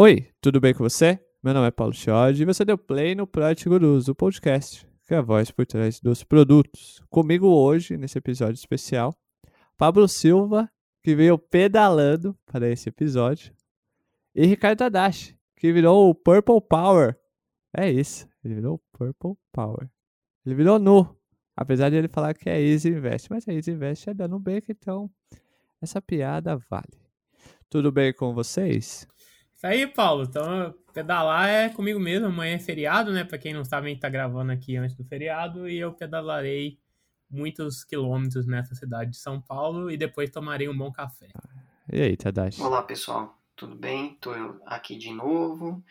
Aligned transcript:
Oi, 0.00 0.28
tudo 0.40 0.60
bem 0.60 0.72
com 0.72 0.84
você? 0.84 1.18
Meu 1.42 1.52
nome 1.52 1.66
é 1.66 1.72
Paulo 1.72 1.92
Chiodi 1.92 2.42
e 2.42 2.46
você 2.46 2.64
deu 2.64 2.78
play 2.78 3.16
no 3.16 3.26
Project 3.26 3.68
Gurus, 3.68 4.06
o 4.06 4.14
podcast, 4.14 4.86
que 5.04 5.12
é 5.12 5.16
a 5.16 5.20
voz 5.20 5.50
por 5.50 5.66
trás 5.66 5.98
dos 5.98 6.22
produtos. 6.22 7.02
Comigo 7.10 7.48
hoje, 7.48 7.96
nesse 7.96 8.16
episódio 8.16 8.54
especial, 8.54 9.12
Pablo 9.76 10.06
Silva, 10.06 10.70
que 11.02 11.16
veio 11.16 11.36
pedalando 11.36 12.38
para 12.46 12.68
esse 12.70 12.90
episódio, 12.90 13.52
e 14.36 14.46
Ricardo 14.46 14.78
Tadashi, 14.78 15.36
que 15.56 15.72
virou 15.72 16.08
o 16.08 16.14
Purple 16.14 16.60
Power. 16.60 17.18
É 17.76 17.90
isso, 17.90 18.28
ele 18.44 18.54
virou 18.54 18.76
o 18.76 18.96
Purple 18.96 19.36
Power. 19.52 19.90
Ele 20.46 20.54
virou 20.54 20.78
nu, 20.78 21.12
apesar 21.56 21.90
de 21.90 21.96
ele 21.96 22.06
falar 22.06 22.34
que 22.34 22.48
é 22.48 22.62
Easy 22.62 22.88
Invest, 22.90 23.28
mas 23.30 23.48
a 23.48 23.52
Easy 23.52 23.72
Invest 23.72 24.10
é 24.10 24.14
da 24.14 24.28
Nubank, 24.28 24.64
então 24.70 25.10
essa 25.82 26.00
piada 26.00 26.56
vale. 26.70 27.02
Tudo 27.68 27.90
bem 27.90 28.14
com 28.14 28.32
vocês? 28.32 29.08
Isso 29.58 29.66
aí, 29.66 29.88
Paulo. 29.88 30.22
Então, 30.22 30.72
pedalar 30.94 31.48
é 31.48 31.68
comigo 31.68 31.98
mesmo. 31.98 32.28
Amanhã 32.28 32.54
é 32.54 32.58
feriado, 32.60 33.10
né? 33.10 33.24
Para 33.24 33.38
quem 33.38 33.52
não 33.52 33.64
sabe, 33.64 33.88
a 33.88 33.90
gente 33.90 33.98
tá 33.98 34.08
gravando 34.08 34.52
aqui 34.52 34.76
antes 34.76 34.94
do 34.94 35.04
feriado. 35.04 35.68
E 35.68 35.76
eu 35.76 35.92
pedalarei 35.92 36.78
muitos 37.28 37.82
quilômetros 37.82 38.46
nessa 38.46 38.76
cidade 38.76 39.10
de 39.10 39.16
São 39.16 39.40
Paulo 39.40 39.90
e 39.90 39.96
depois 39.96 40.30
tomarei 40.30 40.68
um 40.68 40.78
bom 40.78 40.92
café. 40.92 41.26
E 41.92 42.00
aí, 42.00 42.16
Tadashi? 42.16 42.62
Olá, 42.62 42.84
pessoal. 42.84 43.36
Tudo 43.56 43.74
bem? 43.74 44.14
Tô 44.20 44.30
aqui 44.64 44.96
de 44.96 45.10
novo. 45.12 45.84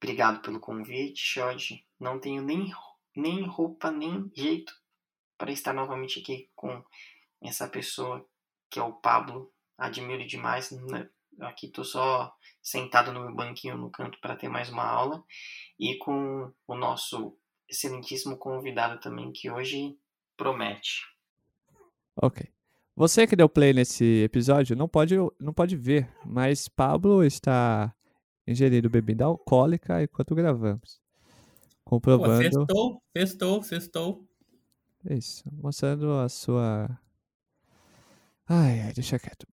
Obrigado 0.00 0.40
pelo 0.40 0.60
convite, 0.60 1.20
Shod. 1.20 1.84
Não 1.98 2.20
tenho 2.20 2.44
nem, 2.44 2.72
nem 3.16 3.44
roupa, 3.44 3.90
nem 3.90 4.30
jeito 4.36 4.72
para 5.36 5.50
estar 5.50 5.72
novamente 5.72 6.20
aqui 6.20 6.48
com 6.54 6.80
essa 7.42 7.66
pessoa 7.66 8.24
que 8.70 8.78
é 8.78 8.82
o 8.84 8.92
Pablo. 8.92 9.52
Admiro 9.76 10.24
demais. 10.24 10.70
Né? 10.70 11.08
Aqui 11.40 11.66
tô 11.66 11.82
só 11.82 12.32
sentado 12.62 13.12
no 13.12 13.20
meu 13.20 13.34
banquinho 13.34 13.76
no 13.76 13.90
canto 13.90 14.18
para 14.20 14.36
ter 14.36 14.48
mais 14.48 14.68
uma 14.68 14.84
aula 14.84 15.22
e 15.78 15.96
com 15.98 16.52
o 16.66 16.74
nosso 16.74 17.36
excelentíssimo 17.68 18.36
convidado 18.36 19.00
também 19.00 19.32
que 19.32 19.50
hoje 19.50 19.96
promete. 20.36 21.02
Ok. 22.16 22.46
Você 22.96 23.26
que 23.26 23.36
deu 23.36 23.48
play 23.48 23.72
nesse 23.72 24.22
episódio 24.24 24.76
não 24.76 24.88
pode, 24.88 25.14
não 25.38 25.54
pode 25.54 25.76
ver, 25.76 26.10
mas 26.26 26.68
Pablo 26.68 27.24
está 27.24 27.94
ingerindo 28.46 28.90
bebida 28.90 29.24
alcoólica 29.24 30.02
enquanto 30.02 30.34
gravamos. 30.34 31.00
Comprovando. 31.84 32.66
Pô, 32.66 32.66
sextou, 32.66 33.02
sextou, 33.16 33.62
sextou. 33.62 34.28
Isso, 35.08 35.44
mostrando 35.52 36.12
a 36.12 36.28
sua. 36.28 36.90
Ai, 38.46 38.80
ai, 38.80 38.92
deixa 38.92 39.18
quieto. 39.18 39.46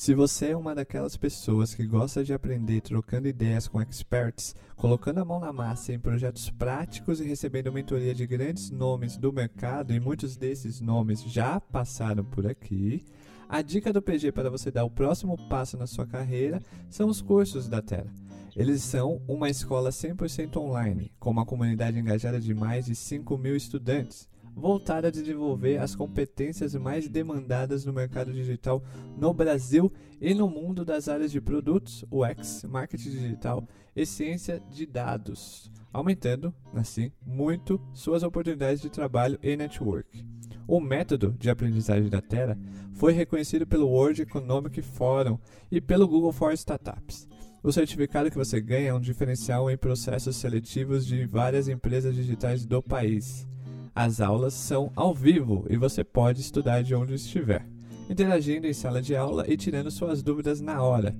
Se 0.00 0.14
você 0.14 0.52
é 0.52 0.56
uma 0.56 0.74
daquelas 0.74 1.14
pessoas 1.14 1.74
que 1.74 1.86
gosta 1.86 2.24
de 2.24 2.32
aprender 2.32 2.80
trocando 2.80 3.28
ideias 3.28 3.68
com 3.68 3.82
experts, 3.82 4.56
colocando 4.74 5.18
a 5.18 5.26
mão 5.26 5.38
na 5.38 5.52
massa 5.52 5.92
em 5.92 5.98
projetos 5.98 6.48
práticos 6.48 7.20
e 7.20 7.24
recebendo 7.24 7.70
mentoria 7.70 8.14
de 8.14 8.26
grandes 8.26 8.70
nomes 8.70 9.18
do 9.18 9.30
mercado, 9.30 9.92
e 9.92 10.00
muitos 10.00 10.38
desses 10.38 10.80
nomes 10.80 11.22
já 11.24 11.60
passaram 11.60 12.24
por 12.24 12.46
aqui, 12.46 13.04
a 13.46 13.60
dica 13.60 13.92
do 13.92 14.00
PG 14.00 14.32
para 14.32 14.48
você 14.48 14.70
dar 14.70 14.84
o 14.84 14.90
próximo 14.90 15.36
passo 15.50 15.76
na 15.76 15.86
sua 15.86 16.06
carreira 16.06 16.62
são 16.88 17.06
os 17.06 17.20
cursos 17.20 17.68
da 17.68 17.82
Terra. 17.82 18.10
Eles 18.56 18.82
são 18.82 19.20
uma 19.28 19.50
escola 19.50 19.90
100% 19.90 20.56
online, 20.56 21.12
com 21.20 21.28
uma 21.28 21.44
comunidade 21.44 21.98
engajada 21.98 22.40
de 22.40 22.54
mais 22.54 22.86
de 22.86 22.94
5 22.94 23.36
mil 23.36 23.54
estudantes 23.54 24.30
voltada 24.54 25.08
a 25.08 25.10
desenvolver 25.10 25.78
as 25.78 25.94
competências 25.94 26.74
mais 26.74 27.08
demandadas 27.08 27.84
no 27.84 27.92
mercado 27.92 28.32
digital 28.32 28.82
no 29.16 29.32
Brasil 29.32 29.92
e 30.20 30.34
no 30.34 30.48
mundo 30.48 30.84
das 30.84 31.08
áreas 31.08 31.32
de 31.32 31.40
produtos, 31.40 32.04
UX, 32.10 32.64
marketing 32.64 33.10
digital 33.10 33.66
e 33.94 34.04
ciência 34.04 34.62
de 34.70 34.86
dados, 34.86 35.70
aumentando, 35.92 36.54
assim, 36.74 37.10
muito 37.26 37.80
suas 37.92 38.22
oportunidades 38.22 38.82
de 38.82 38.90
trabalho 38.90 39.38
e 39.42 39.56
network. 39.56 40.24
O 40.66 40.80
método 40.80 41.34
de 41.38 41.50
aprendizagem 41.50 42.08
da 42.08 42.20
Terra 42.20 42.56
foi 42.92 43.12
reconhecido 43.12 43.66
pelo 43.66 43.88
World 43.88 44.22
Economic 44.22 44.80
Forum 44.82 45.38
e 45.70 45.80
pelo 45.80 46.06
Google 46.06 46.32
for 46.32 46.52
Startups. 46.52 47.26
O 47.62 47.72
certificado 47.72 48.30
que 48.30 48.36
você 48.36 48.60
ganha 48.60 48.88
é 48.88 48.94
um 48.94 49.00
diferencial 49.00 49.70
em 49.70 49.76
processos 49.76 50.36
seletivos 50.36 51.04
de 51.06 51.26
várias 51.26 51.68
empresas 51.68 52.14
digitais 52.14 52.64
do 52.64 52.82
país. 52.82 53.46
As 53.94 54.20
aulas 54.20 54.54
são 54.54 54.92
ao 54.94 55.14
vivo 55.14 55.66
e 55.68 55.76
você 55.76 56.04
pode 56.04 56.40
estudar 56.40 56.82
de 56.82 56.94
onde 56.94 57.14
estiver, 57.14 57.66
interagindo 58.08 58.66
em 58.66 58.72
sala 58.72 59.02
de 59.02 59.16
aula 59.16 59.44
e 59.48 59.56
tirando 59.56 59.90
suas 59.90 60.22
dúvidas 60.22 60.60
na 60.60 60.82
hora. 60.82 61.16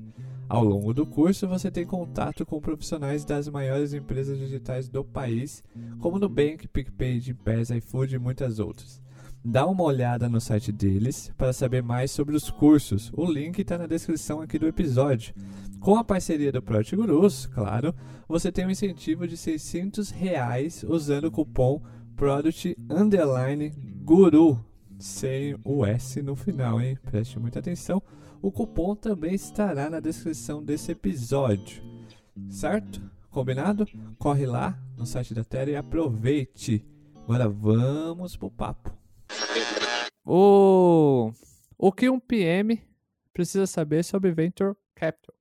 Ao 0.48 0.64
longo 0.64 0.94
do 0.94 1.06
curso, 1.06 1.46
você 1.46 1.70
tem 1.70 1.86
contato 1.86 2.44
com 2.44 2.60
profissionais 2.60 3.24
das 3.24 3.48
maiores 3.48 3.92
empresas 3.92 4.38
digitais 4.38 4.88
do 4.88 5.04
país, 5.04 5.62
como 6.00 6.18
Nubank, 6.18 6.66
PicPay, 6.68 7.20
Gympass, 7.20 7.70
iFood 7.70 8.14
e 8.14 8.18
muitas 8.18 8.58
outras. 8.58 9.00
Dá 9.44 9.66
uma 9.66 9.84
olhada 9.84 10.28
no 10.28 10.40
site 10.40 10.70
deles 10.70 11.32
para 11.36 11.52
saber 11.52 11.82
mais 11.82 12.10
sobre 12.10 12.36
os 12.36 12.50
cursos. 12.50 13.10
O 13.16 13.24
link 13.24 13.58
está 13.58 13.78
na 13.78 13.86
descrição 13.86 14.40
aqui 14.40 14.58
do 14.58 14.66
episódio. 14.66 15.34
Com 15.80 15.96
a 15.96 16.04
parceria 16.04 16.52
do 16.52 16.60
Project 16.60 16.94
Gurus, 16.94 17.46
claro, 17.46 17.94
você 18.28 18.52
tem 18.52 18.66
um 18.66 18.70
incentivo 18.70 19.26
de 19.26 19.36
600 19.36 20.10
reais 20.10 20.84
usando 20.86 21.24
o 21.24 21.30
cupom 21.30 21.80
Product 22.20 22.76
Underline 22.90 23.70
Guru, 24.04 24.62
sem 24.98 25.58
o 25.64 25.86
S 25.86 26.20
no 26.20 26.36
final, 26.36 26.78
hein? 26.78 26.98
Preste 27.10 27.38
muita 27.38 27.60
atenção. 27.60 28.02
O 28.42 28.52
cupom 28.52 28.94
também 28.94 29.34
estará 29.34 29.88
na 29.88 30.00
descrição 30.00 30.62
desse 30.62 30.92
episódio, 30.92 31.82
certo? 32.50 33.00
Combinado? 33.30 33.86
Corre 34.18 34.44
lá 34.44 34.78
no 34.98 35.06
site 35.06 35.32
da 35.32 35.42
Terra 35.42 35.70
e 35.70 35.76
aproveite. 35.76 36.84
Agora 37.24 37.48
vamos 37.48 38.36
pro 38.36 38.50
papo. 38.50 38.94
O, 40.22 41.32
o 41.78 41.90
que 41.90 42.10
um 42.10 42.20
PM 42.20 42.82
precisa 43.32 43.66
saber 43.66 44.04
sobre 44.04 44.30
Venture 44.30 44.76
Capital? 44.94 45.34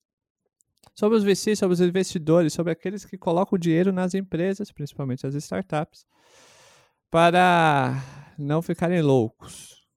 Sobre 0.96 1.18
os 1.18 1.26
VCs, 1.26 1.60
sobre 1.60 1.74
os 1.74 1.82
investidores, 1.82 2.54
sobre 2.54 2.72
aqueles 2.72 3.04
que 3.04 3.18
colocam 3.18 3.60
dinheiro 3.60 3.92
nas 3.92 4.14
empresas, 4.14 4.72
principalmente 4.72 5.28
as 5.28 5.36
startups 5.36 6.08
para 7.10 8.04
não 8.38 8.62
ficarem 8.62 9.02
loucos. 9.02 9.88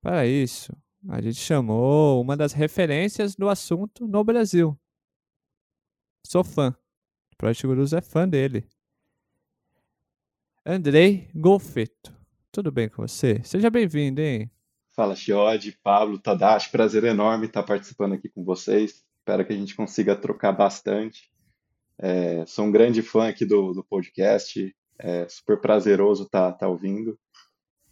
Para 0.00 0.26
isso, 0.26 0.72
a 1.08 1.20
gente 1.20 1.38
chamou 1.38 2.20
uma 2.20 2.36
das 2.36 2.52
referências 2.52 3.34
do 3.34 3.48
assunto 3.48 4.06
no 4.06 4.22
Brasil. 4.24 4.78
Sou 6.26 6.42
fã. 6.42 6.76
O 7.32 7.36
Project 7.36 7.66
Gurus 7.66 7.92
é 7.92 8.00
fã 8.00 8.28
dele. 8.28 8.68
Andrei 10.64 11.28
Golfeto. 11.34 12.12
Tudo 12.50 12.72
bem 12.72 12.88
com 12.88 13.06
você? 13.06 13.40
Seja 13.44 13.70
bem-vindo, 13.70 14.20
hein? 14.20 14.50
Fala, 14.90 15.14
Chiodi, 15.14 15.78
Pablo, 15.82 16.18
Tadashi. 16.18 16.70
Prazer 16.70 17.04
enorme 17.04 17.46
estar 17.46 17.62
participando 17.62 18.14
aqui 18.14 18.28
com 18.28 18.42
vocês. 18.42 19.04
Espero 19.18 19.44
que 19.46 19.52
a 19.52 19.56
gente 19.56 19.76
consiga 19.76 20.16
trocar 20.16 20.52
bastante. 20.52 21.30
É, 21.98 22.44
sou 22.46 22.64
um 22.64 22.72
grande 22.72 23.02
fã 23.02 23.28
aqui 23.28 23.44
do, 23.44 23.74
do 23.74 23.84
podcast. 23.84 24.74
É 24.98 25.28
super 25.28 25.60
prazeroso 25.60 26.24
estar 26.24 26.52
tá, 26.52 26.58
tá 26.58 26.68
ouvindo 26.68 27.18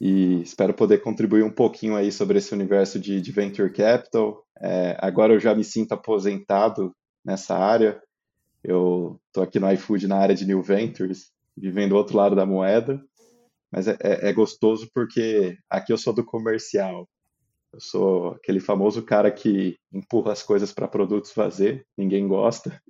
e 0.01 0.43
espero 0.43 0.75
poder 0.75 0.99
contribuir 0.99 1.43
um 1.43 1.51
pouquinho 1.51 1.97
aí 1.97 2.11
sobre 2.11 2.39
esse 2.39 2.53
universo 2.53 2.99
de, 2.99 3.21
de 3.21 3.33
Venture 3.33 3.73
Capital. 3.73 4.45
É, 4.61 4.97
agora 5.01 5.33
eu 5.33 5.41
já 5.41 5.55
me 5.55 5.65
sinto 5.65 5.93
aposentado 5.93 6.95
nessa 7.25 7.57
área. 7.57 8.03
Eu 8.63 9.21
estou 9.29 9.43
aqui 9.43 9.61
no 9.61 9.71
iFood 9.73 10.07
na 10.07 10.17
área 10.17 10.35
de 10.35 10.47
New 10.47 10.63
Ventures, 10.63 11.31
vivendo 11.57 11.91
do 11.91 11.97
outro 11.97 12.17
lado 12.17 12.35
da 12.35 12.47
moeda, 12.47 13.03
mas 13.71 13.87
é, 13.87 13.97
é, 14.01 14.29
é 14.29 14.33
gostoso 14.33 14.89
porque 14.93 15.57
aqui 15.71 15.93
eu 15.93 15.99
sou 15.99 16.13
do 16.13 16.25
comercial. 16.25 17.09
Eu 17.73 17.81
sou 17.81 18.29
aquele 18.33 18.61
famoso 18.61 19.03
cara 19.03 19.31
que 19.31 19.77
empurra 19.93 20.33
as 20.33 20.43
coisas 20.43 20.73
para 20.73 20.87
produtos 20.87 21.33
fazer, 21.33 21.85
ninguém 21.97 22.29
gosta, 22.29 22.81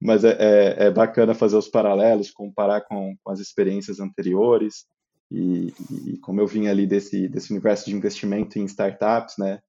mas 0.00 0.24
é, 0.24 0.36
é, 0.38 0.86
é, 0.86 0.90
bacana 0.90 1.34
fazer 1.34 1.56
os 1.56 1.68
paralelos, 1.68 2.30
comparar 2.30 2.82
com, 2.82 3.16
com 3.22 3.32
as 3.32 3.40
experiências 3.40 4.00
anteriores. 4.00 4.86
E, 5.30 5.72
e, 6.06 6.18
como 6.18 6.40
eu 6.40 6.46
vim 6.46 6.66
ali 6.66 6.86
desse, 6.86 7.28
desse 7.28 7.50
universo 7.50 7.86
de 7.86 7.96
investimento 7.96 8.58
em 8.58 8.64
startups, 8.64 9.34
né, 9.38 9.60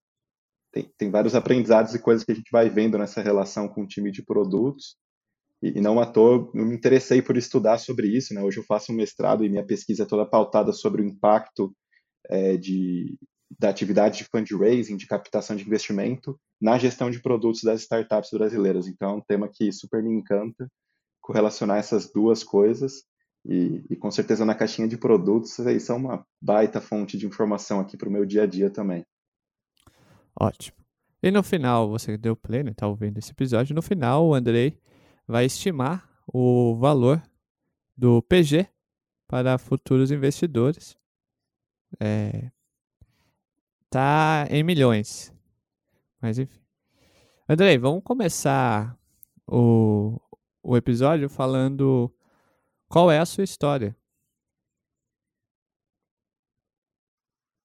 tem, 0.72 0.92
tem 0.98 1.10
vários 1.10 1.36
aprendizados 1.36 1.96
e 1.96 2.00
coisas 2.00 2.26
que 2.26 2.32
a 2.32 2.36
gente 2.36 2.52
vai 2.52 2.70
vendo 2.70 2.98
nessa 2.98 3.22
relação 3.22 3.68
com 3.68 3.84
o 3.84 3.88
time 3.88 4.12
de 4.12 4.24
produtos. 4.24 4.98
E, 5.64 5.78
e 5.78 5.82
não 5.82 6.00
à 6.00 6.06
toa 6.06 6.52
eu 6.54 6.66
me 6.66 6.76
interessei 6.76 7.22
por 7.22 7.38
estudar 7.38 7.78
sobre 7.78 8.08
isso. 8.08 8.34
Né? 8.34 8.42
Hoje 8.42 8.60
eu 8.60 8.64
faço 8.64 8.92
um 8.92 8.96
mestrado 8.96 9.46
e 9.46 9.50
minha 9.50 9.66
pesquisa 9.66 10.04
é 10.04 10.06
toda 10.06 10.26
pautada 10.26 10.74
sobre 10.74 11.02
o 11.02 11.06
impacto 11.06 11.74
é, 12.30 12.58
de, 12.58 13.18
da 13.60 13.70
atividade 13.70 14.18
de 14.18 14.24
fundraising, 14.26 14.98
de 14.98 15.08
captação 15.08 15.56
de 15.56 15.64
investimento, 15.64 16.40
na 16.60 16.78
gestão 16.78 17.10
de 17.10 17.22
produtos 17.22 17.64
das 17.64 17.82
startups 17.82 18.32
brasileiras. 18.32 18.88
Então, 18.88 19.12
é 19.12 19.14
um 19.14 19.22
tema 19.22 19.48
que 19.48 19.72
super 19.72 20.02
me 20.02 20.12
encanta 20.12 20.70
correlacionar 21.22 21.78
essas 21.78 22.12
duas 22.12 22.44
coisas. 22.44 23.04
E, 23.44 23.86
e 23.90 23.96
com 23.96 24.10
certeza 24.10 24.44
na 24.44 24.56
caixinha 24.56 24.88
de 24.88 24.98
produtos, 24.98 25.60
aí 25.60 25.80
são 25.80 25.98
uma 25.98 26.26
baita 26.42 26.82
fonte 26.82 27.18
de 27.18 27.28
informação 27.28 27.80
aqui 27.80 27.96
para 27.96 28.10
o 28.10 28.12
meu 28.12 28.26
dia 28.26 28.44
a 28.44 28.48
dia 28.48 28.70
também. 28.70 29.06
Ótimo. 30.40 30.78
E 31.22 31.32
no 31.32 31.42
final, 31.42 31.90
você 31.90 32.18
deu 32.18 32.36
play, 32.36 32.64
né? 32.64 32.74
Tá 32.74 32.88
ouvindo 32.88 33.18
esse 33.18 33.32
episódio. 33.32 33.76
No 33.76 33.82
final, 33.82 34.28
o 34.28 34.34
Andrei 34.34 34.80
vai 35.28 35.46
estimar 35.46 36.08
o 36.28 36.76
valor 36.76 37.22
do 37.96 38.22
PG 38.24 38.68
para 39.28 39.58
futuros 39.58 40.12
investidores. 40.12 40.98
É, 42.00 42.52
tá 43.96 44.46
em 44.50 44.62
milhões. 44.62 45.34
Mas 46.22 46.38
enfim. 46.38 46.60
Andrei, 47.48 47.78
vamos 47.78 48.04
começar 48.04 48.94
o, 49.48 50.20
o 50.62 50.76
episódio 50.76 51.30
falando 51.30 52.14
qual 52.90 53.10
é 53.10 53.20
a 53.20 53.26
sua 53.26 53.46
história. 53.46 53.96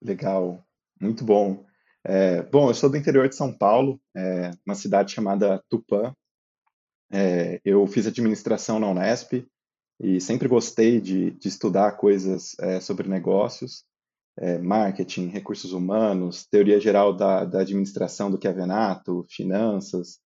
Legal, 0.01 0.65
muito 1.01 1.25
bom. 1.25 1.67
É, 2.05 2.43
bom, 2.45 2.71
eu 2.71 2.75
sou 2.75 2.89
do 2.89 2.97
interior 2.97 3.29
de 3.29 3.35
São 3.35 3.53
Paulo, 3.53 4.01
é, 4.17 4.53
uma 4.65 4.77
cidade 4.77 5.13
chamada 5.13 5.61
Tupã. 5.69 6.15
É, 7.13 7.61
eu 7.65 7.85
fiz 7.89 8.07
administração 8.07 8.79
na 8.79 8.87
Unesp 8.87 9.45
e 9.99 10.21
sempre 10.21 10.47
gostei 10.47 11.01
de, 11.01 11.33
de 11.33 11.49
estudar 11.49 11.97
coisas 11.97 12.55
é, 12.61 12.79
sobre 12.79 13.09
negócios, 13.09 13.85
é, 14.39 14.59
marketing, 14.59 15.29
recursos 15.29 15.73
humanos, 15.73 16.47
teoria 16.47 16.81
geral 16.81 17.15
da, 17.15 17.45
da 17.45 17.61
administração 17.61 18.31
do 18.31 18.39
Kevenato, 18.39 19.27
finanças. 19.31 20.19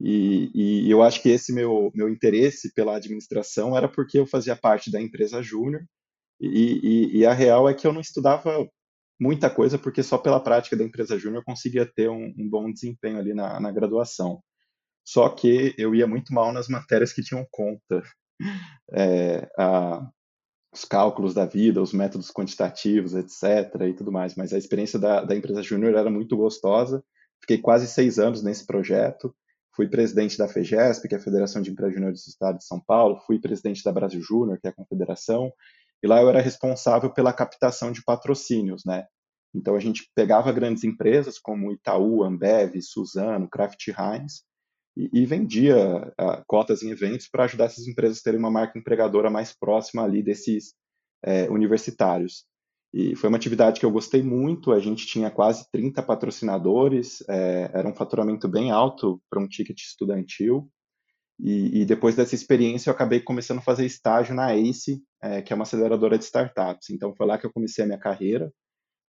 E, 0.00 0.50
e, 0.54 0.90
eu 0.90 1.02
acho 1.02 1.20
que 1.22 1.28
esse 1.28 1.52
meu, 1.52 1.90
meu 1.94 2.08
interesse 2.08 2.72
pela 2.74 2.96
administração 2.96 3.76
era 3.76 3.88
porque 3.88 4.18
eu 4.18 4.26
fazia 4.26 4.54
parte 4.54 4.90
da 4.90 5.00
empresa 5.00 5.42
júnior 5.42 5.82
e, 6.40 7.16
e, 7.16 7.18
e, 7.18 7.26
a 7.26 7.32
real 7.32 7.68
é 7.68 7.74
que 7.74 7.86
eu 7.86 7.92
não 7.92 8.00
estudava 8.00 8.68
muita 9.20 9.50
coisa, 9.50 9.78
porque 9.78 10.02
só 10.02 10.16
pela 10.18 10.40
prática 10.42 10.76
da 10.76 10.84
empresa 10.84 11.18
júnior 11.18 11.40
eu 11.40 11.44
conseguia 11.44 11.84
ter 11.84 12.08
um, 12.08 12.32
um, 12.38 12.48
bom 12.48 12.70
desempenho 12.72 13.18
ali 13.18 13.34
na, 13.34 13.58
na 13.60 13.72
graduação. 13.72 14.40
Só 15.04 15.28
que 15.28 15.74
eu 15.78 15.94
ia 15.94 16.06
muito 16.06 16.32
mal 16.32 16.52
nas 16.52 16.68
matérias 16.68 17.12
que 17.12 17.22
tinham 17.22 17.46
conta. 17.50 18.02
É, 18.92 19.50
a, 19.58 20.08
os 20.72 20.84
cálculos 20.84 21.34
da 21.34 21.46
vida, 21.46 21.82
os 21.82 21.92
métodos 21.92 22.30
quantitativos, 22.30 23.14
etc. 23.14 23.74
e 23.88 23.94
tudo 23.94 24.12
mais. 24.12 24.34
Mas 24.34 24.52
a 24.52 24.58
experiência 24.58 24.98
da, 24.98 25.24
da 25.24 25.34
empresa 25.34 25.62
júnior 25.62 25.94
era 25.94 26.10
muito 26.10 26.36
gostosa. 26.36 27.02
Fiquei 27.40 27.58
quase 27.58 27.86
seis 27.86 28.18
anos 28.18 28.42
nesse 28.42 28.66
projeto. 28.66 29.34
Fui 29.74 29.88
presidente 29.88 30.36
da 30.36 30.48
FEGESP, 30.48 31.08
que 31.08 31.14
é 31.14 31.18
a 31.18 31.22
Federação 31.22 31.62
de 31.62 31.70
Empresas 31.70 31.94
Júniores 31.94 32.24
do 32.24 32.28
Estado 32.28 32.58
de 32.58 32.64
São 32.64 32.80
Paulo. 32.80 33.20
Fui 33.26 33.38
presidente 33.38 33.82
da 33.82 33.92
Brasil 33.92 34.20
Júnior, 34.20 34.58
que 34.60 34.66
é 34.66 34.70
a 34.70 34.74
confederação. 34.74 35.52
E 36.02 36.06
lá 36.06 36.20
eu 36.20 36.28
era 36.28 36.40
responsável 36.40 37.12
pela 37.12 37.32
captação 37.32 37.92
de 37.92 38.02
patrocínios, 38.02 38.82
né? 38.84 39.06
Então 39.54 39.74
a 39.74 39.80
gente 39.80 40.10
pegava 40.14 40.52
grandes 40.52 40.84
empresas 40.84 41.38
como 41.38 41.72
Itaú, 41.72 42.22
Ambev, 42.22 42.80
Suzano, 42.82 43.48
Kraft 43.48 43.88
Heinz 43.88 44.44
e, 44.98 45.22
e 45.22 45.26
vendia 45.26 46.12
cotas 46.46 46.82
em 46.82 46.90
eventos 46.90 47.28
para 47.28 47.44
ajudar 47.44 47.66
essas 47.66 47.86
empresas 47.86 48.18
a 48.18 48.22
terem 48.22 48.40
uma 48.40 48.50
marca 48.50 48.78
empregadora 48.78 49.30
mais 49.30 49.56
próxima 49.56 50.02
ali 50.02 50.22
desses 50.22 50.74
é, 51.24 51.48
universitários. 51.48 52.44
E 52.92 53.14
foi 53.14 53.28
uma 53.28 53.36
atividade 53.36 53.78
que 53.78 53.86
eu 53.86 53.90
gostei 53.90 54.22
muito. 54.22 54.72
A 54.72 54.80
gente 54.80 55.06
tinha 55.06 55.30
quase 55.30 55.70
30 55.70 56.02
patrocinadores, 56.02 57.22
é, 57.28 57.70
era 57.72 57.88
um 57.88 57.94
faturamento 57.94 58.48
bem 58.48 58.70
alto 58.70 59.20
para 59.30 59.40
um 59.40 59.46
ticket 59.46 59.78
estudantil. 59.78 60.70
E, 61.38 61.82
e, 61.82 61.84
depois 61.84 62.16
dessa 62.16 62.34
experiência, 62.34 62.90
eu 62.90 62.94
acabei 62.94 63.20
começando 63.20 63.58
a 63.58 63.62
fazer 63.62 63.86
estágio 63.86 64.34
na 64.34 64.56
ACE, 64.56 65.00
é, 65.22 65.40
que 65.40 65.52
é 65.52 65.56
uma 65.56 65.62
aceleradora 65.62 66.18
de 66.18 66.24
startups. 66.24 66.90
Então, 66.90 67.14
foi 67.14 67.26
lá 67.26 67.38
que 67.38 67.46
eu 67.46 67.52
comecei 67.52 67.84
a 67.84 67.86
minha 67.86 67.98
carreira. 67.98 68.52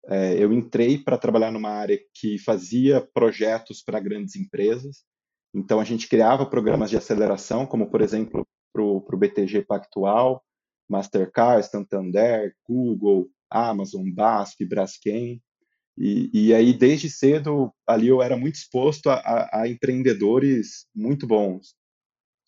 É, 0.07 0.35
eu 0.37 0.53
entrei 0.53 0.97
para 0.97 1.17
trabalhar 1.17 1.51
numa 1.51 1.71
área 1.71 1.99
que 2.13 2.37
fazia 2.37 3.01
projetos 3.13 3.81
para 3.81 3.99
grandes 3.99 4.35
empresas. 4.35 5.03
Então, 5.53 5.79
a 5.79 5.83
gente 5.83 6.07
criava 6.07 6.45
programas 6.45 6.89
de 6.89 6.97
aceleração, 6.97 7.65
como, 7.65 7.89
por 7.89 8.01
exemplo, 8.01 8.47
para 8.71 8.83
o 8.83 9.17
BTG 9.17 9.63
Pactual, 9.65 10.43
Mastercard, 10.87 11.65
Santander, 11.65 12.53
Google, 12.67 13.29
Amazon, 13.49 14.09
BASF, 14.11 14.65
Braskem. 14.65 15.41
E, 15.97 16.29
e 16.33 16.53
aí, 16.53 16.73
desde 16.73 17.09
cedo, 17.09 17.73
ali 17.85 18.07
eu 18.07 18.21
era 18.21 18.37
muito 18.37 18.55
exposto 18.55 19.09
a, 19.09 19.15
a, 19.15 19.61
a 19.61 19.67
empreendedores 19.67 20.87
muito 20.95 21.27
bons. 21.27 21.75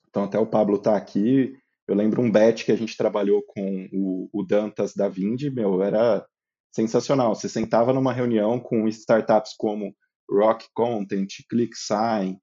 Então, 0.09 0.24
até 0.24 0.38
o 0.38 0.48
Pablo 0.48 0.77
está 0.77 0.95
aqui. 0.95 1.56
Eu 1.88 1.95
lembro 1.95 2.21
um 2.21 2.31
bet 2.31 2.63
que 2.63 2.71
a 2.71 2.77
gente 2.77 2.95
trabalhou 2.95 3.44
com 3.44 3.89
o, 3.92 4.30
o 4.31 4.44
Dantas 4.44 4.94
da 4.94 5.09
Vindi, 5.09 5.50
meu, 5.50 5.81
era 5.81 6.25
sensacional. 6.71 7.36
Você 7.36 7.50
sentava 7.50 7.92
numa 7.92 8.13
reunião 8.13 8.59
com 8.59 8.88
startups 8.88 9.53
como 9.57 9.94
Rock 10.30 10.68
Content, 10.74 11.30
ClickSign, 11.50 12.38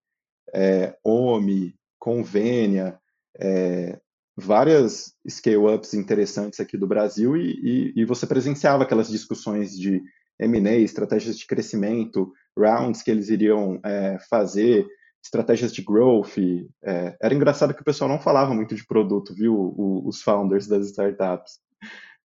é, 0.55 0.97
OMI, 1.05 1.75
Convênia, 1.99 2.99
é, 3.39 3.99
várias 4.37 5.15
scale-ups 5.29 5.95
interessantes 5.95 6.61
aqui 6.61 6.77
do 6.77 6.87
Brasil 6.87 7.37
e, 7.37 7.53
e, 7.63 8.03
e, 8.03 8.05
você 8.05 8.27
presenciava 8.27 8.85
aquelas 8.85 9.09
discussões 9.09 9.77
de 9.77 10.01
M&A, 10.41 10.77
estratégias 10.77 11.37
de 11.37 11.47
crescimento, 11.47 12.33
rounds 12.57 13.03
que 13.03 13.11
eles 13.11 13.29
iriam 13.29 13.81
é, 13.85 14.17
fazer, 14.31 14.87
estratégias 15.23 15.73
de 15.73 15.83
growth. 15.83 16.39
É, 16.85 17.17
era 17.21 17.35
engraçado 17.35 17.75
que 17.75 17.83
o 17.83 17.85
pessoal 17.85 18.09
não 18.09 18.21
falava 18.21 18.55
muito 18.55 18.75
de 18.75 18.87
produto, 18.87 19.35
viu, 19.35 19.55
o, 19.55 20.09
os 20.09 20.23
founders 20.23 20.67
das 20.67 20.87
startups. 20.87 21.59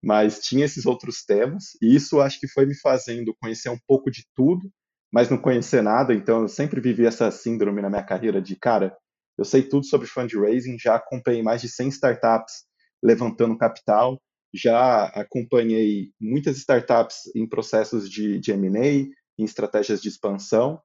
Mas 0.03 0.41
tinha 0.41 0.65
esses 0.65 0.87
outros 0.87 1.25
temas, 1.25 1.77
e 1.81 1.95
isso 1.95 2.21
acho 2.21 2.41
que 2.41 2.49
foi 2.49 2.67
me 2.67 2.75
fazendo 2.75 3.37
conhecer 3.41 3.69
um 3.69 3.79
pouco 3.87 4.11
de 4.11 4.25
tudo, 4.35 4.71
mas 5.13 5.29
não 5.29 5.39
conhecer 5.39 5.83
nada. 5.83 6.15
Então 6.15 6.43
eu 6.43 6.49
sempre 6.49 6.81
vivi 6.81 7.07
essa 7.07 7.31
síndrome 7.31 7.83
na 7.83 7.91
minha 7.91 8.03
carreira 8.03 8.41
de, 8.41 8.57
cara, 8.57 8.97
eu 9.37 9.45
sei 9.45 9.63
tudo 9.63 9.87
sobre 9.87 10.07
fundraising, 10.07 10.79
já 10.79 10.97
acompanhei 10.97 11.43
mais 11.43 11.61
de 11.61 11.69
100 11.69 11.89
startups 11.89 12.65
levantando 13.03 13.57
capital, 13.57 14.21
já 14.55 15.05
acompanhei 15.07 16.11
muitas 16.21 16.59
startups 16.59 17.35
em 17.35 17.49
processos 17.49 18.11
de, 18.11 18.39
de 18.39 18.53
M&A, 18.53 19.09
em 19.39 19.45
estratégias 19.45 20.03
de 20.03 20.09
expansão, 20.09 20.81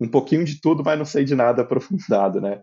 um 0.00 0.08
pouquinho 0.08 0.44
de 0.44 0.60
tudo, 0.60 0.82
mas 0.84 0.98
não 0.98 1.04
sei 1.04 1.24
de 1.24 1.34
nada 1.34 1.62
aprofundado, 1.62 2.40
né? 2.40 2.62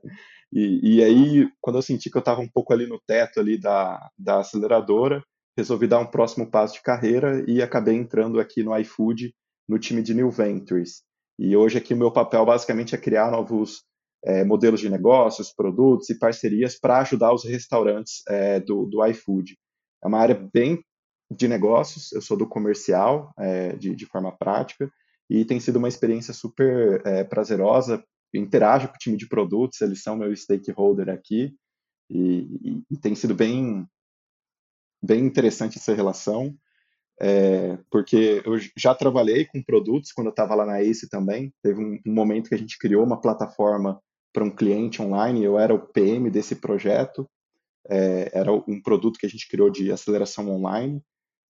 E, 0.51 0.97
e 0.97 1.03
aí, 1.03 1.49
quando 1.61 1.77
eu 1.77 1.81
senti 1.81 2.09
que 2.09 2.17
eu 2.17 2.19
estava 2.19 2.41
um 2.41 2.49
pouco 2.49 2.73
ali 2.73 2.87
no 2.87 2.99
teto 3.05 3.39
ali 3.39 3.59
da, 3.59 4.09
da 4.17 4.39
aceleradora, 4.39 5.23
resolvi 5.57 5.87
dar 5.87 5.99
um 5.99 6.05
próximo 6.05 6.49
passo 6.49 6.75
de 6.75 6.81
carreira 6.81 7.43
e 7.47 7.61
acabei 7.61 7.95
entrando 7.95 8.39
aqui 8.39 8.63
no 8.63 8.77
iFood, 8.79 9.33
no 9.67 9.79
time 9.79 10.01
de 10.01 10.13
New 10.13 10.29
Ventures. 10.29 11.03
E 11.37 11.55
hoje 11.55 11.77
aqui 11.77 11.93
o 11.93 11.97
meu 11.97 12.11
papel 12.11 12.45
basicamente 12.45 12.95
é 12.95 12.97
criar 12.97 13.31
novos 13.31 13.83
é, 14.23 14.43
modelos 14.43 14.79
de 14.79 14.89
negócios, 14.89 15.53
produtos 15.53 16.09
e 16.09 16.17
parcerias 16.17 16.79
para 16.79 16.99
ajudar 16.99 17.33
os 17.33 17.43
restaurantes 17.43 18.23
é, 18.27 18.59
do, 18.59 18.85
do 18.85 19.05
iFood. 19.05 19.57
É 20.03 20.07
uma 20.07 20.19
área 20.19 20.49
bem 20.53 20.83
de 21.29 21.47
negócios, 21.47 22.11
eu 22.11 22.21
sou 22.21 22.37
do 22.37 22.47
comercial, 22.47 23.33
é, 23.37 23.75
de, 23.75 23.95
de 23.95 24.05
forma 24.05 24.35
prática, 24.35 24.89
e 25.29 25.43
tem 25.43 25.59
sido 25.59 25.77
uma 25.77 25.87
experiência 25.87 26.33
super 26.33 27.01
prazerosa. 27.29 28.03
Interajo 28.33 28.87
com 28.89 28.93
o 28.93 28.99
time 28.99 29.17
de 29.17 29.27
produtos, 29.27 29.81
eles 29.81 30.03
são 30.03 30.15
meu 30.15 30.35
stakeholder 30.35 31.09
aqui, 31.09 31.55
e, 32.09 32.41
e, 32.61 32.83
e 32.91 32.97
tem 32.97 33.15
sido 33.15 33.33
bem, 33.33 33.87
bem 35.01 35.25
interessante 35.25 35.77
essa 35.77 35.95
relação, 35.95 36.55
é, 37.19 37.77
porque 37.89 38.41
eu 38.45 38.57
já 38.75 38.93
trabalhei 38.93 39.45
com 39.45 39.63
produtos 39.63 40.11
quando 40.11 40.27
eu 40.27 40.31
estava 40.31 40.55
lá 40.55 40.65
na 40.65 40.81
ACE 40.81 41.09
também. 41.09 41.53
Teve 41.63 41.79
um, 41.81 41.99
um, 42.05 42.13
momento 42.13 42.49
que 42.49 42.55
a 42.55 42.57
gente 42.57 42.77
criou 42.77 43.03
uma 43.03 43.19
plataforma 43.19 43.99
para 44.33 44.43
um 44.43 44.53
cliente 44.53 45.01
online, 45.01 45.43
eu 45.43 45.57
era 45.57 45.73
o 45.73 45.79
PM 45.79 46.29
desse 46.29 46.55
projeto, 46.55 47.25
é, 47.89 48.31
era 48.33 48.51
um 48.51 48.81
produto 48.81 49.17
que 49.17 49.25
a 49.25 49.29
gente 49.29 49.47
criou 49.47 49.69
de 49.69 49.91
aceleração 49.91 50.49
online, 50.49 51.01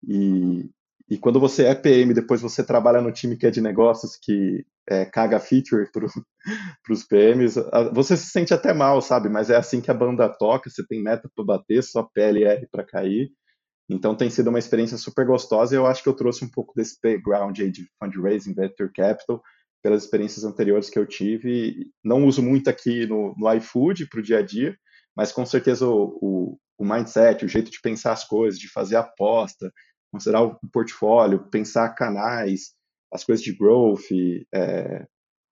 e, 0.07 0.69
e 1.09 1.17
quando 1.17 1.39
você 1.39 1.65
é 1.65 1.73
PM, 1.73 2.13
depois 2.13 2.41
você 2.41 2.63
trabalha 2.63 3.01
no 3.01 3.11
time 3.11 3.37
que 3.37 3.47
é 3.47 3.49
de 3.49 3.59
negócios, 3.59 4.15
que 4.21 4.63
é, 4.87 5.03
caga 5.03 5.39
feature 5.39 5.89
para 5.91 6.05
os 6.91 7.03
PMs, 7.03 7.55
você 7.91 8.15
se 8.15 8.27
sente 8.27 8.53
até 8.53 8.71
mal, 8.71 9.01
sabe? 9.01 9.29
Mas 9.29 9.49
é 9.49 9.55
assim 9.55 9.81
que 9.81 9.89
a 9.89 9.95
banda 9.95 10.29
toca, 10.29 10.69
você 10.69 10.85
tem 10.85 11.01
meta 11.01 11.27
para 11.35 11.43
bater, 11.43 11.83
só 11.83 12.03
PLR 12.03 12.67
para 12.71 12.85
cair. 12.85 13.31
Então 13.89 14.15
tem 14.15 14.29
sido 14.29 14.49
uma 14.49 14.59
experiência 14.59 14.97
super 14.97 15.25
gostosa 15.25 15.73
e 15.73 15.77
eu 15.77 15.85
acho 15.85 16.01
que 16.01 16.09
eu 16.09 16.15
trouxe 16.15 16.43
um 16.43 16.49
pouco 16.49 16.73
desse 16.75 16.97
background 17.01 17.59
aí 17.59 17.71
de 17.71 17.87
fundraising, 17.99 18.53
venture 18.53 18.91
capital, 18.91 19.41
pelas 19.83 20.03
experiências 20.03 20.43
anteriores 20.43 20.89
que 20.89 20.97
eu 20.97 21.05
tive. 21.05 21.91
Não 22.03 22.25
uso 22.25 22.41
muito 22.41 22.69
aqui 22.69 23.05
no, 23.05 23.35
no 23.37 23.53
iFood 23.53 24.07
para 24.09 24.19
o 24.19 24.23
dia 24.23 24.39
a 24.39 24.41
dia, 24.41 24.75
mas 25.15 25.31
com 25.31 25.45
certeza 25.45 25.87
o, 25.87 26.17
o, 26.19 26.59
o 26.79 26.85
mindset, 26.85 27.45
o 27.45 27.47
jeito 27.47 27.69
de 27.69 27.79
pensar 27.79 28.11
as 28.13 28.23
coisas, 28.27 28.59
de 28.59 28.67
fazer 28.67 28.95
aposta, 28.95 29.71
considerar 30.11 30.41
o 30.41 30.59
portfólio, 30.71 31.47
pensar 31.49 31.93
canais, 31.93 32.73
as 33.13 33.23
coisas 33.23 33.43
de 33.43 33.53
growth, 33.53 34.11
é, 34.53 35.05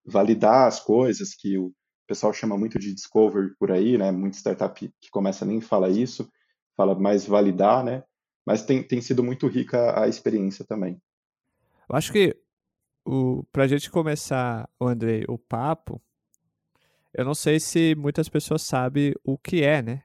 validar 0.04 0.66
as 0.66 0.80
coisas 0.80 1.34
que 1.34 1.56
o 1.56 1.72
pessoal 2.06 2.32
chama 2.32 2.58
muito 2.58 2.78
de 2.78 2.92
discovery 2.92 3.54
por 3.58 3.70
aí, 3.70 3.96
né? 3.96 4.10
Muita 4.10 4.36
startup 4.36 4.78
que 4.78 5.10
começa 5.10 5.44
nem 5.44 5.60
fala 5.60 5.88
isso, 5.88 6.28
fala 6.76 6.98
mais 6.98 7.26
validar, 7.26 7.84
né? 7.84 8.02
Mas 8.46 8.62
tem, 8.62 8.82
tem 8.82 9.00
sido 9.00 9.22
muito 9.22 9.46
rica 9.46 10.00
a 10.00 10.08
experiência 10.08 10.64
também. 10.64 11.00
Eu 11.88 11.96
acho 11.96 12.12
que 12.12 12.36
o, 13.04 13.44
pra 13.52 13.66
gente 13.66 13.90
começar, 13.90 14.68
Andrei, 14.80 15.24
o 15.28 15.38
papo, 15.38 16.00
eu 17.12 17.24
não 17.24 17.34
sei 17.34 17.60
se 17.60 17.94
muitas 17.94 18.28
pessoas 18.28 18.62
sabem 18.62 19.14
o 19.22 19.38
que 19.38 19.62
é, 19.62 19.80
né? 19.82 20.02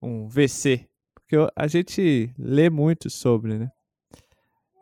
Um 0.00 0.28
VC. 0.28 0.88
Porque 1.14 1.36
a 1.54 1.66
gente 1.66 2.32
lê 2.38 2.70
muito 2.70 3.10
sobre, 3.10 3.58
né? 3.58 3.70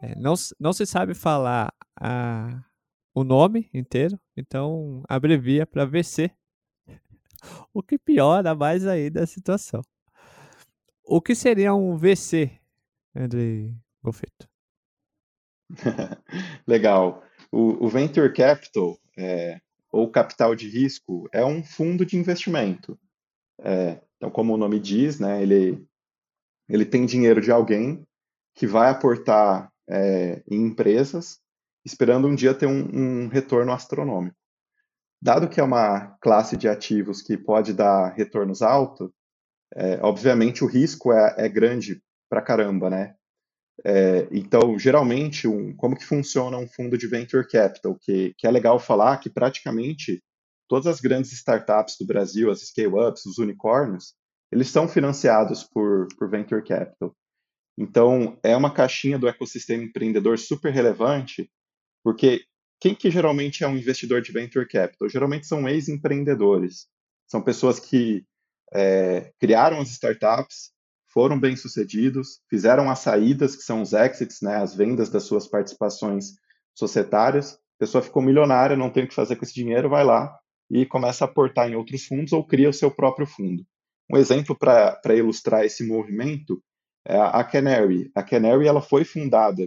É, 0.00 0.14
não, 0.14 0.34
não 0.60 0.72
se 0.72 0.86
sabe 0.86 1.14
falar 1.14 1.74
a, 1.98 2.62
o 3.14 3.24
nome 3.24 3.68
inteiro, 3.72 4.20
então 4.36 5.02
abrevia 5.08 5.66
para 5.66 5.84
VC. 5.84 6.30
O 7.72 7.82
que 7.82 7.98
piora 7.98 8.54
mais 8.54 8.86
ainda 8.86 9.22
a 9.22 9.26
situação. 9.26 9.82
O 11.04 11.20
que 11.20 11.34
seria 11.34 11.74
um 11.74 11.96
VC, 11.96 12.58
Andrei 13.16 13.74
Golfeto? 14.02 14.48
Legal. 16.66 17.22
O, 17.50 17.86
o, 17.86 17.88
Venture 17.88 18.32
Capital, 18.32 18.98
é, 19.16 19.60
ou 19.90 20.10
capital 20.10 20.54
de 20.54 20.68
risco, 20.68 21.28
é 21.32 21.44
um 21.44 21.62
fundo 21.64 22.04
de 22.04 22.16
investimento. 22.16 22.98
É, 23.60 24.00
então, 24.16 24.30
como 24.30 24.54
o 24.54 24.56
nome 24.56 24.78
diz, 24.78 25.18
né, 25.18 25.42
ele, 25.42 25.84
ele 26.68 26.84
tem 26.84 27.06
dinheiro 27.06 27.40
de 27.40 27.50
alguém 27.50 28.06
que 28.54 28.66
vai 28.66 28.90
aportar 28.90 29.72
é, 29.88 30.42
em 30.50 30.66
empresas, 30.66 31.40
esperando 31.84 32.26
um 32.26 32.34
dia 32.34 32.54
ter 32.54 32.66
um, 32.66 33.24
um 33.24 33.28
retorno 33.28 33.72
astronômico. 33.72 34.36
Dado 35.22 35.48
que 35.48 35.60
é 35.60 35.62
uma 35.62 36.16
classe 36.20 36.56
de 36.56 36.68
ativos 36.68 37.22
que 37.22 37.36
pode 37.36 37.72
dar 37.72 38.12
retornos 38.12 38.62
altos, 38.62 39.10
é, 39.74 39.98
obviamente 40.02 40.62
o 40.62 40.66
risco 40.66 41.12
é, 41.12 41.34
é 41.38 41.48
grande 41.48 42.02
pra 42.36 42.42
caramba, 42.42 42.90
né? 42.90 43.14
É, 43.84 44.28
então, 44.30 44.78
geralmente, 44.78 45.48
um, 45.48 45.74
como 45.74 45.96
que 45.96 46.04
funciona 46.04 46.58
um 46.58 46.68
fundo 46.68 46.98
de 46.98 47.06
venture 47.06 47.48
capital? 47.48 47.96
Que, 47.98 48.34
que 48.36 48.46
é 48.46 48.50
legal 48.50 48.78
falar 48.78 49.16
que 49.18 49.30
praticamente 49.30 50.22
todas 50.68 50.86
as 50.86 51.00
grandes 51.00 51.32
startups 51.32 51.96
do 51.98 52.06
Brasil, 52.06 52.50
as 52.50 52.60
scale-ups, 52.60 53.24
os 53.24 53.38
unicórnios, 53.38 54.14
eles 54.52 54.68
são 54.68 54.86
financiados 54.86 55.64
por, 55.64 56.08
por 56.18 56.28
venture 56.28 56.62
capital. 56.62 57.16
Então, 57.78 58.38
é 58.42 58.54
uma 58.56 58.72
caixinha 58.72 59.18
do 59.18 59.28
ecossistema 59.28 59.82
empreendedor 59.84 60.38
super 60.38 60.72
relevante, 60.72 61.50
porque 62.04 62.44
quem 62.80 62.94
que 62.94 63.10
geralmente 63.10 63.64
é 63.64 63.68
um 63.68 63.76
investidor 63.76 64.20
de 64.20 64.32
venture 64.32 64.68
capital? 64.68 65.08
Geralmente 65.08 65.46
são 65.46 65.66
ex-empreendedores. 65.68 66.86
São 67.26 67.42
pessoas 67.42 67.80
que 67.80 68.24
é, 68.74 69.32
criaram 69.38 69.80
as 69.80 69.90
startups, 69.90 70.75
foram 71.16 71.40
bem-sucedidos, 71.40 72.42
fizeram 72.50 72.90
as 72.90 72.98
saídas, 72.98 73.56
que 73.56 73.62
são 73.62 73.80
os 73.80 73.94
exits, 73.94 74.42
né, 74.42 74.56
as 74.56 74.74
vendas 74.74 75.08
das 75.08 75.22
suas 75.22 75.48
participações 75.48 76.34
societárias. 76.74 77.54
A 77.54 77.78
pessoa 77.78 78.02
ficou 78.02 78.20
milionária, 78.20 78.76
não 78.76 78.90
tem 78.90 79.04
o 79.04 79.08
que 79.08 79.14
fazer 79.14 79.36
com 79.36 79.44
esse 79.46 79.54
dinheiro, 79.54 79.88
vai 79.88 80.04
lá 80.04 80.38
e 80.70 80.84
começa 80.84 81.24
a 81.24 81.26
aportar 81.26 81.70
em 81.70 81.74
outros 81.74 82.04
fundos 82.04 82.34
ou 82.34 82.46
cria 82.46 82.68
o 82.68 82.72
seu 82.72 82.90
próprio 82.90 83.26
fundo. 83.26 83.64
Um 84.12 84.18
exemplo 84.18 84.54
para 84.54 85.14
ilustrar 85.14 85.64
esse 85.64 85.86
movimento 85.86 86.62
é 87.02 87.18
a 87.18 87.42
Canary. 87.42 88.10
A 88.14 88.22
Canary 88.22 88.68
ela 88.68 88.82
foi 88.82 89.02
fundada 89.02 89.66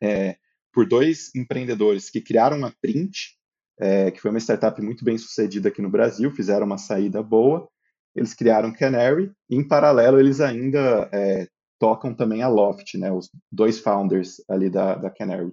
é, 0.00 0.36
por 0.72 0.86
dois 0.86 1.34
empreendedores 1.34 2.08
que 2.08 2.20
criaram 2.20 2.64
a 2.64 2.72
Print, 2.80 3.36
é, 3.80 4.12
que 4.12 4.20
foi 4.20 4.30
uma 4.30 4.38
startup 4.38 4.80
muito 4.80 5.04
bem 5.04 5.18
sucedida 5.18 5.70
aqui 5.70 5.82
no 5.82 5.90
Brasil, 5.90 6.30
fizeram 6.30 6.66
uma 6.66 6.78
saída 6.78 7.20
boa. 7.20 7.68
Eles 8.14 8.34
criaram 8.34 8.72
Canary, 8.72 9.32
em 9.50 9.66
paralelo 9.66 10.18
eles 10.18 10.40
ainda 10.40 11.08
é, 11.12 11.48
tocam 11.78 12.14
também 12.14 12.42
a 12.42 12.48
Loft, 12.48 12.94
né, 12.96 13.10
os 13.10 13.30
dois 13.50 13.78
founders 13.78 14.42
ali 14.48 14.68
da, 14.68 14.94
da 14.94 15.10
Canary. 15.10 15.52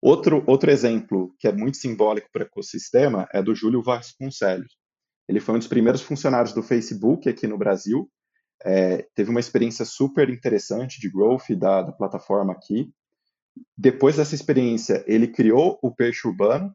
Outro, 0.00 0.44
outro 0.46 0.70
exemplo 0.70 1.34
que 1.38 1.48
é 1.48 1.52
muito 1.52 1.76
simbólico 1.76 2.28
para 2.32 2.42
o 2.42 2.46
ecossistema 2.46 3.28
é 3.32 3.42
do 3.42 3.54
Júlio 3.54 3.82
Vasconcelos. 3.82 4.76
Ele 5.28 5.40
foi 5.40 5.56
um 5.56 5.58
dos 5.58 5.68
primeiros 5.68 6.02
funcionários 6.02 6.52
do 6.52 6.62
Facebook 6.62 7.28
aqui 7.28 7.46
no 7.46 7.58
Brasil, 7.58 8.08
é, 8.64 9.06
teve 9.14 9.30
uma 9.30 9.40
experiência 9.40 9.84
super 9.84 10.28
interessante 10.28 11.00
de 11.00 11.10
growth 11.10 11.50
da, 11.56 11.82
da 11.82 11.92
plataforma 11.92 12.52
aqui, 12.52 12.92
depois 13.76 14.16
dessa 14.16 14.34
experiência, 14.34 15.04
ele 15.06 15.28
criou 15.28 15.78
o 15.82 15.94
Peixe 15.94 16.26
Urbano. 16.26 16.74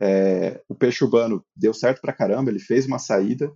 É, 0.00 0.62
o 0.68 0.74
Peixe 0.74 1.04
Urbano 1.04 1.44
deu 1.54 1.74
certo 1.74 2.00
pra 2.00 2.12
caramba, 2.12 2.50
ele 2.50 2.58
fez 2.58 2.86
uma 2.86 2.98
saída. 2.98 3.52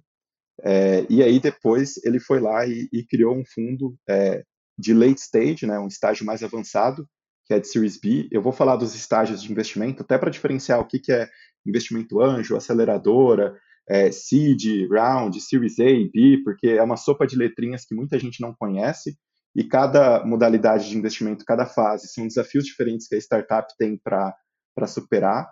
É, 0.64 1.06
e 1.10 1.22
aí 1.22 1.38
depois 1.38 2.02
ele 2.04 2.18
foi 2.18 2.40
lá 2.40 2.66
e, 2.66 2.88
e 2.92 3.04
criou 3.04 3.36
um 3.36 3.44
fundo 3.44 3.96
é, 4.08 4.42
de 4.78 4.94
late 4.94 5.20
stage, 5.20 5.66
né, 5.66 5.78
um 5.78 5.88
estágio 5.88 6.24
mais 6.24 6.42
avançado, 6.42 7.06
que 7.46 7.52
é 7.52 7.60
de 7.60 7.68
Series 7.68 8.00
B. 8.00 8.28
Eu 8.32 8.42
vou 8.42 8.52
falar 8.52 8.76
dos 8.76 8.94
estágios 8.94 9.42
de 9.42 9.52
investimento, 9.52 10.02
até 10.02 10.16
para 10.16 10.30
diferenciar 10.30 10.80
o 10.80 10.86
que, 10.86 10.98
que 10.98 11.12
é 11.12 11.28
investimento 11.66 12.20
anjo, 12.20 12.56
aceleradora, 12.56 13.54
é, 13.88 14.10
seed, 14.10 14.88
round, 14.90 15.38
Series 15.40 15.78
A, 15.78 15.84
B, 15.84 16.40
porque 16.42 16.68
é 16.68 16.82
uma 16.82 16.96
sopa 16.96 17.26
de 17.26 17.36
letrinhas 17.36 17.84
que 17.84 17.94
muita 17.94 18.18
gente 18.18 18.40
não 18.40 18.54
conhece 18.54 19.16
e 19.54 19.62
cada 19.62 20.24
modalidade 20.24 20.88
de 20.88 20.98
investimento, 20.98 21.44
cada 21.44 21.64
fase, 21.64 22.08
são 22.08 22.26
desafios 22.26 22.64
diferentes 22.64 23.06
que 23.06 23.14
a 23.14 23.18
startup 23.18 23.72
tem 23.78 23.96
para 23.96 24.34
superar. 24.86 25.48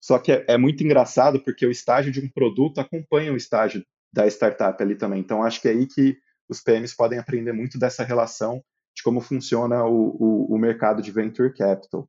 Só 0.00 0.18
que 0.18 0.32
é, 0.32 0.44
é, 0.48 0.56
muito 0.56 0.84
engraçado 0.84 1.42
porque 1.42 1.66
o 1.66 1.70
estágio 1.70 2.12
de 2.12 2.20
um 2.20 2.28
produto 2.28 2.80
acompanha 2.80 3.32
o 3.32 3.36
estágio 3.36 3.84
da 4.12 4.26
startup 4.26 4.82
ali 4.82 4.96
também. 4.96 5.20
Então, 5.20 5.42
acho 5.42 5.60
que 5.60 5.68
é 5.68 5.72
aí 5.72 5.86
que 5.86 6.16
os 6.48 6.60
PMs 6.60 6.94
podem 6.94 7.18
aprender 7.18 7.52
muito 7.52 7.78
dessa 7.78 8.02
relação 8.02 8.62
de 8.94 9.02
como 9.02 9.20
funciona 9.20 9.84
o, 9.84 10.16
o, 10.18 10.54
o 10.54 10.58
mercado 10.58 11.00
de 11.00 11.12
venture 11.12 11.54
capital. 11.54 12.08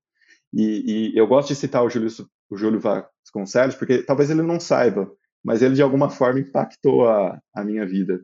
E, 0.54 1.12
e, 1.14 1.18
eu 1.18 1.28
gosto 1.28 1.50
de 1.50 1.56
citar 1.56 1.84
o 1.84 1.90
Júlio, 1.90 2.10
o 2.50 2.58
Júlio 2.58 2.80
Vasconcelos, 2.80 3.76
porque 3.76 4.04
talvez 4.04 4.30
ele 4.30 4.42
não 4.42 4.60
saiba, 4.60 5.10
mas 5.44 5.62
ele 5.62 5.76
de 5.76 5.82
alguma 5.82 6.10
forma 6.10 6.40
impactou 6.40 7.08
a, 7.08 7.40
a 7.54 7.64
minha 7.64 7.86
vida. 7.86 8.22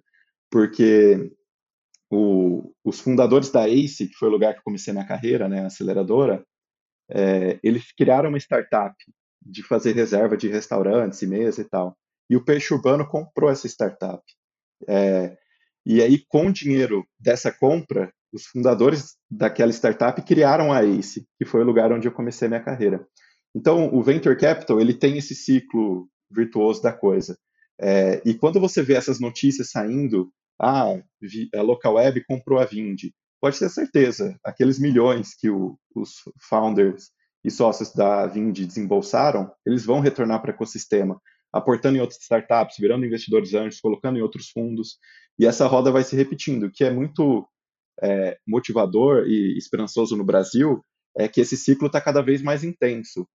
Porque 0.52 1.32
o, 2.10 2.74
os 2.84 3.00
fundadores 3.00 3.50
da 3.52 3.68
ACE, 3.68 4.08
que 4.08 4.16
foi 4.16 4.28
o 4.28 4.32
lugar 4.32 4.54
que 4.54 4.60
eu 4.60 4.64
comecei 4.64 4.92
minha 4.92 5.08
carreira, 5.08 5.48
né, 5.48 5.66
aceleradora, 5.66 6.44
é, 7.10 7.60
eles 7.64 7.92
criaram 7.94 8.30
uma 8.30 8.38
startup 8.38 8.96
de 9.42 9.64
fazer 9.64 9.94
reserva 9.94 10.36
de 10.36 10.48
restaurantes 10.50 11.22
e 11.22 11.28
mesa 11.28 11.62
e 11.62 11.66
tal. 11.66 11.98
E 12.30 12.36
o 12.36 12.44
Peixe 12.44 12.74
Urbano 12.74 13.08
comprou 13.08 13.50
essa 13.50 13.68
startup. 13.68 14.22
É, 14.88 15.38
e 15.86 16.02
aí, 16.02 16.24
com 16.28 16.48
o 16.48 16.54
dinheiro 16.54 17.06
dessa 17.20 17.52
compra, 17.52 18.12
os 18.34 18.46
fundadores 18.46 19.16
daquela 19.30 19.72
startup 19.72 20.22
criaram 20.22 20.72
a 20.72 20.84
ACE, 20.84 21.26
que 21.38 21.46
foi 21.46 21.62
o 21.62 21.66
lugar 21.66 21.92
onde 21.92 22.08
eu 22.08 22.12
comecei 22.12 22.48
minha 22.48 22.64
carreira. 22.64 23.08
Então, 23.56 23.94
o 23.94 24.04
Venture 24.04 24.38
Capital, 24.38 24.80
ele 24.80 24.94
tem 24.94 25.18
esse 25.18 25.34
ciclo 25.34 26.10
virtuoso 26.30 26.82
da 26.82 26.92
coisa. 26.92 27.38
É, 27.80 28.22
e 28.26 28.34
quando 28.34 28.60
você 28.60 28.82
vê 28.84 28.96
essas 28.96 29.20
notícias 29.20 29.70
saindo 29.72 30.32
ah, 30.60 31.00
a 31.56 31.62
Local 31.62 31.94
Web 31.94 32.24
comprou 32.26 32.60
a 32.60 32.66
Vind. 32.66 33.12
Pode 33.40 33.60
ter 33.60 33.70
certeza, 33.70 34.36
aqueles 34.44 34.80
milhões 34.80 35.36
que 35.36 35.50
o, 35.50 35.78
os 35.96 36.24
founders 36.50 37.12
e 37.44 37.52
sócios 37.52 37.94
da 37.94 38.26
Vind 38.26 38.58
desembolsaram, 38.58 39.52
eles 39.66 39.86
vão 39.86 40.00
retornar 40.00 40.42
para 40.42 40.52
o 40.52 40.54
ecossistema, 40.54 41.22
aportando 41.58 41.98
em 41.98 42.02
outras 42.02 42.22
startups, 42.22 42.78
virando 42.80 43.06
investidores 43.06 43.54
anjos, 43.54 43.80
colocando 43.80 44.18
em 44.18 44.22
outros 44.22 44.50
fundos, 44.50 44.98
e 45.40 45.46
essa 45.46 45.68
roda 45.68 45.92
vai 45.92 46.04
se 46.04 46.16
repetindo, 46.16 46.64
o 46.64 46.72
que 46.72 46.84
é 46.84 46.92
muito 46.92 47.48
é, 48.02 48.38
motivador 48.46 49.28
e 49.28 49.58
esperançoso 49.58 50.16
no 50.16 50.24
Brasil, 50.24 50.84
é 51.18 51.28
que 51.28 51.42
esse 51.42 51.58
ciclo 51.58 51.88
está 51.88 52.00
cada 52.00 52.22
vez 52.22 52.42
mais 52.42 52.64
intenso. 52.64 53.28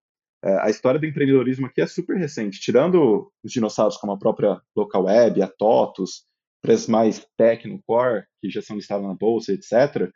É, 0.45 0.59
a 0.61 0.71
história 0.71 0.99
do 0.99 1.07
empreendedorismo 1.07 1.67
aqui 1.67 1.81
é 1.81 1.87
super 1.87 2.17
recente, 2.17 2.61
tirando 2.61 3.31
os 3.45 3.53
dinossauros 3.53 3.97
como 3.97 4.13
a 4.13 4.19
própria 4.19 4.61
Local 4.75 5.05
Web, 5.05 5.43
a 5.43 5.49
TOTUS, 5.49 6.25
empresas 6.59 6.87
mais 6.87 7.27
techno, 7.37 7.81
core, 7.87 8.25
que 8.41 8.51
já 8.51 8.63
são 8.63 8.77
listadas 8.77 9.07
na 9.07 9.15
bolsa, 9.15 9.53
etc. 9.53 10.11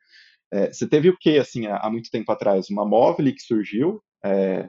É, 0.52 0.72
você 0.72 0.86
teve 0.86 1.08
o 1.08 1.16
que, 1.16 1.38
assim, 1.38 1.66
há, 1.66 1.78
há, 1.78 1.90
muito 1.90 2.10
tempo 2.10 2.30
atrás? 2.30 2.68
Uma 2.70 2.84
móvel 2.84 3.32
que 3.32 3.40
surgiu, 3.40 4.02
é, 4.24 4.68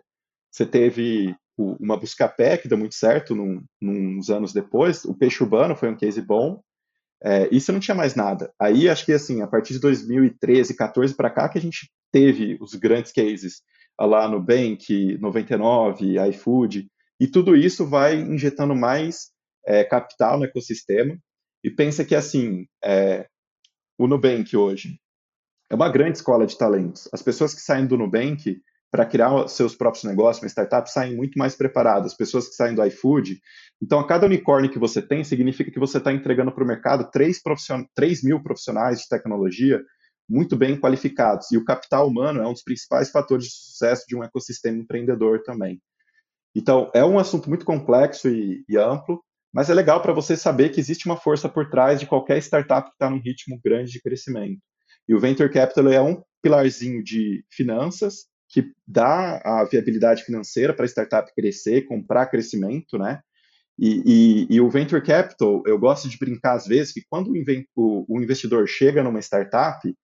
você 0.52 0.66
teve 0.66 1.36
o, 1.58 1.76
uma 1.80 1.98
Buscapé, 1.98 2.58
que 2.58 2.68
deu 2.68 2.78
muito 2.78 2.96
certo 2.96 3.36
num, 3.36 3.64
uns 3.82 4.30
anos 4.30 4.54
depois, 4.54 5.04
o 5.06 5.14
Peixe 5.14 5.42
Urbano 5.44 5.76
foi 5.76 5.90
um 5.90 5.98
case 5.98 6.22
bom, 6.22 6.62
é, 7.24 7.50
você 7.50 7.72
não 7.72 7.80
tinha 7.80 7.96
mais 7.96 8.16
nada. 8.16 8.54
Aí, 8.60 8.88
acho 8.88 9.06
que, 9.06 9.12
assim, 9.12 9.42
a 9.42 9.48
partir 9.48 9.74
de 9.74 9.80
2013, 9.80 10.76
14 10.76 11.16
para 11.16 11.32
cá, 11.32 11.50
que 11.50 11.58
a 11.58 11.62
gente 11.62 11.92
teve 12.12 12.58
os 12.62 12.76
grandes 12.76 13.12
cases, 13.12 13.62
lá 14.00 14.28
no 14.28 14.40
Bank, 14.40 15.18
99, 15.18 16.20
iFood, 16.30 16.88
e 17.20 17.28
tudo 17.28 17.56
isso 17.56 17.88
vai 17.88 18.16
injetando 18.16 18.76
mais 18.76 19.32
é, 19.66 19.84
capital 19.84 20.38
no 20.38 20.46
ecossistema, 20.46 21.18
e 21.64 21.72
pensa 21.72 22.06
que, 22.06 22.14
assim, 22.14 22.68
é, 22.84 23.28
o 23.98 24.08
Nubank 24.08 24.56
hoje 24.56 25.00
é 25.70 25.76
uma 25.76 25.90
grande 25.90 26.20
escola 26.20 26.46
de 26.46 26.58
talentos. 26.58 27.10
As 27.12 27.22
pessoas 27.22 27.54
que 27.54 27.62
saem 27.62 27.88
do 27.88 27.98
Nubank 27.98 28.62
para 28.92 29.06
criar 29.06 29.48
seus 29.48 29.76
próprios 29.76 30.04
negócios, 30.06 30.42
uma 30.42 30.50
startup, 30.50 30.90
saem 30.90 31.16
muito 31.16 31.38
mais 31.38 31.56
preparadas. 31.56 32.12
As 32.12 32.18
pessoas 32.18 32.48
que 32.48 32.56
saem 32.56 32.76
do 32.76 32.84
iFood. 32.86 33.40
Então, 33.82 34.00
a 34.00 34.08
cada 34.08 34.26
unicórnio 34.26 34.72
que 34.72 34.80
você 34.80 35.02
tem, 35.02 35.24
significa 35.24 35.70
que 35.70 35.80
você 35.80 35.98
está 35.98 36.12
entregando 36.14 36.52
para 36.52 36.64
o 36.64 36.68
mercado 36.68 37.10
3, 37.12 37.42
profission... 37.42 37.84
3 37.94 38.24
mil 38.24 38.42
profissionais 38.42 39.02
de 39.02 39.10
tecnologia 39.10 39.84
muito 40.30 40.56
bem 40.56 40.80
qualificados. 40.80 41.52
E 41.52 41.58
o 41.58 41.66
capital 41.66 42.08
humano 42.08 42.42
é 42.42 42.48
um 42.48 42.54
dos 42.54 42.64
principais 42.64 43.10
fatores 43.10 43.46
de 43.46 43.52
sucesso 43.52 44.06
de 44.08 44.16
um 44.16 44.24
ecossistema 44.24 44.78
empreendedor 44.78 45.44
também. 45.44 45.82
Então, 46.56 46.90
é 46.94 47.04
um 47.04 47.20
assunto 47.20 47.50
muito 47.50 47.66
complexo 47.66 48.28
e, 48.30 48.64
e 48.68 48.78
amplo, 48.78 49.24
mas 49.54 49.70
é 49.70 49.74
legal 49.74 50.02
para 50.02 50.14
você 50.14 50.36
saber 50.36 50.70
que 50.70 50.80
existe 50.80 51.06
uma 51.06 51.18
força 51.18 51.48
por 51.48 51.70
trás 51.70 52.00
de 52.00 52.08
qualquer 52.08 52.38
startup 52.40 52.90
que 52.90 52.96
está 52.96 53.10
num 53.10 53.22
ritmo 53.22 53.60
grande 53.64 53.92
de 53.92 54.02
crescimento. 54.02 54.60
E 55.08 55.14
o 55.14 55.20
Venture 55.20 55.52
Capital 55.52 55.88
é 55.90 56.02
um 56.02 56.22
pilarzinho 56.42 57.04
de 57.04 57.46
finanças 57.52 58.26
que 58.50 58.72
dá 58.88 59.42
a 59.44 59.64
viabilidade 59.66 60.24
financeira 60.24 60.74
para 60.74 60.86
a 60.86 60.88
startup 60.88 61.34
crescer, 61.34 61.86
comprar 61.86 62.28
crescimento, 62.28 62.98
né? 62.98 63.22
E, 63.78 64.48
e, 64.50 64.56
e, 64.56 64.62
o 64.62 64.70
Venture 64.70 65.04
Capital, 65.04 65.62
eu 65.68 65.78
gosto 65.78 66.10
de 66.10 66.18
brincar 66.18 66.54
às 66.54 66.66
vezes 66.66 66.92
que 66.92 67.04
quando 67.08 67.32
o, 67.76 68.06
o 68.08 68.22
investidor 68.22 68.68
chega 68.68 69.04
numa 69.04 69.20
startup, 69.20 69.96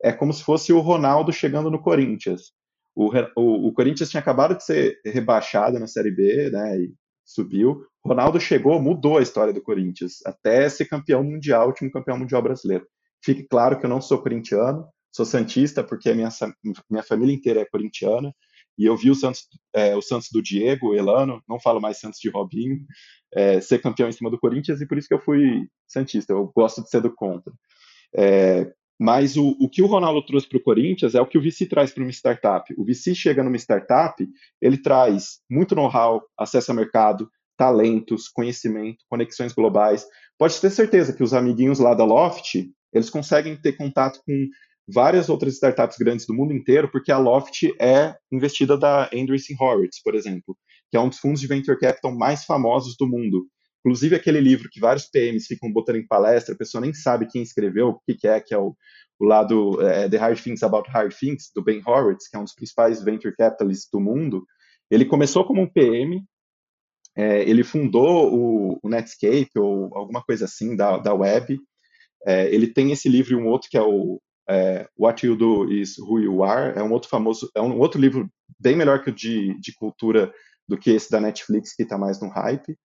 é 0.00 0.12
como 0.12 0.32
se 0.32 0.44
fosse 0.44 0.72
o 0.72 0.80
Ronaldo 0.80 1.32
chegando 1.32 1.70
no 1.70 1.82
Corinthians. 1.82 2.52
O, 2.94 3.10
o, 3.36 3.68
o, 3.68 3.72
Corinthians 3.72 4.10
tinha 4.10 4.20
acabado 4.20 4.56
de 4.56 4.64
ser 4.64 5.00
rebaixado 5.04 5.78
na 5.78 5.88
Série 5.88 6.10
B, 6.10 6.50
né, 6.50 6.78
e 6.78 6.94
subiu. 7.24 7.84
Ronaldo 8.04 8.38
chegou, 8.38 8.80
mudou 8.80 9.18
a 9.18 9.22
história 9.22 9.52
do 9.52 9.60
Corinthians, 9.60 10.18
até 10.24 10.68
ser 10.68 10.86
campeão 10.86 11.24
mundial, 11.24 11.66
último 11.66 11.90
campeão 11.90 12.16
mundial 12.16 12.40
brasileiro. 12.40 12.86
Fique 13.24 13.42
claro 13.42 13.78
que 13.78 13.84
eu 13.84 13.90
não 13.90 14.00
sou 14.00 14.22
corintiano, 14.22 14.86
sou 15.16 15.24
santista, 15.24 15.82
porque 15.82 16.10
a 16.10 16.14
minha, 16.14 16.28
minha 16.90 17.02
família 17.02 17.34
inteira 17.34 17.60
é 17.60 17.64
corintiana, 17.64 18.34
e 18.78 18.84
eu 18.84 18.94
vi 18.94 19.10
o 19.10 19.14
Santos, 19.14 19.48
é, 19.74 19.96
o 19.96 20.02
Santos 20.02 20.28
do 20.30 20.42
Diego, 20.42 20.94
Elano, 20.94 21.42
não 21.48 21.58
falo 21.58 21.80
mais 21.80 21.98
Santos 21.98 22.20
de 22.20 22.28
Robinho, 22.28 22.78
é, 23.34 23.58
ser 23.62 23.80
campeão 23.80 24.10
em 24.10 24.12
cima 24.12 24.30
do 24.30 24.38
Corinthians, 24.38 24.82
e 24.82 24.86
por 24.86 24.98
isso 24.98 25.08
que 25.08 25.14
eu 25.14 25.20
fui 25.20 25.66
santista, 25.88 26.34
eu 26.34 26.52
gosto 26.54 26.82
de 26.82 26.90
ser 26.90 27.00
do 27.00 27.10
contra. 27.14 27.50
É, 28.14 28.70
mas 29.00 29.38
o, 29.38 29.56
o 29.58 29.70
que 29.70 29.80
o 29.80 29.86
Ronaldo 29.86 30.24
trouxe 30.24 30.46
para 30.46 30.58
o 30.58 30.62
Corinthians 30.62 31.14
é 31.14 31.20
o 31.20 31.26
que 31.26 31.38
o 31.38 31.42
VC 31.42 31.66
traz 31.66 31.92
para 31.92 32.02
uma 32.02 32.12
startup. 32.12 32.74
O 32.76 32.84
VC 32.84 33.14
chega 33.14 33.42
numa 33.42 33.56
startup, 33.56 34.26
ele 34.60 34.76
traz 34.76 35.40
muito 35.50 35.74
know-how, 35.74 36.22
acesso 36.38 36.72
a 36.72 36.74
mercado, 36.74 37.30
talentos, 37.56 38.28
conhecimento, 38.28 39.04
conexões 39.08 39.54
globais. 39.54 40.06
Pode 40.38 40.60
ter 40.60 40.70
certeza 40.70 41.14
que 41.14 41.22
os 41.22 41.32
amiguinhos 41.32 41.78
lá 41.78 41.94
da 41.94 42.04
Loft, 42.04 42.54
eles 42.92 43.08
conseguem 43.08 43.56
ter 43.56 43.72
contato 43.72 44.20
com 44.26 44.48
várias 44.88 45.28
outras 45.28 45.54
startups 45.54 45.96
grandes 45.98 46.26
do 46.26 46.34
mundo 46.34 46.52
inteiro, 46.52 46.90
porque 46.90 47.10
a 47.10 47.18
Loft 47.18 47.64
é 47.80 48.14
investida 48.30 48.76
da 48.76 49.10
Andreessen 49.12 49.56
Horowitz, 49.58 50.00
por 50.02 50.14
exemplo, 50.14 50.56
que 50.90 50.96
é 50.96 51.00
um 51.00 51.08
dos 51.08 51.18
fundos 51.18 51.40
de 51.40 51.46
venture 51.46 51.78
capital 51.78 52.14
mais 52.14 52.44
famosos 52.44 52.96
do 52.96 53.06
mundo. 53.06 53.46
Inclusive 53.80 54.16
aquele 54.16 54.40
livro 54.40 54.68
que 54.70 54.80
vários 54.80 55.06
PMs 55.06 55.46
ficam 55.46 55.72
botando 55.72 55.96
em 55.96 56.06
palestra, 56.06 56.54
a 56.54 56.58
pessoa 56.58 56.80
nem 56.80 56.92
sabe 56.92 57.26
quem 57.26 57.42
escreveu, 57.42 57.88
o 57.88 58.00
que, 58.00 58.26
é, 58.26 58.40
que 58.40 58.54
é 58.54 58.58
o, 58.58 58.76
o 59.18 59.24
lado 59.24 59.80
é, 59.80 60.08
The 60.08 60.16
Hard 60.16 60.40
Things 60.40 60.62
About 60.62 60.90
Hard 60.90 61.14
Things, 61.14 61.50
do 61.54 61.62
Ben 61.62 61.82
Horowitz, 61.86 62.28
que 62.28 62.36
é 62.36 62.40
um 62.40 62.44
dos 62.44 62.54
principais 62.54 63.02
venture 63.02 63.34
capitalists 63.36 63.88
do 63.92 64.00
mundo. 64.00 64.44
Ele 64.90 65.04
começou 65.04 65.44
como 65.44 65.62
um 65.62 65.68
PM, 65.68 66.22
é, 67.16 67.48
ele 67.48 67.64
fundou 67.64 68.34
o, 68.34 68.78
o, 68.82 68.88
Netscape, 68.88 69.50
ou 69.56 69.96
alguma 69.96 70.22
coisa 70.22 70.44
assim, 70.44 70.76
da, 70.76 70.98
da 70.98 71.14
web. 71.14 71.58
É, 72.26 72.52
ele 72.52 72.66
tem 72.66 72.92
esse 72.92 73.08
livro 73.08 73.32
e 73.32 73.36
um 73.36 73.46
outro 73.46 73.68
que 73.70 73.76
é 73.76 73.82
o 73.82 74.20
é, 74.48 74.88
What 74.98 75.26
You 75.26 75.36
Do 75.36 75.72
Is 75.72 75.98
Who 75.98 76.20
You 76.20 76.44
Are, 76.44 76.78
é 76.78 76.82
um 76.82 76.92
outro 76.92 77.08
famoso, 77.08 77.50
é 77.54 77.60
um 77.60 77.78
outro 77.78 78.00
livro 78.00 78.30
bem 78.58 78.76
melhor 78.76 79.02
que 79.02 79.10
o 79.10 79.14
de, 79.14 79.58
de 79.60 79.74
cultura 79.74 80.32
do 80.68 80.78
que 80.78 80.90
esse 80.90 81.10
da 81.10 81.20
Netflix, 81.20 81.74
que 81.74 81.82
está 81.82 81.98
mais 81.98 82.20
no 82.20 82.28
hype. 82.28 82.76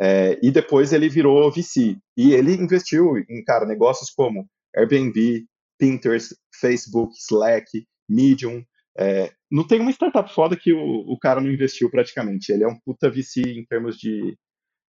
É, 0.00 0.38
e 0.42 0.50
depois 0.50 0.92
ele 0.92 1.08
virou 1.08 1.50
VC. 1.50 1.96
E 2.16 2.32
ele 2.32 2.54
investiu 2.54 3.16
em, 3.18 3.42
cara, 3.44 3.66
negócios 3.66 4.10
como 4.10 4.48
Airbnb, 4.76 5.44
Pinterest, 5.78 6.34
Facebook, 6.60 7.14
Slack, 7.18 7.86
Medium. 8.08 8.62
É, 8.96 9.32
não 9.50 9.66
tem 9.66 9.80
uma 9.80 9.90
startup 9.90 10.32
foda 10.32 10.56
que 10.56 10.72
o, 10.72 10.80
o, 10.80 11.18
cara 11.18 11.40
não 11.40 11.50
investiu 11.50 11.90
praticamente. 11.90 12.52
Ele 12.52 12.64
é 12.64 12.68
um 12.68 12.78
puta 12.84 13.10
VC 13.10 13.42
em 13.42 13.64
termos 13.64 13.96
de, 13.96 14.36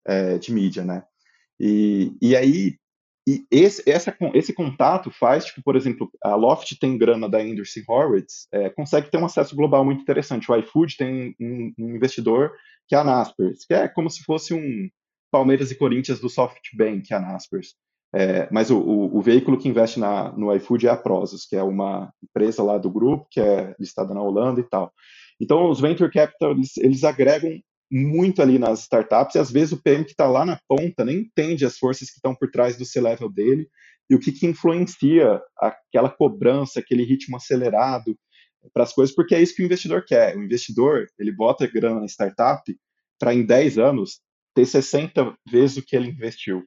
é, 0.07 0.37
de 0.37 0.53
mídia, 0.53 0.83
né? 0.83 1.03
E, 1.59 2.15
e 2.21 2.35
aí, 2.35 2.75
e 3.27 3.45
esse, 3.49 3.89
essa, 3.89 4.15
esse 4.35 4.53
contato 4.53 5.09
faz, 5.09 5.45
tipo, 5.45 5.61
por 5.63 5.75
exemplo, 5.75 6.11
a 6.23 6.35
Loft 6.35 6.77
tem 6.79 6.97
grana 6.97 7.27
da 7.27 7.39
Anderson 7.39 7.81
Horowitz, 7.87 8.47
é, 8.51 8.69
consegue 8.69 9.09
ter 9.09 9.17
um 9.17 9.25
acesso 9.25 9.55
global 9.55 9.83
muito 9.83 10.01
interessante. 10.01 10.51
O 10.51 10.55
iFood 10.55 10.95
tem 10.95 11.35
um, 11.39 11.73
um 11.77 11.95
investidor 11.95 12.51
que 12.87 12.93
é 12.93 12.99
a 12.99 13.03
Naspers, 13.03 13.65
que 13.65 13.73
é 13.73 13.87
como 13.87 14.11
se 14.11 14.23
fosse 14.23 14.53
um 14.53 14.89
Palmeiras 15.31 15.71
e 15.71 15.75
Corinthians 15.75 16.19
do 16.19 16.29
SoftBank, 16.29 17.11
a 17.13 17.19
Naspers. 17.19 17.73
É, 18.13 18.47
mas 18.51 18.69
o, 18.69 18.77
o, 18.77 19.17
o, 19.17 19.21
veículo 19.21 19.57
que 19.57 19.67
investe 19.67 19.99
na, 19.99 20.31
no 20.31 20.55
iFood 20.55 20.87
é 20.87 20.91
a 20.91 20.95
Prozis, 20.95 21.45
que 21.45 21.55
é 21.55 21.63
uma 21.63 22.13
empresa 22.23 22.63
lá 22.63 22.77
do 22.77 22.89
grupo, 22.89 23.27
que 23.29 23.41
é 23.41 23.75
listada 23.77 24.13
na 24.13 24.21
Holanda 24.21 24.61
e 24.61 24.63
tal. 24.63 24.93
Então, 25.41 25.69
os 25.69 25.81
venture 25.81 26.09
capital, 26.09 26.51
eles, 26.51 26.77
eles 26.77 27.03
agregam 27.03 27.59
muito 27.91 28.41
ali 28.41 28.57
nas 28.57 28.81
startups, 28.81 29.35
e 29.35 29.39
às 29.39 29.51
vezes 29.51 29.73
o 29.73 29.81
PM 29.81 30.03
que 30.03 30.11
está 30.11 30.27
lá 30.27 30.45
na 30.45 30.59
ponta 30.67 31.05
nem 31.05 31.19
entende 31.19 31.65
as 31.65 31.77
forças 31.77 32.09
que 32.09 32.15
estão 32.15 32.33
por 32.35 32.49
trás 32.49 32.77
do 32.77 32.85
C-level 32.85 33.29
dele 33.29 33.67
e 34.09 34.15
o 34.15 34.19
que, 34.19 34.31
que 34.31 34.45
influencia 34.45 35.41
aquela 35.57 36.09
cobrança, 36.09 36.79
aquele 36.79 37.03
ritmo 37.03 37.37
acelerado 37.37 38.17
para 38.73 38.83
as 38.83 38.93
coisas, 38.93 39.13
porque 39.13 39.35
é 39.35 39.41
isso 39.41 39.55
que 39.55 39.61
o 39.61 39.65
investidor 39.65 40.03
quer. 40.05 40.35
O 40.35 40.43
investidor, 40.43 41.07
ele 41.19 41.31
bota 41.31 41.67
grana 41.67 41.99
na 41.99 42.07
startup 42.07 42.61
para 43.19 43.33
em 43.33 43.45
10 43.45 43.77
anos 43.77 44.19
ter 44.55 44.65
60 44.65 45.35
vezes 45.49 45.77
o 45.77 45.85
que 45.85 45.95
ele 45.95 46.09
investiu. 46.09 46.63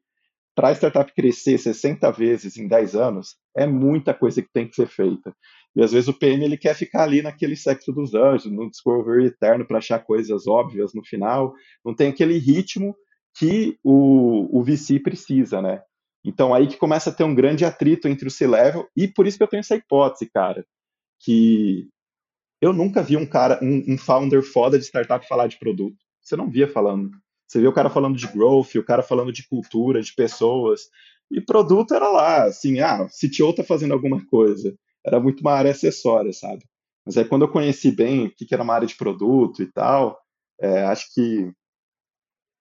Para 0.54 0.68
a 0.68 0.74
startup 0.74 1.12
crescer 1.14 1.58
60 1.58 2.10
vezes 2.12 2.56
em 2.56 2.66
10 2.66 2.96
anos, 2.96 3.36
é 3.56 3.66
muita 3.66 4.12
coisa 4.12 4.42
que 4.42 4.48
tem 4.52 4.68
que 4.68 4.74
ser 4.74 4.88
feita. 4.88 5.34
E 5.76 5.82
às 5.82 5.92
vezes 5.92 6.08
o 6.08 6.14
PM 6.14 6.44
ele 6.44 6.56
quer 6.56 6.74
ficar 6.74 7.04
ali 7.04 7.22
naquele 7.22 7.54
sexo 7.54 7.92
dos 7.92 8.14
anjos, 8.14 8.50
no 8.50 8.68
Discovery 8.68 9.26
eterno 9.26 9.66
para 9.66 9.78
achar 9.78 9.98
coisas 10.00 10.46
óbvias 10.46 10.92
no 10.94 11.04
final. 11.04 11.54
Não 11.84 11.94
tem 11.94 12.08
aquele 12.08 12.38
ritmo 12.38 12.96
que 13.36 13.78
o, 13.84 14.58
o 14.58 14.62
VC 14.64 14.98
precisa, 14.98 15.62
né? 15.62 15.80
Então 16.24 16.52
aí 16.52 16.66
que 16.66 16.76
começa 16.76 17.10
a 17.10 17.12
ter 17.12 17.24
um 17.24 17.34
grande 17.34 17.64
atrito 17.64 18.08
entre 18.08 18.26
o 18.26 18.30
C-level 18.30 18.88
e 18.96 19.06
por 19.06 19.26
isso 19.26 19.36
que 19.36 19.44
eu 19.44 19.48
tenho 19.48 19.60
essa 19.60 19.76
hipótese, 19.76 20.28
cara, 20.28 20.66
que 21.20 21.88
eu 22.60 22.72
nunca 22.72 23.02
vi 23.02 23.16
um 23.16 23.26
cara, 23.26 23.60
um, 23.62 23.94
um 23.94 23.96
founder 23.96 24.42
foda 24.42 24.78
de 24.78 24.84
startup 24.84 25.26
falar 25.28 25.46
de 25.46 25.58
produto. 25.58 25.96
Você 26.20 26.34
não 26.34 26.50
via 26.50 26.66
falando. 26.66 27.10
Você 27.46 27.60
vê 27.60 27.68
o 27.68 27.72
cara 27.72 27.88
falando 27.88 28.16
de 28.16 28.26
growth, 28.26 28.74
o 28.74 28.84
cara 28.84 29.02
falando 29.02 29.32
de 29.32 29.46
cultura, 29.46 30.02
de 30.02 30.12
pessoas. 30.12 30.82
E 31.30 31.40
produto 31.40 31.94
era 31.94 32.08
lá, 32.08 32.44
assim, 32.44 32.80
ah, 32.80 33.04
o 33.04 33.06
CTO 33.06 33.54
tá 33.54 33.62
fazendo 33.62 33.94
alguma 33.94 34.24
coisa 34.26 34.76
era 35.04 35.20
muito 35.20 35.40
uma 35.40 35.52
área 35.52 35.70
acessória, 35.70 36.32
sabe? 36.32 36.64
Mas 37.04 37.16
aí 37.16 37.24
quando 37.24 37.42
eu 37.42 37.50
conheci 37.50 37.90
bem 37.90 38.26
o 38.26 38.30
que, 38.34 38.52
era 38.52 38.62
uma 38.62 38.74
área 38.74 38.86
de 38.86 38.96
produto 38.96 39.62
e 39.62 39.72
tal, 39.72 40.18
é, 40.60 40.84
acho 40.84 41.12
que, 41.14 41.52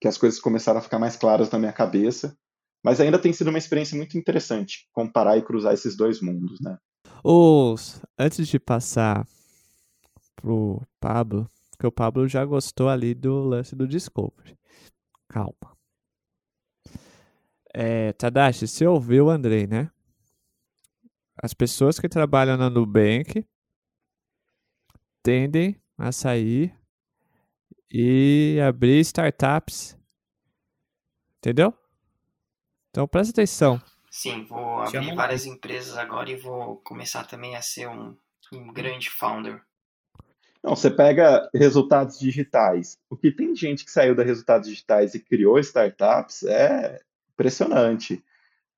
que 0.02 0.08
as 0.08 0.17
coisas 0.17 0.39
começaram 0.39 0.80
a 0.80 0.84
ficar 0.84 1.00
mais 1.00 1.15
claras 1.15 1.50
na 1.52 1.60
minha 1.60 1.73
cabeça. 1.73 2.38
Mas 2.84 3.02
ainda 3.02 3.19
tem 3.19 3.34
sido 3.34 3.50
uma 3.50 3.58
experiência 3.58 3.97
muito 3.97 4.17
interessante 4.17 4.88
comparar 4.93 5.38
e 5.38 5.41
cruzar 5.41 5.73
esses 5.73 5.97
dois 5.97 6.21
mundos, 6.21 6.60
né? 6.62 6.78
Os, 7.23 8.02
antes 8.17 8.47
de 8.47 8.60
passar 8.60 9.28
pro 10.36 10.82
Pablo, 11.00 11.50
que 11.78 11.86
o 11.86 11.91
Pablo 11.91 12.28
já 12.28 12.45
gostou 12.45 12.88
ali 12.88 13.13
do 13.13 13.43
lance 13.43 13.76
do 13.76 13.88
Discovery. 13.88 14.58
Calma. 15.28 15.76
É, 17.73 18.13
Tadashi, 18.13 18.67
você 18.67 18.88
ouviu 18.88 19.26
o 19.26 19.30
Andrei, 19.30 19.67
né? 19.67 19.91
As 21.41 21.54
pessoas 21.54 22.00
que 22.00 22.10
trabalham 22.10 22.58
na 22.58 22.69
Nubank 22.69 23.45
tendem 25.23 25.80
a 25.97 26.12
sair 26.12 26.73
e 27.91 28.60
abrir 28.67 29.00
startups. 29.02 29.97
Entendeu? 31.38 31.73
Então 32.89 33.08
presta 33.08 33.32
atenção. 33.32 33.82
Sim, 34.10 34.43
vou 34.45 34.80
abrir 34.80 34.91
Chama 34.91 35.15
várias 35.15 35.45
empresas 35.45 35.97
agora 35.97 36.30
e 36.30 36.36
vou 36.36 36.78
começar 36.78 37.26
também 37.26 37.56
a 37.56 37.62
ser 37.62 37.88
um, 37.88 38.17
um 38.52 38.73
grande 38.73 39.10
founder. 39.10 39.62
Não, 40.63 40.76
você 40.76 40.89
pega 40.89 41.50
resultados 41.54 42.17
digitais. 42.19 42.97
O 43.10 43.15
que 43.15 43.32
tem 43.32 43.56
gente 43.56 43.86
que 43.86 43.91
saiu 43.91 44.15
da 44.15 44.23
resultados 44.23 44.67
digitais 44.67 45.13
e 45.13 45.19
criou 45.19 45.60
startups 45.60 46.43
é 46.43 47.00
impressionante. 47.32 48.23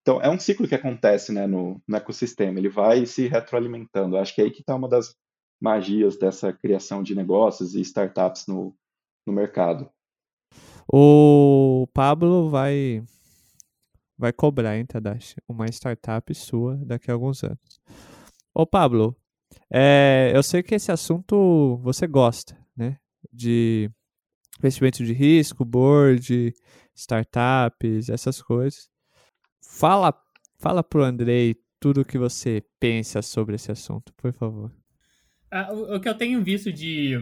Então, 0.10 0.20
é 0.24 0.28
um 0.28 0.40
ciclo 0.40 0.68
que 0.68 0.74
acontece 0.74 1.32
né, 1.32 1.46
no, 1.46 1.80
no 1.88 1.96
ecossistema, 1.96 2.58
ele 2.58 2.68
vai 2.68 3.06
se 3.06 3.28
retroalimentando. 3.28 4.18
Acho 4.18 4.34
que 4.34 4.42
é 4.42 4.46
aí 4.46 4.50
que 4.50 4.62
está 4.62 4.74
uma 4.74 4.90
das 4.90 5.16
magias 5.62 6.18
dessa 6.18 6.52
criação 6.52 7.04
de 7.04 7.14
negócios 7.14 7.76
e 7.76 7.82
startups 7.82 8.48
no, 8.48 8.76
no 9.24 9.32
mercado. 9.32 9.88
O 10.92 11.88
Pablo 11.94 12.50
vai 12.50 13.04
vai 14.18 14.34
cobrar, 14.34 14.80
hein, 14.80 14.86
Tadashi? 14.88 15.36
Uma 15.48 15.68
startup 15.68 16.34
sua 16.34 16.76
daqui 16.78 17.12
a 17.12 17.14
alguns 17.14 17.44
anos. 17.44 17.80
Ô, 18.52 18.66
Pablo, 18.66 19.16
é, 19.72 20.32
eu 20.34 20.42
sei 20.42 20.64
que 20.64 20.74
esse 20.74 20.92
assunto 20.92 21.78
você 21.84 22.08
gosta, 22.08 22.58
né? 22.76 22.98
De 23.32 23.92
investimento 24.58 25.06
de 25.06 25.14
risco, 25.14 25.64
board, 25.64 26.52
startups, 26.96 28.10
essas 28.10 28.42
coisas. 28.42 28.90
Fala, 29.80 30.14
fala 30.58 30.84
pro 30.84 31.06
Andrei 31.06 31.56
tudo 31.80 32.04
que 32.04 32.18
você 32.18 32.62
pensa 32.82 33.22
sobre 33.22 33.56
esse 33.56 33.72
assunto, 33.72 34.14
por 34.18 34.34
favor. 34.34 34.70
Uh, 35.50 35.74
o, 35.74 35.96
o, 35.96 36.00
que 36.02 36.10
eu 36.10 36.18
tenho 36.18 36.44
visto 36.44 36.70
de, 36.70 37.18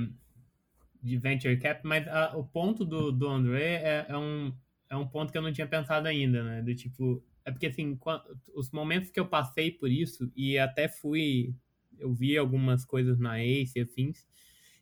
de 1.00 1.18
Venture 1.20 1.56
Cap, 1.60 1.82
mas 1.86 2.08
uh, 2.08 2.36
o 2.36 2.44
ponto 2.44 2.84
do, 2.84 3.12
do 3.12 3.28
André 3.28 3.76
é, 3.76 4.06
é, 4.10 4.18
um, 4.18 4.52
é 4.90 4.96
um 4.96 5.08
ponto 5.08 5.32
que 5.32 5.38
eu 5.38 5.42
não 5.44 5.54
tinha 5.54 5.68
pensado 5.68 6.08
ainda, 6.08 6.44
né? 6.44 6.64
Do 6.64 6.74
tipo, 6.74 7.24
é 7.46 7.52
porque 7.52 7.68
assim, 7.68 7.96
quando, 7.96 8.24
os 8.56 8.72
momentos 8.72 9.12
que 9.12 9.20
eu 9.20 9.28
passei 9.28 9.70
por 9.70 9.92
isso, 9.92 10.32
e 10.36 10.58
até 10.58 10.88
fui, 10.88 11.54
eu 12.00 12.12
vi 12.12 12.40
algumas 12.40 12.84
coisas 12.84 13.20
na 13.20 13.40
Ace 13.40 13.78
e 13.78 13.84
afins, 13.84 14.26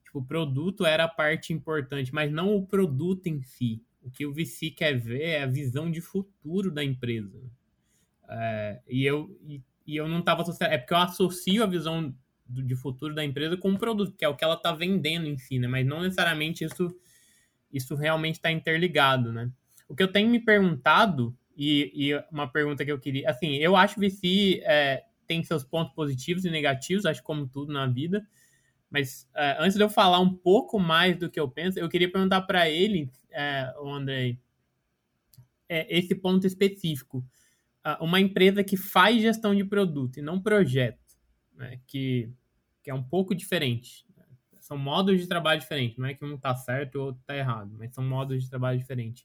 tipo, 0.05 0.19
o 0.19 0.25
produto 0.25 0.85
era 0.85 1.03
a 1.03 1.09
parte 1.09 1.51
importante, 1.51 2.13
mas 2.13 2.31
não 2.31 2.55
o 2.55 2.65
produto 2.65 3.27
em 3.27 3.41
si. 3.41 3.83
O 4.01 4.09
que 4.09 4.25
o 4.25 4.31
VC 4.31 4.69
quer 4.69 4.97
ver 4.97 5.23
é 5.23 5.43
a 5.43 5.47
visão 5.47 5.91
de 5.91 5.99
futuro 5.99 6.71
da 6.71 6.81
empresa. 6.81 7.43
É, 8.29 8.81
e, 8.87 9.05
eu, 9.05 9.37
e, 9.41 9.61
e 9.85 9.95
eu 9.95 10.07
não 10.07 10.19
estava 10.19 10.41
associando. 10.41 10.73
É 10.73 10.77
porque 10.77 10.93
eu 10.93 10.97
associo 10.97 11.63
a 11.63 11.67
visão 11.67 12.13
do, 12.45 12.63
de 12.63 12.75
futuro 12.75 13.13
da 13.13 13.23
empresa 13.23 13.57
com 13.57 13.71
o 13.71 13.77
produto, 13.77 14.15
que 14.17 14.25
é 14.25 14.27
o 14.27 14.35
que 14.35 14.43
ela 14.43 14.55
está 14.55 14.71
vendendo 14.71 15.27
em 15.27 15.37
si, 15.37 15.59
né? 15.59 15.67
Mas 15.67 15.85
não 15.85 16.01
necessariamente 16.01 16.63
isso, 16.63 16.95
isso 17.71 17.95
realmente 17.95 18.35
está 18.35 18.51
interligado, 18.51 19.31
né? 19.31 19.51
O 19.87 19.95
que 19.95 20.03
eu 20.03 20.11
tenho 20.11 20.29
me 20.29 20.39
perguntado, 20.39 21.35
e, 21.57 21.91
e, 21.93 22.23
uma 22.31 22.47
pergunta 22.47 22.83
que 22.83 22.91
eu 22.91 22.99
queria. 22.99 23.29
Assim, 23.29 23.55
eu 23.55 23.75
acho 23.75 23.95
que 23.95 24.05
o 24.05 24.09
VC 24.09 24.61
é, 24.63 25.03
tem 25.25 25.43
seus 25.43 25.63
pontos 25.63 25.93
positivos 25.93 26.45
e 26.45 26.49
negativos, 26.49 27.05
acho 27.05 27.23
como 27.23 27.47
tudo 27.47 27.71
na 27.71 27.87
vida. 27.87 28.25
Mas 28.89 29.27
uh, 29.33 29.59
antes 29.59 29.75
de 29.75 29.83
eu 29.83 29.89
falar 29.89 30.19
um 30.19 30.33
pouco 30.33 30.79
mais 30.79 31.17
do 31.17 31.29
que 31.29 31.39
eu 31.39 31.49
penso, 31.49 31.79
eu 31.79 31.89
queria 31.89 32.11
perguntar 32.11 32.41
para 32.41 32.69
ele, 32.69 33.11
uh, 33.81 33.89
André, 33.89 34.37
é, 35.67 35.97
esse 35.97 36.15
ponto 36.15 36.45
específico. 36.45 37.23
Uma 37.99 38.19
empresa 38.19 38.63
que 38.63 38.75
faz 38.75 39.21
gestão 39.21 39.53
de 39.53 39.63
produto 39.63 40.17
e 40.17 40.21
não 40.21 40.41
projeto, 40.41 40.99
né, 41.53 41.79
que, 41.85 42.31
que 42.83 42.89
é 42.89 42.93
um 42.93 43.03
pouco 43.03 43.35
diferente. 43.35 44.05
São 44.59 44.77
modos 44.77 45.21
de 45.21 45.27
trabalho 45.27 45.59
diferentes. 45.59 45.97
Não 45.97 46.07
é 46.07 46.15
que 46.15 46.25
um 46.25 46.33
está 46.33 46.55
certo 46.55 46.95
ou 46.95 47.05
outro 47.07 47.21
está 47.21 47.37
errado, 47.37 47.75
mas 47.77 47.93
são 47.93 48.03
modos 48.03 48.43
de 48.43 48.49
trabalho 48.49 48.79
diferentes. 48.79 49.23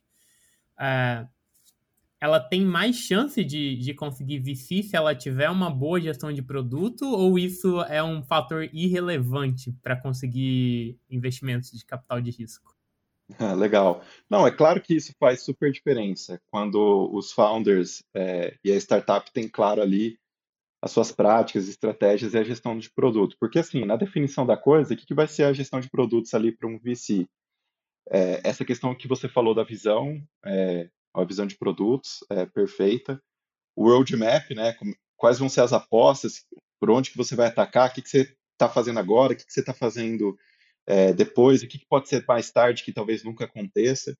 Uh, 0.77 1.27
ela 2.21 2.39
tem 2.39 2.63
mais 2.63 2.95
chance 2.97 3.43
de, 3.43 3.75
de 3.77 3.95
conseguir 3.95 4.39
VC 4.39 4.83
se 4.83 4.95
ela 4.95 5.15
tiver 5.15 5.49
uma 5.49 5.71
boa 5.71 5.99
gestão 5.99 6.31
de 6.31 6.43
produto 6.43 7.03
ou 7.03 7.39
isso 7.39 7.81
é 7.81 8.03
um 8.03 8.21
fator 8.21 8.69
irrelevante 8.71 9.71
para 9.81 9.95
conseguir 9.95 10.99
investimentos 11.09 11.71
de 11.71 11.83
capital 11.83 12.21
de 12.21 12.29
risco? 12.29 12.70
Ah, 13.39 13.53
legal. 13.53 14.03
Não, 14.29 14.45
é 14.45 14.51
claro 14.51 14.81
que 14.81 14.95
isso 14.95 15.13
faz 15.19 15.41
super 15.41 15.71
diferença 15.71 16.39
quando 16.51 17.09
os 17.13 17.31
founders 17.31 18.03
é, 18.15 18.57
e 18.63 18.71
a 18.71 18.75
startup 18.75 19.31
têm 19.31 19.47
claro 19.47 19.81
ali 19.81 20.19
as 20.81 20.91
suas 20.91 21.11
práticas, 21.11 21.67
estratégias 21.67 22.33
e 22.33 22.37
a 22.37 22.43
gestão 22.43 22.77
de 22.77 22.89
produto. 22.89 23.35
Porque, 23.39 23.59
assim, 23.59 23.85
na 23.85 23.95
definição 23.95 24.45
da 24.45 24.57
coisa, 24.57 24.93
o 24.93 24.97
que, 24.97 25.05
que 25.05 25.13
vai 25.13 25.27
ser 25.27 25.43
a 25.43 25.53
gestão 25.53 25.79
de 25.79 25.89
produtos 25.89 26.33
ali 26.33 26.51
para 26.51 26.67
um 26.67 26.79
VC? 26.79 27.27
É, 28.09 28.41
essa 28.43 28.65
questão 28.65 28.95
que 28.95 29.07
você 29.07 29.29
falou 29.29 29.53
da 29.53 29.63
visão, 29.63 30.21
é, 30.43 30.89
uma 31.15 31.25
visão 31.25 31.45
de 31.45 31.55
produtos 31.55 32.25
é, 32.31 32.45
perfeita. 32.47 33.21
O 33.75 33.89
roadmap, 33.89 34.49
né, 34.51 34.75
quais 35.15 35.37
vão 35.37 35.47
ser 35.47 35.61
as 35.61 35.71
apostas, 35.71 36.45
por 36.79 36.89
onde 36.89 37.11
que 37.11 37.17
você 37.17 37.35
vai 37.35 37.47
atacar, 37.47 37.89
o 37.89 37.93
que, 37.93 38.01
que 38.01 38.09
você 38.09 38.35
está 38.53 38.67
fazendo 38.67 38.99
agora, 38.99 39.33
o 39.33 39.35
que, 39.35 39.45
que 39.45 39.53
você 39.53 39.59
está 39.59 39.73
fazendo 39.73 40.35
é, 40.87 41.13
depois, 41.13 41.61
o 41.61 41.67
que, 41.67 41.79
pode 41.87 42.09
ser 42.09 42.23
mais 42.27 42.51
tarde 42.51 42.83
que 42.83 42.93
talvez 42.93 43.23
nunca 43.23 43.45
aconteça. 43.45 44.17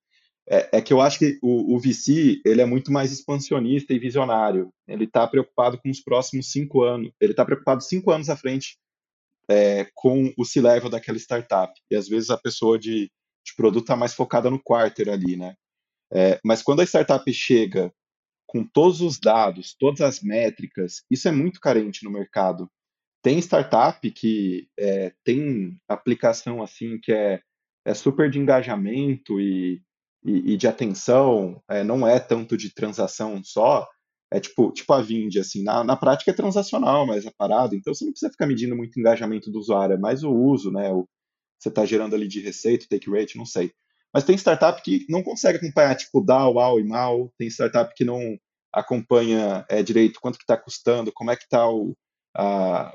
É, 0.50 0.78
é 0.78 0.82
que 0.82 0.92
eu 0.92 1.00
acho 1.00 1.20
que 1.20 1.38
o, 1.42 1.76
o, 1.76 1.80
VC 1.80 2.42
ele 2.46 2.62
é 2.62 2.66
muito 2.66 2.92
mais 2.92 3.12
expansionista 3.12 3.94
e 3.94 4.00
visionário. 4.00 4.72
Ele 4.88 5.06
está 5.06 5.28
preocupado 5.28 5.78
com 5.80 5.90
os 5.90 6.02
próximos 6.02 6.52
cinco 6.52 6.84
anos. 6.84 7.12
Ele 7.20 7.34
está 7.34 7.46
preocupado 7.46 7.84
cinco 7.84 8.12
anos 8.12 8.30
à 8.30 8.36
frente 8.36 8.78
é, 9.48 9.88
com 9.94 10.34
o 10.38 10.46
C-level 10.46 10.90
daquela 10.90 11.18
startup. 11.18 11.74
E 11.90 11.96
às 11.96 12.08
vezes 12.08 12.30
a 12.30 12.38
pessoa 12.38 12.78
de, 12.78 13.12
de 13.46 13.56
produto 13.56 13.84
está 13.84 13.96
mais 13.96 14.14
focada 14.14 14.50
no 14.50 14.62
quarter 14.62 15.10
ali, 15.10 15.36
né? 15.36 15.56
É, 16.14 16.40
mas 16.44 16.62
quando 16.62 16.82
a 16.82 16.86
startup 16.86 17.32
chega 17.34 17.94
com 18.46 18.66
todos 18.66 19.00
os 19.00 19.18
dados, 19.18 19.76
todas 19.80 20.02
as 20.02 20.22
métricas, 20.22 21.04
isso 21.10 21.28
é 21.28 21.32
muito 21.32 21.60
carente 21.60 22.04
no 22.04 22.12
mercado. 22.12 22.70
Tem 23.22 23.38
startup 23.40 24.10
que 24.12 24.68
é, 24.78 25.14
tem 25.24 25.78
aplicação 25.88 26.64
assim 26.64 27.00
que 27.02 27.14
é, 27.14 27.40
é 27.86 27.94
super 27.94 28.30
de 28.30 28.40
engajamento 28.40 29.40
e, 29.40 29.82
e, 30.24 30.54
e 30.54 30.58
de 30.58 30.68
atenção, 30.68 31.62
é, 31.70 31.84
não 31.84 32.08
é 32.08 32.20
tanto 32.20 32.58
de 32.58 32.74
transação 32.74 33.42
só, 33.44 33.88
é 34.32 34.40
tipo, 34.40 34.72
tipo 34.72 34.92
a 34.94 35.02
Vind, 35.02 35.36
assim, 35.38 35.64
na, 35.64 35.84
na 35.84 35.96
prática 35.96 36.32
é 36.32 36.34
transacional, 36.34 37.06
mas 37.06 37.26
é 37.26 37.32
parado, 37.38 37.76
então 37.76 37.94
você 37.94 38.06
não 38.06 38.12
precisa 38.12 38.32
ficar 38.32 38.48
medindo 38.48 38.76
muito 38.76 39.00
engajamento 39.00 39.52
do 39.52 39.60
usuário, 39.60 39.96
é 39.96 40.00
mais 40.00 40.24
o 40.24 40.32
uso, 40.32 40.72
né, 40.72 40.92
o, 40.92 41.08
você 41.60 41.70
está 41.70 41.86
gerando 41.86 42.16
ali 42.16 42.28
de 42.28 42.40
receita, 42.40 42.88
take 42.90 43.10
rate, 43.12 43.38
não 43.38 43.46
sei. 43.46 43.72
Mas 44.14 44.24
tem 44.24 44.36
startup 44.36 44.82
que 44.82 45.06
não 45.08 45.24
consegue 45.24 45.58
acompanhar, 45.58 45.96
tipo, 45.96 46.22
DAO, 46.22 46.56
WOW 46.56 46.80
e 46.80 46.84
MAU. 46.84 47.32
Tem 47.38 47.48
startup 47.48 47.94
que 47.96 48.04
não 48.04 48.20
acompanha 48.74 49.66
é, 49.70 49.84
direito 49.84 50.20
quanto 50.20 50.38
que 50.38 50.44
está 50.44 50.58
custando, 50.58 51.12
como 51.14 51.32
é 51.32 51.36
que 51.36 51.44
está 51.44 51.70
o, 51.70 51.96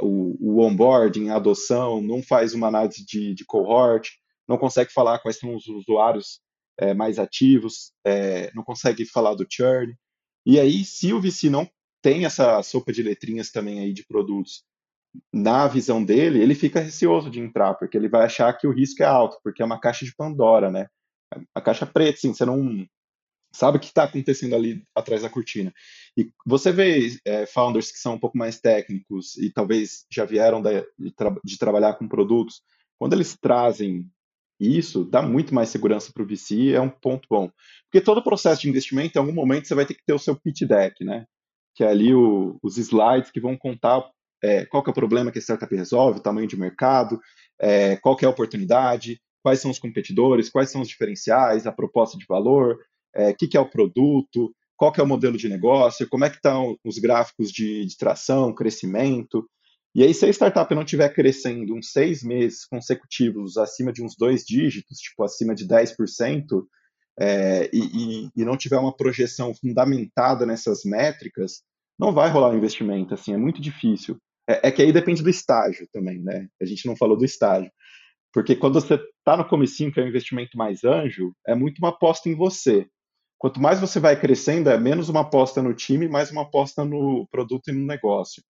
o, 0.00 0.36
o, 0.40 0.60
onboarding, 0.60 1.28
a 1.28 1.36
adoção, 1.36 2.00
não 2.00 2.22
faz 2.22 2.54
uma 2.54 2.68
análise 2.68 3.04
de, 3.04 3.34
de 3.34 3.44
cohort, 3.44 4.10
não 4.48 4.58
consegue 4.58 4.92
falar 4.92 5.18
quais 5.18 5.38
são 5.38 5.54
os 5.54 5.66
usuários 5.66 6.40
é, 6.78 6.94
mais 6.94 7.18
ativos, 7.18 7.92
é, 8.04 8.50
não 8.54 8.62
consegue 8.62 9.04
falar 9.04 9.34
do 9.34 9.46
churn. 9.48 9.94
E 10.44 10.60
aí, 10.60 10.84
se 10.84 11.12
o 11.12 11.20
VC 11.20 11.50
não 11.50 11.68
tem 12.02 12.24
essa 12.24 12.62
sopa 12.62 12.92
de 12.92 13.02
letrinhas 13.02 13.50
também 13.50 13.80
aí 13.80 13.92
de 13.92 14.06
produtos 14.06 14.64
na 15.32 15.66
visão 15.66 16.04
dele, 16.04 16.40
ele 16.40 16.54
fica 16.54 16.80
receoso 16.80 17.30
de 17.30 17.40
entrar, 17.40 17.74
porque 17.74 17.96
ele 17.96 18.08
vai 18.08 18.24
achar 18.24 18.52
que 18.52 18.66
o 18.66 18.72
risco 18.72 19.02
é 19.02 19.06
alto, 19.06 19.38
porque 19.42 19.62
é 19.62 19.64
uma 19.64 19.80
caixa 19.80 20.04
de 20.04 20.14
Pandora, 20.14 20.70
né? 20.70 20.86
a 21.54 21.60
caixa 21.60 21.86
preta, 21.86 22.18
assim, 22.18 22.32
você 22.32 22.44
não 22.44 22.86
sabe 23.56 23.78
o 23.78 23.80
que 23.80 23.86
está 23.86 24.04
acontecendo 24.04 24.54
ali 24.54 24.82
atrás 24.94 25.22
da 25.22 25.30
cortina. 25.30 25.72
E 26.16 26.30
você 26.44 26.70
vê 26.70 27.16
é, 27.24 27.46
founders 27.46 27.90
que 27.90 27.98
são 27.98 28.14
um 28.14 28.18
pouco 28.18 28.36
mais 28.36 28.60
técnicos 28.60 29.36
e 29.36 29.50
talvez 29.50 30.04
já 30.10 30.24
vieram 30.24 30.62
de, 30.62 30.86
de 31.44 31.58
trabalhar 31.58 31.94
com 31.94 32.08
produtos, 32.08 32.62
quando 32.98 33.12
eles 33.12 33.36
trazem 33.38 34.08
isso, 34.58 35.04
dá 35.04 35.20
muito 35.20 35.54
mais 35.54 35.68
segurança 35.68 36.10
para 36.12 36.22
o 36.22 36.26
VC, 36.26 36.72
é 36.72 36.80
um 36.80 36.88
ponto 36.88 37.26
bom. 37.28 37.50
Porque 37.84 38.04
todo 38.04 38.22
processo 38.22 38.62
de 38.62 38.68
investimento, 38.68 39.16
em 39.16 39.20
algum 39.20 39.32
momento, 39.32 39.68
você 39.68 39.74
vai 39.74 39.84
ter 39.84 39.94
que 39.94 40.04
ter 40.04 40.14
o 40.14 40.18
seu 40.18 40.34
pitch 40.34 40.62
deck, 40.62 41.04
né? 41.04 41.26
Que 41.74 41.84
é 41.84 41.88
ali 41.88 42.14
o, 42.14 42.58
os 42.62 42.78
slides 42.78 43.30
que 43.30 43.40
vão 43.40 43.56
contar 43.56 44.02
é, 44.42 44.64
qual 44.66 44.82
é 44.86 44.90
o 44.90 44.94
problema 44.94 45.30
que 45.30 45.38
a 45.38 45.42
startup 45.42 45.74
resolve, 45.74 46.18
o 46.18 46.22
tamanho 46.22 46.46
de 46.46 46.58
mercado, 46.58 47.20
é, 47.60 47.96
qual 47.96 48.16
é 48.22 48.26
a 48.26 48.30
oportunidade, 48.30 49.20
quais 49.42 49.60
são 49.60 49.70
os 49.70 49.78
competidores, 49.78 50.50
quais 50.50 50.70
são 50.70 50.80
os 50.80 50.88
diferenciais, 50.88 51.66
a 51.66 51.72
proposta 51.72 52.16
de 52.16 52.24
valor, 52.26 52.78
o 53.16 53.20
é, 53.20 53.32
que, 53.32 53.48
que, 53.48 53.56
é 53.56 53.60
o 53.60 53.68
produto, 53.68 54.54
qual 54.76 54.92
que 54.92 55.00
é 55.00 55.04
o 55.04 55.06
modelo 55.06 55.36
de 55.36 55.48
negócio, 55.48 56.08
como 56.08 56.24
é 56.24 56.30
que 56.30 56.36
estão 56.36 56.76
os 56.84 56.98
gráficos 56.98 57.50
de, 57.50 57.84
de 57.86 57.96
tração, 57.96 58.54
crescimento. 58.54 59.48
E 59.94 60.02
aí, 60.02 60.12
se 60.12 60.26
a 60.26 60.28
startup 60.28 60.74
não 60.74 60.82
estiver 60.82 61.08
crescendo 61.14 61.74
uns 61.74 61.90
seis 61.90 62.22
meses 62.22 62.66
consecutivos 62.66 63.56
acima 63.56 63.92
de 63.92 64.02
uns 64.02 64.14
dois 64.16 64.44
dígitos, 64.44 64.98
tipo 64.98 65.24
acima 65.24 65.54
de 65.54 65.66
10%, 65.66 66.64
é, 67.18 67.70
e, 67.72 67.78
e, 67.78 68.30
e, 68.36 68.44
não 68.44 68.58
tiver 68.58 68.76
uma 68.76 68.94
projeção 68.94 69.54
fundamentada 69.54 70.44
nessas 70.44 70.84
métricas, 70.84 71.62
não 71.98 72.12
vai 72.12 72.28
rolar 72.28 72.50
um 72.50 72.58
investimento, 72.58 73.14
assim, 73.14 73.32
é 73.32 73.38
muito 73.38 73.60
difícil. 73.60 74.18
É, 74.46 74.68
é, 74.68 74.70
que 74.70 74.82
aí 74.82 74.92
depende 74.92 75.22
do 75.22 75.30
estágio 75.30 75.88
também, 75.92 76.20
né? 76.22 76.46
A 76.60 76.66
gente 76.66 76.86
não 76.86 76.94
falou 76.94 77.16
do 77.16 77.24
estágio. 77.24 77.70
Porque 78.32 78.54
quando 78.54 78.74
você 78.74 78.94
está 78.94 79.34
no 79.34 79.48
comecinho, 79.48 79.90
que 79.90 79.98
é 79.98 80.04
um 80.04 80.08
investimento 80.08 80.58
mais 80.58 80.84
anjo, 80.84 81.32
é 81.46 81.54
muito 81.54 81.78
uma 81.78 81.88
aposta 81.88 82.28
em 82.28 82.34
você. 82.34 82.86
Quanto 83.38 83.60
mais 83.60 83.80
você 83.80 84.00
vai 84.00 84.18
crescendo, 84.18 84.70
é 84.70 84.78
menos 84.78 85.08
uma 85.08 85.20
aposta 85.20 85.62
no 85.62 85.74
time, 85.74 86.08
mais 86.08 86.30
uma 86.30 86.42
aposta 86.42 86.84
no 86.84 87.26
produto 87.30 87.68
e 87.68 87.72
no 87.72 87.86
negócio. 87.86 88.42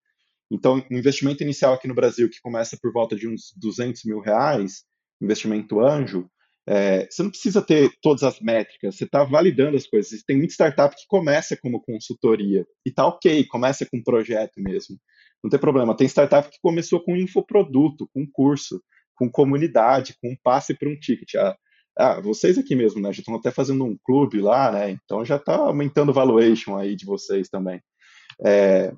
Então, 0.51 0.77
o 0.91 0.95
investimento 0.95 1.43
inicial 1.43 1.75
aqui 1.75 1.89
no 1.89 1.95
Brasil, 1.95 2.31
que 2.31 2.41
começa 2.41 2.79
por 2.81 2.93
volta 2.93 3.17
de 3.17 3.29
uns 3.29 3.53
200 3.57 4.05
mil 4.05 4.21
reais, 4.21 4.85
investimento 5.21 5.81
anjo, 5.81 6.31
é, 6.69 7.07
você 7.11 7.23
não 7.23 7.31
precisa 7.31 7.63
ter 7.63 7.91
todas 8.01 8.23
as 8.23 8.41
métricas, 8.41 8.97
você 8.97 9.05
está 9.05 9.25
validando 9.25 9.77
as 9.77 9.87
coisas. 9.87 10.23
Tem 10.23 10.37
muita 10.37 10.53
startup 10.53 10.95
que 10.95 11.07
começa 11.09 11.57
como 11.57 11.81
consultoria 11.81 12.65
e 12.85 12.91
tá 12.91 13.07
ok, 13.07 13.45
começa 13.47 13.87
com 13.87 13.99
um 13.99 14.03
projeto 14.03 14.61
mesmo. 14.61 14.97
Não 15.43 15.51
tem 15.51 15.61
problema. 15.61 15.97
Tem 15.97 16.09
startup 16.09 16.49
que 16.49 16.59
começou 16.61 17.03
com 17.03 17.17
infoproduto, 17.17 18.09
com 18.13 18.27
curso 18.33 18.81
com 19.17 19.31
comunidade, 19.31 20.15
com 20.23 20.37
passe 20.43 20.75
para 20.75 20.89
um 20.89 20.97
ticket. 20.97 21.35
Ah, 21.35 21.57
ah, 21.97 22.21
vocês 22.21 22.59
aqui 22.59 22.75
mesmo, 22.75 23.01
né? 23.01 23.13
Já 23.13 23.21
estão 23.21 23.35
até 23.35 23.51
fazendo 23.51 23.85
um 23.85 23.97
clube 23.97 24.41
lá, 24.41 24.71
né? 24.71 24.91
Então 24.91 25.25
já 25.25 25.37
está 25.37 25.57
aumentando 25.57 26.11
o 26.11 26.15
valuation 26.15 26.77
aí 26.77 26.95
de 26.95 27.07
vocês 27.07 27.49
também. 27.49 27.83
É... 28.45 28.93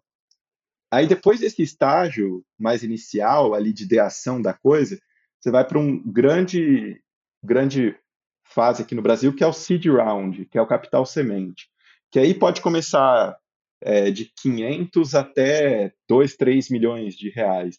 Aí 0.91 1.07
depois 1.07 1.41
desse 1.41 1.63
estágio 1.63 2.45
mais 2.59 2.83
inicial 2.83 3.55
ali 3.55 3.73
de 3.73 3.85
ideação 3.85 4.43
da 4.43 4.53
coisa, 4.53 4.99
você 5.39 5.51
vai 5.51 5.65
para 5.65 5.79
um 5.79 6.03
grande, 6.11 7.01
grande 7.43 7.95
fase 8.43 8.83
aqui 8.83 8.95
no 8.95 9.03
Brasil 9.03 9.35
que 9.35 9.45
é 9.45 9.47
o 9.47 9.53
seed 9.53 9.87
round, 9.87 10.47
que 10.47 10.59
é 10.59 10.63
o 10.63 10.67
capital 10.67 11.07
semente, 11.07 11.69
que 12.11 12.19
aí 12.19 12.35
pode 12.35 12.61
começar 12.61 13.37
é, 13.81 14.11
de 14.11 14.33
500 14.43 15.15
até 15.15 15.93
2, 16.09 16.37
3 16.37 16.71
milhões 16.71 17.15
de 17.15 17.29
reais. 17.31 17.79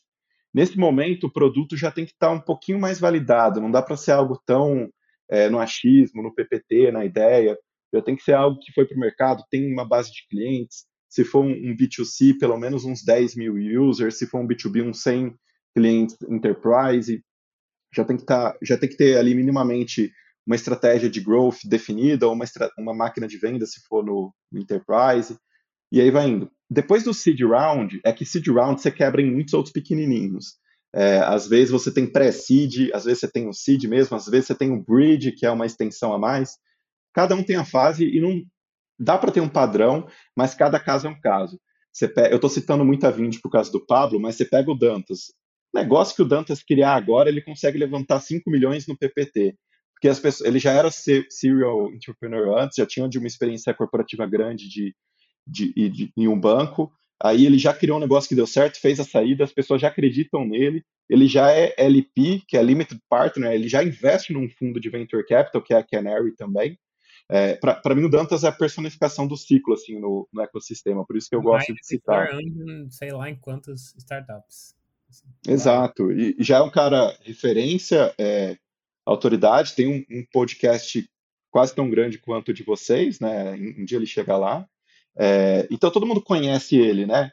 Nesse 0.53 0.77
momento, 0.77 1.27
o 1.27 1.31
produto 1.31 1.75
já 1.75 1.91
tem 1.91 2.05
que 2.05 2.11
estar 2.11 2.31
um 2.31 2.39
pouquinho 2.39 2.79
mais 2.79 2.99
validado, 2.99 3.59
não 3.59 3.69
dá 3.69 3.81
para 3.81 3.97
ser 3.97 4.11
algo 4.11 4.41
tão 4.45 4.89
é, 5.29 5.49
no 5.49 5.59
achismo, 5.59 6.23
no 6.23 6.33
PPT, 6.33 6.91
na 6.91 7.05
ideia, 7.05 7.57
já 7.93 8.01
tem 8.01 8.15
que 8.15 8.23
ser 8.23 8.33
algo 8.33 8.59
que 8.59 8.71
foi 8.73 8.85
para 8.85 8.95
o 8.95 8.99
mercado, 8.99 9.43
tem 9.49 9.71
uma 9.71 9.87
base 9.87 10.11
de 10.11 10.27
clientes, 10.29 10.85
se 11.09 11.23
for 11.23 11.43
um 11.43 11.75
B2C, 11.75 12.37
pelo 12.39 12.57
menos 12.57 12.85
uns 12.85 13.03
10 13.03 13.35
mil 13.35 13.55
users, 13.55 14.17
se 14.17 14.27
for 14.27 14.41
um 14.41 14.47
B2B, 14.47 14.87
uns 14.87 15.01
100 15.01 15.35
clientes 15.75 16.15
enterprise, 16.29 17.23
já 17.93 18.05
tem 18.05 18.17
que, 18.17 18.25
tá, 18.25 18.55
já 18.61 18.77
tem 18.77 18.87
que 18.87 18.97
ter 18.97 19.17
ali 19.17 19.33
minimamente 19.33 20.11
uma 20.45 20.55
estratégia 20.55 21.09
de 21.09 21.19
growth 21.19 21.59
definida, 21.65 22.27
ou 22.27 22.33
uma, 22.33 22.45
uma 22.77 22.93
máquina 22.93 23.27
de 23.27 23.37
venda, 23.37 23.65
se 23.65 23.81
for 23.87 24.05
no, 24.05 24.33
no 24.51 24.59
enterprise, 24.59 25.37
e 25.91 25.99
aí 25.99 26.11
vai 26.11 26.27
indo. 26.27 26.51
Depois 26.69 27.03
do 27.03 27.13
seed 27.13 27.39
round, 27.41 27.99
é 28.05 28.13
que 28.13 28.25
seed 28.25 28.47
round 28.47 28.79
você 28.79 28.91
quebra 28.91 29.21
em 29.21 29.31
muitos 29.31 29.53
outros 29.53 29.73
pequenininhos. 29.73 30.57
É, 30.93 31.19
às 31.19 31.47
vezes 31.47 31.69
você 31.69 31.91
tem 31.91 32.11
pré-seed, 32.11 32.91
às 32.93 33.05
vezes 33.05 33.19
você 33.19 33.31
tem 33.31 33.47
o 33.47 33.53
seed 33.53 33.83
mesmo, 33.85 34.17
às 34.17 34.25
vezes 34.25 34.47
você 34.47 34.55
tem 34.55 34.71
o 34.71 34.81
bridge, 34.81 35.31
que 35.31 35.45
é 35.45 35.51
uma 35.51 35.65
extensão 35.65 36.13
a 36.13 36.17
mais. 36.17 36.57
Cada 37.13 37.35
um 37.35 37.43
tem 37.43 37.55
a 37.55 37.65
fase 37.65 38.05
e 38.05 38.19
não 38.19 38.43
dá 38.99 39.17
para 39.17 39.31
ter 39.31 39.41
um 39.41 39.49
padrão, 39.49 40.07
mas 40.35 40.55
cada 40.55 40.79
caso 40.79 41.07
é 41.07 41.09
um 41.09 41.19
caso. 41.19 41.59
Eu 42.29 42.35
estou 42.35 42.49
citando 42.49 42.85
muito 42.85 43.05
a 43.05 43.11
Vind 43.11 43.37
por 43.41 43.51
causa 43.51 43.71
do 43.71 43.85
Pablo, 43.85 44.19
mas 44.19 44.35
você 44.35 44.45
pega 44.45 44.71
o 44.71 44.77
Dantas. 44.77 45.33
O 45.73 45.79
negócio 45.79 46.15
que 46.15 46.21
o 46.21 46.25
Dantas 46.25 46.63
criar 46.63 46.95
agora, 46.95 47.29
ele 47.29 47.41
consegue 47.41 47.77
levantar 47.77 48.19
5 48.19 48.49
milhões 48.49 48.87
no 48.87 48.97
PPT. 48.97 49.55
Porque 49.93 50.07
as 50.07 50.19
pessoas, 50.19 50.47
ele 50.47 50.59
já 50.59 50.71
era 50.71 50.89
serial 50.89 51.91
entrepreneur 51.91 52.57
antes, 52.57 52.77
já 52.77 52.85
tinha 52.85 53.05
uma 53.05 53.27
experiência 53.27 53.73
corporativa 53.73 54.25
grande 54.25 54.69
de, 54.69 54.95
de, 55.45 55.73
de, 55.73 55.89
de, 55.89 56.13
em 56.15 56.27
um 56.27 56.39
banco. 56.39 56.91
Aí 57.21 57.45
ele 57.45 57.57
já 57.57 57.73
criou 57.73 57.97
um 57.97 58.01
negócio 58.01 58.29
que 58.29 58.35
deu 58.35 58.47
certo, 58.47 58.79
fez 58.79 58.99
a 58.99 59.03
saída, 59.03 59.43
as 59.43 59.51
pessoas 59.51 59.81
já 59.81 59.89
acreditam 59.89 60.45
nele. 60.45 60.83
Ele 61.09 61.27
já 61.27 61.51
é 61.51 61.73
LP, 61.77 62.43
que 62.47 62.55
é 62.55 62.63
Limited 62.63 63.01
Partner, 63.09 63.51
ele 63.51 63.67
já 63.67 63.83
investe 63.83 64.31
num 64.31 64.47
fundo 64.47 64.79
de 64.79 64.89
Venture 64.89 65.25
Capital, 65.25 65.61
que 65.61 65.73
é 65.73 65.77
a 65.77 65.83
Canary 65.83 66.35
também. 66.35 66.77
É, 67.31 67.55
para 67.55 67.93
mim, 67.93 68.05
o 68.05 68.09
Dantas 68.09 68.43
é 68.43 68.47
a 68.47 68.51
personificação 68.51 69.27
do 69.27 69.37
ciclo 69.37 69.75
assim, 69.75 69.99
no, 69.99 70.27
no 70.33 70.41
ecossistema, 70.41 71.05
por 71.05 71.15
isso 71.15 71.29
que 71.29 71.35
eu 71.35 71.41
gosto 71.41 71.73
de 71.73 71.85
citar. 71.85 72.29
Sei 72.89 73.11
lá 73.11 73.29
em 73.29 73.35
quantas 73.35 73.93
startups. 73.97 74.75
Assim, 75.07 75.27
Exato, 75.47 76.11
e, 76.11 76.35
e, 76.39 76.43
já 76.43 76.57
é 76.57 76.61
um 76.61 76.71
cara 76.71 77.15
referência, 77.23 78.13
é, 78.17 78.57
autoridade, 79.05 79.75
tem 79.75 79.87
um, 79.87 80.19
um, 80.19 80.25
podcast 80.31 81.07
quase 81.51 81.73
tão 81.73 81.89
grande 81.89 82.19
quanto 82.19 82.49
o 82.49 82.53
de 82.53 82.63
vocês, 82.63 83.19
né? 83.19 83.53
Um 83.53 83.85
dia 83.85 83.97
ele 83.97 84.05
chega 84.05 84.37
lá. 84.37 84.67
É, 85.19 85.67
então 85.69 85.91
todo 85.91 86.05
mundo 86.05 86.21
conhece 86.21 86.77
ele, 86.77 87.05
né? 87.05 87.31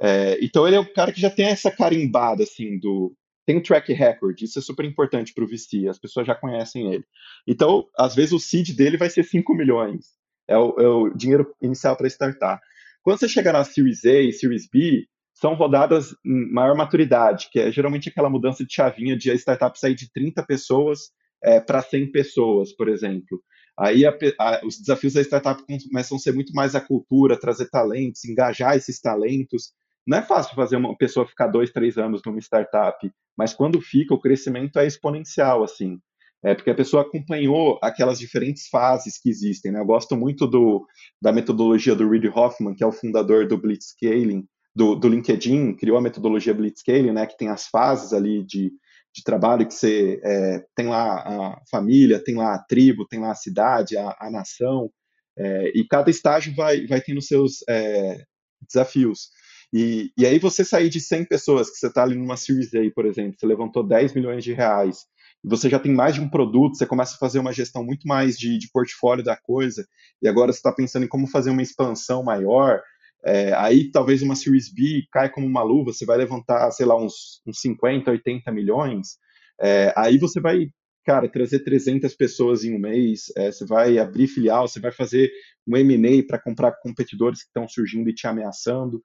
É, 0.00 0.38
então 0.42 0.66
ele 0.66 0.76
é 0.76 0.80
o 0.80 0.92
cara 0.92 1.12
que 1.12 1.20
já 1.20 1.28
tem 1.28 1.46
essa 1.46 1.70
carimbada 1.70 2.44
assim 2.44 2.78
do 2.78 3.14
tem 3.44 3.56
um 3.56 3.62
track 3.62 3.94
record, 3.94 4.42
isso 4.42 4.58
é 4.58 4.62
super 4.62 4.84
importante 4.84 5.32
para 5.32 5.42
o 5.42 5.46
VC, 5.46 5.88
as 5.88 5.98
pessoas 5.98 6.26
já 6.26 6.34
conhecem 6.34 6.92
ele. 6.92 7.04
Então, 7.46 7.86
às 7.98 8.14
vezes 8.14 8.32
o 8.32 8.38
seed 8.38 8.76
dele 8.76 8.98
vai 8.98 9.08
ser 9.08 9.24
5 9.24 9.54
milhões, 9.54 10.04
é 10.46 10.58
o, 10.58 10.78
é 10.78 10.86
o 10.86 11.08
dinheiro 11.14 11.50
inicial 11.62 11.96
para 11.96 12.06
startar. 12.08 12.60
Quando 13.02 13.18
você 13.18 13.26
chega 13.26 13.50
na 13.50 13.64
Series 13.64 14.04
A 14.04 14.20
e 14.20 14.32
Series 14.34 14.68
B, 14.70 15.06
são 15.32 15.54
rodadas 15.54 16.14
em 16.26 16.52
maior 16.52 16.76
maturidade, 16.76 17.48
que 17.50 17.58
é 17.58 17.72
geralmente 17.72 18.10
aquela 18.10 18.28
mudança 18.28 18.66
de 18.66 18.74
chavinha 18.74 19.16
de 19.16 19.30
a 19.30 19.34
startup 19.34 19.78
sair 19.78 19.94
de 19.94 20.12
30 20.12 20.44
pessoas 20.44 21.10
é, 21.42 21.58
para 21.58 21.80
100 21.80 22.12
pessoas, 22.12 22.74
por 22.76 22.86
exemplo. 22.86 23.42
Aí 23.78 24.04
a, 24.04 24.16
a, 24.40 24.66
os 24.66 24.78
desafios 24.78 25.14
da 25.14 25.22
startup 25.22 25.62
começam 25.62 26.16
a 26.16 26.20
ser 26.20 26.32
muito 26.32 26.52
mais 26.52 26.74
a 26.74 26.80
cultura, 26.80 27.38
trazer 27.38 27.70
talentos, 27.70 28.24
engajar 28.24 28.76
esses 28.76 29.00
talentos. 29.00 29.72
Não 30.06 30.18
é 30.18 30.22
fácil 30.22 30.54
fazer 30.54 30.76
uma 30.76 30.96
pessoa 30.96 31.26
ficar 31.26 31.46
dois, 31.46 31.70
três 31.70 31.96
anos 31.96 32.20
numa 32.24 32.38
startup 32.40 33.08
mas 33.38 33.54
quando 33.54 33.80
fica, 33.80 34.12
o 34.12 34.20
crescimento 34.20 34.80
é 34.80 34.86
exponencial, 34.86 35.62
assim. 35.62 36.00
É 36.42 36.56
porque 36.56 36.70
a 36.70 36.74
pessoa 36.74 37.02
acompanhou 37.02 37.78
aquelas 37.80 38.18
diferentes 38.18 38.68
fases 38.68 39.16
que 39.16 39.30
existem. 39.30 39.70
Né? 39.70 39.80
Eu 39.80 39.86
gosto 39.86 40.16
muito 40.16 40.44
do, 40.44 40.84
da 41.22 41.32
metodologia 41.32 41.94
do 41.94 42.08
Reid 42.08 42.28
Hoffman, 42.28 42.74
que 42.74 42.82
é 42.82 42.86
o 42.86 42.92
fundador 42.92 43.46
do 43.46 43.56
Blitzscaling, 43.56 44.44
do, 44.74 44.96
do 44.96 45.08
LinkedIn, 45.08 45.74
criou 45.74 45.96
a 45.98 46.00
metodologia 46.00 46.52
Blitzscaling, 46.52 47.12
né, 47.12 47.26
que 47.26 47.36
tem 47.36 47.48
as 47.48 47.66
fases 47.68 48.12
ali 48.12 48.44
de, 48.44 48.72
de 49.18 49.24
trabalho 49.24 49.66
que 49.66 49.74
você 49.74 50.20
é, 50.22 50.64
tem 50.76 50.86
lá 50.86 51.18
a 51.18 51.60
família, 51.68 52.22
tem 52.22 52.36
lá 52.36 52.54
a 52.54 52.58
tribo, 52.58 53.06
tem 53.06 53.18
lá 53.18 53.32
a 53.32 53.34
cidade, 53.34 53.96
a, 53.96 54.16
a 54.20 54.30
nação, 54.30 54.90
é, 55.36 55.72
e 55.74 55.84
cada 55.86 56.08
estágio 56.08 56.54
vai, 56.54 56.86
vai 56.86 57.00
tendo 57.00 57.20
seus 57.20 57.64
é, 57.68 58.22
desafios. 58.62 59.30
E, 59.74 60.12
e 60.16 60.24
aí 60.24 60.38
você 60.38 60.64
sair 60.64 60.88
de 60.88 61.00
100 61.00 61.24
pessoas, 61.24 61.68
que 61.68 61.76
você 61.76 61.88
está 61.88 62.04
ali 62.04 62.14
numa 62.14 62.36
Series 62.36 62.72
A, 62.74 62.78
por 62.94 63.06
exemplo, 63.06 63.34
você 63.38 63.46
levantou 63.46 63.86
10 63.86 64.14
milhões 64.14 64.44
de 64.44 64.52
reais, 64.52 65.04
você 65.44 65.68
já 65.68 65.80
tem 65.80 65.92
mais 65.92 66.14
de 66.14 66.20
um 66.20 66.30
produto, 66.30 66.76
você 66.76 66.86
começa 66.86 67.14
a 67.14 67.18
fazer 67.18 67.40
uma 67.40 67.52
gestão 67.52 67.84
muito 67.84 68.06
mais 68.06 68.38
de, 68.38 68.56
de 68.56 68.70
portfólio 68.72 69.24
da 69.24 69.36
coisa, 69.36 69.84
e 70.22 70.28
agora 70.28 70.52
você 70.52 70.58
está 70.58 70.72
pensando 70.72 71.04
em 71.04 71.08
como 71.08 71.26
fazer 71.26 71.50
uma 71.50 71.62
expansão 71.62 72.22
maior, 72.22 72.80
é, 73.24 73.52
aí 73.54 73.90
talvez 73.90 74.22
uma 74.22 74.36
Series 74.36 74.72
B 74.72 75.04
cai 75.12 75.30
como 75.30 75.46
uma 75.46 75.62
luva, 75.62 75.92
você 75.92 76.04
vai 76.04 76.16
levantar, 76.18 76.70
sei 76.70 76.86
lá, 76.86 76.96
uns, 76.96 77.42
uns 77.46 77.60
50, 77.60 78.10
80 78.10 78.50
milhões, 78.52 79.18
é, 79.60 79.92
aí 79.96 80.18
você 80.18 80.40
vai, 80.40 80.68
cara, 81.04 81.28
trazer 81.28 81.60
300 81.60 82.14
pessoas 82.14 82.64
em 82.64 82.74
um 82.74 82.78
mês, 82.78 83.24
é, 83.36 83.50
você 83.50 83.66
vai 83.66 83.98
abrir 83.98 84.28
filial, 84.28 84.68
você 84.68 84.80
vai 84.80 84.92
fazer 84.92 85.30
um 85.66 85.76
M&A 85.76 86.24
para 86.26 86.38
comprar 86.38 86.72
competidores 86.80 87.40
que 87.40 87.48
estão 87.48 87.66
surgindo 87.68 88.08
e 88.08 88.14
te 88.14 88.26
ameaçando, 88.26 89.02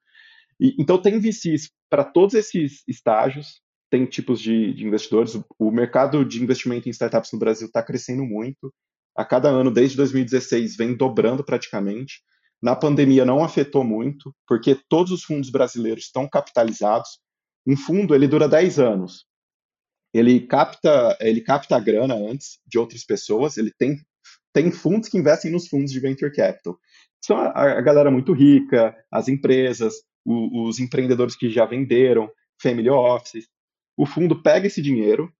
e, 0.60 0.74
então, 0.78 1.00
tem 1.00 1.18
VCs 1.18 1.70
para 1.90 2.04
todos 2.04 2.34
esses 2.34 2.82
estágios, 2.86 3.60
tem 3.90 4.06
tipos 4.06 4.40
de, 4.40 4.72
de, 4.74 4.86
investidores. 4.86 5.38
O 5.58 5.70
mercado 5.70 6.24
de 6.24 6.42
investimento 6.42 6.88
em 6.88 6.92
startups 6.92 7.32
no 7.32 7.38
Brasil 7.38 7.66
está 7.66 7.82
crescendo 7.82 8.24
muito. 8.24 8.72
A 9.16 9.24
cada 9.24 9.48
ano, 9.48 9.70
desde 9.70 9.96
2016, 9.96 10.76
vem 10.76 10.96
dobrando 10.96 11.44
praticamente. 11.44 12.22
Na 12.64 12.74
pandemia 12.74 13.26
não 13.26 13.44
afetou 13.44 13.84
muito, 13.84 14.34
porque 14.48 14.74
todos 14.88 15.12
os 15.12 15.22
fundos 15.22 15.50
brasileiros 15.50 16.04
estão 16.04 16.26
capitalizados. 16.26 17.20
Um 17.66 17.76
fundo 17.76 18.14
ele 18.14 18.26
dura 18.26 18.48
10 18.48 18.78
anos. 18.78 19.26
Ele 20.14 20.40
capta, 20.40 21.14
ele 21.20 21.42
capta 21.42 21.76
a 21.76 21.78
grana 21.78 22.14
antes 22.14 22.58
de 22.66 22.78
outras 22.78 23.04
pessoas, 23.04 23.58
ele 23.58 23.70
tem, 23.76 23.98
tem 24.50 24.72
fundos 24.72 25.10
que 25.10 25.18
investem 25.18 25.52
nos 25.52 25.68
fundos 25.68 25.92
de 25.92 26.00
venture 26.00 26.32
capital. 26.32 26.78
São 27.22 27.36
a, 27.36 27.50
a 27.50 27.82
galera 27.82 28.10
muito 28.10 28.32
rica, 28.32 28.96
as 29.12 29.28
empresas, 29.28 29.96
o, 30.24 30.66
os 30.66 30.78
empreendedores 30.78 31.36
que 31.36 31.50
já 31.50 31.66
venderam, 31.66 32.32
family 32.58 32.88
offices. 32.88 33.46
O 33.94 34.06
fundo 34.06 34.40
pega 34.42 34.68
esse 34.68 34.80
dinheiro 34.80 35.30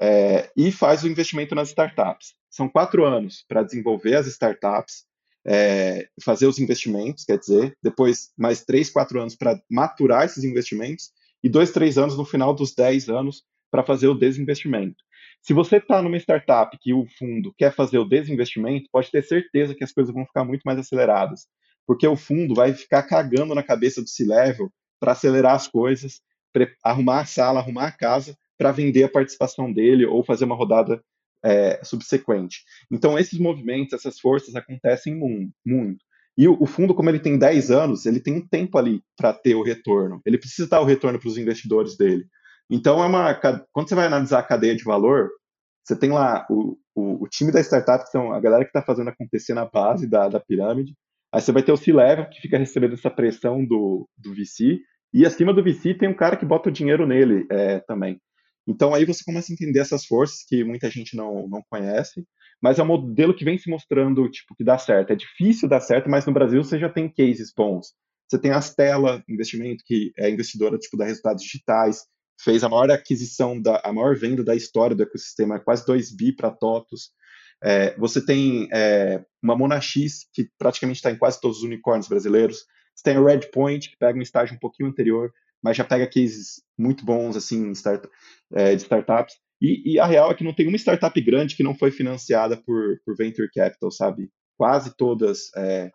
é, 0.00 0.48
e 0.56 0.70
faz 0.70 1.02
o 1.02 1.08
investimento 1.08 1.56
nas 1.56 1.70
startups. 1.70 2.34
São 2.48 2.68
quatro 2.68 3.04
anos 3.04 3.44
para 3.48 3.64
desenvolver 3.64 4.14
as 4.14 4.28
startups, 4.28 5.07
é, 5.48 6.08
fazer 6.22 6.46
os 6.46 6.58
investimentos, 6.58 7.24
quer 7.24 7.38
dizer, 7.38 7.76
depois 7.82 8.30
mais 8.36 8.64
três, 8.64 8.90
quatro 8.90 9.20
anos 9.20 9.34
para 9.34 9.60
maturar 9.70 10.24
esses 10.24 10.44
investimentos 10.44 11.10
e 11.42 11.48
dois, 11.48 11.70
três 11.70 11.96
anos 11.96 12.16
no 12.16 12.24
final 12.24 12.54
dos 12.54 12.74
dez 12.74 13.08
anos 13.08 13.42
para 13.70 13.84
fazer 13.84 14.08
o 14.08 14.14
desinvestimento. 14.14 14.96
Se 15.40 15.52
você 15.52 15.76
está 15.76 16.02
numa 16.02 16.16
startup 16.16 16.76
que 16.80 16.92
o 16.92 17.06
fundo 17.18 17.54
quer 17.56 17.72
fazer 17.72 17.98
o 17.98 18.04
desinvestimento, 18.04 18.88
pode 18.92 19.10
ter 19.10 19.22
certeza 19.22 19.74
que 19.74 19.84
as 19.84 19.92
coisas 19.92 20.12
vão 20.12 20.26
ficar 20.26 20.44
muito 20.44 20.62
mais 20.64 20.78
aceleradas 20.78 21.46
porque 21.88 22.06
o 22.06 22.16
fundo 22.16 22.54
vai 22.54 22.74
ficar 22.74 23.02
cagando 23.04 23.54
na 23.54 23.62
cabeça 23.62 24.02
do 24.02 24.08
C-Level 24.10 24.70
para 25.00 25.12
acelerar 25.12 25.54
as 25.54 25.66
coisas, 25.66 26.20
arrumar 26.84 27.20
a 27.20 27.24
sala, 27.24 27.60
arrumar 27.60 27.86
a 27.86 27.92
casa 27.92 28.36
para 28.58 28.70
vender 28.70 29.04
a 29.04 29.08
participação 29.08 29.72
dele 29.72 30.04
ou 30.04 30.22
fazer 30.22 30.44
uma 30.44 30.54
rodada 30.54 31.02
é, 31.44 31.82
subsequente. 31.84 32.62
Então, 32.90 33.18
esses 33.18 33.38
movimentos, 33.38 33.92
essas 33.92 34.18
forças 34.18 34.54
acontecem 34.54 35.14
muito. 35.64 36.04
E 36.36 36.46
o, 36.46 36.56
o 36.60 36.66
fundo, 36.66 36.94
como 36.94 37.10
ele 37.10 37.18
tem 37.18 37.38
10 37.38 37.70
anos, 37.70 38.06
ele 38.06 38.20
tem 38.20 38.34
um 38.34 38.46
tempo 38.46 38.78
ali 38.78 39.02
para 39.16 39.32
ter 39.32 39.54
o 39.54 39.62
retorno. 39.62 40.20
Ele 40.24 40.38
precisa 40.38 40.68
dar 40.68 40.80
o 40.80 40.84
retorno 40.84 41.18
para 41.18 41.28
os 41.28 41.38
investidores 41.38 41.96
dele. 41.96 42.26
Então, 42.70 43.02
é 43.02 43.06
uma, 43.06 43.34
quando 43.72 43.88
você 43.88 43.94
vai 43.94 44.06
analisar 44.06 44.40
a 44.40 44.46
cadeia 44.46 44.76
de 44.76 44.84
valor, 44.84 45.30
você 45.84 45.96
tem 45.96 46.10
lá 46.10 46.46
o, 46.50 46.78
o, 46.94 47.24
o 47.24 47.28
time 47.28 47.50
da 47.50 47.60
startup, 47.60 48.04
que 48.04 48.10
são 48.10 48.32
a 48.32 48.40
galera 48.40 48.64
que 48.64 48.70
está 48.70 48.82
fazendo 48.82 49.08
acontecer 49.08 49.54
na 49.54 49.64
base 49.64 50.06
da, 50.06 50.28
da 50.28 50.38
pirâmide, 50.38 50.94
Aí 51.32 51.42
você 51.42 51.52
vai 51.52 51.62
ter 51.62 51.72
o 51.72 51.76
C-Level, 51.76 52.28
que 52.30 52.40
fica 52.40 52.56
recebendo 52.56 52.94
essa 52.94 53.10
pressão 53.10 53.64
do, 53.64 54.08
do 54.16 54.34
VC, 54.34 54.80
e 55.12 55.26
acima 55.26 55.52
do 55.52 55.62
VC 55.62 55.94
tem 55.94 56.08
um 56.08 56.16
cara 56.16 56.36
que 56.36 56.46
bota 56.46 56.68
o 56.68 56.72
dinheiro 56.72 57.06
nele 57.06 57.46
é, 57.50 57.80
também. 57.80 58.20
Então 58.68 58.94
aí 58.94 59.06
você 59.06 59.24
começa 59.24 59.50
a 59.50 59.54
entender 59.54 59.80
essas 59.80 60.04
forças 60.04 60.44
que 60.46 60.62
muita 60.62 60.90
gente 60.90 61.16
não, 61.16 61.48
não 61.48 61.62
conhece, 61.70 62.22
mas 62.60 62.78
é 62.78 62.82
um 62.82 62.86
modelo 62.86 63.34
que 63.34 63.44
vem 63.44 63.56
se 63.56 63.70
mostrando 63.70 64.28
tipo 64.28 64.54
que 64.54 64.62
dá 64.62 64.76
certo. 64.76 65.12
É 65.12 65.16
difícil 65.16 65.68
dar 65.68 65.80
certo, 65.80 66.10
mas 66.10 66.26
no 66.26 66.32
Brasil 66.32 66.62
você 66.62 66.78
já 66.78 66.88
tem 66.88 67.08
cases 67.08 67.52
bons. 67.56 67.94
Você 68.28 68.38
tem 68.38 68.50
a 68.50 68.60
Stella 68.60 69.24
Investimento, 69.26 69.82
que 69.86 70.12
é 70.18 70.28
investidora 70.28 70.76
tipo 70.76 70.98
da 70.98 71.06
Resultados 71.06 71.42
Digitais, 71.42 72.02
fez 72.40 72.62
a 72.62 72.68
maior 72.68 72.90
aquisição, 72.90 73.60
da, 73.60 73.80
a 73.82 73.92
maior 73.92 74.14
venda 74.16 74.44
da 74.44 74.54
história 74.54 74.94
do 74.94 75.02
ecossistema, 75.02 75.58
quase 75.58 75.86
2 75.86 76.14
bi 76.14 76.32
para 76.32 76.50
TOTUS. 76.50 77.10
É, 77.64 77.96
você 77.96 78.24
tem 78.24 78.68
é, 78.72 79.24
uma 79.42 79.56
Monax, 79.56 79.94
que 80.32 80.48
praticamente 80.58 80.98
está 80.98 81.10
em 81.10 81.16
quase 81.16 81.40
todos 81.40 81.58
os 81.58 81.64
unicórnios 81.64 82.06
brasileiros. 82.06 82.64
Você 82.94 83.02
tem 83.02 83.16
a 83.16 83.24
Redpoint, 83.24 83.90
que 83.90 83.96
pega 83.96 84.18
um 84.18 84.22
estágio 84.22 84.54
um 84.54 84.58
pouquinho 84.58 84.88
anterior, 84.88 85.32
mas 85.62 85.76
já 85.76 85.84
pega 85.84 86.06
cases 86.06 86.62
muito 86.78 87.04
bons 87.04 87.36
assim 87.36 87.70
start, 87.72 88.04
é, 88.52 88.74
de 88.74 88.82
startups. 88.82 89.34
E, 89.60 89.94
e, 89.94 89.98
a 89.98 90.06
real 90.06 90.30
é 90.30 90.34
que 90.34 90.44
não 90.44 90.54
tem 90.54 90.68
uma 90.68 90.76
startup 90.76 91.20
grande 91.20 91.56
que 91.56 91.64
não 91.64 91.74
foi 91.74 91.90
financiada 91.90 92.56
por, 92.56 93.00
por 93.04 93.16
venture 93.16 93.50
capital, 93.52 93.90
sabe? 93.90 94.30
Quase 94.56 94.96
todas 94.96 95.50
é, 95.56 95.90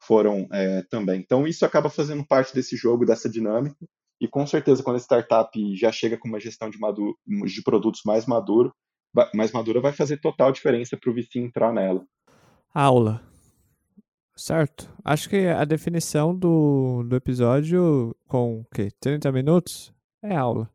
foram 0.00 0.48
é, 0.52 0.82
também. 0.90 1.20
Então 1.20 1.46
isso 1.46 1.64
acaba 1.64 1.90
fazendo 1.90 2.24
parte 2.26 2.54
desse 2.54 2.76
jogo, 2.76 3.04
dessa 3.04 3.28
dinâmica. 3.28 3.76
E 4.20 4.28
com 4.28 4.46
certeza 4.46 4.82
quando 4.82 4.96
a 4.96 5.00
startup 5.00 5.76
já 5.76 5.90
chega 5.90 6.16
com 6.16 6.28
uma 6.28 6.38
gestão 6.38 6.70
de, 6.70 6.78
maduro, 6.78 7.16
de 7.26 7.62
produtos 7.62 8.02
mais 8.04 8.26
maduro, 8.26 8.72
mais 9.34 9.50
madura, 9.50 9.80
vai 9.80 9.92
fazer 9.92 10.20
total 10.20 10.52
diferença 10.52 10.96
para 10.96 11.10
o 11.10 11.14
VC 11.14 11.38
entrar 11.40 11.72
nela. 11.72 12.04
Aula. 12.72 13.29
Certo. 14.40 14.90
Acho 15.04 15.28
que 15.28 15.48
a 15.48 15.66
definição 15.66 16.34
do, 16.34 17.02
do 17.02 17.14
episódio 17.14 18.16
com 18.26 18.60
o 18.60 18.64
quê? 18.74 18.90
30 18.98 19.30
minutos 19.32 19.92
é 20.22 20.34
aula. 20.34 20.72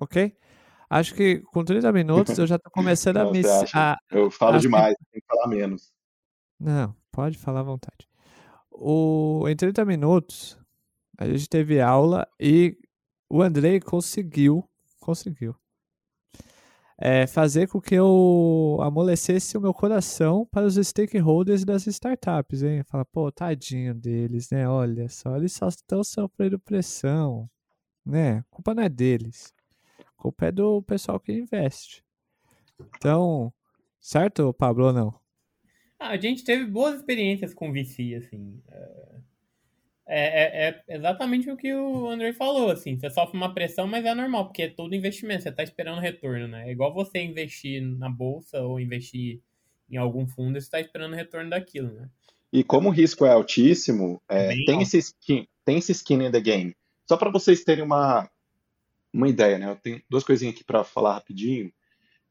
Ok? 0.00 0.38
Acho 0.88 1.16
que 1.16 1.40
com 1.52 1.64
30 1.64 1.90
minutos 1.92 2.38
eu 2.38 2.46
já 2.46 2.56
tô 2.56 2.70
começando 2.70 3.16
a 3.16 3.28
me. 3.28 3.42
A, 3.74 3.98
eu 4.08 4.30
falo 4.30 4.60
demais, 4.60 4.94
que... 4.96 5.04
tem 5.10 5.20
que 5.20 5.26
falar 5.26 5.48
menos. 5.48 5.92
Não, 6.60 6.94
pode 7.10 7.36
falar 7.38 7.58
à 7.58 7.64
vontade. 7.64 8.08
O, 8.70 9.48
em 9.48 9.56
30 9.56 9.84
minutos, 9.84 10.56
a 11.18 11.26
gente 11.26 11.48
teve 11.48 11.80
aula 11.80 12.24
e 12.38 12.78
o 13.28 13.42
Andrei 13.42 13.80
conseguiu, 13.80 14.62
conseguiu, 15.00 15.56
é, 16.98 17.26
fazer 17.26 17.68
com 17.68 17.80
que 17.80 17.94
eu 17.94 18.78
amolecesse 18.80 19.56
o 19.56 19.60
meu 19.60 19.74
coração 19.74 20.46
para 20.46 20.66
os 20.66 20.76
stakeholders 20.76 21.64
das 21.64 21.86
startups, 21.86 22.62
hein? 22.62 22.82
Fala, 22.84 23.04
pô, 23.04 23.30
tadinho 23.32 23.94
deles, 23.94 24.50
né? 24.50 24.68
Olha 24.68 25.08
só, 25.08 25.36
eles 25.36 25.52
só 25.52 25.68
estão 25.68 26.04
sofrendo 26.04 26.58
pressão, 26.58 27.48
né? 28.04 28.38
A 28.38 28.44
culpa 28.50 28.74
não 28.74 28.82
é 28.82 28.88
deles. 28.88 29.52
A 30.00 30.22
culpa 30.22 30.46
é 30.46 30.52
do 30.52 30.82
pessoal 30.82 31.18
que 31.18 31.32
investe. 31.32 32.04
Então, 32.96 33.52
certo, 34.00 34.52
Pablo, 34.54 34.92
não? 34.92 35.14
Ah, 35.98 36.10
a 36.10 36.16
gente 36.16 36.44
teve 36.44 36.66
boas 36.66 36.96
experiências 36.96 37.54
com 37.54 37.72
VC, 37.72 38.14
assim. 38.14 38.62
É 38.68 39.13
é, 40.06 40.68
é, 40.68 40.68
é, 40.68 40.96
exatamente 40.96 41.50
o 41.50 41.56
que 41.56 41.72
o 41.72 42.08
André 42.08 42.32
falou, 42.34 42.70
assim, 42.70 42.98
você 42.98 43.08
sofre 43.08 43.36
uma 43.36 43.54
pressão, 43.54 43.86
mas 43.86 44.04
é 44.04 44.14
normal, 44.14 44.46
porque 44.46 44.62
é 44.62 44.68
todo 44.68 44.94
investimento, 44.94 45.42
você 45.42 45.48
está 45.48 45.62
esperando 45.62 46.00
retorno, 46.00 46.46
né? 46.46 46.68
É 46.68 46.72
igual 46.72 46.92
você 46.92 47.22
investir 47.22 47.82
na 47.82 48.10
bolsa 48.10 48.60
ou 48.60 48.78
investir 48.78 49.40
em 49.90 49.96
algum 49.96 50.26
fundo, 50.26 50.52
você 50.52 50.66
está 50.66 50.80
esperando 50.80 51.14
retorno 51.14 51.50
daquilo, 51.50 51.90
né? 51.92 52.08
E 52.52 52.62
como 52.62 52.88
o 52.88 52.92
risco 52.92 53.24
é 53.24 53.30
altíssimo, 53.30 54.22
é, 54.28 54.48
tem, 54.66 54.82
esse 54.82 54.98
skin, 54.98 55.48
tem 55.64 55.78
esse 55.78 55.92
skin 55.92 56.22
in 56.22 56.30
the 56.30 56.40
game. 56.40 56.76
Só 57.08 57.16
para 57.16 57.30
vocês 57.30 57.64
terem 57.64 57.82
uma, 57.82 58.30
uma 59.12 59.28
ideia, 59.28 59.58
né? 59.58 59.70
Eu 59.70 59.76
tenho 59.76 60.02
duas 60.08 60.22
coisinhas 60.22 60.54
aqui 60.54 60.62
para 60.62 60.84
falar 60.84 61.14
rapidinho. 61.14 61.72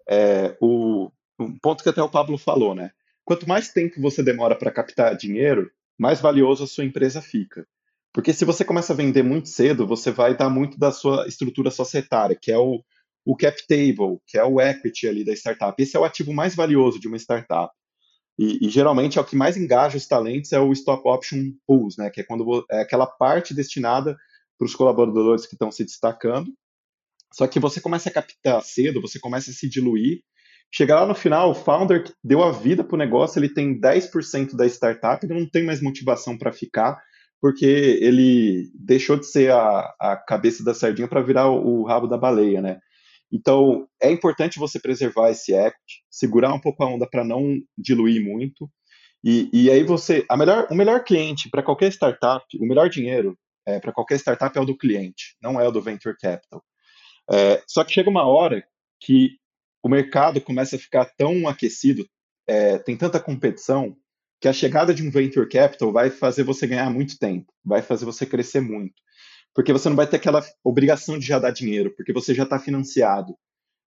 É, 0.08 0.56
o, 0.62 1.12
um 1.40 1.58
ponto 1.58 1.84
que 1.84 1.90
até 1.90 2.02
o 2.02 2.10
Pablo 2.10 2.38
falou, 2.38 2.74
né? 2.74 2.92
Quanto 3.26 3.48
mais 3.48 3.70
tempo 3.70 4.02
você 4.02 4.22
demora 4.24 4.56
para 4.56 4.72
captar 4.72 5.16
dinheiro, 5.16 5.72
mais 6.04 6.20
valioso 6.20 6.66
a 6.66 6.68
sua 6.68 6.84
empresa 6.84 7.22
fica. 7.22 7.66
Porque 8.12 8.34
se 8.34 8.44
você 8.44 8.66
começa 8.66 8.92
a 8.92 8.96
vender 8.96 9.24
muito 9.24 9.48
cedo, 9.48 9.88
você 9.88 10.12
vai 10.12 10.36
dar 10.36 10.50
muito 10.50 10.78
da 10.78 10.92
sua 10.92 11.26
estrutura 11.28 11.72
societária, 11.72 12.38
que 12.40 12.52
é 12.52 12.58
o, 12.58 12.84
o 13.26 13.38
cap 13.38 13.58
table, 13.66 14.20
que 14.28 14.38
é 14.38 14.44
o 14.44 14.60
equity 14.60 15.08
ali 15.08 15.24
da 15.24 15.32
startup. 15.32 15.82
Esse 15.82 15.96
é 15.96 16.00
o 16.00 16.04
ativo 16.04 16.34
mais 16.34 16.56
valioso 16.56 17.00
de 17.00 17.08
uma 17.08 17.16
startup. 17.18 17.74
E, 18.38 18.68
e, 18.68 18.70
geralmente 18.70 19.18
é 19.18 19.22
o 19.22 19.26
que 19.26 19.36
mais 19.36 19.56
engaja 19.56 19.96
os 19.96 20.06
talentos 20.06 20.52
é 20.52 20.60
o 20.60 20.74
stock 20.74 21.08
option 21.08 21.54
pools, 21.66 21.96
né? 21.98 22.10
Que 22.10 22.20
é 22.20 22.24
quando 22.24 22.66
é 22.70 22.82
aquela 22.82 23.08
parte 23.08 23.54
destinada 23.54 24.18
para 24.58 24.66
os 24.66 24.76
colaboradores 24.76 25.46
que 25.46 25.56
estão 25.56 25.72
se 25.72 25.86
destacando. 25.86 26.52
Só 27.32 27.48
que 27.48 27.62
você 27.62 27.80
começa 27.80 28.10
a 28.10 28.12
captar 28.12 28.62
cedo, 28.62 29.02
você 29.02 29.20
começa 29.20 29.52
a 29.52 29.54
se 29.54 29.70
diluir 29.70 30.22
Chegar 30.76 31.02
lá 31.02 31.06
no 31.06 31.14
final, 31.14 31.52
o 31.52 31.54
founder 31.54 32.04
que 32.04 32.12
deu 32.24 32.42
a 32.42 32.52
vida 32.52 32.84
para 32.84 32.96
o 32.96 32.98
negócio, 32.98 33.38
ele 33.38 33.54
tem 33.54 33.80
10% 33.80 34.56
da 34.56 34.66
startup, 34.66 35.24
ele 35.24 35.40
não 35.40 35.48
tem 35.48 35.64
mais 35.64 35.80
motivação 35.80 36.36
para 36.36 36.52
ficar, 36.52 37.00
porque 37.40 37.66
ele 37.66 38.72
deixou 38.74 39.16
de 39.16 39.28
ser 39.28 39.52
a, 39.52 39.94
a 40.00 40.18
cabeça 40.18 40.64
da 40.64 40.74
sardinha 40.74 41.08
para 41.08 41.22
virar 41.22 41.48
o, 41.48 41.82
o, 41.82 41.84
rabo 41.86 42.08
da 42.08 42.18
baleia, 42.18 42.60
né? 42.60 42.80
Então, 43.32 43.88
é 44.02 44.12
importante 44.12 44.58
você 44.58 44.80
preservar 44.80 45.30
esse 45.30 45.54
equity, 45.54 46.04
segurar 46.10 46.52
um 46.52 46.60
pouco 46.60 46.84
a 46.84 46.88
onda 46.88 47.08
para 47.08 47.24
não 47.24 47.60
diluir 47.78 48.24
muito. 48.24 48.68
E, 49.24 49.50
e 49.54 49.70
aí 49.70 49.84
você, 49.84 50.26
melhor, 50.36 50.68
o 50.72 50.76
melhor 50.76 51.04
cliente 51.04 51.50
para 51.52 51.62
qualquer 51.62 51.92
startup, 51.92 52.46
o 52.60 52.66
melhor 52.66 52.90
dinheiro 52.90 53.38
é, 53.68 53.80
para 53.80 53.94
qualquer 53.94 54.16
startup 54.16 54.58
é 54.58 54.62
o 54.62 54.66
do 54.66 54.78
cliente, 54.78 55.36
não 55.40 55.62
é 55.62 55.68
o 55.68 55.72
do 55.72 55.82
venture 55.82 56.18
capital. 56.18 56.64
É, 57.32 57.62
só 57.68 57.84
que 57.84 57.94
chega 57.94 58.10
uma 58.10 58.26
hora 58.26 58.64
que 59.00 59.38
o 59.84 59.90
mercado 59.90 60.40
começa 60.40 60.78
a 60.78 60.80
ficar 60.80 61.06
tão 61.18 61.48
aquecido, 61.48 62.08
é, 62.48 62.78
tem 62.80 62.96
tanta 62.96 63.20
competição, 63.20 63.96
que 64.40 64.48
a 64.48 64.54
chegada 64.54 64.94
de 64.94 65.06
um 65.06 65.12
venture 65.12 65.48
capital 65.48 65.92
vai 65.92 66.10
fazer 66.10 66.44
você 66.44 66.66
ganhar 66.66 66.90
muito 66.90 67.18
tempo, 67.20 67.52
vai 67.64 67.82
fazer 67.82 68.06
você 68.06 68.26
crescer 68.26 68.62
muito. 68.62 68.96
Porque 69.54 69.72
você 69.72 69.88
não 69.88 69.96
vai 69.96 70.08
ter 70.08 70.16
aquela 70.18 70.44
obrigação 70.64 71.20
de 71.20 71.26
já 71.26 71.38
dar 71.38 71.52
dinheiro, 71.52 71.94
porque 71.96 72.12
você 72.12 72.34
já 72.34 72.44
está 72.44 72.58
financiado. 72.58 73.36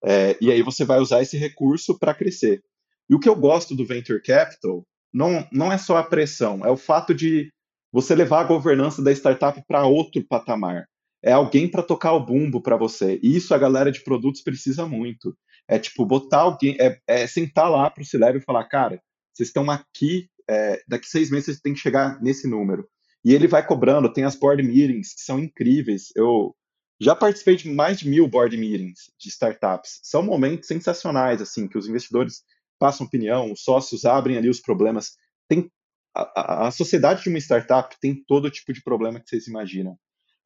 É, 0.04 0.38
e 0.40 0.52
aí 0.52 0.62
você 0.62 0.86
vai 0.86 1.00
usar 1.00 1.22
esse 1.22 1.38
recurso 1.38 1.98
para 1.98 2.14
crescer. 2.14 2.62
E 3.10 3.16
o 3.16 3.20
que 3.20 3.28
eu 3.28 3.36
gosto 3.36 3.76
do 3.76 3.86
venture 3.86 4.22
capital 4.22 4.86
não, 5.14 5.48
não 5.52 5.72
é 5.72 5.78
só 5.78 5.98
a 5.98 6.04
pressão, 6.04 6.66
é 6.66 6.70
o 6.70 6.78
fato 6.78 7.14
de 7.14 7.52
você 7.92 8.14
levar 8.14 8.42
a 8.42 8.46
governança 8.46 9.02
da 9.02 9.12
startup 9.12 9.62
para 9.68 9.86
outro 9.86 10.22
patamar. 10.28 10.86
É 11.24 11.32
alguém 11.32 11.68
para 11.68 11.82
tocar 11.82 12.14
o 12.14 12.26
bumbo 12.26 12.62
para 12.62 12.78
você. 12.78 13.20
E 13.24 13.36
isso 13.36 13.54
a 13.54 13.58
galera 13.58 13.92
de 13.92 14.04
produtos 14.04 14.42
precisa 14.42 14.86
muito. 14.86 15.36
É 15.68 15.80
tipo, 15.80 16.06
botar 16.06 16.42
alguém, 16.42 16.78
é, 16.80 17.00
é 17.08 17.28
sentar 17.28 17.70
lá 17.70 17.90
para 17.90 18.04
o 18.04 18.06
C-Level 18.06 18.40
e 18.40 18.44
falar, 18.44 18.66
cara, 18.66 19.02
vocês 19.34 19.50
estão 19.50 19.70
aqui, 19.70 20.30
é, 20.50 20.82
daqui 20.88 21.08
seis 21.08 21.30
meses 21.30 21.46
vocês 21.46 21.62
têm 21.62 21.74
que 21.74 21.80
chegar 21.80 22.22
nesse 22.22 22.48
número. 22.48 22.88
E 23.24 23.34
ele 23.34 23.48
vai 23.48 23.66
cobrando, 23.66 24.12
tem 24.12 24.24
as 24.24 24.36
board 24.36 24.62
meetings 24.62 25.14
que 25.14 25.22
são 25.22 25.40
incríveis. 25.40 26.10
Eu 26.16 26.56
já 27.00 27.16
participei 27.16 27.56
de 27.56 27.70
mais 27.70 28.00
de 28.00 28.08
mil 28.08 28.28
board 28.28 28.56
meetings 28.56 29.12
de 29.20 29.30
startups. 29.30 30.00
São 30.04 30.22
momentos 30.22 30.68
sensacionais, 30.68 31.42
assim, 31.42 31.68
que 31.68 31.78
os 31.78 31.88
investidores 31.88 32.44
passam 32.80 33.06
opinião, 33.08 33.52
os 33.52 33.64
sócios 33.64 34.06
abrem 34.06 34.38
ali 34.38 34.50
os 34.50 34.60
problemas. 34.60 35.14
Tem 35.50 35.72
a, 36.16 36.22
a, 36.40 36.68
a 36.68 36.72
sociedade 36.72 37.24
de 37.24 37.30
uma 37.30 37.40
startup 37.40 37.96
tem 38.00 38.24
todo 38.28 38.50
tipo 38.50 38.72
de 38.72 38.82
problema 38.84 39.20
que 39.20 39.30
vocês 39.30 39.48
imaginam. 39.48 39.98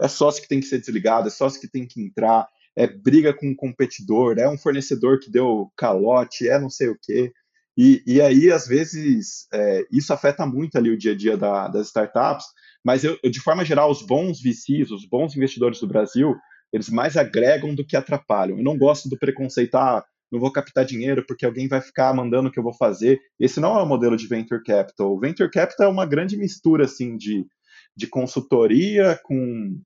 É 0.01 0.07
sócio 0.07 0.41
que 0.41 0.47
tem 0.47 0.61
que 0.61 0.65
ser 0.65 0.79
desligado, 0.79 1.27
é 1.27 1.31
sócio 1.31 1.59
que 1.59 1.67
tem 1.67 1.85
que 1.85 2.01
entrar, 2.01 2.47
é 2.79 2.87
briga 2.87 3.33
com 3.33 3.49
um 3.49 3.55
competidor, 3.55 4.39
é 4.39 4.49
um 4.49 4.57
fornecedor 4.57 5.19
que 5.19 5.29
deu 5.29 5.69
calote, 5.75 6.47
é 6.47 6.57
não 6.57 6.69
sei 6.69 6.87
o 6.87 6.97
quê. 7.01 7.29
E, 7.77 8.01
e 8.07 8.21
aí, 8.21 8.49
às 8.49 8.65
vezes, 8.65 9.47
é, 9.53 9.85
isso 9.91 10.13
afeta 10.13 10.45
muito 10.45 10.77
ali 10.77 10.89
o 10.89 10.97
dia 10.97 11.11
a 11.11 11.15
dia 11.15 11.35
da, 11.35 11.67
das 11.67 11.87
startups, 11.87 12.45
mas 12.81 13.03
eu, 13.03 13.19
de 13.21 13.41
forma 13.41 13.65
geral, 13.65 13.91
os 13.91 14.01
bons 14.01 14.41
VCs, 14.41 14.91
os 14.91 15.05
bons 15.05 15.35
investidores 15.35 15.81
do 15.81 15.87
Brasil, 15.87 16.33
eles 16.71 16.87
mais 16.87 17.17
agregam 17.17 17.75
do 17.75 17.85
que 17.85 17.97
atrapalham. 17.97 18.57
Eu 18.57 18.63
não 18.63 18.77
gosto 18.77 19.09
do 19.09 19.19
preconceito, 19.19 19.75
ah, 19.75 20.01
não 20.31 20.39
vou 20.39 20.51
captar 20.51 20.85
dinheiro 20.85 21.25
porque 21.27 21.45
alguém 21.45 21.67
vai 21.67 21.81
ficar 21.81 22.13
mandando 22.13 22.47
o 22.47 22.51
que 22.51 22.59
eu 22.59 22.63
vou 22.63 22.73
fazer. 22.73 23.19
Esse 23.37 23.59
não 23.59 23.77
é 23.77 23.83
o 23.83 23.85
modelo 23.85 24.15
de 24.15 24.25
venture 24.25 24.63
capital. 24.63 25.13
O 25.13 25.19
venture 25.19 25.51
capital 25.51 25.87
é 25.87 25.91
uma 25.91 26.05
grande 26.05 26.37
mistura 26.37 26.85
assim 26.85 27.17
de, 27.17 27.45
de 27.93 28.07
consultoria 28.07 29.19
com 29.21 29.81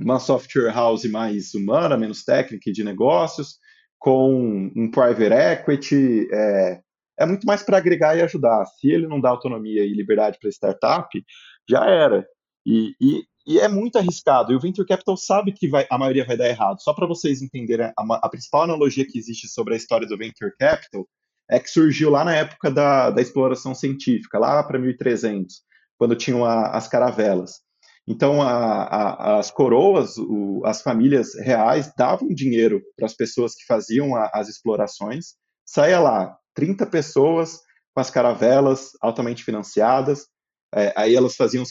uma 0.00 0.18
software 0.18 0.72
house 0.72 1.04
mais 1.04 1.54
humana, 1.54 1.96
menos 1.96 2.24
técnica 2.24 2.70
e 2.70 2.72
de 2.72 2.84
negócios, 2.84 3.58
com 3.98 4.70
um 4.76 4.90
private 4.90 5.34
equity, 5.34 6.28
é, 6.32 6.80
é 7.18 7.26
muito 7.26 7.46
mais 7.46 7.62
para 7.62 7.78
agregar 7.78 8.16
e 8.16 8.22
ajudar. 8.22 8.64
Se 8.66 8.88
ele 8.90 9.08
não 9.08 9.20
dá 9.20 9.30
autonomia 9.30 9.84
e 9.84 9.92
liberdade 9.92 10.38
para 10.40 10.50
startup, 10.50 11.08
já 11.68 11.84
era. 11.84 12.24
E, 12.64 12.94
e, 13.00 13.24
e, 13.46 13.58
é 13.58 13.66
muito 13.66 13.98
arriscado. 13.98 14.52
E 14.52 14.56
o 14.56 14.60
Venture 14.60 14.86
Capital 14.86 15.16
sabe 15.16 15.52
que 15.52 15.68
vai, 15.68 15.86
a 15.90 15.98
maioria 15.98 16.24
vai 16.24 16.36
dar 16.36 16.48
errado. 16.48 16.80
Só 16.80 16.92
para 16.92 17.06
vocês 17.06 17.42
entenderem, 17.42 17.86
a, 17.86 18.14
a, 18.22 18.28
principal 18.28 18.62
analogia 18.62 19.06
que 19.06 19.18
existe 19.18 19.48
sobre 19.48 19.74
a 19.74 19.76
história 19.76 20.06
do 20.06 20.16
Venture 20.16 20.52
Capital 20.58 21.08
é 21.50 21.58
que 21.58 21.70
surgiu 21.70 22.10
lá 22.10 22.24
na 22.24 22.36
época 22.36 22.70
da, 22.70 23.10
da 23.10 23.22
exploração 23.22 23.74
científica, 23.74 24.38
lá 24.38 24.62
para 24.62 24.78
1300, 24.78 25.62
quando 25.96 26.14
tinham 26.14 26.44
a, 26.44 26.70
as 26.76 26.86
caravelas. 26.86 27.62
Então, 28.10 28.40
a, 28.40 28.84
a, 28.84 29.38
as 29.38 29.50
coroas, 29.50 30.16
o, 30.16 30.62
as 30.64 30.80
famílias 30.80 31.34
reais 31.34 31.92
davam 31.94 32.28
dinheiro 32.28 32.82
para 32.96 33.04
as 33.04 33.14
pessoas 33.14 33.54
que 33.54 33.66
faziam 33.66 34.16
a, 34.16 34.30
as 34.32 34.48
explorações. 34.48 35.34
Saia 35.62 36.00
lá, 36.00 36.38
30 36.54 36.86
pessoas 36.86 37.60
com 37.94 38.00
as 38.00 38.10
caravelas 38.10 38.92
altamente 39.02 39.44
financiadas. 39.44 40.26
É, 40.74 40.90
aí 40.96 41.14
elas 41.14 41.36
faziam 41.36 41.62
os, 41.62 41.70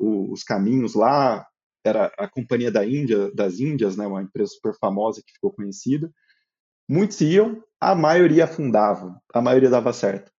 os, 0.00 0.42
caminhos 0.42 0.94
lá. 0.94 1.46
Era 1.84 2.10
a 2.18 2.26
Companhia 2.26 2.70
da 2.70 2.86
Índia, 2.86 3.30
das 3.34 3.60
Índias, 3.60 3.98
né, 3.98 4.06
uma 4.06 4.22
empresa 4.22 4.52
super 4.52 4.74
famosa 4.78 5.22
que 5.24 5.32
ficou 5.34 5.52
conhecida. 5.52 6.10
Muitos 6.88 7.20
iam, 7.20 7.62
a 7.78 7.94
maioria 7.94 8.44
afundavam, 8.44 9.14
a 9.32 9.42
maioria 9.42 9.68
dava 9.68 9.92
certo. 9.92 10.32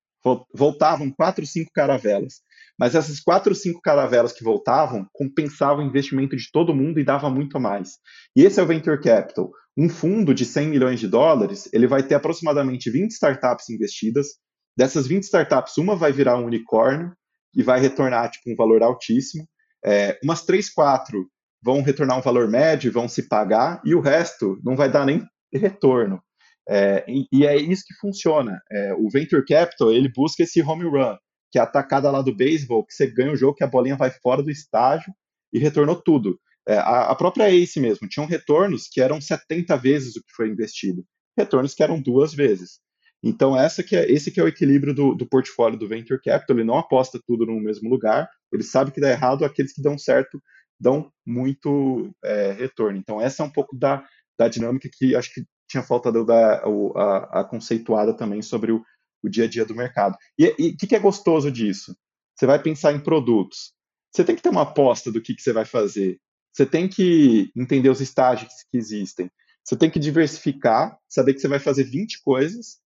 Voltavam 0.53 1.11
quatro, 1.11 1.45
cinco 1.45 1.71
caravelas. 1.73 2.41
Mas 2.79 2.95
essas 2.95 3.19
quatro, 3.19 3.53
cinco 3.53 3.81
caravelas 3.81 4.33
que 4.33 4.43
voltavam 4.43 5.05
compensavam 5.13 5.83
o 5.83 5.87
investimento 5.87 6.35
de 6.35 6.51
todo 6.51 6.75
mundo 6.75 6.99
e 6.99 7.03
dava 7.03 7.29
muito 7.29 7.59
mais. 7.59 7.97
E 8.35 8.43
esse 8.43 8.59
é 8.59 8.63
o 8.63 8.67
Venture 8.67 9.01
Capital. 9.01 9.51
Um 9.77 9.87
fundo 9.87 10.33
de 10.33 10.45
100 10.45 10.67
milhões 10.67 10.99
de 10.99 11.07
dólares, 11.07 11.69
ele 11.73 11.87
vai 11.87 12.03
ter 12.03 12.15
aproximadamente 12.15 12.89
20 12.89 13.11
startups 13.11 13.69
investidas. 13.69 14.27
Dessas 14.75 15.07
20 15.07 15.23
startups, 15.23 15.77
uma 15.77 15.95
vai 15.95 16.11
virar 16.11 16.37
um 16.37 16.45
unicórnio 16.45 17.13
e 17.55 17.61
vai 17.61 17.79
retornar 17.79 18.31
tipo, 18.31 18.51
um 18.51 18.55
valor 18.55 18.81
altíssimo. 18.83 19.45
É, 19.83 20.17
umas 20.23 20.43
3, 20.43 20.69
4 20.69 21.25
vão 21.63 21.81
retornar 21.81 22.17
um 22.17 22.21
valor 22.21 22.49
médio, 22.49 22.91
vão 22.91 23.07
se 23.07 23.27
pagar, 23.27 23.81
e 23.85 23.93
o 23.93 24.01
resto 24.01 24.59
não 24.63 24.75
vai 24.75 24.89
dar 24.91 25.05
nem 25.05 25.23
retorno. 25.53 26.21
É, 26.67 27.03
e, 27.07 27.27
e, 27.31 27.45
é 27.45 27.55
isso 27.55 27.83
que 27.85 27.93
funciona. 27.95 28.59
É, 28.71 28.93
o 28.93 29.09
Venture 29.09 29.45
Capital, 29.45 29.91
ele 29.91 30.11
busca 30.13 30.43
esse 30.43 30.61
home 30.61 30.85
run, 30.85 31.15
que 31.51 31.59
é 31.59 31.61
a 31.61 31.99
lá 31.99 32.21
do 32.21 32.33
beisebol, 32.33 32.85
que 32.85 32.93
você 32.93 33.07
ganha 33.07 33.31
o 33.31 33.35
jogo, 33.35 33.55
que 33.55 33.63
a 33.63 33.67
bolinha 33.67 33.97
vai 33.97 34.09
fora 34.09 34.41
do 34.41 34.49
estágio 34.49 35.13
e 35.51 35.59
retornou 35.59 35.95
tudo. 35.95 36.39
É, 36.67 36.77
a, 36.77 37.11
a, 37.11 37.15
própria 37.15 37.49
Ace 37.49 37.79
mesmo, 37.79 38.07
tinham 38.07 38.27
retornos 38.27 38.87
que 38.87 39.01
eram 39.01 39.19
70 39.19 39.75
vezes 39.77 40.15
o 40.15 40.23
que 40.23 40.31
foi 40.35 40.47
investido. 40.47 41.03
Retornos 41.37 41.73
que 41.73 41.83
eram 41.83 42.01
duas 42.01 42.33
vezes. 42.33 42.79
Então, 43.23 43.57
essa 43.57 43.83
que 43.83 43.95
é, 43.95 44.09
esse 44.09 44.31
que 44.31 44.39
é 44.39 44.43
o 44.43 44.47
equilíbrio 44.47 44.93
do, 44.93 45.13
do 45.13 45.27
portfólio 45.27 45.77
do 45.77 45.87
Venture 45.87 46.21
Capital. 46.21 46.55
Ele 46.55 46.65
não 46.65 46.77
aposta 46.77 47.19
tudo 47.25 47.45
no 47.45 47.59
mesmo 47.59 47.89
lugar. 47.89 48.29
Ele 48.51 48.63
sabe 48.63 48.91
que 48.91 49.01
dá 49.01 49.09
errado, 49.09 49.43
aqueles 49.43 49.73
que 49.73 49.81
dão 49.81 49.97
certo 49.97 50.41
dão 50.79 51.11
muito 51.25 52.11
é, 52.23 52.53
retorno. 52.53 52.97
Então, 52.97 53.21
essa 53.21 53.43
é 53.43 53.45
um 53.45 53.51
pouco 53.51 53.77
da, 53.77 54.03
da 54.37 54.47
dinâmica 54.47 54.89
que 54.91 55.15
acho 55.15 55.31
que 55.31 55.45
tinha 55.69 55.83
faltado 55.83 56.25
da, 56.25 56.63
a, 56.95 57.41
a 57.41 57.43
conceituada 57.43 58.15
também 58.15 58.41
sobre 58.41 58.71
o, 58.71 58.83
o 59.23 59.29
dia 59.29 59.45
a 59.45 59.47
dia 59.47 59.65
do 59.65 59.75
mercado. 59.75 60.17
E 60.37 60.47
o 60.47 60.77
que, 60.77 60.87
que, 60.87 60.95
é 60.95 60.99
gostoso 60.99 61.51
disso? 61.51 61.95
Você 62.35 62.45
vai 62.45 62.61
pensar 62.61 62.93
em 62.93 62.99
produtos. 62.99 63.73
Você 64.11 64.23
tem 64.23 64.35
que 64.35 64.41
ter 64.41 64.49
uma 64.49 64.63
aposta 64.63 65.11
do 65.11 65.21
que, 65.21 65.35
que 65.35 65.41
você 65.41 65.53
vai 65.53 65.65
fazer. 65.65 66.19
Você 66.53 66.65
tem 66.65 66.87
que 66.87 67.51
entender 67.55 67.89
os 67.89 68.01
estágios 68.01 68.51
que 68.69 68.77
existem. 68.77 69.29
Você 69.63 69.75
tem 69.75 69.89
que 69.89 69.99
diversificar, 69.99 70.97
saber 71.07 71.33
que 71.33 71.39
você 71.39 71.47
vai 71.47 71.59
fazer 71.59 71.83
20 71.83 72.21
coisas 72.23 72.79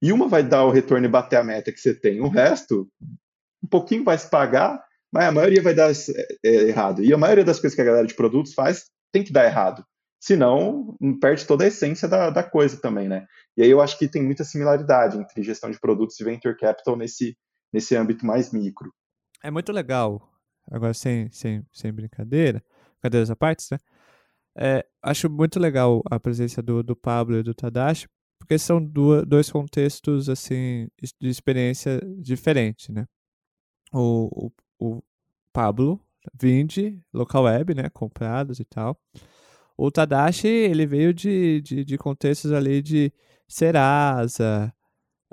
e 0.00 0.12
uma 0.12 0.28
vai 0.28 0.42
dar 0.42 0.64
o 0.64 0.70
retorno 0.70 1.06
e 1.06 1.10
bater 1.10 1.36
a 1.36 1.44
meta 1.44 1.72
que 1.72 1.78
você 1.78 1.94
tem. 1.94 2.20
O 2.20 2.28
resto, 2.28 2.88
um 3.62 3.68
pouquinho 3.68 4.04
vai 4.04 4.16
se 4.18 4.28
pagar, 4.28 4.82
mas 5.12 5.24
a 5.24 5.32
maioria 5.32 5.62
vai 5.62 5.74
dar 5.74 5.90
é, 5.90 5.94
é, 6.44 6.54
errado. 6.68 7.04
E 7.04 7.12
a 7.12 7.18
maioria 7.18 7.44
das 7.44 7.60
coisas 7.60 7.74
que 7.74 7.82
a 7.82 7.84
galera 7.84 8.06
de 8.06 8.14
produtos 8.14 8.54
faz 8.54 8.86
tem 9.12 9.22
que 9.22 9.32
dar 9.32 9.44
errado. 9.44 9.84
Senão, 10.22 10.96
perde 11.20 11.44
toda 11.44 11.64
a 11.64 11.66
essência 11.66 12.06
da, 12.06 12.30
da 12.30 12.44
coisa 12.44 12.80
também, 12.80 13.08
né? 13.08 13.26
E 13.56 13.62
aí 13.64 13.68
eu 13.68 13.80
acho 13.80 13.98
que 13.98 14.06
tem 14.06 14.22
muita 14.22 14.44
similaridade 14.44 15.18
entre 15.18 15.42
gestão 15.42 15.68
de 15.68 15.80
produtos 15.80 16.20
e 16.20 16.22
venture 16.22 16.56
capital 16.56 16.96
nesse, 16.96 17.36
nesse 17.72 17.96
âmbito 17.96 18.24
mais 18.24 18.52
micro. 18.52 18.94
É 19.42 19.50
muito 19.50 19.72
legal, 19.72 20.32
agora 20.70 20.94
sem, 20.94 21.28
sem, 21.32 21.66
sem 21.72 21.92
brincadeira, 21.92 22.62
brincadeiras 22.92 23.32
à 23.32 23.34
parte, 23.34 23.66
né? 23.72 23.78
É, 24.56 24.86
acho 25.02 25.28
muito 25.28 25.58
legal 25.58 26.00
a 26.08 26.20
presença 26.20 26.62
do, 26.62 26.84
do 26.84 26.94
Pablo 26.94 27.38
e 27.38 27.42
do 27.42 27.52
Tadashi, 27.52 28.08
porque 28.38 28.56
são 28.60 28.80
dois 28.80 29.50
contextos 29.50 30.28
assim 30.28 30.86
de 31.20 31.30
experiência 31.30 32.00
diferentes, 32.16 32.90
né? 32.90 33.08
O, 33.92 34.46
o, 34.46 34.52
o 34.78 35.02
Pablo 35.52 36.00
vende 36.32 37.02
local 37.12 37.42
web, 37.42 37.74
né? 37.74 37.90
Comprados 37.90 38.60
e 38.60 38.64
tal. 38.64 38.96
O 39.76 39.90
Tadashi, 39.90 40.48
ele 40.48 40.86
veio 40.86 41.12
de, 41.14 41.60
de, 41.62 41.84
de 41.84 41.98
contextos 41.98 42.52
ali 42.52 42.82
de 42.82 43.12
Serasa, 43.48 44.72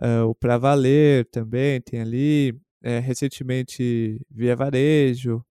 uh, 0.01 0.25
o 0.29 0.35
Pra 0.35 0.57
Valer 0.57 1.25
também 1.29 1.81
tem 1.81 2.01
ali, 2.01 2.51
uh, 2.83 3.01
recentemente 3.01 4.21
Via 4.29 4.55
Varejo, 4.55 5.43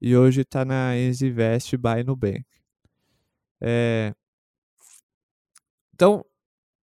e 0.00 0.16
hoje 0.16 0.40
está 0.42 0.64
na 0.64 0.96
Exivest 0.96 1.76
by 1.76 2.02
Nubank. 2.04 2.44
É... 3.60 4.14
Então, 5.94 6.24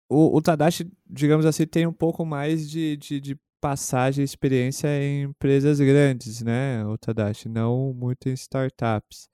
o, 0.08 0.36
o, 0.36 0.42
Tadashi, 0.42 0.90
digamos 1.06 1.44
assim, 1.44 1.66
tem 1.66 1.86
um 1.86 1.92
pouco 1.92 2.24
mais 2.24 2.70
de, 2.70 2.96
de, 2.96 3.20
de 3.20 3.38
passagem, 3.60 4.24
experiência 4.24 4.88
em 4.88 5.24
empresas 5.24 5.78
grandes, 5.78 6.42
né, 6.42 6.84
o 6.86 6.96
Tadashi, 6.96 7.48
não 7.48 7.92
muito 7.92 8.28
em 8.28 8.32
startups. 8.32 9.28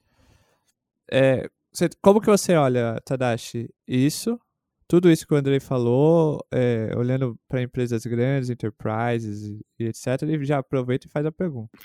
É, 1.10 1.48
você, 1.72 1.88
como 2.02 2.20
que 2.20 2.26
você 2.26 2.54
olha, 2.54 3.00
Tadashi, 3.04 3.68
isso, 3.86 4.38
tudo 4.88 5.10
isso 5.10 5.26
que 5.26 5.34
o 5.34 5.36
Andrei 5.36 5.60
falou, 5.60 6.44
é, 6.50 6.90
olhando 6.96 7.38
para 7.48 7.62
empresas 7.62 8.04
grandes, 8.06 8.50
enterprises 8.50 9.44
e, 9.44 9.84
e 9.84 9.86
etc., 9.88 10.22
ele 10.22 10.44
já 10.44 10.58
aproveita 10.58 11.06
e 11.06 11.10
faz 11.10 11.26
a 11.26 11.32
pergunta. 11.32 11.78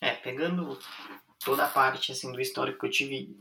É, 0.00 0.12
pegando 0.12 0.78
toda 1.44 1.64
a 1.64 1.68
parte 1.68 2.12
assim 2.12 2.30
do 2.30 2.40
histórico 2.40 2.80
que 2.80 2.86
eu 2.86 2.90
tive, 2.90 3.36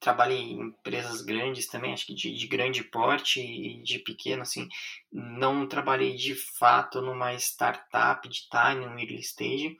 trabalhei 0.00 0.38
em 0.38 0.60
empresas 0.60 1.22
grandes 1.22 1.66
também, 1.66 1.92
acho 1.92 2.06
que 2.06 2.14
de, 2.14 2.34
de, 2.34 2.46
grande 2.46 2.82
porte 2.82 3.40
e 3.40 3.82
de 3.82 3.98
pequeno, 4.00 4.42
assim, 4.42 4.68
não 5.10 5.66
trabalhei 5.66 6.14
de 6.14 6.34
fato 6.34 7.00
numa 7.00 7.34
startup 7.34 8.28
de 8.28 8.48
time, 8.48 8.86
no 8.86 8.98
early 8.98 9.20
stage, 9.20 9.76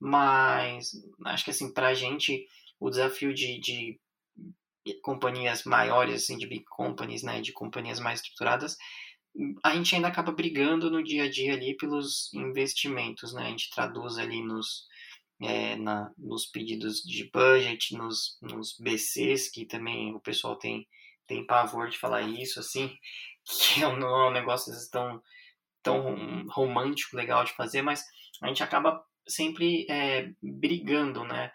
mas 0.00 0.92
acho 1.26 1.44
que 1.44 1.50
assim, 1.50 1.72
pra 1.72 1.94
gente 1.94 2.46
o 2.78 2.90
desafio 2.90 3.34
de, 3.34 3.58
de 3.58 4.00
companhias 4.94 5.64
maiores, 5.64 6.22
assim, 6.22 6.36
de 6.36 6.46
big 6.46 6.64
companies, 6.64 7.22
né, 7.22 7.40
de 7.40 7.52
companhias 7.52 8.00
mais 8.00 8.20
estruturadas, 8.20 8.76
a 9.62 9.74
gente 9.74 9.94
ainda 9.94 10.08
acaba 10.08 10.32
brigando 10.32 10.90
no 10.90 11.02
dia 11.02 11.24
a 11.24 11.30
dia 11.30 11.54
ali 11.54 11.76
pelos 11.76 12.32
investimentos, 12.32 13.34
né, 13.34 13.46
a 13.46 13.50
gente 13.50 13.70
traduz 13.70 14.16
ali 14.18 14.42
nos, 14.42 14.86
é, 15.42 15.76
na, 15.76 16.10
nos 16.16 16.46
pedidos 16.46 17.02
de 17.02 17.30
budget, 17.30 17.94
nos, 17.96 18.38
nos 18.40 18.76
BCs, 18.78 19.50
que 19.50 19.66
também 19.66 20.14
o 20.14 20.20
pessoal 20.20 20.56
tem, 20.56 20.86
tem 21.26 21.46
pavor 21.46 21.88
de 21.88 21.98
falar 21.98 22.22
isso, 22.22 22.58
assim, 22.60 22.90
que 23.44 23.82
é 23.82 23.96
não 23.96 24.08
é 24.08 24.28
um 24.28 24.32
negócio 24.32 24.72
tão, 24.90 25.22
tão 25.82 26.46
romântico, 26.48 27.16
legal 27.16 27.44
de 27.44 27.52
fazer, 27.52 27.82
mas 27.82 28.04
a 28.42 28.48
gente 28.48 28.62
acaba 28.62 29.04
sempre 29.28 29.86
é, 29.90 30.30
brigando, 30.42 31.24
né, 31.24 31.52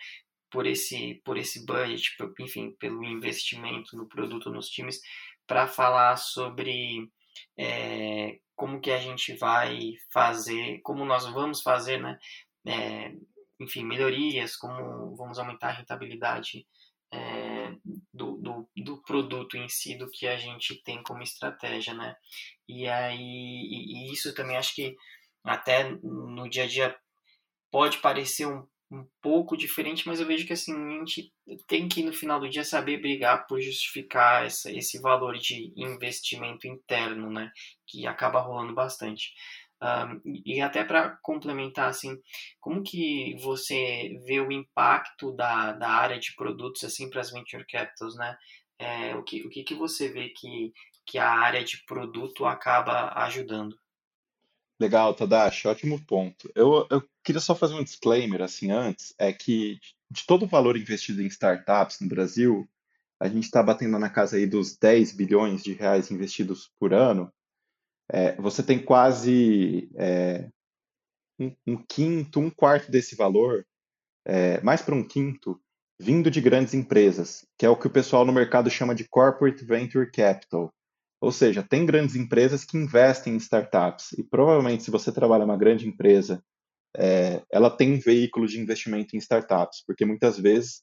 por 0.52 0.68
esse, 0.68 1.22
por 1.26 1.38
esse 1.38 1.66
budget, 1.66 2.16
enfim, 2.40 2.72
pelo 2.72 3.04
investimento 3.06 3.96
no 3.96 4.08
produto, 4.08 4.52
nos 4.52 4.70
times, 4.70 5.02
para 5.48 5.66
falar 5.66 6.18
sobre 6.18 7.10
é, 7.58 8.40
como 8.56 8.82
que 8.82 8.92
a 8.92 9.00
gente 9.00 9.34
vai 9.36 9.94
fazer, 10.12 10.82
como 10.82 11.06
nós 11.06 11.26
vamos 11.26 11.62
fazer, 11.62 12.00
né, 12.00 12.20
é, 12.66 13.14
enfim, 13.60 13.84
melhorias, 13.84 14.56
como 14.56 15.16
vamos 15.16 15.40
aumentar 15.40 15.70
a 15.70 15.74
rentabilidade 15.74 16.68
é, 17.14 17.74
do, 18.14 18.38
do, 18.38 18.70
do, 18.76 19.02
produto 19.04 19.58
em 19.58 19.68
si, 19.68 19.98
do 19.98 20.10
que 20.10 20.28
a 20.28 20.38
gente 20.38 20.82
tem 20.84 21.02
como 21.04 21.22
estratégia, 21.22 21.94
né? 21.94 22.16
E 22.68 22.88
aí, 22.88 23.18
e, 23.20 24.10
e 24.10 24.14
isso 24.14 24.34
também 24.34 24.56
acho 24.56 24.74
que 24.76 24.96
até 25.44 25.90
no 26.02 26.50
dia 26.50 26.64
a 26.64 26.68
dia 26.68 26.96
pode 27.70 27.98
parecer 27.98 28.48
um 28.48 28.66
um 28.92 29.08
pouco 29.22 29.56
diferente, 29.56 30.06
mas 30.06 30.20
eu 30.20 30.28
vejo 30.28 30.46
que 30.46 30.52
assim, 30.52 30.74
a 30.74 31.00
gente 31.00 31.34
tem 31.66 31.88
que 31.88 32.04
no 32.04 32.12
final 32.12 32.40
do 32.42 32.50
dia 32.50 32.64
saber 32.64 33.00
brigar 33.00 33.48
por 33.48 33.62
justificar 33.62 34.46
essa, 34.46 34.70
esse 34.70 35.00
valor 35.00 35.38
de 35.38 35.72
investimento 35.78 36.68
interno, 36.68 37.32
né, 37.32 37.50
que 37.88 38.06
acaba 38.06 38.42
rolando 38.42 38.74
bastante. 38.74 39.32
Um, 39.82 40.22
e 40.46 40.62
até 40.62 40.84
para 40.84 41.18
complementar, 41.24 41.90
assim, 41.90 42.16
como 42.60 42.84
que 42.84 43.36
você 43.42 44.20
vê 44.26 44.40
o 44.40 44.52
impacto 44.52 45.32
da, 45.32 45.72
da 45.72 45.90
área 45.90 46.20
de 46.20 46.36
produtos 46.36 46.84
assim 46.84 47.10
para 47.10 47.22
as 47.22 47.32
venture 47.32 47.66
capitals, 47.66 48.16
né? 48.16 48.38
É, 48.78 49.16
o 49.16 49.24
que, 49.24 49.42
o 49.46 49.50
que, 49.50 49.64
que 49.64 49.74
você 49.74 50.10
vê 50.10 50.30
que, 50.30 50.72
que 51.06 51.18
a 51.18 51.30
área 51.30 51.64
de 51.64 51.84
produto 51.86 52.46
acaba 52.46 53.12
ajudando? 53.24 53.76
Legal, 54.80 55.14
Tadashi, 55.16 55.68
ótimo 55.68 56.04
ponto. 56.06 56.52
Eu, 56.56 56.88
eu 56.92 57.04
queria 57.24 57.42
só 57.42 57.56
fazer 57.56 57.76
um 57.76 57.84
disclaimer 57.84 58.42
assim 58.42 58.72
antes, 58.72 59.14
é 59.18 59.32
que 59.32 59.80
de 60.10 60.26
todo 60.26 60.44
o 60.44 60.48
valor 60.48 60.76
investido 60.76 61.22
em 61.22 61.28
startups 61.28 62.00
no 62.00 62.08
Brasil, 62.08 62.68
a 63.20 63.28
gente 63.28 63.44
está 63.44 63.62
batendo 63.62 63.98
na 64.00 64.10
casa 64.10 64.36
aí 64.36 64.46
dos 64.46 64.76
10 64.78 65.14
bilhões 65.14 65.64
de 65.64 65.74
reais 65.74 66.12
investidos 66.12 66.72
por 66.80 66.94
ano. 66.94 67.32
É, 68.10 68.36
você 68.36 68.62
tem 68.64 68.84
quase 68.84 69.90
é, 69.96 70.50
um, 71.40 71.56
um, 71.68 71.78
quinto, 71.78 72.40
um 72.40 72.50
quarto 72.50 72.92
desse 72.92 73.16
valor, 73.16 73.66
é, 74.26 74.60
mais 74.62 74.82
para 74.82 74.96
um 74.96 75.08
quinto, 75.08 75.62
vindo 76.00 76.32
de 76.32 76.42
grandes 76.42 76.74
empresas, 76.74 77.46
que 77.58 77.66
é 77.66 77.70
o 77.70 77.78
que 77.78 77.88
o 77.88 77.92
pessoal 77.92 78.26
no 78.26 78.34
mercado 78.34 78.70
chama 78.70 78.96
de 78.96 79.08
corporate 79.08 79.64
venture 79.64 80.12
capital. 80.12 80.74
Ou 81.22 81.32
seja, 81.32 81.62
tem 81.62 81.86
grandes 81.86 82.16
empresas 82.16 82.66
que 82.66 82.76
investem 82.76 83.36
em 83.36 83.38
startups. 83.38 84.14
E 84.14 84.24
provavelmente, 84.24 84.84
se 84.84 84.90
você 84.90 85.12
trabalha 85.12 85.46
uma 85.46 85.56
grande 85.56 85.88
empresa, 85.88 86.44
é, 86.98 87.42
ela 87.52 87.70
tem 87.70 87.94
um 87.94 88.00
veículo 88.00 88.48
de 88.48 88.60
investimento 88.60 89.16
em 89.16 89.20
startups, 89.20 89.84
porque 89.86 90.06
muitas 90.06 90.38
vezes 90.38 90.82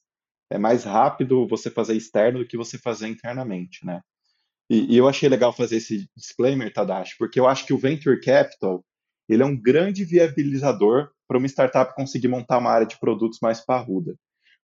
é 0.51 0.57
mais 0.57 0.83
rápido 0.83 1.47
você 1.47 1.69
fazer 1.69 1.95
externo 1.95 2.39
do 2.39 2.47
que 2.47 2.57
você 2.57 2.77
fazer 2.77 3.07
internamente, 3.07 3.85
né? 3.85 4.01
E, 4.69 4.93
e 4.93 4.97
eu 4.97 5.07
achei 5.07 5.27
legal 5.27 5.51
fazer 5.51 5.77
esse 5.77 6.07
disclaimer, 6.15 6.71
Tadashi, 6.71 7.15
porque 7.17 7.39
eu 7.39 7.47
acho 7.47 7.65
que 7.65 7.73
o 7.73 7.77
venture 7.77 8.19
capital 8.21 8.83
ele 9.27 9.43
é 9.43 9.45
um 9.45 9.55
grande 9.55 10.03
viabilizador 10.03 11.11
para 11.27 11.37
uma 11.37 11.47
startup 11.47 11.93
conseguir 11.95 12.27
montar 12.27 12.57
uma 12.57 12.71
área 12.71 12.87
de 12.87 12.99
produtos 12.99 13.37
mais 13.41 13.63
parruda. 13.63 14.15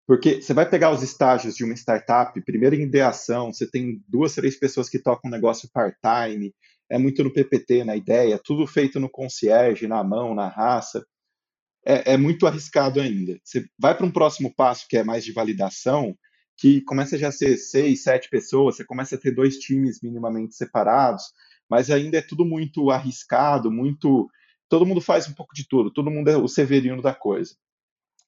Porque 0.07 0.41
você 0.41 0.53
vai 0.55 0.69
pegar 0.69 0.91
os 0.91 1.03
estágios 1.03 1.55
de 1.55 1.65
uma 1.65 1.75
startup, 1.75 2.39
primeiro 2.43 2.75
em 2.75 2.83
ideação, 2.83 3.53
você 3.53 3.71
tem 3.71 4.03
duas, 4.09 4.35
três 4.35 4.59
pessoas 4.59 4.89
que 4.89 4.99
tocam 4.99 5.31
um 5.31 5.33
negócio 5.33 5.69
part-time, 5.73 6.55
é 6.91 6.99
muito 6.99 7.23
no 7.25 7.33
PPT, 7.33 7.85
na 7.85 7.97
ideia, 7.97 8.41
tudo 8.43 8.67
feito 8.67 9.01
no 9.01 9.09
concierge, 9.09 9.87
na 9.87 10.03
mão, 10.05 10.35
na 10.35 10.49
raça. 10.49 11.05
É, 11.87 12.15
é 12.15 12.17
muito 12.17 12.47
arriscado 12.47 13.01
ainda. 13.01 13.39
Você 13.45 13.67
vai 13.79 13.97
para 13.97 14.07
um 14.07 14.11
próximo 14.11 14.55
passo, 14.55 14.87
que 14.89 14.97
é 14.97 15.05
mais 15.05 15.25
de 15.25 15.33
validação, 15.33 16.17
que 16.57 16.81
começa 16.83 17.19
já 17.19 17.29
a 17.29 17.33
ser 17.33 17.57
seis, 17.57 18.03
sete 18.03 18.29
pessoas, 18.31 18.77
você 18.77 18.85
começa 18.85 19.17
a 19.17 19.19
ter 19.19 19.33
dois 19.33 19.59
times 19.59 20.01
minimamente 20.03 20.55
separados, 20.55 21.25
mas 21.69 21.91
ainda 21.91 22.19
é 22.19 22.23
tudo 22.23 22.45
muito 22.45 22.91
arriscado, 22.91 23.71
muito. 23.71 24.29
Todo 24.69 24.87
mundo 24.87 25.01
faz 25.01 25.29
um 25.29 25.35
pouco 25.35 25.55
de 25.55 25.69
tudo, 25.69 25.91
todo 25.93 26.11
mundo 26.11 26.29
é 26.31 26.37
o 26.37 26.49
severino 26.49 27.03
da 27.03 27.15
coisa. 27.15 27.55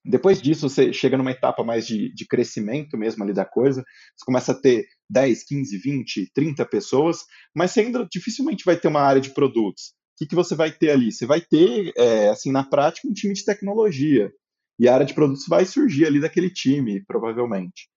Depois 0.05 0.41
disso, 0.41 0.69
você 0.69 0.93
chega 0.93 1.17
numa 1.17 1.31
etapa 1.31 1.63
mais 1.63 1.85
de, 1.85 2.13
de 2.13 2.25
crescimento 2.25 2.97
mesmo 2.97 3.23
ali 3.23 3.33
da 3.33 3.43
coisa, 3.43 3.83
você 4.15 4.25
começa 4.25 4.53
a 4.53 4.55
ter 4.55 4.85
10, 5.09 5.43
15, 5.43 5.77
20, 5.77 6.31
30 6.33 6.65
pessoas, 6.65 7.25
mas 7.53 7.71
você 7.71 7.81
ainda 7.81 8.07
dificilmente 8.09 8.63
vai 8.63 8.77
ter 8.77 8.87
uma 8.87 9.01
área 9.01 9.19
de 9.19 9.31
produtos. 9.31 9.93
Que, 10.17 10.25
que 10.25 10.35
você 10.35 10.55
vai 10.55 10.71
ter 10.71 10.91
ali? 10.91 11.11
Você 11.11 11.25
vai 11.25 11.41
ter, 11.41 11.93
é, 11.95 12.29
assim, 12.29 12.51
na 12.51 12.63
prática, 12.63 13.07
um 13.07 13.13
time 13.13 13.33
de 13.33 13.45
tecnologia. 13.45 14.31
E 14.79 14.87
a 14.87 14.93
área 14.93 15.05
de 15.05 15.13
produtos 15.13 15.45
vai 15.47 15.65
surgir 15.65 16.05
ali 16.05 16.19
daquele 16.19 16.49
time, 16.49 17.03
provavelmente. 17.05 17.89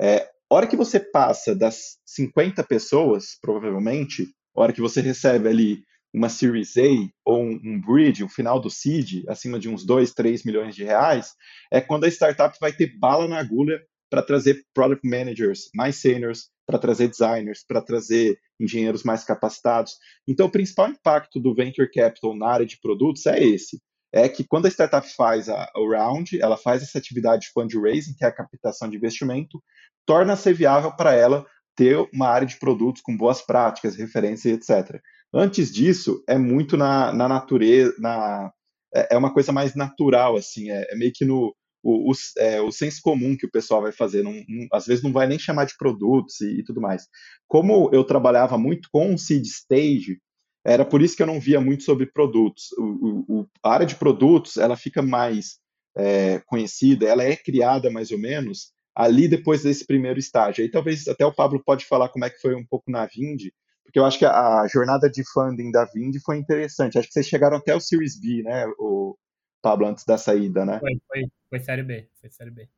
É, 0.00 0.28
hora 0.50 0.66
que 0.66 0.76
você 0.76 1.00
passa 1.00 1.54
das 1.54 1.98
50 2.06 2.62
pessoas, 2.64 3.38
provavelmente, 3.40 4.28
hora 4.54 4.72
que 4.72 4.80
você 4.80 5.00
recebe 5.00 5.48
ali 5.48 5.82
uma 6.12 6.28
Series 6.28 6.76
A 6.76 7.08
ou 7.24 7.42
um, 7.42 7.60
um 7.64 7.80
bridge, 7.80 8.22
o 8.22 8.28
final 8.28 8.60
do 8.60 8.68
seed, 8.68 9.24
acima 9.28 9.58
de 9.58 9.68
uns 9.68 9.84
2, 9.84 10.12
3 10.12 10.44
milhões 10.44 10.74
de 10.74 10.84
reais, 10.84 11.32
é 11.70 11.80
quando 11.80 12.04
a 12.04 12.08
startup 12.08 12.56
vai 12.60 12.72
ter 12.72 12.98
bala 12.98 13.26
na 13.26 13.38
agulha 13.38 13.80
para 14.12 14.22
trazer 14.22 14.62
product 14.74 15.08
managers 15.08 15.70
mais 15.74 15.96
seniors, 15.96 16.50
para 16.66 16.78
trazer 16.78 17.08
designers, 17.08 17.64
para 17.66 17.80
trazer 17.80 18.38
engenheiros 18.60 19.02
mais 19.04 19.24
capacitados. 19.24 19.94
Então, 20.28 20.48
o 20.48 20.50
principal 20.50 20.90
impacto 20.90 21.40
do 21.40 21.54
venture 21.54 21.90
capital 21.90 22.36
na 22.36 22.46
área 22.46 22.66
de 22.66 22.78
produtos 22.78 23.24
é 23.24 23.42
esse. 23.42 23.80
É 24.12 24.28
que 24.28 24.44
quando 24.44 24.66
a 24.66 24.68
startup 24.68 25.08
faz 25.16 25.48
a, 25.48 25.66
o 25.74 25.90
round, 25.90 26.38
ela 26.38 26.58
faz 26.58 26.82
essa 26.82 26.98
atividade 26.98 27.46
de 27.46 27.52
fundraising, 27.54 28.14
que 28.14 28.22
é 28.22 28.28
a 28.28 28.32
captação 28.32 28.86
de 28.90 28.98
investimento, 28.98 29.62
torna-se 30.06 30.52
viável 30.52 30.92
para 30.94 31.14
ela 31.14 31.46
ter 31.74 31.96
uma 32.12 32.28
área 32.28 32.46
de 32.46 32.58
produtos 32.58 33.00
com 33.00 33.16
boas 33.16 33.40
práticas, 33.40 33.96
referências, 33.96 34.52
etc. 34.52 35.00
Antes 35.32 35.72
disso, 35.72 36.22
é 36.28 36.36
muito 36.36 36.76
na, 36.76 37.14
na 37.14 37.26
natureza, 37.26 37.94
na, 37.98 38.52
é, 38.94 39.14
é, 39.14 39.16
uma 39.16 39.32
coisa 39.32 39.52
mais 39.52 39.74
natural, 39.74 40.36
assim, 40.36 40.70
é, 40.70 40.86
é 40.90 40.96
meio 40.96 41.12
que 41.14 41.24
no 41.24 41.54
o, 41.82 42.10
o, 42.10 42.14
é, 42.38 42.60
o, 42.60 42.70
senso 42.70 43.00
comum 43.02 43.36
que 43.36 43.46
o 43.46 43.50
pessoal 43.50 43.82
vai 43.82 43.92
fazer, 43.92 44.22
não, 44.22 44.32
não, 44.32 44.66
às 44.72 44.86
vezes 44.86 45.02
não 45.02 45.12
vai 45.12 45.26
nem 45.26 45.38
chamar 45.38 45.64
de 45.64 45.76
produtos 45.76 46.40
e, 46.40 46.60
e, 46.60 46.64
tudo 46.64 46.80
mais. 46.80 47.08
Como 47.48 47.90
eu 47.92 48.04
trabalhava 48.04 48.56
muito 48.56 48.88
com 48.92 49.16
seed 49.18 49.44
stage, 49.46 50.18
era 50.64 50.84
por 50.84 51.02
isso 51.02 51.16
que 51.16 51.22
eu 51.22 51.26
não 51.26 51.40
via 51.40 51.60
muito 51.60 51.82
sobre 51.82 52.06
produtos. 52.06 52.66
O, 52.78 53.46
a 53.62 53.72
área 53.72 53.86
de 53.86 53.96
produtos, 53.96 54.56
ela 54.56 54.76
fica 54.76 55.02
mais 55.02 55.58
é, 55.96 56.40
conhecida, 56.46 57.06
ela 57.06 57.24
é 57.24 57.36
criada 57.36 57.90
mais 57.90 58.10
ou 58.10 58.18
menos 58.18 58.72
ali 58.94 59.26
depois 59.26 59.62
desse 59.62 59.86
primeiro 59.86 60.18
estágio. 60.18 60.62
Aí 60.62 60.70
talvez 60.70 61.08
até 61.08 61.24
o 61.26 61.34
Pablo 61.34 61.62
pode 61.64 61.84
falar 61.84 62.08
como 62.10 62.24
é 62.24 62.30
que 62.30 62.40
foi 62.40 62.54
um 62.54 62.64
pouco 62.64 62.90
na 62.90 63.06
Vind, 63.06 63.48
porque 63.84 63.98
eu 63.98 64.04
acho 64.04 64.18
que 64.18 64.24
a, 64.24 64.66
jornada 64.72 65.10
de 65.10 65.22
funding 65.32 65.70
da 65.70 65.84
Vind 65.84 66.14
foi 66.24 66.38
interessante. 66.38 66.98
Acho 66.98 67.08
que 67.08 67.14
vocês 67.14 67.26
chegaram 67.26 67.56
até 67.56 67.74
o 67.74 67.80
Series 67.80 68.18
B, 68.18 68.42
né, 68.42 68.66
o 68.78 69.16
Pablo, 69.62 69.86
antes 69.86 70.04
da 70.04 70.18
saída, 70.18 70.64
né? 70.64 70.80
Foi, 70.80 71.00
foi, 71.06 71.30
foi 71.48 71.60
Série 71.60 71.82
B, 71.82 72.08
foi 72.20 72.28
Série 72.30 72.50
B. 72.50 72.68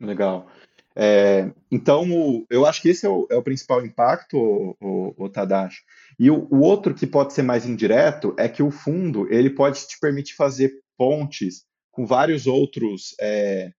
Legal. 0.00 0.48
É, 0.96 1.50
então, 1.70 2.08
o, 2.08 2.46
eu 2.48 2.64
acho 2.64 2.80
que 2.80 2.88
esse 2.88 3.04
é 3.04 3.08
o, 3.08 3.26
é 3.28 3.36
o 3.36 3.42
principal 3.42 3.84
impacto, 3.84 4.38
o, 4.38 4.76
o, 4.80 5.24
o 5.24 5.28
Tadashi. 5.28 5.82
E 6.18 6.30
o, 6.30 6.46
o, 6.50 6.60
outro 6.60 6.94
que 6.94 7.06
pode 7.06 7.32
ser 7.32 7.42
mais 7.42 7.66
indireto 7.66 8.34
é 8.38 8.48
que 8.48 8.62
o 8.62 8.70
fundo 8.70 9.26
ele 9.32 9.50
pode 9.50 9.86
te 9.86 9.98
permitir 9.98 10.34
fazer 10.34 10.72
pontes 10.96 11.64
com 11.90 12.06
vários 12.06 12.46
outros 12.46 13.14
é, 13.20 13.72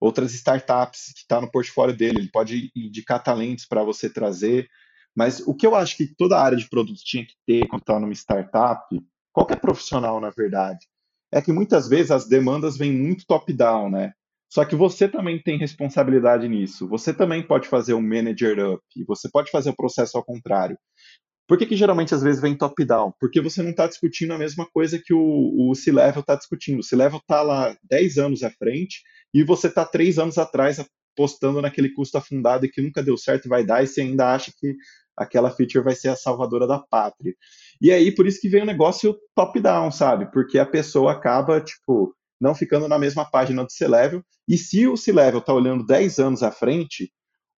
outras 0.00 0.32
startups 0.34 1.12
que 1.12 1.20
está 1.20 1.40
no 1.40 1.50
portfólio 1.50 1.96
dele. 1.96 2.18
Ele 2.18 2.30
pode 2.30 2.72
indicar 2.74 3.22
talentos 3.22 3.66
para 3.66 3.84
você 3.84 4.08
trazer. 4.08 4.68
Mas 5.14 5.40
o 5.46 5.54
que 5.54 5.66
eu 5.66 5.74
acho 5.74 5.96
que 5.96 6.06
toda 6.06 6.40
área 6.40 6.56
de 6.56 6.68
produto 6.68 7.00
tinha 7.04 7.24
que 7.26 7.34
ter 7.46 7.68
quando 7.68 7.82
está 7.82 8.00
numa 8.00 8.12
startup, 8.14 8.82
qualquer 9.30 9.60
profissional, 9.60 10.18
na 10.18 10.30
verdade, 10.30 10.86
é 11.32 11.40
que 11.40 11.52
muitas 11.52 11.88
vezes 11.88 12.10
as 12.10 12.28
demandas 12.28 12.76
vêm 12.76 12.92
muito 12.92 13.26
top-down, 13.26 13.90
né? 13.90 14.12
Só 14.52 14.66
que 14.66 14.76
você 14.76 15.08
também 15.08 15.42
tem 15.42 15.56
responsabilidade 15.56 16.46
nisso. 16.46 16.86
Você 16.88 17.14
também 17.14 17.42
pode 17.42 17.66
fazer 17.66 17.94
um 17.94 18.02
manager 18.02 18.74
up, 18.74 18.84
você 19.06 19.28
pode 19.30 19.50
fazer 19.50 19.70
o 19.70 19.76
processo 19.76 20.18
ao 20.18 20.24
contrário. 20.24 20.76
Por 21.48 21.58
que, 21.58 21.66
que 21.66 21.76
geralmente 21.76 22.14
às 22.14 22.22
vezes 22.22 22.40
vem 22.40 22.56
top-down? 22.56 23.12
Porque 23.18 23.40
você 23.40 23.62
não 23.62 23.70
está 23.70 23.86
discutindo 23.86 24.32
a 24.32 24.38
mesma 24.38 24.66
coisa 24.70 25.00
que 25.02 25.14
o, 25.14 25.70
o 25.70 25.74
C-Level 25.74 26.20
está 26.20 26.34
discutindo. 26.34 26.80
O 26.80 26.82
C-Level 26.82 27.18
está 27.18 27.42
lá 27.42 27.74
10 27.84 28.18
anos 28.18 28.42
à 28.42 28.50
frente 28.50 29.02
e 29.34 29.42
você 29.42 29.68
está 29.68 29.84
3 29.84 30.18
anos 30.18 30.36
atrás 30.38 30.78
apostando 31.14 31.60
naquele 31.60 31.90
custo 31.90 32.18
afundado 32.18 32.66
e 32.66 32.70
que 32.70 32.82
nunca 32.82 33.02
deu 33.02 33.16
certo 33.16 33.46
e 33.46 33.48
vai 33.48 33.64
dar, 33.64 33.82
e 33.82 33.86
você 33.86 34.02
ainda 34.02 34.32
acha 34.32 34.52
que 34.56 34.74
aquela 35.16 35.50
feature 35.50 35.84
vai 35.84 35.94
ser 35.94 36.08
a 36.08 36.16
salvadora 36.16 36.66
da 36.66 36.78
pátria. 36.78 37.34
E 37.82 37.90
aí, 37.90 38.14
por 38.14 38.28
isso 38.28 38.40
que 38.40 38.48
vem 38.48 38.62
o 38.62 38.66
negócio 38.66 39.18
top-down, 39.34 39.90
sabe? 39.90 40.30
Porque 40.30 40.56
a 40.56 40.64
pessoa 40.64 41.10
acaba, 41.10 41.60
tipo, 41.60 42.14
não 42.40 42.54
ficando 42.54 42.86
na 42.86 42.96
mesma 42.96 43.28
página 43.28 43.64
do 43.64 43.72
C-Level. 43.72 44.22
E 44.48 44.56
se 44.56 44.86
o 44.86 44.96
C-Level 44.96 45.40
está 45.40 45.52
olhando 45.52 45.84
10 45.84 46.20
anos 46.20 46.44
à 46.44 46.52
frente, 46.52 47.12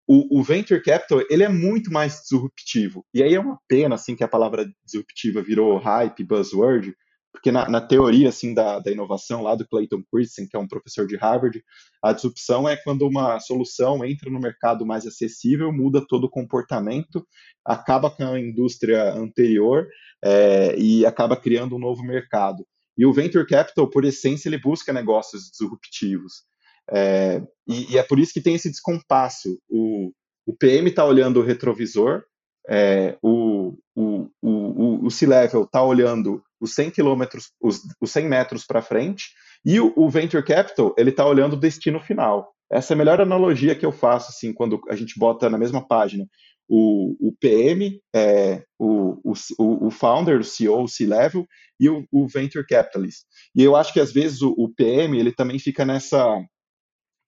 o, 0.07 0.39
o, 0.39 0.41
Venture 0.41 0.81
Capital, 0.81 1.21
ele 1.29 1.43
é 1.43 1.49
muito 1.49 1.91
mais 1.91 2.21
disruptivo. 2.21 3.05
E 3.13 3.21
aí 3.21 3.33
é 3.35 3.39
uma 3.39 3.59
pena, 3.67 3.95
assim, 3.95 4.15
que 4.15 4.23
a 4.23 4.27
palavra 4.27 4.65
disruptiva 4.85 5.41
virou 5.41 5.77
hype, 5.77 6.23
buzzword, 6.23 6.95
porque 7.33 7.51
na, 7.51 7.67
na, 7.67 7.81
teoria 7.81 8.29
assim 8.29 8.53
da, 8.53 8.79
da, 8.79 8.91
inovação 8.91 9.41
lá 9.41 9.55
do 9.55 9.67
Clayton 9.67 10.03
Christensen, 10.09 10.47
que 10.47 10.55
é 10.55 10.59
um 10.59 10.67
professor 10.67 11.07
de 11.07 11.17
Harvard, 11.17 11.61
a 12.01 12.13
disrupção 12.13 12.69
é 12.69 12.77
quando 12.77 13.07
uma 13.07 13.39
solução 13.39 14.05
entra 14.05 14.29
no 14.29 14.39
mercado 14.39 14.85
mais 14.85 15.05
acessível, 15.05 15.73
muda 15.73 16.05
todo 16.07 16.25
o 16.25 16.29
comportamento, 16.29 17.25
acaba 17.65 18.09
com 18.11 18.23
a 18.23 18.39
indústria 18.39 19.13
anterior 19.13 19.87
é, 20.23 20.77
e 20.77 21.05
acaba 21.05 21.35
criando 21.35 21.75
um 21.75 21.79
novo 21.79 22.03
mercado. 22.03 22.65
E 22.95 23.05
o 23.05 23.11
venture 23.11 23.45
capital, 23.47 23.89
por 23.89 24.05
essência, 24.05 24.47
ele 24.47 24.59
busca 24.59 24.93
negócios 24.93 25.49
disruptivos. 25.49 26.43
É, 26.91 27.41
e, 27.67 27.93
e, 27.93 27.97
é 27.97 28.03
por 28.03 28.19
isso 28.19 28.31
que 28.31 28.41
tem 28.41 28.53
esse 28.53 28.69
descompasso. 28.69 29.59
O, 29.67 30.11
o 30.45 30.55
PM 30.55 30.89
está 30.89 31.03
olhando 31.03 31.39
o 31.39 31.43
retrovisor, 31.43 32.23
é, 32.69 33.17
o, 33.21 33.77
o, 33.95 34.29
o, 34.41 35.05
o 35.05 35.11
C-Level 35.11 35.63
está 35.63 35.83
olhando 35.83 36.41
os 36.59 36.73
100 36.73 36.91
quilômetros, 36.91 37.51
os, 37.61 37.81
os 37.99 38.11
100 38.11 38.27
metros 38.27 38.65
para 38.65 38.81
frente, 38.81 39.25
e 39.65 39.79
o, 39.79 39.93
o, 39.95 40.09
Venture 40.09 40.43
Capital, 40.43 40.93
ele 40.97 41.09
está 41.09 41.25
olhando 41.25 41.53
o 41.53 41.59
destino 41.59 41.99
final. 41.99 42.53
Essa 42.71 42.93
é 42.93 42.95
a 42.95 42.97
melhor 42.97 43.21
analogia 43.21 43.75
que 43.75 43.85
eu 43.85 43.91
faço, 43.91 44.29
assim, 44.29 44.53
quando 44.53 44.81
a 44.89 44.95
gente 44.95 45.17
bota 45.17 45.49
na 45.49 45.57
mesma 45.57 45.85
página 45.85 46.25
o, 46.67 47.15
o 47.19 47.33
PM, 47.39 48.01
é, 48.15 48.63
o, 48.79 49.19
o, 49.23 49.87
o 49.87 49.91
founder, 49.91 50.39
o 50.39 50.43
CEO, 50.43 50.83
o 50.83 50.87
C-Level, 50.87 51.45
e 51.79 51.89
o, 51.89 52.05
o, 52.11 52.27
Venture 52.27 52.65
Capitalist. 52.65 53.23
E 53.55 53.61
eu 53.61 53.75
acho 53.75 53.93
que, 53.93 53.99
às 53.99 54.11
vezes, 54.11 54.41
o, 54.41 54.53
o 54.57 54.69
PM, 54.73 55.17
ele 55.19 55.33
também 55.33 55.59
fica 55.59 55.85
nessa 55.85 56.25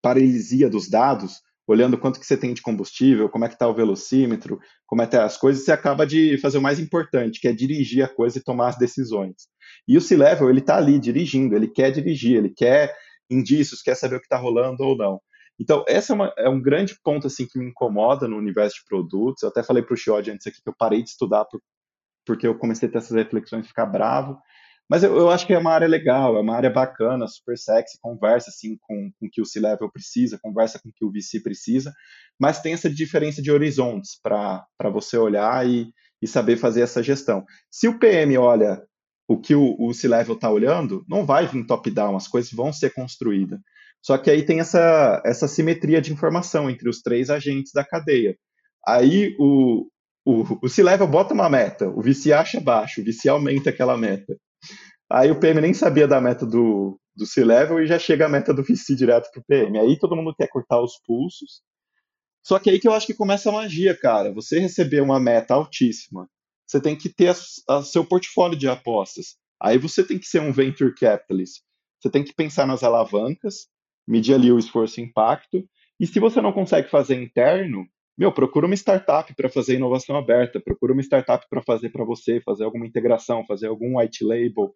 paralisia 0.02 0.70
dos 0.70 0.90
dados, 0.90 1.42
olhando 1.68 1.98
quanto 1.98 2.20
que 2.20 2.26
você 2.26 2.38
tem 2.38 2.54
de 2.54 2.62
combustível, 2.62 3.30
como 3.30 3.46
é 3.46 3.48
que 3.48 3.56
está 3.56 3.68
o 3.68 3.74
velocímetro, 3.74 4.60
como 4.86 5.02
é 5.02 5.06
que 5.06 5.12
tá 5.12 5.26
as 5.26 5.38
coisas, 5.38 5.66
você 5.66 5.72
acaba 5.72 6.06
de 6.06 6.38
fazer 6.38 6.58
o 6.58 6.62
mais 6.62 6.80
importante, 6.80 7.40
que 7.40 7.48
é 7.48 7.54
dirigir 7.54 8.04
a 8.04 8.08
coisa 8.08 8.38
e 8.38 8.44
tomar 8.44 8.70
as 8.70 8.78
decisões. 8.78 9.48
E 9.88 9.98
o 9.98 10.02
C-Level, 10.02 10.50
ele 10.50 10.60
está 10.60 10.78
ali 10.78 11.00
dirigindo, 11.00 11.56
ele 11.56 11.68
quer 11.68 11.92
dirigir, 11.92 12.38
ele 12.38 12.50
quer 12.50 12.96
indícios, 13.30 13.82
quer 13.82 13.96
saber 13.96 14.18
o 14.18 14.20
que 14.20 14.26
está 14.26 14.38
rolando 14.38 14.84
ou 14.84 14.96
não. 14.96 15.20
Então, 15.60 15.84
esse 15.88 16.12
é, 16.12 16.16
é, 16.40 16.50
um 16.50 16.62
grande 16.62 16.96
ponto 17.04 17.28
assim 17.28 17.48
que 17.48 17.58
me 17.58 17.70
incomoda 17.70 18.28
no 18.28 18.38
universo 18.38 18.78
de 18.78 18.86
produtos. 18.88 19.42
Eu 19.42 19.50
até 19.50 19.64
falei 19.64 19.82
para 19.82 19.94
o 19.94 19.98
Chiod 19.98 20.30
antes 20.30 20.46
aqui 20.46 20.62
que 20.62 20.70
eu 20.70 20.76
parei 20.78 21.02
de 21.02 21.10
estudar 21.10 21.46
por, 21.46 21.62
porque 22.26 22.46
eu 22.46 22.58
comecei 22.58 22.90
a 22.90 22.92
ter 22.92 22.98
essas 22.98 23.16
reflexões 23.16 23.66
e 23.66 23.70
ficar 23.70 23.86
bravo. 23.86 24.38
Mas 24.90 25.04
eu, 25.04 25.18
eu, 25.18 25.30
acho 25.30 25.48
que 25.48 25.54
é 25.54 25.58
uma 25.58 25.72
área 25.72 25.88
legal, 25.88 26.38
é 26.38 26.40
uma 26.40 26.56
área 26.56 26.70
bacana, 26.70 27.28
super 27.28 27.58
sexy, 27.58 27.98
conversa 28.00 28.50
assim 28.50 28.78
com, 28.82 29.12
com 29.20 29.26
o 29.26 29.30
que 29.30 29.42
o 29.42 29.46
C-Level 29.46 29.92
precisa, 29.92 30.40
conversa 30.42 30.80
com 30.80 30.90
o 30.90 30.94
que 30.94 31.04
o 31.04 31.12
VC 31.12 31.40
precisa, 31.42 31.92
mas 32.40 32.62
tem 32.62 32.74
essa 32.74 32.90
diferença 32.90 33.42
de 33.42 33.52
horizontes 33.52 34.20
para 34.22 34.66
você 34.94 35.18
olhar 35.18 35.68
e, 35.68 35.92
e 36.22 36.28
saber 36.28 36.58
fazer 36.58 36.82
essa 36.82 37.02
gestão. 37.02 37.44
Se 37.72 37.88
o 37.88 37.98
PM 37.98 38.38
olha 38.38 38.84
o 39.28 39.40
que 39.40 39.56
o, 39.56 39.76
o 39.80 39.92
C-Level 39.94 40.36
está 40.36 40.52
olhando, 40.52 41.04
não 41.10 41.26
vai 41.26 41.48
vir 41.48 41.66
top-down, 41.66 42.16
as 42.16 42.28
coisas 42.28 42.52
vão 42.52 42.72
ser 42.72 42.94
construídas. 42.94 43.60
Só 44.04 44.20
que 44.20 44.30
aí 44.30 44.44
tem 44.44 44.60
essa, 44.60 45.20
essa 45.26 45.48
simetria 45.48 46.00
de 46.00 46.14
informação 46.14 46.70
entre 46.70 46.88
os 46.88 47.02
três 47.02 47.32
agentes 47.32 47.72
da 47.74 47.84
cadeia. 47.84 48.38
Aí 48.88 49.36
o, 49.40 49.88
o, 50.24 50.60
o 50.62 50.70
C-Level 50.70 51.08
bota 51.08 51.34
uma 51.34 51.50
meta, 51.50 51.90
o 51.90 52.04
VC 52.04 52.32
acha 52.32 52.60
baixo, 52.60 53.02
o 53.02 53.04
VC 53.04 53.28
aumenta 53.28 53.72
aquela 53.72 53.98
meta. 53.98 54.38
Aí 55.10 55.32
o 55.32 55.40
PM 55.40 55.62
nem 55.62 55.74
sabia 55.74 56.08
da 56.08 56.20
meta 56.20 56.46
do, 56.46 57.00
do 57.16 57.26
C-Level 57.26 57.82
e 57.82 57.88
já 57.88 58.00
chega 58.00 58.26
a 58.26 58.30
meta 58.30 58.54
do 58.54 58.64
VC 58.64 58.96
direto 58.96 59.30
pro 59.32 59.44
PM. 59.44 59.78
Aí 59.80 59.98
todo 60.00 60.16
mundo 60.16 60.36
quer 60.36 60.48
cortar 60.48 60.82
os 60.82 61.00
pulsos. 61.06 61.62
Só 62.44 62.60
que 62.60 62.70
aí 62.70 62.80
que 62.80 62.88
eu 62.88 62.94
acho 62.94 63.08
que 63.08 63.14
começa 63.14 63.50
a 63.50 63.54
magia, 63.54 63.98
cara. 63.98 64.34
Você 64.34 64.60
receber 64.60 65.02
uma 65.02 65.20
meta 65.20 65.54
altíssima, 65.54 66.30
você 66.66 66.82
tem 66.82 66.96
que 66.96 67.10
ter 67.10 67.30
a, 67.30 67.76
a 67.78 67.84
seu 67.84 68.06
portfólio 68.06 68.58
de 68.58 68.68
apostas. 68.68 69.38
Aí 69.62 69.78
você 69.78 70.04
tem 70.04 70.20
que 70.20 70.28
ser 70.28 70.42
um 70.42 70.52
venture 70.52 70.94
capitalist. 70.94 71.62
Você 72.00 72.10
tem 72.10 72.24
que 72.24 72.34
pensar 72.34 72.68
nas 72.68 72.84
alavancas, 72.84 73.68
medir 74.08 74.36
ali 74.36 74.52
o 74.52 74.60
esforço 74.60 75.00
e 75.00 75.04
impacto. 75.04 75.68
E 76.00 76.06
se 76.06 76.20
você 76.20 76.42
não 76.42 76.52
consegue 76.52 76.90
fazer 76.90 77.22
interno, 77.22 77.88
meu, 78.18 78.32
procura 78.32 78.66
uma 78.66 78.76
startup 78.76 79.34
para 79.36 79.50
fazer 79.50 79.76
inovação 79.76 80.16
aberta, 80.16 80.60
procura 80.60 80.94
uma 80.94 81.02
startup 81.02 81.46
para 81.50 81.62
fazer 81.62 81.90
para 81.90 82.06
você, 82.06 82.42
fazer 82.42 82.64
alguma 82.64 82.86
integração, 82.86 83.46
fazer 83.46 83.68
algum 83.68 84.00
white 84.00 84.24
label. 84.24 84.74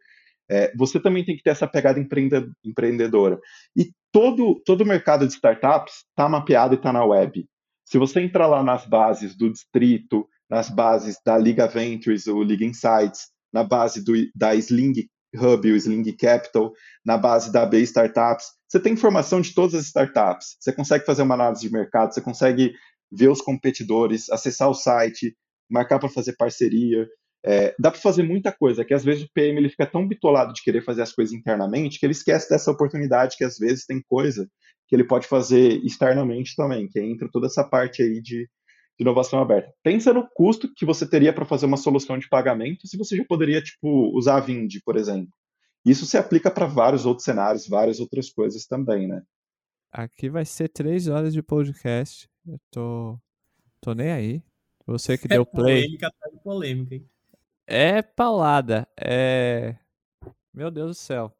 É, 0.49 0.73
você 0.75 0.99
também 0.99 1.23
tem 1.23 1.37
que 1.37 1.43
ter 1.43 1.51
essa 1.51 1.67
pegada 1.67 1.99
empreende 1.99 2.49
empreendedora. 2.63 3.39
E 3.75 3.91
todo, 4.11 4.61
todo 4.65 4.81
o 4.81 4.85
mercado 4.85 5.27
de 5.27 5.33
startups 5.33 6.05
está 6.09 6.27
mapeado 6.27 6.73
e 6.73 6.77
está 6.77 6.91
na 6.91 7.05
web. 7.05 7.47
Se 7.85 7.97
você 7.97 8.21
entrar 8.21 8.47
lá 8.47 8.63
nas 8.63 8.85
bases 8.85 9.35
do 9.35 9.51
Distrito, 9.51 10.27
nas 10.49 10.69
bases 10.69 11.17
da 11.25 11.37
Liga 11.37 11.67
Ventures, 11.67 12.27
o 12.27 12.41
Liga 12.43 12.65
Insights, 12.65 13.29
na 13.53 13.63
base 13.63 14.03
do, 14.03 14.13
da 14.35 14.53
Sling 14.55 14.93
Hub, 15.35 15.71
o 15.71 15.75
Sling 15.75 16.03
Capital, 16.15 16.71
na 17.05 17.17
base 17.17 17.51
da 17.51 17.65
B 17.65 17.79
Startups, 17.81 18.47
você 18.67 18.79
tem 18.79 18.93
informação 18.93 19.41
de 19.41 19.53
todas 19.53 19.73
as 19.73 19.85
startups. 19.85 20.57
Você 20.59 20.71
consegue 20.71 21.05
fazer 21.05 21.23
uma 21.23 21.33
análise 21.33 21.61
de 21.61 21.71
mercado, 21.71 22.13
você 22.13 22.21
consegue 22.21 22.73
ver 23.11 23.29
os 23.29 23.41
competidores, 23.41 24.29
acessar 24.29 24.69
o 24.69 24.73
site, 24.73 25.35
marcar 25.69 25.99
para 25.99 26.09
fazer 26.09 26.35
parceria. 26.37 27.07
É, 27.45 27.73
dá 27.79 27.89
para 27.89 27.99
fazer 27.99 28.23
muita 28.23 28.51
coisa, 28.51 28.83
que 28.83 28.93
às 28.93 29.03
vezes 29.03 29.23
o 29.23 29.29
PM 29.33 29.57
ele 29.57 29.69
fica 29.69 29.85
tão 29.85 30.07
bitolado 30.07 30.53
de 30.53 30.61
querer 30.61 30.83
fazer 30.83 31.01
as 31.01 31.13
coisas 31.13 31.33
internamente 31.33 31.97
que 31.97 32.05
ele 32.05 32.11
esquece 32.11 32.49
dessa 32.49 32.69
oportunidade 32.69 33.37
que 33.37 33.45
às 33.45 33.57
vezes 33.57 33.85
tem 33.85 34.01
coisa 34.07 34.47
que 34.87 34.95
ele 34.95 35.05
pode 35.05 35.27
fazer 35.27 35.79
externamente 35.85 36.55
também, 36.55 36.87
que 36.87 36.99
entra 36.99 37.29
toda 37.31 37.45
essa 37.47 37.63
parte 37.63 38.01
aí 38.01 38.21
de, 38.21 38.41
de 38.43 38.49
inovação 38.99 39.39
aberta. 39.39 39.71
Pensa 39.83 40.11
no 40.11 40.27
custo 40.33 40.69
que 40.75 40.85
você 40.85 41.07
teria 41.07 41.31
para 41.31 41.45
fazer 41.45 41.67
uma 41.67 41.77
solução 41.77 42.17
de 42.17 42.27
pagamento 42.27 42.87
se 42.87 42.97
você 42.97 43.15
já 43.15 43.23
poderia 43.23 43.61
tipo 43.61 44.11
usar 44.17 44.37
a 44.37 44.39
Vind, 44.39 44.73
por 44.83 44.97
exemplo. 44.97 45.31
Isso 45.85 46.05
se 46.05 46.17
aplica 46.17 46.51
para 46.51 46.65
vários 46.65 47.05
outros 47.05 47.23
cenários, 47.23 47.67
várias 47.67 47.99
outras 47.99 48.29
coisas 48.29 48.65
também, 48.65 49.07
né? 49.07 49.21
Aqui 49.91 50.29
vai 50.29 50.45
ser 50.45 50.69
três 50.69 51.07
horas 51.07 51.33
de 51.33 51.41
podcast. 51.41 52.28
Eu 52.45 52.59
tô, 52.71 53.19
tô 53.81 53.93
nem 53.93 54.11
aí. 54.11 54.43
Você 54.85 55.17
que 55.17 55.25
é 55.27 55.29
deu 55.29 55.45
play. 55.45 55.83
Polêmica 55.83 56.11
polêmica, 56.43 56.95
hein? 56.95 57.09
É 57.67 58.01
paulada. 58.01 58.87
É. 58.99 59.77
Meu 60.53 60.71
Deus 60.71 60.97
do 60.97 60.99
céu. 60.99 61.35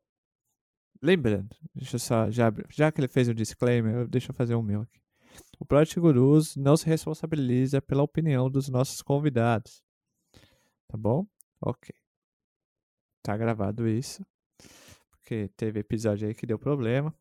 Lembrando, 1.02 1.56
deixa 1.74 1.96
eu 1.96 2.00
só. 2.00 2.30
Já, 2.30 2.52
já 2.70 2.92
que 2.92 3.00
ele 3.00 3.08
fez 3.08 3.28
o 3.28 3.34
disclaimer, 3.34 4.08
deixa 4.08 4.32
eu 4.32 4.36
fazer 4.36 4.54
o 4.54 4.62
meu 4.62 4.82
aqui. 4.82 5.00
O 5.60 5.66
Project 5.66 6.00
Gurus 6.00 6.56
não 6.56 6.78
se 6.78 6.86
responsabiliza 6.86 7.82
pela 7.82 8.04
opinião 8.04 8.50
dos 8.50 8.70
nossos 8.70 9.02
convidados. 9.02 9.82
Tá 10.88 10.98
bom? 10.98 11.26
Ok. 11.62 11.94
Tá 13.24 13.36
gravado 13.38 13.88
isso. 13.88 14.26
Porque 15.12 15.50
teve 15.56 15.80
episódio 15.80 16.28
aí 16.28 16.36
que 16.36 16.46
deu 16.46 16.60
problema, 16.60 17.14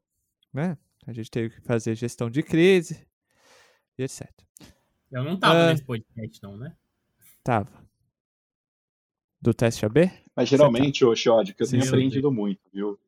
né? 0.52 0.76
A 1.06 1.12
gente 1.12 1.30
teve 1.30 1.54
que 1.54 1.60
fazer 1.62 1.94
gestão 1.94 2.28
de 2.28 2.42
crise 2.42 3.06
e 3.98 4.04
etc. 4.04 4.30
Eu 5.10 5.24
não 5.24 5.38
tava 5.38 5.66
uh, 5.66 5.66
nesse 5.70 5.84
podcast, 5.84 6.42
não, 6.42 6.56
né? 6.56 6.74
Tava. 7.42 7.70
Do 9.40 9.54
teste 9.54 9.86
AB? 9.86 10.10
Mas 10.34 10.48
geralmente, 10.48 11.04
ô 11.04 11.14
Xod, 11.14 11.54
que 11.54 11.62
eu 11.62 11.68
tenho 11.68 11.84
aprendido 11.84 12.30
muito, 12.30 12.60
viu? 12.72 12.98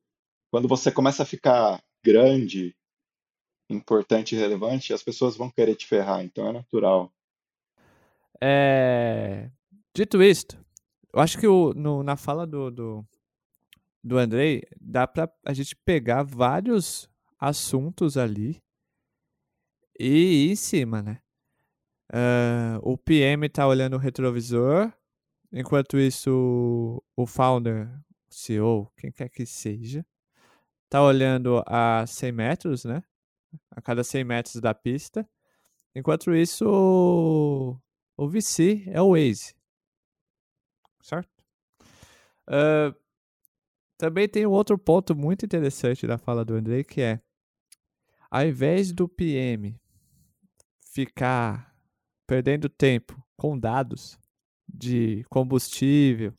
Quando 0.50 0.66
você 0.66 0.90
começa 0.90 1.22
a 1.22 1.26
ficar 1.26 1.82
grande, 2.02 2.74
importante 3.68 4.34
e 4.34 4.38
relevante, 4.38 4.92
as 4.92 5.02
pessoas 5.02 5.36
vão 5.36 5.50
querer 5.50 5.74
te 5.74 5.86
ferrar, 5.86 6.24
então 6.24 6.48
é 6.48 6.52
natural. 6.52 7.12
É... 8.40 9.50
Dito 9.94 10.22
isto, 10.22 10.58
eu 11.12 11.20
acho 11.20 11.38
que 11.38 11.46
o, 11.46 11.74
no, 11.74 12.02
na 12.02 12.16
fala 12.16 12.46
do, 12.46 12.70
do, 12.70 13.04
do 14.02 14.18
Andrei, 14.18 14.62
dá 14.80 15.06
pra 15.06 15.28
a 15.44 15.52
gente 15.52 15.76
pegar 15.76 16.22
vários 16.22 17.08
assuntos 17.38 18.16
ali 18.16 18.62
e 20.00 20.50
em 20.50 20.56
cima, 20.56 21.02
né? 21.02 21.20
Uh, 22.10 22.80
o 22.82 22.96
PM 22.96 23.48
tá 23.50 23.66
olhando 23.66 23.94
o 23.94 23.98
retrovisor, 23.98 24.92
enquanto 25.52 25.98
isso 25.98 27.02
o 27.14 27.26
founder, 27.26 27.88
CEO, 28.30 28.90
quem 28.96 29.12
quer 29.12 29.28
que 29.28 29.44
seja, 29.44 30.04
tá 30.88 31.02
olhando 31.02 31.62
a 31.66 32.06
100 32.06 32.32
metros, 32.32 32.84
né? 32.84 33.02
A 33.70 33.82
cada 33.82 34.02
100 34.02 34.24
metros 34.24 34.54
da 34.56 34.72
pista. 34.74 35.28
Enquanto 35.94 36.34
isso, 36.34 36.64
o, 36.66 37.78
o 38.16 38.28
VC 38.28 38.84
é 38.86 39.02
o 39.02 39.10
Waze. 39.10 39.54
Certo? 41.02 41.28
Uh, 42.48 42.94
também 43.98 44.26
tem 44.28 44.46
um 44.46 44.50
outro 44.50 44.78
ponto 44.78 45.14
muito 45.14 45.44
interessante 45.44 46.06
da 46.06 46.16
fala 46.16 46.42
do 46.42 46.54
Andrei, 46.54 46.82
que 46.82 47.02
é 47.02 47.20
ao 48.30 48.46
invés 48.46 48.92
do 48.92 49.08
PM 49.08 49.78
ficar 50.90 51.74
perdendo 52.26 52.68
tempo 52.68 53.20
com 53.36 53.58
dados 53.58 54.18
de 54.68 55.24
combustível, 55.28 56.34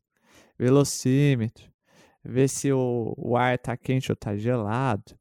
velocímetro, 0.57 1.71
ver 2.23 2.47
se 2.47 2.71
o, 2.71 3.13
o 3.17 3.35
ar 3.35 3.55
está 3.55 3.75
quente 3.75 4.11
ou 4.11 4.13
está 4.13 4.35
gelado, 4.37 5.17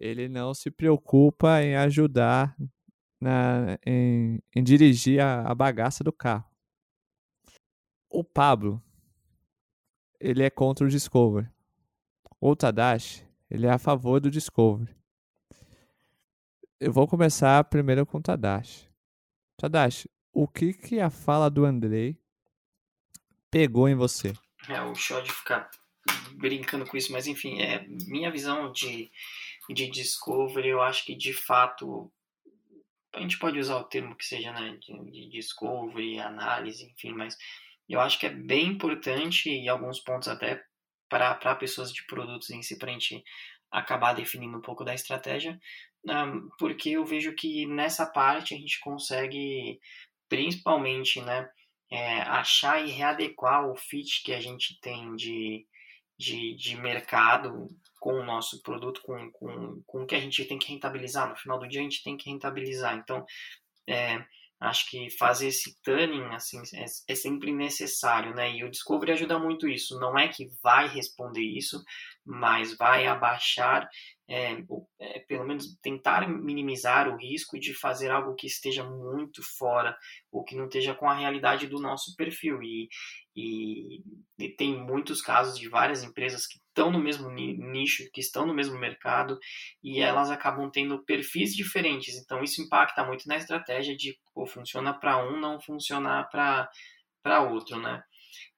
ele 0.00 0.28
não 0.28 0.54
se 0.54 0.70
preocupa 0.70 1.62
em 1.62 1.76
ajudar 1.76 2.56
na, 3.20 3.78
em, 3.84 4.42
em 4.54 4.62
dirigir 4.62 5.20
a, 5.20 5.42
a 5.42 5.54
bagaça 5.54 6.02
do 6.02 6.12
carro. 6.12 6.48
O 8.10 8.24
Pablo, 8.24 8.82
ele 10.18 10.42
é 10.42 10.50
contra 10.50 10.86
o 10.86 10.90
Discovery. 10.90 11.48
O 12.40 12.56
Tadashi, 12.56 13.26
ele 13.50 13.66
é 13.66 13.70
a 13.70 13.78
favor 13.78 14.20
do 14.20 14.30
Discovery. 14.30 14.97
Eu 16.80 16.92
vou 16.92 17.08
começar 17.08 17.64
primeiro 17.64 18.06
com 18.06 18.18
o 18.18 18.22
Tadashi. 18.22 18.88
Tadashi, 19.56 20.08
o 20.32 20.46
que 20.46 20.72
que 20.72 21.00
a 21.00 21.10
fala 21.10 21.50
do 21.50 21.64
Andrei 21.64 22.16
pegou 23.50 23.88
em 23.88 23.96
você? 23.96 24.32
É, 24.68 24.80
o 24.82 24.94
show 24.94 25.20
de 25.20 25.32
ficar 25.32 25.68
brincando 26.34 26.86
com 26.86 26.96
isso, 26.96 27.10
mas 27.10 27.26
enfim, 27.26 27.60
é 27.60 27.84
minha 28.06 28.30
visão 28.30 28.70
de, 28.70 29.10
de 29.68 29.90
Discovery, 29.90 30.68
eu 30.68 30.80
acho 30.80 31.04
que 31.04 31.16
de 31.16 31.32
fato 31.32 32.12
a 33.12 33.20
gente 33.20 33.40
pode 33.40 33.58
usar 33.58 33.78
o 33.78 33.84
termo 33.84 34.14
que 34.14 34.24
seja 34.24 34.52
né, 34.52 34.78
de, 34.80 35.10
de 35.10 35.28
Discovery, 35.30 36.20
análise, 36.20 36.84
enfim, 36.84 37.12
mas 37.12 37.36
eu 37.88 37.98
acho 38.00 38.20
que 38.20 38.26
é 38.26 38.30
bem 38.30 38.68
importante 38.68 39.50
e 39.50 39.68
alguns 39.68 39.98
pontos 39.98 40.28
até 40.28 40.62
para 41.08 41.56
pessoas 41.56 41.92
de 41.92 42.04
produtos 42.04 42.50
em 42.50 42.62
si, 42.62 42.78
para 42.78 42.90
a 42.90 42.92
gente 42.92 43.24
acabar 43.70 44.14
definindo 44.14 44.56
um 44.56 44.62
pouco 44.62 44.84
da 44.84 44.94
estratégia, 44.94 45.58
porque 46.58 46.90
eu 46.90 47.04
vejo 47.04 47.34
que 47.34 47.66
nessa 47.66 48.06
parte 48.06 48.54
a 48.54 48.56
gente 48.56 48.80
consegue 48.80 49.78
principalmente 50.28 51.20
né, 51.20 51.48
é, 51.90 52.20
achar 52.22 52.84
e 52.84 52.90
readequar 52.90 53.66
o 53.66 53.76
fit 53.76 54.22
que 54.22 54.32
a 54.32 54.40
gente 54.40 54.78
tem 54.80 55.14
de, 55.16 55.66
de, 56.18 56.54
de 56.54 56.76
mercado 56.76 57.68
com 57.98 58.12
o 58.14 58.24
nosso 58.24 58.62
produto, 58.62 59.00
com, 59.02 59.30
com, 59.32 59.82
com 59.86 60.02
o 60.02 60.06
que 60.06 60.14
a 60.14 60.20
gente 60.20 60.44
tem 60.44 60.58
que 60.58 60.68
rentabilizar. 60.68 61.28
No 61.28 61.36
final 61.36 61.58
do 61.58 61.66
dia 61.66 61.80
a 61.80 61.84
gente 61.84 62.02
tem 62.02 62.16
que 62.16 62.30
rentabilizar. 62.30 62.96
Então, 62.96 63.24
é, 63.88 64.24
acho 64.60 64.90
que 64.90 65.08
fazer 65.10 65.48
esse 65.48 65.80
tuning 65.82 66.34
assim 66.34 66.60
é, 66.74 66.84
é, 67.08 67.14
sempre 67.14 67.52
necessário, 67.52 68.34
né? 68.34 68.50
E 68.50 68.64
o 68.64 68.70
Discovery 68.70 69.12
ajuda 69.12 69.38
muito 69.38 69.68
isso. 69.68 69.98
Não 70.00 70.18
é 70.18 70.28
que 70.28 70.48
vai 70.62 70.88
responder 70.88 71.42
isso, 71.42 71.82
mas 72.24 72.76
vai 72.76 73.06
abaixar 73.06 73.88
é, 74.28 74.58
é, 75.00 75.20
pelo 75.20 75.46
menos 75.46 75.78
tentar 75.80 76.28
minimizar 76.28 77.08
o 77.08 77.16
risco 77.16 77.58
de 77.58 77.72
fazer 77.72 78.10
algo 78.10 78.34
que 78.34 78.46
esteja 78.46 78.84
muito 78.84 79.42
fora 79.56 79.96
ou 80.30 80.44
que 80.44 80.54
não 80.54 80.66
esteja 80.66 80.94
com 80.94 81.08
a 81.08 81.14
realidade 81.14 81.66
do 81.66 81.80
nosso 81.80 82.14
perfil. 82.14 82.62
E, 82.62 82.88
e, 83.38 84.02
e 84.36 84.48
tem 84.48 84.76
muitos 84.76 85.22
casos 85.22 85.56
de 85.56 85.68
várias 85.68 86.02
empresas 86.02 86.44
que 86.44 86.58
estão 86.58 86.90
no 86.90 86.98
mesmo 86.98 87.30
nicho, 87.30 88.10
que 88.12 88.20
estão 88.20 88.44
no 88.44 88.52
mesmo 88.52 88.76
mercado 88.76 89.38
e 89.82 90.00
elas 90.00 90.28
acabam 90.28 90.68
tendo 90.68 91.04
perfis 91.04 91.54
diferentes. 91.54 92.16
Então 92.16 92.42
isso 92.42 92.60
impacta 92.60 93.04
muito 93.04 93.28
na 93.28 93.36
estratégia 93.36 93.96
de 93.96 94.18
pô, 94.34 94.44
funciona 94.44 94.92
para 94.92 95.24
um, 95.24 95.38
não 95.38 95.60
funcionar 95.60 96.28
para 96.28 97.42
outro, 97.42 97.80
né? 97.80 98.02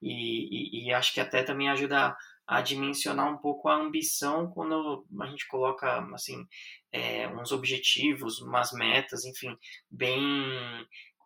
E, 0.00 0.84
e, 0.84 0.86
e 0.86 0.94
acho 0.94 1.12
que 1.12 1.20
até 1.20 1.42
também 1.42 1.68
ajuda 1.68 2.16
a 2.46 2.62
dimensionar 2.62 3.32
um 3.32 3.36
pouco 3.36 3.68
a 3.68 3.76
ambição 3.76 4.50
quando 4.50 5.06
a 5.20 5.26
gente 5.26 5.46
coloca 5.46 6.04
assim 6.14 6.44
é, 6.90 7.28
uns 7.28 7.52
objetivos, 7.52 8.40
umas 8.40 8.72
metas, 8.72 9.24
enfim, 9.24 9.56
bem 9.90 10.18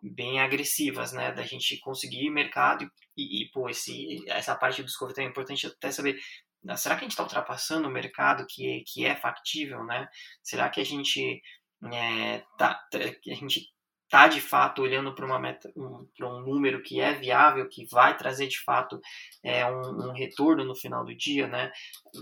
bem 0.09 0.39
agressivas, 0.39 1.11
né? 1.11 1.31
Da 1.31 1.43
gente 1.43 1.79
conseguir 1.79 2.29
mercado 2.29 2.89
e, 3.17 3.43
e 3.43 3.51
pô, 3.51 3.69
esse, 3.69 4.23
essa 4.27 4.55
parte 4.55 4.81
do 4.81 4.85
discovery 4.85 5.21
é 5.21 5.25
importante 5.25 5.67
até 5.67 5.91
saber 5.91 6.19
será 6.75 6.95
que 6.95 7.01
a 7.01 7.03
gente 7.03 7.11
está 7.11 7.23
ultrapassando 7.23 7.87
o 7.87 7.91
mercado 7.91 8.45
que, 8.49 8.83
que 8.87 9.05
é 9.05 9.15
factível, 9.15 9.83
né? 9.83 10.07
Será 10.41 10.69
que 10.69 10.81
a 10.81 10.85
gente 10.85 11.41
é, 11.93 12.43
tá, 12.57 12.81
a 12.93 13.33
gente 13.33 13.69
tá 14.09 14.27
de 14.27 14.41
fato 14.41 14.81
olhando 14.81 15.13
para 15.13 15.25
uma 15.25 15.39
meta, 15.39 15.71
um, 15.75 16.07
para 16.17 16.27
um 16.27 16.41
número 16.41 16.81
que 16.81 16.99
é 16.99 17.13
viável, 17.13 17.67
que 17.69 17.85
vai 17.87 18.15
trazer 18.17 18.47
de 18.47 18.59
fato 18.63 18.99
é, 19.43 19.65
um, 19.65 20.09
um 20.09 20.11
retorno 20.11 20.63
no 20.63 20.75
final 20.75 21.03
do 21.03 21.15
dia, 21.15 21.47
né? 21.47 21.71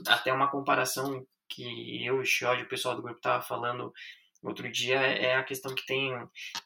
Até 0.07 0.34
uma 0.34 0.49
comparação 0.49 1.25
que 1.47 2.05
eu 2.05 2.17
e 2.17 2.19
o 2.21 2.25
Xod, 2.25 2.63
o 2.63 2.67
pessoal 2.67 2.95
do 2.95 3.01
grupo 3.01 3.17
estava 3.17 3.43
falando 3.43 3.93
outro 4.43 4.71
dia 4.71 4.99
é 4.99 5.35
a 5.35 5.43
questão 5.43 5.73
que 5.73 5.85
tem, 5.85 6.11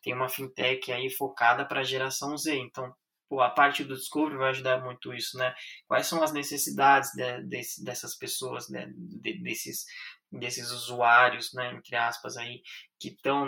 tem 0.01 0.13
uma 0.13 0.29
fintech 0.29 0.91
aí 0.91 1.09
focada 1.09 1.65
para 1.65 1.81
a 1.81 1.83
geração 1.83 2.37
Z. 2.37 2.55
Então, 2.57 2.93
pô, 3.29 3.41
a 3.41 3.49
parte 3.49 3.83
do 3.83 3.95
Discovery 3.95 4.37
vai 4.37 4.49
ajudar 4.49 4.83
muito 4.83 5.13
isso, 5.13 5.37
né? 5.37 5.53
Quais 5.87 6.07
são 6.07 6.23
as 6.23 6.33
necessidades 6.33 7.11
de, 7.11 7.43
de, 7.43 7.61
dessas 7.83 8.15
pessoas, 8.17 8.69
né? 8.69 8.87
de, 8.95 9.41
desses, 9.41 9.85
desses 10.31 10.71
usuários, 10.71 11.53
né, 11.53 11.73
entre 11.73 11.95
aspas, 11.95 12.37
aí, 12.37 12.61
que 12.99 13.09
estão 13.09 13.45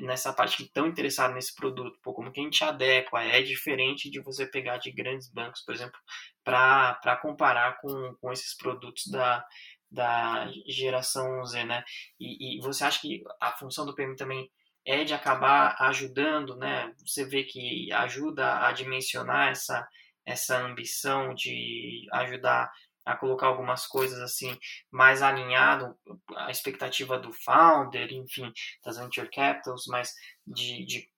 nessa 0.00 0.32
parte, 0.32 0.56
que 0.56 0.62
estão 0.64 0.86
interessados 0.86 1.34
nesse 1.34 1.54
produto. 1.54 1.98
Pô, 2.02 2.14
como 2.14 2.32
que 2.32 2.40
a 2.40 2.44
gente 2.44 2.64
adequa? 2.64 3.22
É 3.22 3.42
diferente 3.42 4.10
de 4.10 4.20
você 4.20 4.46
pegar 4.46 4.78
de 4.78 4.90
grandes 4.92 5.30
bancos, 5.30 5.62
por 5.62 5.74
exemplo, 5.74 5.98
para 6.44 7.18
comparar 7.20 7.78
com, 7.80 8.14
com 8.20 8.32
esses 8.32 8.56
produtos 8.56 9.06
da, 9.08 9.44
da 9.92 10.50
geração 10.66 11.44
Z, 11.44 11.64
né? 11.64 11.84
E, 12.18 12.56
e, 12.56 12.60
você 12.60 12.84
acha 12.84 13.00
que 13.00 13.22
a 13.40 13.52
função 13.52 13.84
do 13.84 13.94
PM 13.94 14.16
também 14.16 14.50
é 14.86 15.04
de 15.04 15.12
acabar 15.12 15.76
ajudando, 15.80 16.56
né? 16.56 16.92
Você 17.06 17.24
vê 17.24 17.44
que 17.44 17.92
ajuda 17.92 18.66
a 18.66 18.72
dimensionar 18.72 19.50
essa, 19.50 19.86
essa 20.24 20.58
ambição 20.58 21.34
de 21.34 22.06
ajudar 22.12 22.72
a 23.04 23.16
colocar 23.16 23.48
algumas 23.48 23.86
coisas 23.86 24.18
assim 24.20 24.56
mais 24.90 25.22
alinhado 25.22 25.96
à 26.36 26.50
expectativa 26.50 27.18
do 27.18 27.32
founder, 27.32 28.12
enfim, 28.12 28.50
das 28.84 28.96
venture 28.96 29.28
capitals, 29.28 29.86
mas 29.88 30.12
de, 30.46 30.86
de 30.86 31.08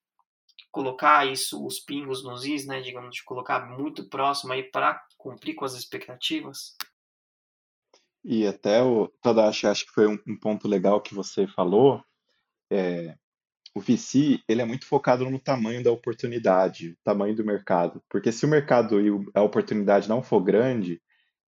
colocar 0.72 1.26
isso, 1.26 1.64
os 1.64 1.78
pingos 1.78 2.24
nos 2.24 2.44
is, 2.44 2.66
né, 2.66 2.80
digamos, 2.80 3.14
de 3.14 3.22
colocar 3.22 3.60
muito 3.66 4.08
próximo 4.08 4.52
aí 4.52 4.64
para 4.64 5.00
cumprir 5.16 5.54
com 5.54 5.64
as 5.64 5.74
expectativas? 5.74 6.74
E 8.24 8.46
até 8.46 8.82
o 8.82 9.08
Tadashi, 9.20 9.66
acho 9.66 9.86
que 9.86 9.92
foi 9.92 10.06
um, 10.06 10.18
um 10.26 10.38
ponto 10.38 10.66
legal 10.66 11.00
que 11.00 11.14
você 11.14 11.46
falou. 11.46 12.02
É, 12.72 13.14
o 13.74 13.80
VC 13.80 14.40
ele 14.48 14.62
é 14.62 14.64
muito 14.64 14.86
focado 14.86 15.28
no 15.28 15.38
tamanho 15.38 15.82
da 15.82 15.90
oportunidade, 15.90 16.96
tamanho 17.04 17.34
do 17.34 17.44
mercado. 17.44 18.02
Porque 18.08 18.32
se 18.32 18.46
o 18.46 18.48
mercado 18.48 19.00
e 19.00 19.10
a 19.34 19.42
oportunidade 19.42 20.08
não 20.08 20.22
for 20.22 20.40
grande, 20.40 21.02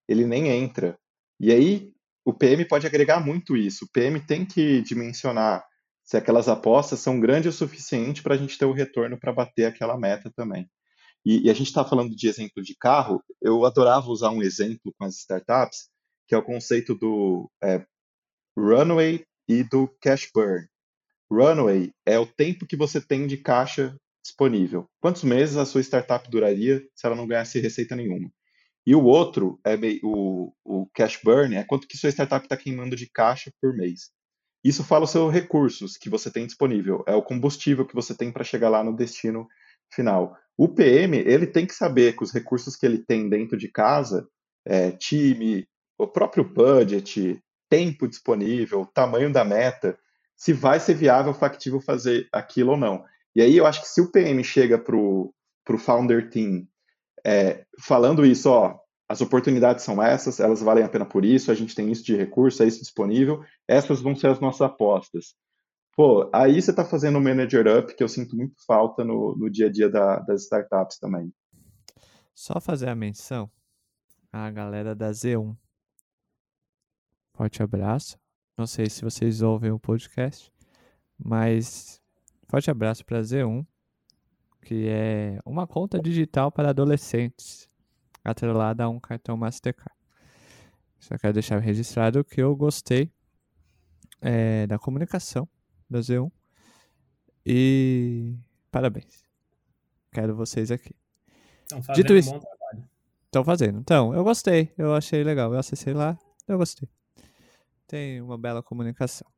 ele 0.08 0.26
nem 0.26 0.48
entra. 0.48 0.98
E 1.40 1.52
aí 1.52 1.92
o 2.24 2.34
PM 2.34 2.64
pode 2.64 2.86
agregar 2.86 3.24
muito 3.24 3.56
isso. 3.56 3.84
O 3.84 3.88
PM 3.92 4.20
tem 4.20 4.44
que 4.44 4.82
dimensionar 4.82 5.64
se 6.04 6.16
aquelas 6.16 6.48
apostas 6.48 7.00
são 7.00 7.18
grandes 7.20 7.54
o 7.54 7.58
suficiente 7.58 8.22
para 8.22 8.34
a 8.34 8.38
gente 8.38 8.58
ter 8.58 8.64
o 8.64 8.72
retorno 8.72 9.18
para 9.18 9.32
bater 9.32 9.66
aquela 9.66 9.96
meta 9.96 10.30
também. 10.34 10.68
E, 11.24 11.46
e 11.46 11.50
a 11.50 11.54
gente 11.54 11.66
está 11.66 11.84
falando 11.84 12.14
de 12.14 12.28
exemplo 12.28 12.62
de 12.62 12.76
carro, 12.76 13.22
eu 13.42 13.64
adorava 13.64 14.08
usar 14.08 14.30
um 14.30 14.42
exemplo 14.42 14.94
com 14.96 15.04
as 15.04 15.16
startups, 15.16 15.88
que 16.26 16.34
é 16.34 16.38
o 16.38 16.42
conceito 16.42 16.94
do 16.94 17.50
é, 17.62 17.84
runway 18.56 19.24
e 19.48 19.62
do 19.62 19.88
cash 20.00 20.28
burn. 20.34 20.66
Runway 21.30 21.92
é 22.04 22.18
o 22.18 22.26
tempo 22.26 22.66
que 22.66 22.76
você 22.76 23.00
tem 23.00 23.26
de 23.26 23.36
caixa 23.36 23.96
disponível. 24.24 24.88
Quantos 25.00 25.22
meses 25.22 25.56
a 25.56 25.64
sua 25.64 25.80
startup 25.82 26.28
duraria 26.30 26.80
se 26.94 27.06
ela 27.06 27.16
não 27.16 27.26
ganhasse 27.26 27.60
receita 27.60 27.94
nenhuma? 27.94 28.30
E 28.86 28.94
o 28.94 29.04
outro, 29.04 29.58
é 29.64 29.74
o, 30.02 30.52
o 30.64 30.86
cash 30.94 31.18
burn, 31.22 31.56
é 31.56 31.64
quanto 31.64 31.88
que 31.88 31.98
sua 31.98 32.10
startup 32.10 32.44
está 32.44 32.56
queimando 32.56 32.94
de 32.94 33.10
caixa 33.10 33.50
por 33.60 33.74
mês. 33.74 34.10
Isso 34.64 34.84
fala 34.84 35.04
os 35.04 35.10
seus 35.10 35.32
recursos 35.32 35.96
que 35.96 36.08
você 36.08 36.30
tem 36.30 36.46
disponível, 36.46 37.04
é 37.06 37.14
o 37.14 37.22
combustível 37.22 37.86
que 37.86 37.94
você 37.94 38.16
tem 38.16 38.32
para 38.32 38.44
chegar 38.44 38.68
lá 38.68 38.82
no 38.82 38.96
destino 38.96 39.46
final. 39.92 40.36
O 40.56 40.68
PM, 40.68 41.18
ele 41.18 41.46
tem 41.46 41.66
que 41.66 41.74
saber 41.74 42.16
que 42.16 42.22
os 42.24 42.32
recursos 42.32 42.76
que 42.76 42.86
ele 42.86 42.98
tem 42.98 43.28
dentro 43.28 43.56
de 43.56 43.68
casa, 43.68 44.28
é, 44.64 44.90
time, 44.92 45.66
o 45.98 46.06
próprio 46.06 46.44
budget, 46.44 47.42
tempo 47.68 48.06
disponível, 48.08 48.86
tamanho 48.86 49.32
da 49.32 49.44
meta, 49.44 49.98
se 50.36 50.52
vai 50.52 50.78
ser 50.78 50.94
viável, 50.94 51.32
factível 51.32 51.80
fazer 51.80 52.28
aquilo 52.32 52.72
ou 52.72 52.76
não. 52.76 53.04
E 53.34 53.42
aí 53.42 53.56
eu 53.56 53.66
acho 53.66 53.80
que 53.80 53.88
se 53.88 54.00
o 54.00 54.10
PM 54.10 54.42
chega 54.44 54.78
para 54.78 54.96
o 54.96 55.32
founder 55.78 56.30
team 56.30 56.66
é, 57.24 57.64
falando 57.80 58.24
isso, 58.24 58.48
ó, 58.50 58.78
as 59.08 59.20
oportunidades 59.20 59.84
são 59.84 60.02
essas, 60.02 60.40
elas 60.40 60.60
valem 60.60 60.84
a 60.84 60.88
pena 60.88 61.04
por 61.04 61.24
isso, 61.24 61.50
a 61.50 61.54
gente 61.54 61.74
tem 61.74 61.90
isso 61.90 62.04
de 62.04 62.16
recurso, 62.16 62.62
é 62.62 62.66
isso 62.66 62.80
disponível, 62.80 63.42
essas 63.66 64.00
vão 64.00 64.14
ser 64.14 64.28
as 64.28 64.40
nossas 64.40 64.62
apostas. 64.62 65.34
Pô, 65.96 66.28
aí 66.32 66.60
você 66.60 66.70
está 66.70 66.84
fazendo 66.84 67.18
um 67.18 67.22
manager 67.22 67.66
up 67.78 67.94
que 67.94 68.02
eu 68.02 68.08
sinto 68.08 68.36
muito 68.36 68.54
falta 68.66 69.02
no, 69.02 69.34
no 69.36 69.50
dia 69.50 69.66
a 69.66 69.72
dia 69.72 69.88
da, 69.88 70.18
das 70.20 70.42
startups 70.42 70.98
também. 70.98 71.32
Só 72.34 72.60
fazer 72.60 72.88
a 72.88 72.94
menção 72.94 73.50
à 74.32 74.50
galera 74.50 74.94
da 74.94 75.10
Z1. 75.10 75.56
Forte 77.36 77.62
abraço. 77.62 78.18
Não 78.56 78.66
sei 78.66 78.88
se 78.88 79.02
vocês 79.04 79.42
ouvem 79.42 79.70
o 79.70 79.78
podcast, 79.78 80.50
mas 81.18 82.00
forte 82.48 82.70
abraço 82.70 83.04
para 83.04 83.20
Z1, 83.20 83.64
que 84.62 84.88
é 84.88 85.38
uma 85.44 85.66
conta 85.66 86.00
digital 86.00 86.50
para 86.50 86.70
adolescentes, 86.70 87.68
atrelada 88.24 88.84
a 88.84 88.88
um 88.88 88.98
cartão 88.98 89.36
Mastercard. 89.36 89.94
Só 90.98 91.18
quero 91.18 91.34
deixar 91.34 91.58
registrado 91.58 92.24
que 92.24 92.40
eu 92.40 92.56
gostei 92.56 93.12
é, 94.22 94.66
da 94.66 94.78
comunicação 94.78 95.46
da 95.90 95.98
Z1 95.98 96.32
e 97.44 98.34
parabéns. 98.70 99.26
Quero 100.10 100.34
vocês 100.34 100.70
aqui. 100.70 100.96
Estão 101.64 101.82
fazendo 101.82 102.02
Dito 102.02 102.16
isso, 102.16 102.30
um 102.30 102.38
bom 102.38 102.40
trabalho. 102.40 102.88
Estão 103.26 103.44
fazendo. 103.44 103.78
Então, 103.80 104.14
eu 104.14 104.24
gostei, 104.24 104.72
eu 104.78 104.94
achei 104.94 105.22
legal. 105.22 105.52
Eu 105.52 105.58
acessei 105.58 105.92
lá, 105.92 106.18
eu 106.48 106.56
gostei 106.56 106.88
tem 107.86 108.20
uma 108.20 108.36
bela 108.36 108.62
comunicação. 108.62 109.30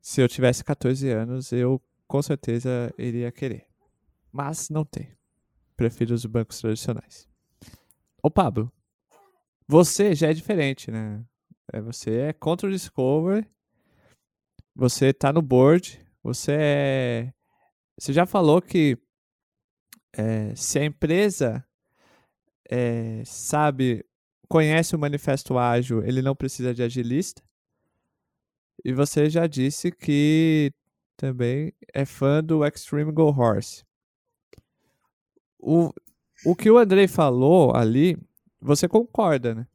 Se 0.00 0.20
eu 0.20 0.28
tivesse 0.28 0.64
14 0.64 1.08
anos, 1.10 1.52
eu 1.52 1.80
com 2.06 2.20
certeza 2.22 2.92
iria 2.98 3.30
querer. 3.32 3.66
Mas 4.30 4.68
não 4.68 4.84
tem. 4.84 5.16
Prefiro 5.76 6.14
os 6.14 6.26
bancos 6.26 6.60
tradicionais. 6.60 7.28
Ô 8.22 8.30
Pablo, 8.30 8.72
você 9.66 10.14
já 10.14 10.28
é 10.28 10.32
diferente, 10.34 10.90
né? 10.90 11.24
É, 11.72 11.80
você 11.80 12.10
é 12.18 12.32
contra 12.32 12.68
o 12.68 12.70
Discover, 12.70 13.48
você 14.74 15.12
tá 15.12 15.32
no 15.32 15.42
board, 15.42 16.04
você 16.22 16.52
é. 16.58 17.34
Você 17.98 18.12
já 18.12 18.26
falou 18.26 18.60
que 18.60 18.98
é, 20.12 20.54
se 20.54 20.78
a 20.78 20.84
empresa 20.84 21.64
é, 22.70 23.22
sabe 23.24 24.04
conhece 24.52 24.94
o 24.94 24.98
manifesto 24.98 25.56
ágil, 25.56 26.04
ele 26.04 26.20
não 26.20 26.36
precisa 26.36 26.74
de 26.74 26.82
agilista. 26.82 27.42
E 28.84 28.92
você 28.92 29.30
já 29.30 29.46
disse 29.46 29.90
que 29.90 30.70
também 31.16 31.72
é 31.94 32.04
fã 32.04 32.44
do 32.44 32.62
Extreme 32.62 33.10
Go 33.10 33.28
Horse. 33.28 33.82
O, 35.58 35.90
o 36.44 36.54
que 36.54 36.70
o 36.70 36.76
Andrei 36.76 37.08
falou 37.08 37.74
ali, 37.74 38.18
você 38.60 38.86
concorda, 38.86 39.54
né? 39.54 39.66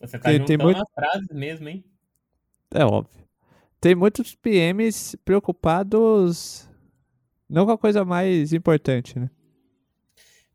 Você 0.00 0.18
tá 0.18 0.28
tem, 0.28 0.44
tem 0.44 0.58
muito... 0.58 0.82
as 0.82 0.92
frases 0.92 1.28
mesmo, 1.30 1.70
hein? 1.70 1.82
É 2.70 2.84
óbvio. 2.84 3.24
Tem 3.80 3.94
muitos 3.94 4.34
PMs 4.34 5.16
preocupados 5.24 6.68
não 7.48 7.64
com 7.64 7.72
a 7.72 7.78
coisa 7.78 8.04
mais 8.04 8.52
importante, 8.52 9.18
né? 9.18 9.30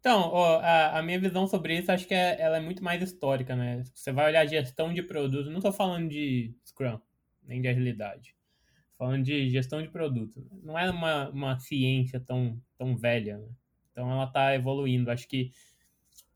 Então, 0.08 0.22
ó, 0.32 0.62
a, 0.62 0.99
a, 0.99 1.03
minha 1.03 1.20
visão 1.20 1.45
sobre 1.47 1.78
isso, 1.78 1.91
acho 1.91 2.08
que 2.08 2.14
é, 2.14 2.39
ela 2.39 2.55
é 2.55 2.62
muito 2.62 2.82
mais 2.82 3.01
histórica, 3.01 3.58
né? 3.58 3.84
Você 3.93 4.10
vai 4.10 4.28
olhar 4.28 4.39
a 4.39 4.45
gestão 4.45 4.93
de 4.93 5.03
produto, 5.03 5.49
não 5.49 5.58
estou 5.58 5.74
falando 5.74 6.08
de 6.08 6.55
Scrum, 6.66 6.97
nem 7.43 7.62
de 7.62 7.68
agilidade. 7.68 8.34
Falando 8.97 9.26
de 9.26 9.49
gestão 9.49 9.82
de 9.82 9.89
produto. 9.89 10.47
Não 10.64 10.80
é 10.80 10.89
uma, 10.89 11.28
uma 11.32 11.60
ciência 11.60 12.22
tão, 12.22 12.58
tão 12.78 12.95
velha, 12.95 13.38
né? 13.38 13.49
Então 13.91 14.10
ela 14.10 14.24
está 14.24 14.55
evoluindo. 14.55 15.12
Acho 15.12 15.28
que 15.28 15.51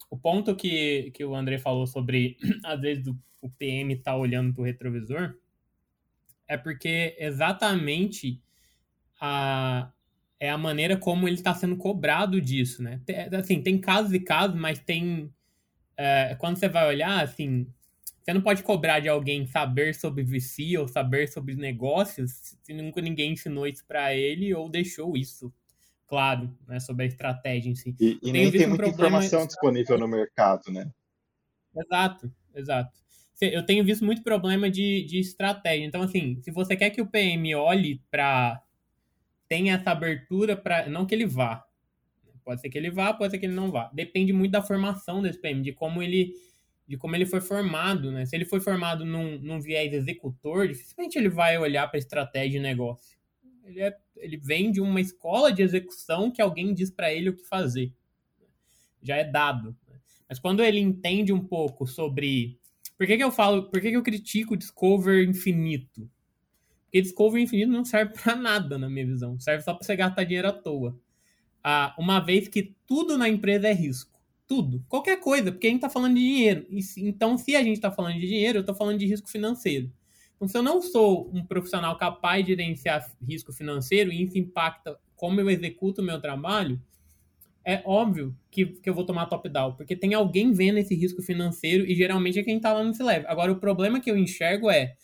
o 0.09 0.17
ponto 0.17 0.53
que, 0.53 1.09
que 1.11 1.23
o 1.23 1.33
André 1.33 1.57
falou 1.57 1.87
sobre, 1.87 2.35
às 2.65 2.81
vezes, 2.81 3.07
o, 3.07 3.17
o 3.39 3.49
PM 3.49 3.95
tá 3.95 4.17
olhando 4.17 4.53
para 4.53 4.63
o 4.63 4.65
retrovisor, 4.65 5.33
é 6.45 6.57
porque 6.57 7.15
exatamente 7.17 8.43
a, 9.17 9.89
é 10.41 10.49
a 10.49 10.57
maneira 10.57 10.97
como 10.97 11.27
ele 11.27 11.35
está 11.35 11.53
sendo 11.53 11.77
cobrado 11.77 12.41
disso, 12.41 12.81
né? 12.81 12.99
Assim, 13.39 13.61
tem 13.61 13.79
casos 13.79 14.11
e 14.11 14.19
casos, 14.19 14.59
mas 14.59 14.79
tem. 14.79 15.31
É, 15.95 16.35
quando 16.39 16.57
você 16.57 16.67
vai 16.67 16.87
olhar, 16.87 17.23
assim, 17.23 17.67
você 18.23 18.33
não 18.33 18.41
pode 18.41 18.63
cobrar 18.63 18.99
de 18.99 19.07
alguém 19.07 19.45
saber 19.45 19.93
sobre 19.93 20.23
VC 20.23 20.77
ou 20.79 20.87
saber 20.87 21.27
sobre 21.27 21.53
negócios 21.53 22.57
se 22.63 22.73
nunca 22.73 22.99
ninguém 23.01 23.33
ensinou 23.33 23.67
isso 23.67 23.85
para 23.85 24.15
ele 24.15 24.51
ou 24.53 24.67
deixou 24.67 25.15
isso 25.15 25.53
claro 26.07 26.51
né, 26.67 26.79
sobre 26.79 27.05
a 27.05 27.07
estratégia 27.07 27.69
em 27.69 27.75
si. 27.75 27.95
E, 27.99 28.19
e 28.23 28.31
nem 28.31 28.51
tem 28.51 28.67
muita 28.67 28.85
um 28.85 28.89
informação 28.89 29.45
disponível 29.45 29.97
no 29.97 30.07
mercado, 30.07 30.71
né? 30.71 30.89
Exato, 31.75 32.31
exato. 32.55 32.99
Eu 33.39 33.65
tenho 33.65 33.83
visto 33.83 34.03
muito 34.03 34.23
problema 34.23 34.69
de, 34.69 35.03
de 35.03 35.19
estratégia. 35.19 35.85
Então, 35.85 36.01
assim, 36.01 36.39
se 36.41 36.51
você 36.51 36.75
quer 36.75 36.89
que 36.89 37.01
o 37.01 37.07
PM 37.07 37.55
olhe 37.55 38.01
para. 38.09 38.61
Tenha 39.51 39.75
essa 39.75 39.91
abertura 39.91 40.55
para. 40.55 40.87
Não 40.87 41.05
que 41.05 41.13
ele 41.13 41.25
vá. 41.25 41.61
Pode 42.45 42.61
ser 42.61 42.69
que 42.69 42.77
ele 42.77 42.89
vá, 42.89 43.13
pode 43.13 43.31
ser 43.31 43.37
que 43.37 43.45
ele 43.45 43.53
não 43.53 43.69
vá. 43.69 43.91
Depende 43.93 44.31
muito 44.31 44.53
da 44.53 44.61
formação 44.61 45.21
desse 45.21 45.41
PM, 45.41 45.61
de 45.61 45.73
como 45.73 46.01
ele 46.01 46.33
de 46.87 46.97
como 46.97 47.15
ele 47.15 47.25
foi 47.25 47.41
formado, 47.41 48.11
né? 48.11 48.25
Se 48.25 48.33
ele 48.33 48.45
foi 48.45 48.61
formado 48.61 49.05
num, 49.05 49.37
num 49.39 49.59
viés 49.59 49.91
executor, 49.93 50.69
dificilmente 50.69 51.17
ele 51.17 51.27
vai 51.27 51.57
olhar 51.57 51.85
para 51.89 51.99
estratégia 51.99 52.59
de 52.59 52.59
negócio. 52.59 53.17
Ele, 53.65 53.81
é, 53.81 53.95
ele 54.17 54.37
vem 54.37 54.71
de 54.71 54.79
uma 54.79 55.01
escola 55.01 55.51
de 55.51 55.61
execução 55.61 56.31
que 56.31 56.41
alguém 56.41 56.73
diz 56.73 56.89
para 56.89 57.13
ele 57.13 57.29
o 57.29 57.35
que 57.35 57.43
fazer. 57.43 57.93
Já 59.01 59.17
é 59.17 59.25
dado. 59.25 59.75
Mas 60.29 60.39
quando 60.39 60.63
ele 60.63 60.79
entende 60.79 61.33
um 61.33 61.45
pouco 61.45 61.85
sobre. 61.85 62.57
Por 62.97 63.05
que, 63.05 63.17
que 63.17 63.23
eu 63.23 63.31
falo. 63.31 63.69
Por 63.69 63.81
que, 63.81 63.89
que 63.89 63.97
eu 63.97 64.03
critico 64.03 64.53
o 64.53 64.57
Discover 64.57 65.27
infinito? 65.27 66.09
Porque 66.91 67.01
Discover 67.01 67.41
infinito 67.41 67.71
não 67.71 67.85
serve 67.85 68.13
para 68.21 68.35
nada, 68.35 68.77
na 68.77 68.89
minha 68.89 69.05
visão. 69.05 69.39
Serve 69.39 69.63
só 69.63 69.73
para 69.73 69.85
você 69.85 69.95
gastar 69.95 70.25
dinheiro 70.25 70.49
à 70.49 70.51
toa. 70.51 70.99
Ah, 71.63 71.95
uma 71.97 72.19
vez 72.19 72.47
que 72.47 72.75
tudo 72.85 73.17
na 73.17 73.29
empresa 73.29 73.67
é 73.67 73.73
risco 73.73 74.11
tudo, 74.51 74.83
qualquer 74.89 75.17
coisa, 75.21 75.49
porque 75.49 75.67
a 75.67 75.69
gente 75.69 75.77
está 75.77 75.89
falando 75.89 76.15
de 76.15 76.19
dinheiro. 76.19 76.67
então, 76.97 77.37
se 77.37 77.55
a 77.55 77.63
gente 77.63 77.75
está 77.75 77.89
falando 77.89 78.19
de 78.19 78.27
dinheiro, 78.27 78.57
eu 78.57 78.59
estou 78.59 78.75
falando 78.75 78.99
de 78.99 79.05
risco 79.05 79.29
financeiro. 79.29 79.89
Então, 80.35 80.45
se 80.45 80.57
eu 80.57 80.61
não 80.61 80.81
sou 80.81 81.31
um 81.33 81.45
profissional 81.45 81.95
capaz 81.95 82.43
de 82.43 82.51
gerenciar 82.51 83.09
risco 83.25 83.53
financeiro 83.53 84.11
e 84.11 84.23
isso 84.23 84.37
impacta 84.37 84.99
como 85.15 85.39
eu 85.39 85.49
executo 85.49 86.01
o 86.01 86.03
meu 86.03 86.19
trabalho, 86.19 86.81
é 87.63 87.81
óbvio 87.85 88.35
que, 88.49 88.65
que 88.65 88.89
eu 88.89 88.93
vou 88.93 89.05
tomar 89.05 89.27
top-down, 89.27 89.73
porque 89.75 89.95
tem 89.95 90.13
alguém 90.13 90.51
vendo 90.51 90.79
esse 90.79 90.95
risco 90.95 91.21
financeiro 91.21 91.85
e 91.85 91.95
geralmente 91.95 92.37
é 92.37 92.43
quem 92.43 92.57
está 92.57 92.73
lá 92.73 92.83
no 92.83 92.93
C-Level. 92.93 93.29
Agora, 93.29 93.53
o 93.53 93.57
problema 93.57 94.01
que 94.01 94.11
eu 94.11 94.17
enxergo 94.17 94.69
é 94.69 94.95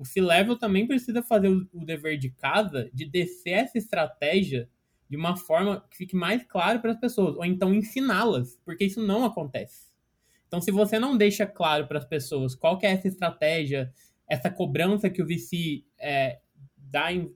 o 0.00 0.04
C-Level 0.06 0.56
também 0.56 0.86
precisa 0.86 1.22
fazer 1.22 1.48
o, 1.48 1.84
dever 1.84 2.16
de 2.16 2.30
casa 2.30 2.90
de 2.90 3.04
descer 3.04 3.50
essa 3.50 3.76
estratégia 3.76 4.66
de 5.10 5.14
uma 5.14 5.36
forma 5.36 5.86
que 5.90 5.96
fique 5.98 6.16
mais 6.16 6.42
claro 6.42 6.80
para 6.80 6.92
as 6.92 6.98
pessoas, 6.98 7.36
ou 7.36 7.44
então 7.44 7.74
ensiná-las, 7.74 8.58
porque 8.64 8.86
isso 8.86 9.04
não 9.06 9.26
acontece. 9.26 9.90
Então, 10.48 10.58
se 10.58 10.70
você 10.70 10.98
não 10.98 11.18
deixa 11.18 11.46
claro 11.46 11.86
para 11.86 11.98
as 11.98 12.06
pessoas 12.06 12.54
qual 12.54 12.78
é 12.82 12.86
essa 12.86 13.08
estratégia, 13.08 13.92
essa 14.26 14.50
cobrança 14.50 15.10
que 15.10 15.20
o 15.20 15.26
VC 15.26 15.84
é, 15.98 16.40
dá 16.78 17.12
em, 17.12 17.30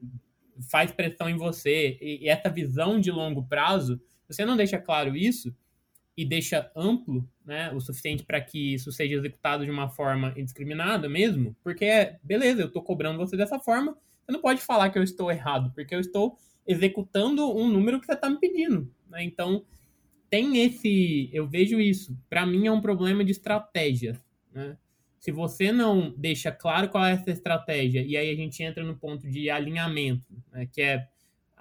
faz 0.70 0.90
pressão 0.90 1.28
em 1.28 1.36
você, 1.36 1.98
e, 2.00 2.24
e 2.24 2.28
essa 2.30 2.48
visão 2.48 2.98
de 2.98 3.10
longo 3.10 3.46
prazo, 3.46 4.00
você 4.26 4.42
não 4.42 4.56
deixa 4.56 4.78
claro 4.78 5.14
isso 5.14 5.54
e 6.16 6.24
deixa 6.24 6.70
amplo, 6.76 7.28
né, 7.44 7.72
o 7.72 7.80
suficiente 7.80 8.24
para 8.24 8.40
que 8.40 8.74
isso 8.74 8.92
seja 8.92 9.16
executado 9.16 9.64
de 9.64 9.70
uma 9.70 9.88
forma 9.88 10.32
indiscriminada 10.36 11.08
mesmo, 11.08 11.56
porque 11.62 11.84
é, 11.84 12.18
beleza, 12.22 12.62
eu 12.62 12.68
estou 12.68 12.82
cobrando 12.82 13.18
você 13.18 13.36
dessa 13.36 13.58
forma, 13.58 13.96
você 14.24 14.32
não 14.32 14.40
pode 14.40 14.60
falar 14.60 14.90
que 14.90 14.98
eu 14.98 15.02
estou 15.02 15.30
errado, 15.30 15.72
porque 15.74 15.94
eu 15.94 16.00
estou 16.00 16.38
executando 16.66 17.54
um 17.56 17.68
número 17.68 18.00
que 18.00 18.06
você 18.06 18.14
está 18.14 18.30
me 18.30 18.38
pedindo. 18.38 18.90
Né? 19.08 19.24
Então, 19.24 19.64
tem 20.30 20.64
esse. 20.64 21.28
Eu 21.32 21.46
vejo 21.46 21.78
isso. 21.78 22.16
Para 22.28 22.46
mim, 22.46 22.66
é 22.66 22.72
um 22.72 22.80
problema 22.80 23.24
de 23.24 23.32
estratégia. 23.32 24.20
Né? 24.52 24.76
Se 25.18 25.30
você 25.30 25.70
não 25.70 26.12
deixa 26.16 26.50
claro 26.50 26.88
qual 26.88 27.04
é 27.04 27.12
essa 27.12 27.30
estratégia, 27.30 28.02
e 28.02 28.16
aí 28.16 28.30
a 28.30 28.34
gente 28.34 28.62
entra 28.62 28.82
no 28.82 28.96
ponto 28.96 29.28
de 29.28 29.50
alinhamento, 29.50 30.26
né? 30.50 30.68
que 30.72 30.82
é. 30.82 31.08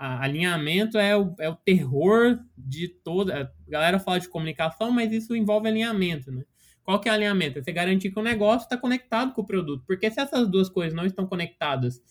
A, 0.03 0.21
alinhamento 0.25 0.97
é 0.97 1.15
o, 1.15 1.33
é 1.39 1.49
o 1.49 1.55
terror 1.55 2.37
de 2.57 2.89
toda. 2.89 3.53
A 3.67 3.71
galera 3.71 3.99
fala 3.99 4.19
de 4.19 4.27
comunicação, 4.27 4.91
mas 4.91 5.13
isso 5.13 5.33
envolve 5.33 5.69
alinhamento. 5.69 6.29
Né? 6.29 6.43
Qual 6.83 6.99
que 6.99 7.07
é 7.07 7.11
o 7.13 7.15
alinhamento? 7.15 7.57
É 7.57 7.63
você 7.63 7.71
garantir 7.71 8.11
que 8.11 8.19
o 8.19 8.23
negócio 8.23 8.65
está 8.65 8.75
conectado 8.75 9.31
com 9.33 9.41
o 9.41 9.45
produto. 9.45 9.85
Porque 9.87 10.11
se 10.11 10.19
essas 10.19 10.49
duas 10.49 10.67
coisas 10.67 10.93
não 10.93 11.05
estão 11.05 11.25
conectadas 11.25 12.01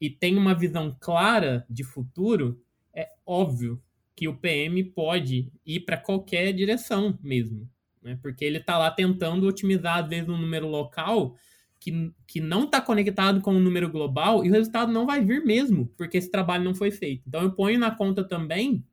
e 0.00 0.08
tem 0.08 0.36
uma 0.36 0.54
visão 0.54 0.96
clara 1.00 1.66
de 1.68 1.82
futuro, 1.82 2.62
é 2.94 3.08
óbvio 3.26 3.82
que 4.14 4.28
o 4.28 4.36
PM 4.36 4.84
pode 4.84 5.52
ir 5.66 5.80
para 5.80 5.96
qualquer 5.96 6.52
direção 6.52 7.18
mesmo. 7.20 7.68
Né? 8.00 8.20
Porque 8.22 8.44
ele 8.44 8.58
está 8.58 8.78
lá 8.78 8.88
tentando 8.88 9.48
otimizar, 9.48 9.98
às 9.98 10.08
vezes, 10.08 10.28
um 10.28 10.38
número 10.38 10.68
local 10.68 11.34
que, 11.80 12.12
que 12.26 12.40
não 12.40 12.64
está 12.64 12.80
conectado 12.80 13.40
com 13.40 13.56
o 13.56 13.58
número 13.58 13.90
global 13.90 14.44
e 14.44 14.50
o 14.50 14.52
resultado 14.52 14.92
não 14.92 15.06
vai 15.06 15.24
vir 15.24 15.42
mesmo, 15.42 15.86
porque 15.96 16.18
esse 16.18 16.30
trabalho 16.30 16.62
não 16.62 16.74
foi 16.74 16.90
feito. 16.90 17.24
Então, 17.26 17.42
eu 17.42 17.52
ponho 17.52 17.78
na 17.78 17.90
conta 17.90 18.22
também 18.22 18.84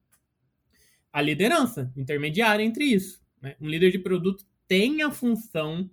a 1.12 1.22
liderança 1.22 1.92
intermediária 1.98 2.64
entre 2.64 2.86
isso. 2.86 3.22
Né? 3.42 3.56
Um 3.60 3.68
líder 3.68 3.92
de 3.92 4.00
produto 4.00 4.46
tem 4.68 5.04
a 5.04 5.12
função 5.12 5.90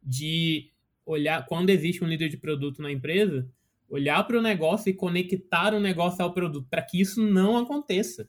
de 0.00 0.70
olhar, 1.04 1.44
quando 1.46 1.70
existe 1.70 2.02
um 2.02 2.06
líder 2.06 2.28
de 2.28 2.36
produto 2.36 2.80
na 2.80 2.92
empresa, 2.92 3.48
olhar 3.88 4.22
para 4.24 4.38
o 4.38 4.42
negócio 4.42 4.88
e 4.88 4.94
conectar 4.94 5.74
o 5.74 5.80
negócio 5.80 6.22
ao 6.22 6.32
produto, 6.32 6.66
para 6.70 6.82
que 6.82 7.00
isso 7.00 7.22
não 7.22 7.56
aconteça. 7.56 8.28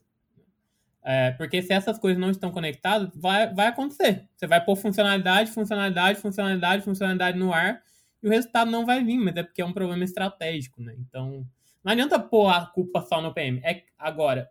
É, 1.04 1.30
porque 1.32 1.62
se 1.62 1.72
essas 1.72 1.98
coisas 1.98 2.20
não 2.20 2.30
estão 2.30 2.50
conectadas, 2.50 3.10
vai, 3.14 3.52
vai 3.54 3.68
acontecer. 3.68 4.28
Você 4.36 4.46
vai 4.46 4.64
pôr 4.64 4.76
funcionalidade, 4.76 5.50
funcionalidade, 5.50 6.20
funcionalidade, 6.20 6.84
funcionalidade 6.84 7.38
no 7.38 7.52
ar, 7.52 7.82
e 8.22 8.26
o 8.26 8.30
resultado 8.30 8.70
não 8.70 8.84
vai 8.84 9.02
vir, 9.04 9.18
mas 9.18 9.36
é 9.36 9.42
porque 9.42 9.62
é 9.62 9.64
um 9.64 9.72
problema 9.72 10.04
estratégico, 10.04 10.82
né? 10.82 10.94
Então, 10.98 11.46
não 11.84 11.92
adianta 11.92 12.18
pôr 12.18 12.48
a 12.48 12.66
culpa 12.66 13.00
só 13.02 13.22
no 13.22 13.32
PM. 13.32 13.60
É, 13.64 13.84
agora, 13.98 14.50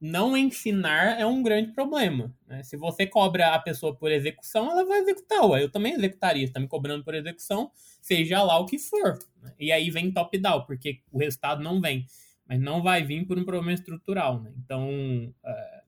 não 0.00 0.36
ensinar 0.36 1.18
é 1.18 1.24
um 1.24 1.42
grande 1.42 1.72
problema. 1.72 2.34
Né? 2.46 2.62
Se 2.62 2.76
você 2.76 3.06
cobra 3.06 3.54
a 3.54 3.58
pessoa 3.58 3.94
por 3.96 4.12
execução, 4.12 4.70
ela 4.70 4.84
vai 4.84 5.00
executar. 5.00 5.44
Ué, 5.46 5.62
eu 5.62 5.70
também 5.70 5.94
executaria. 5.94 6.44
Está 6.44 6.60
me 6.60 6.68
cobrando 6.68 7.02
por 7.02 7.14
execução, 7.14 7.70
seja 8.00 8.42
lá 8.42 8.58
o 8.58 8.66
que 8.66 8.78
for. 8.78 9.18
Né? 9.42 9.54
E 9.58 9.72
aí 9.72 9.90
vem 9.90 10.12
top-down, 10.12 10.64
porque 10.66 11.00
o 11.10 11.18
resultado 11.18 11.62
não 11.62 11.80
vem. 11.80 12.06
Mas 12.46 12.60
não 12.60 12.82
vai 12.82 13.02
vir 13.02 13.26
por 13.26 13.38
um 13.38 13.44
problema 13.44 13.72
estrutural. 13.72 14.42
Né? 14.42 14.52
Então, 14.58 15.34
é, 15.42 15.82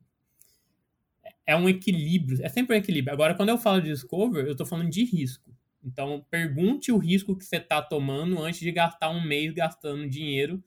é 1.48 1.56
um 1.56 1.68
equilíbrio. 1.68 2.42
É 2.42 2.48
sempre 2.48 2.74
um 2.74 2.78
equilíbrio. 2.78 3.12
Agora, 3.12 3.34
quando 3.34 3.50
eu 3.50 3.58
falo 3.58 3.80
de 3.80 3.90
discover, 3.90 4.46
eu 4.46 4.52
estou 4.52 4.66
falando 4.66 4.90
de 4.90 5.04
risco. 5.04 5.54
Então, 5.88 6.24
pergunte 6.30 6.92
o 6.92 6.98
risco 6.98 7.36
que 7.36 7.44
você 7.44 7.56
está 7.56 7.80
tomando 7.80 8.42
antes 8.42 8.60
de 8.60 8.70
gastar 8.70 9.10
um 9.10 9.24
mês 9.24 9.52
gastando 9.52 10.08
dinheiro 10.08 10.62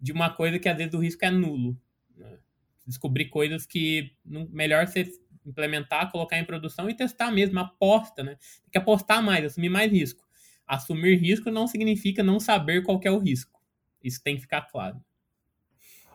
de 0.00 0.12
uma 0.12 0.30
coisa 0.30 0.58
que 0.58 0.68
às 0.68 0.76
vezes 0.76 0.94
o 0.94 0.98
risco 0.98 1.24
é 1.24 1.30
nulo. 1.30 1.78
Né? 2.16 2.38
descobrir 2.86 3.26
coisas 3.26 3.66
que 3.66 4.12
não, 4.24 4.48
melhor 4.50 4.86
você 4.86 5.10
implementar, 5.44 6.10
colocar 6.10 6.38
em 6.38 6.44
produção 6.44 6.88
e 6.88 6.94
testar 6.94 7.30
mesmo, 7.30 7.58
aposta, 7.58 8.22
né? 8.22 8.36
Tem 8.62 8.70
que 8.72 8.78
apostar 8.78 9.22
mais, 9.22 9.44
assumir 9.44 9.68
mais 9.68 9.90
risco. 9.90 10.24
Assumir 10.66 11.16
risco 11.16 11.50
não 11.50 11.66
significa 11.66 12.22
não 12.22 12.40
saber 12.40 12.82
qual 12.82 13.00
é 13.04 13.10
o 13.10 13.18
risco. 13.18 13.60
Isso 14.02 14.22
tem 14.22 14.36
que 14.36 14.42
ficar 14.42 14.62
claro. 14.62 15.00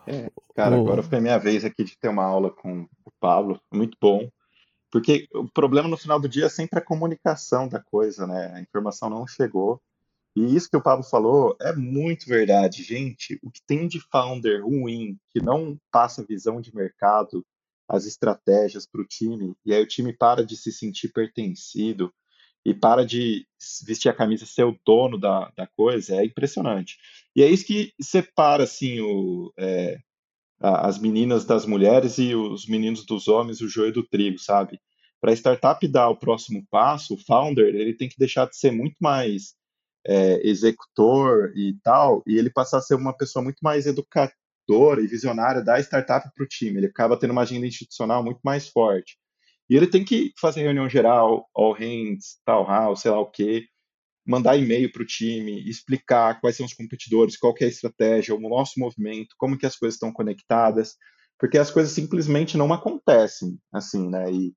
É, 0.07 0.29
cara, 0.55 0.75
agora 0.75 1.03
foi 1.03 1.19
minha 1.19 1.37
vez 1.37 1.63
aqui 1.63 1.83
de 1.83 1.97
ter 1.97 2.09
uma 2.09 2.23
aula 2.23 2.49
com 2.49 2.81
o 3.05 3.11
Pablo, 3.19 3.61
muito 3.71 3.97
bom. 4.01 4.29
Porque 4.91 5.27
o 5.33 5.47
problema 5.47 5.87
no 5.87 5.97
final 5.97 6.19
do 6.19 6.27
dia 6.27 6.45
é 6.45 6.49
sempre 6.49 6.77
a 6.77 6.83
comunicação 6.83 7.67
da 7.67 7.79
coisa, 7.79 8.27
né? 8.27 8.53
A 8.53 8.61
informação 8.61 9.09
não 9.09 9.25
chegou. 9.25 9.81
E 10.35 10.55
isso 10.55 10.69
que 10.69 10.77
o 10.77 10.81
Pablo 10.81 11.03
falou 11.03 11.55
é 11.61 11.73
muito 11.73 12.25
verdade, 12.25 12.83
gente. 12.83 13.39
O 13.41 13.49
que 13.49 13.61
tem 13.65 13.87
de 13.87 13.99
founder 13.99 14.63
ruim, 14.63 15.17
que 15.29 15.41
não 15.41 15.77
passa 15.91 16.25
visão 16.25 16.59
de 16.61 16.75
mercado, 16.75 17.45
as 17.87 18.05
estratégias 18.05 18.87
para 18.87 19.01
o 19.01 19.05
time, 19.05 19.53
e 19.65 19.73
aí 19.73 19.81
o 19.81 19.87
time 19.87 20.13
para 20.13 20.45
de 20.45 20.55
se 20.55 20.71
sentir 20.71 21.09
pertencido 21.09 22.13
e 22.65 22.73
para 22.73 23.05
de 23.05 23.45
vestir 23.85 24.07
a 24.07 24.13
camisa 24.13 24.45
ser 24.45 24.63
o 24.63 24.77
dono 24.85 25.17
da, 25.17 25.51
da 25.57 25.67
coisa, 25.67 26.15
é 26.15 26.23
impressionante. 26.23 26.97
E 27.35 27.43
é 27.43 27.49
isso 27.49 27.65
que 27.65 27.91
separa 27.99 28.63
assim 28.63 29.01
o, 29.01 29.51
é, 29.57 29.99
as 30.61 30.99
meninas 30.99 31.45
das 31.45 31.65
mulheres 31.65 32.17
e 32.17 32.35
os 32.35 32.67
meninos 32.67 33.05
dos 33.05 33.27
homens, 33.27 33.61
o 33.61 33.67
joio 33.67 33.91
do 33.91 34.03
trigo, 34.07 34.37
sabe? 34.37 34.79
Para 35.19 35.31
a 35.31 35.35
startup 35.35 35.87
dar 35.87 36.09
o 36.09 36.17
próximo 36.17 36.65
passo, 36.69 37.15
o 37.15 37.17
founder 37.17 37.75
ele 37.75 37.93
tem 37.93 38.09
que 38.09 38.17
deixar 38.17 38.47
de 38.47 38.57
ser 38.57 38.71
muito 38.71 38.95
mais 38.99 39.55
é, 40.05 40.47
executor 40.47 41.51
e 41.55 41.75
tal, 41.83 42.23
e 42.27 42.37
ele 42.37 42.49
passar 42.49 42.77
a 42.77 42.81
ser 42.81 42.95
uma 42.95 43.15
pessoa 43.15 43.43
muito 43.43 43.59
mais 43.61 43.85
educadora 43.85 45.01
e 45.01 45.07
visionária 45.07 45.63
da 45.63 45.79
startup 45.79 46.29
para 46.33 46.43
o 46.43 46.47
time. 46.47 46.77
Ele 46.77 46.87
acaba 46.87 47.17
tendo 47.17 47.31
uma 47.31 47.41
agenda 47.41 47.67
institucional 47.67 48.23
muito 48.23 48.39
mais 48.43 48.67
forte. 48.67 49.17
E 49.69 49.75
ele 49.75 49.87
tem 49.87 50.03
que 50.03 50.33
fazer 50.39 50.61
reunião 50.63 50.89
geral, 50.89 51.47
all 51.55 51.73
hands, 51.73 52.39
tal 52.45 52.95
sei 52.95 53.11
lá 53.11 53.19
o 53.19 53.29
quê, 53.29 53.65
mandar 54.31 54.57
e-mail 54.57 54.91
para 54.91 55.03
o 55.03 55.05
time, 55.05 55.69
explicar 55.69 56.39
quais 56.39 56.55
são 56.55 56.65
os 56.65 56.73
competidores, 56.73 57.37
qual 57.37 57.53
é 57.59 57.65
a 57.65 57.67
estratégia, 57.67 58.35
o 58.35 58.39
nosso 58.39 58.79
movimento, 58.79 59.35
como 59.37 59.57
que 59.57 59.65
as 59.65 59.75
coisas 59.75 59.95
estão 59.95 60.11
conectadas, 60.11 60.95
porque 61.37 61.57
as 61.57 61.69
coisas 61.69 61.91
simplesmente 61.91 62.57
não 62.57 62.71
acontecem 62.73 63.59
assim, 63.71 64.09
né? 64.09 64.31
E, 64.31 64.53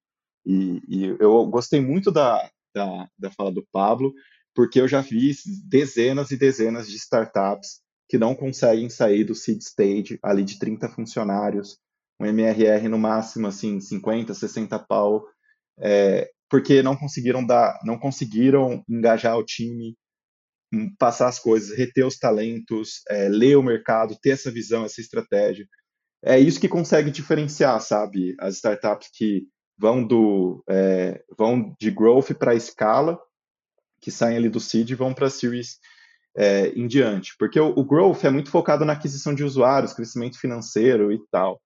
e, 0.47 0.81
e 0.89 1.16
eu 1.20 1.47
gostei 1.47 1.81
muito 1.81 2.11
da, 2.11 2.51
da, 2.75 3.09
da 3.18 3.31
fala 3.31 3.51
do 3.51 3.66
Pablo, 3.72 4.14
porque 4.55 4.81
eu 4.81 4.89
já 4.89 5.01
vi 5.01 5.35
dezenas 5.66 6.31
e 6.31 6.37
dezenas 6.37 6.89
de 6.89 6.97
startups 6.97 7.81
que 8.09 8.18
não 8.18 8.35
conseguem 8.35 8.89
sair 8.89 9.25
do 9.25 9.35
seed 9.35 9.61
stage 9.61 10.18
ali 10.22 10.45
de 10.45 10.59
30 10.59 10.89
funcionários 10.91 11.79
um 12.20 12.27
MRR 12.27 12.89
no 12.89 12.99
máximo, 12.99 13.47
assim, 13.47 13.81
50, 13.81 14.35
60 14.35 14.79
pau, 14.79 15.27
é, 15.79 16.31
porque 16.51 16.82
não 16.82 16.97
conseguiram 16.97 17.45
dar, 17.45 17.78
não 17.84 17.99
conseguiram 17.99 18.82
engajar 18.88 19.36
o 19.36 19.45
time, 19.45 19.97
hum, 20.72 20.95
passar 20.99 21.28
as 21.28 21.38
coisas, 21.38 21.76
reter 21.76 22.07
os 22.07 22.18
talentos, 22.18 23.03
é, 23.09 23.28
ler 23.28 23.57
o 23.57 23.62
mercado, 23.62 24.18
ter 24.20 24.30
essa 24.30 24.51
visão, 24.51 24.84
essa 24.84 25.01
estratégia. 25.01 25.66
É 26.22 26.38
isso 26.38 26.61
que 26.61 26.68
consegue 26.68 27.11
diferenciar, 27.11 27.80
sabe? 27.80 28.34
As 28.40 28.57
startups 28.57 29.11
que 29.12 29.47
vão 29.76 30.07
do 30.07 30.62
é, 30.68 31.22
vão 31.36 31.74
de 31.80 31.90
growth 31.90 32.32
para 32.38 32.55
escala, 32.55 33.18
que 34.01 34.11
saem 34.11 34.36
ali 34.36 34.49
do 34.49 34.61
seed 34.61 34.90
e 34.90 34.95
vão 34.95 35.12
para 35.12 35.30
series 35.30 35.78
é, 36.36 36.68
em 36.68 36.86
diante. 36.86 37.34
Porque 37.38 37.59
o, 37.59 37.72
o, 37.76 37.84
growth 37.84 38.24
é 38.24 38.30
muito 38.30 38.51
focado 38.51 38.84
na 38.84 38.92
aquisição 38.92 39.34
de 39.34 39.45
usuários, 39.45 39.92
crescimento 39.92 40.38
financeiro 40.38 41.12
e 41.12 41.20
tal. 41.30 41.61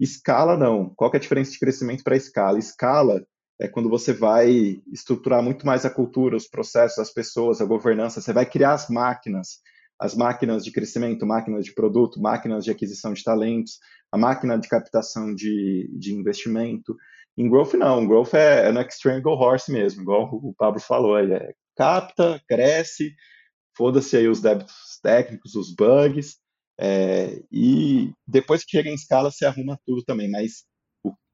Escala, 0.00 0.56
não. 0.56 0.92
Qual 0.94 1.10
é 1.12 1.16
a 1.16 1.20
diferença 1.20 1.52
de 1.52 1.58
crescimento 1.58 2.02
para 2.02 2.16
escala? 2.16 2.58
Escala 2.58 3.24
é 3.62 3.68
quando 3.68 3.88
você 3.88 4.12
vai 4.12 4.82
estruturar 4.92 5.40
muito 5.40 5.64
mais 5.64 5.84
a 5.84 5.90
cultura, 5.90 6.36
os 6.36 6.48
processos, 6.48 6.98
as 6.98 7.12
pessoas, 7.12 7.60
a 7.60 7.64
governança, 7.64 8.20
você 8.20 8.32
vai 8.32 8.44
criar 8.44 8.72
as 8.72 8.88
máquinas, 8.88 9.60
as 10.00 10.16
máquinas 10.16 10.64
de 10.64 10.72
crescimento, 10.72 11.24
máquinas 11.24 11.64
de 11.64 11.72
produto, 11.72 12.20
máquinas 12.20 12.64
de 12.64 12.72
aquisição 12.72 13.12
de 13.12 13.22
talentos, 13.22 13.78
a 14.10 14.18
máquina 14.18 14.58
de 14.58 14.68
captação 14.68 15.32
de, 15.32 15.88
de 15.96 16.12
investimento. 16.12 16.96
Em 17.38 17.48
growth, 17.48 17.74
não. 17.74 18.04
Growth 18.04 18.34
é, 18.34 18.68
é 18.68 18.72
no 18.72 19.22
go 19.22 19.30
horse 19.30 19.70
mesmo, 19.70 20.02
igual 20.02 20.28
o 20.32 20.52
Pablo 20.52 20.80
falou. 20.80 21.16
É 21.16 21.54
capta, 21.76 22.42
cresce, 22.48 23.14
foda-se 23.76 24.16
aí 24.16 24.26
os 24.26 24.40
débitos 24.40 24.98
técnicos, 25.00 25.54
os 25.54 25.72
bugs, 25.72 26.36
é, 26.80 27.40
e 27.52 28.12
depois 28.26 28.64
que 28.64 28.76
chega 28.76 28.90
em 28.90 28.94
escala, 28.94 29.30
você 29.30 29.44
arruma 29.44 29.78
tudo 29.86 30.02
também. 30.02 30.28
Mas 30.28 30.64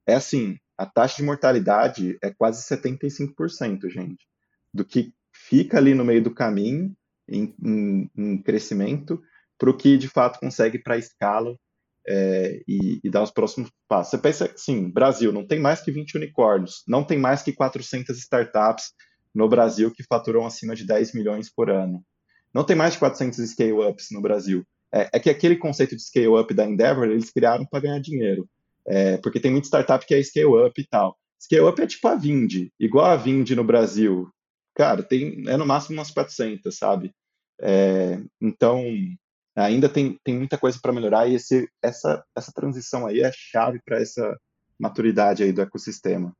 é 0.07 0.13
assim, 0.13 0.55
a 0.79 0.85
taxa 0.85 1.17
de 1.17 1.23
mortalidade 1.23 2.17
é 2.23 2.31
quase 2.31 2.63
75%, 2.63 3.89
gente, 3.89 4.25
do 4.73 4.85
que 4.85 5.13
fica 5.33 5.77
ali 5.77 5.93
no 5.93 6.05
meio 6.05 6.23
do 6.23 6.33
caminho, 6.33 6.95
em, 7.27 7.53
em, 7.61 8.09
em 8.15 8.41
crescimento, 8.41 9.21
para 9.57 9.69
o 9.69 9.75
que 9.75 9.97
de 9.97 10.07
fato 10.07 10.39
consegue 10.39 10.79
para 10.79 10.95
a 10.95 10.97
escala 10.97 11.53
é, 12.07 12.61
e, 12.65 13.01
e, 13.03 13.09
dar 13.09 13.21
os 13.21 13.29
próximos 13.29 13.69
passos. 13.89 14.11
Você 14.11 14.17
pensa 14.19 14.47
que, 14.47 14.59
sim, 14.59 14.89
Brasil 14.89 15.33
não 15.33 15.45
tem 15.45 15.59
mais 15.59 15.81
que 15.81 15.91
20 15.91 16.15
unicórnios, 16.15 16.81
não 16.87 17.03
tem 17.03 17.19
mais 17.19 17.43
que 17.43 17.51
400 17.51 18.17
startups 18.17 18.93
no 19.35 19.49
Brasil 19.49 19.91
que 19.91 20.03
faturam 20.03 20.45
acima 20.45 20.75
de 20.75 20.87
10 20.87 21.13
milhões 21.13 21.53
por 21.53 21.69
ano. 21.69 22.01
Não 22.53 22.63
tem 22.63 22.75
mais 22.75 22.93
de 22.93 22.99
400 22.99 23.37
scale-ups 23.49 24.07
no 24.11 24.21
Brasil. 24.21 24.65
É, 24.93 25.09
é, 25.13 25.19
que 25.19 25.29
aquele 25.29 25.57
conceito 25.57 25.93
de 25.93 26.01
scale-up 26.01 26.53
da 26.53 26.65
Endeavor, 26.65 27.05
eles 27.09 27.31
criaram 27.31 27.65
para 27.65 27.81
ganhar 27.81 27.99
dinheiro. 27.99 28.49
É, 28.89 29.17
porque 29.17 29.39
tem 29.39 29.51
muita 29.51 29.67
startup 29.67 30.03
que 30.05 30.15
é 30.15 30.23
scale-up 30.23 30.81
e 30.81 30.87
tal. 30.87 31.15
Scale-up 31.39 31.79
é 31.81 31.87
tipo 31.87 32.07
a 32.07 32.15
Vind, 32.15 32.69
igual 32.79 33.05
a 33.05 33.15
Vind 33.15 33.51
no 33.51 33.63
Brasil. 33.63 34.27
Cara, 34.75 35.03
tem, 35.03 35.47
é 35.47 35.55
no 35.55 35.65
máximo 35.65 35.97
umas 35.97 36.09
400, 36.09 36.75
sabe? 36.75 37.11
É, 37.61 38.19
então, 38.41 38.83
ainda 39.55 39.87
tem, 39.87 40.17
tem 40.23 40.37
muita 40.37 40.57
coisa 40.57 40.79
para 40.81 40.91
melhorar 40.93 41.27
e 41.27 41.35
esse, 41.35 41.69
essa, 41.83 42.23
essa 42.35 42.51
transição 42.51 43.05
aí 43.05 43.21
é 43.21 43.31
chave 43.31 43.79
para 43.85 44.01
essa 44.01 44.37
maturidade 44.79 45.43
aí 45.43 45.51
do 45.51 45.61
ecossistema. 45.61 46.33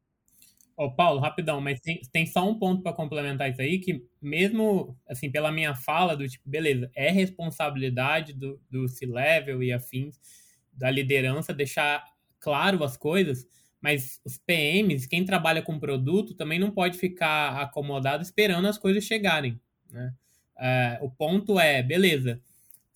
Ô, 0.75 0.89
Paulo, 0.89 1.19
rapidão, 1.19 1.59
mas 1.59 1.81
tem, 1.81 1.99
tem 2.11 2.25
só 2.25 2.49
um 2.49 2.57
ponto 2.57 2.81
para 2.81 2.93
complementar 2.93 3.51
isso 3.51 3.61
aí, 3.61 3.79
que 3.79 4.01
mesmo, 4.21 4.97
assim, 5.09 5.29
pela 5.29 5.51
minha 5.51 5.75
fala, 5.75 6.15
do 6.15 6.25
tipo, 6.25 6.49
beleza, 6.49 6.89
é 6.95 7.11
responsabilidade 7.11 8.31
do, 8.31 8.57
do 8.71 8.87
C-Level 8.87 9.61
e 9.61 9.73
afins, 9.73 10.17
da 10.71 10.89
liderança, 10.89 11.53
deixar 11.53 12.01
claro 12.39 12.83
as 12.83 12.97
coisas, 12.97 13.45
mas 13.81 14.19
os 14.25 14.37
PMs, 14.37 15.07
quem 15.07 15.25
trabalha 15.25 15.61
com 15.61 15.79
produto, 15.79 16.33
também 16.33 16.59
não 16.59 16.71
pode 16.71 16.97
ficar 16.97 17.61
acomodado 17.61 18.23
esperando 18.23 18.67
as 18.67 18.77
coisas 18.77 19.03
chegarem, 19.03 19.59
né? 19.91 20.13
É, 20.61 20.99
o 21.01 21.09
ponto 21.09 21.57
é, 21.57 21.81
beleza, 21.81 22.41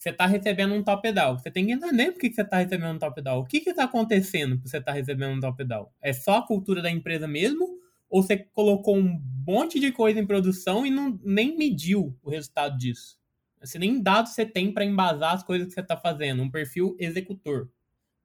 você 0.03 0.09
está 0.09 0.25
recebendo 0.25 0.73
um 0.73 0.83
top-down. 0.83 1.39
Você 1.39 1.49
tem 1.49 1.65
que 1.65 1.71
entender 1.71 2.11
por 2.11 2.19
que 2.19 2.33
você 2.33 2.41
está 2.41 2.57
recebendo 2.57 2.95
um 2.95 2.99
top-down. 2.99 3.39
O 3.39 3.45
que 3.45 3.57
está 3.57 3.85
acontecendo 3.85 4.57
para 4.57 4.69
você 4.69 4.77
estar 4.77 4.91
tá 4.91 4.97
recebendo 4.97 5.37
um 5.37 5.39
top-down? 5.39 5.87
É 6.01 6.11
só 6.11 6.39
a 6.39 6.45
cultura 6.45 6.81
da 6.81 6.91
empresa 6.91 7.25
mesmo? 7.25 7.79
Ou 8.09 8.21
você 8.21 8.37
colocou 8.37 8.97
um 8.97 9.21
monte 9.47 9.79
de 9.79 9.93
coisa 9.93 10.19
em 10.19 10.25
produção 10.25 10.85
e 10.85 10.91
não, 10.91 11.17
nem 11.23 11.57
mediu 11.57 12.19
o 12.21 12.29
resultado 12.29 12.77
disso? 12.77 13.17
Assim, 13.61 13.79
nem 13.79 14.03
dados 14.03 14.33
você 14.33 14.45
tem 14.45 14.73
para 14.73 14.83
embasar 14.83 15.35
as 15.35 15.43
coisas 15.43 15.69
que 15.69 15.73
você 15.73 15.79
está 15.79 15.95
fazendo. 15.95 16.43
Um 16.43 16.51
perfil 16.51 16.97
executor, 16.99 17.69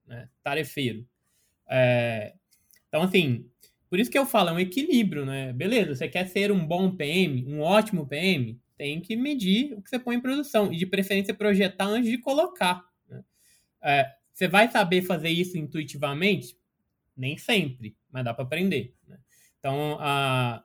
né? 0.09 0.29
tarefeiro. 0.43 1.07
É... 1.69 2.35
Então, 2.89 3.03
assim, 3.03 3.49
por 3.89 4.01
isso 4.01 4.11
que 4.11 4.19
eu 4.19 4.27
falo, 4.27 4.51
é 4.51 4.53
um 4.53 4.61
equilíbrio, 4.61 5.25
né? 5.25 5.53
Beleza, 5.53 5.95
você 5.95 6.09
quer 6.09 6.27
ser 6.27 6.51
um 6.51 6.67
bom 6.67 6.91
PM, 6.91 7.45
um 7.47 7.61
ótimo 7.61 8.07
PM, 8.07 8.61
tem 8.77 9.01
que 9.01 9.17
medir 9.17 9.75
o 9.75 9.83
que 9.83 9.91
você 9.91 9.99
põe 9.99 10.17
em 10.17 10.21
produção 10.21 10.73
e 10.73 10.77
de 10.77 10.87
preferência 10.87 11.35
projetar 11.35 11.87
antes 11.87 12.11
de 12.11 12.19
colocar. 12.19 12.85
Né? 13.09 13.25
É, 13.83 14.15
você 14.33 14.47
vai 14.47 14.71
saber 14.71 15.03
fazer 15.03 15.31
isso 15.31 15.59
intuitivamente? 15.59 16.57
Nem 17.17 17.37
sempre, 17.37 17.97
mas 18.11 18.25
dá 18.25 18.33
para 18.33 18.45
aprender. 18.45 18.95
Né? 19.07 19.19
Então, 19.59 19.97
a, 20.01 20.63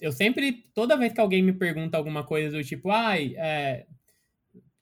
eu 0.00 0.12
sempre, 0.12 0.52
toda 0.72 0.96
vez 0.96 1.12
que 1.12 1.20
alguém 1.20 1.42
me 1.42 1.52
pergunta 1.52 1.98
alguma 1.98 2.24
coisa 2.24 2.56
do 2.56 2.64
tipo, 2.64 2.90
ai, 2.90 3.34
é, 3.36 3.86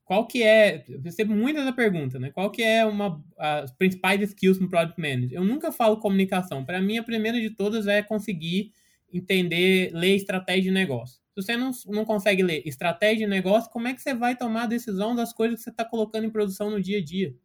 qual 0.09 0.27
que 0.27 0.43
é, 0.43 0.87
eu 0.89 1.03
recebo 1.03 1.37
muita 1.37 1.61
essa 1.61 1.71
pergunta, 1.71 2.19
né? 2.19 2.31
Qual 2.31 2.51
que 2.51 2.63
é 2.63 2.83
uma 2.83 3.23
as 3.37 3.71
principais 3.73 4.23
skills 4.23 4.59
no 4.59 4.67
product 4.67 4.99
manager? 4.99 5.35
Eu 5.35 5.45
nunca 5.45 5.71
falo 5.71 5.99
comunicação. 5.99 6.65
Para 6.65 6.81
mim, 6.81 6.97
a 6.97 7.03
primeira 7.03 7.39
de 7.39 7.51
todas 7.51 7.87
é 7.87 8.03
conseguir 8.03 8.73
entender, 9.13 9.91
ler 9.93 10.17
estratégia 10.17 10.63
de 10.63 10.71
negócio. 10.71 11.21
Se 11.35 11.43
você 11.43 11.59
não, 11.59 11.73
não 11.89 12.07
consegue 12.07 12.43
ler 12.43 12.67
estratégia 12.67 13.27
de 13.27 13.31
negócio, 13.31 13.71
como 13.71 13.87
é 13.87 13.93
que 13.93 14.01
você 14.01 14.15
vai 14.15 14.35
tomar 14.35 14.63
a 14.63 14.67
decisão 14.67 15.15
das 15.15 15.31
coisas 15.31 15.59
que 15.59 15.65
você 15.65 15.71
está 15.71 15.85
colocando 15.85 16.25
em 16.25 16.31
produção 16.31 16.71
no 16.71 16.81
dia 16.81 17.01
a 17.01 17.05
dia? 17.05 17.37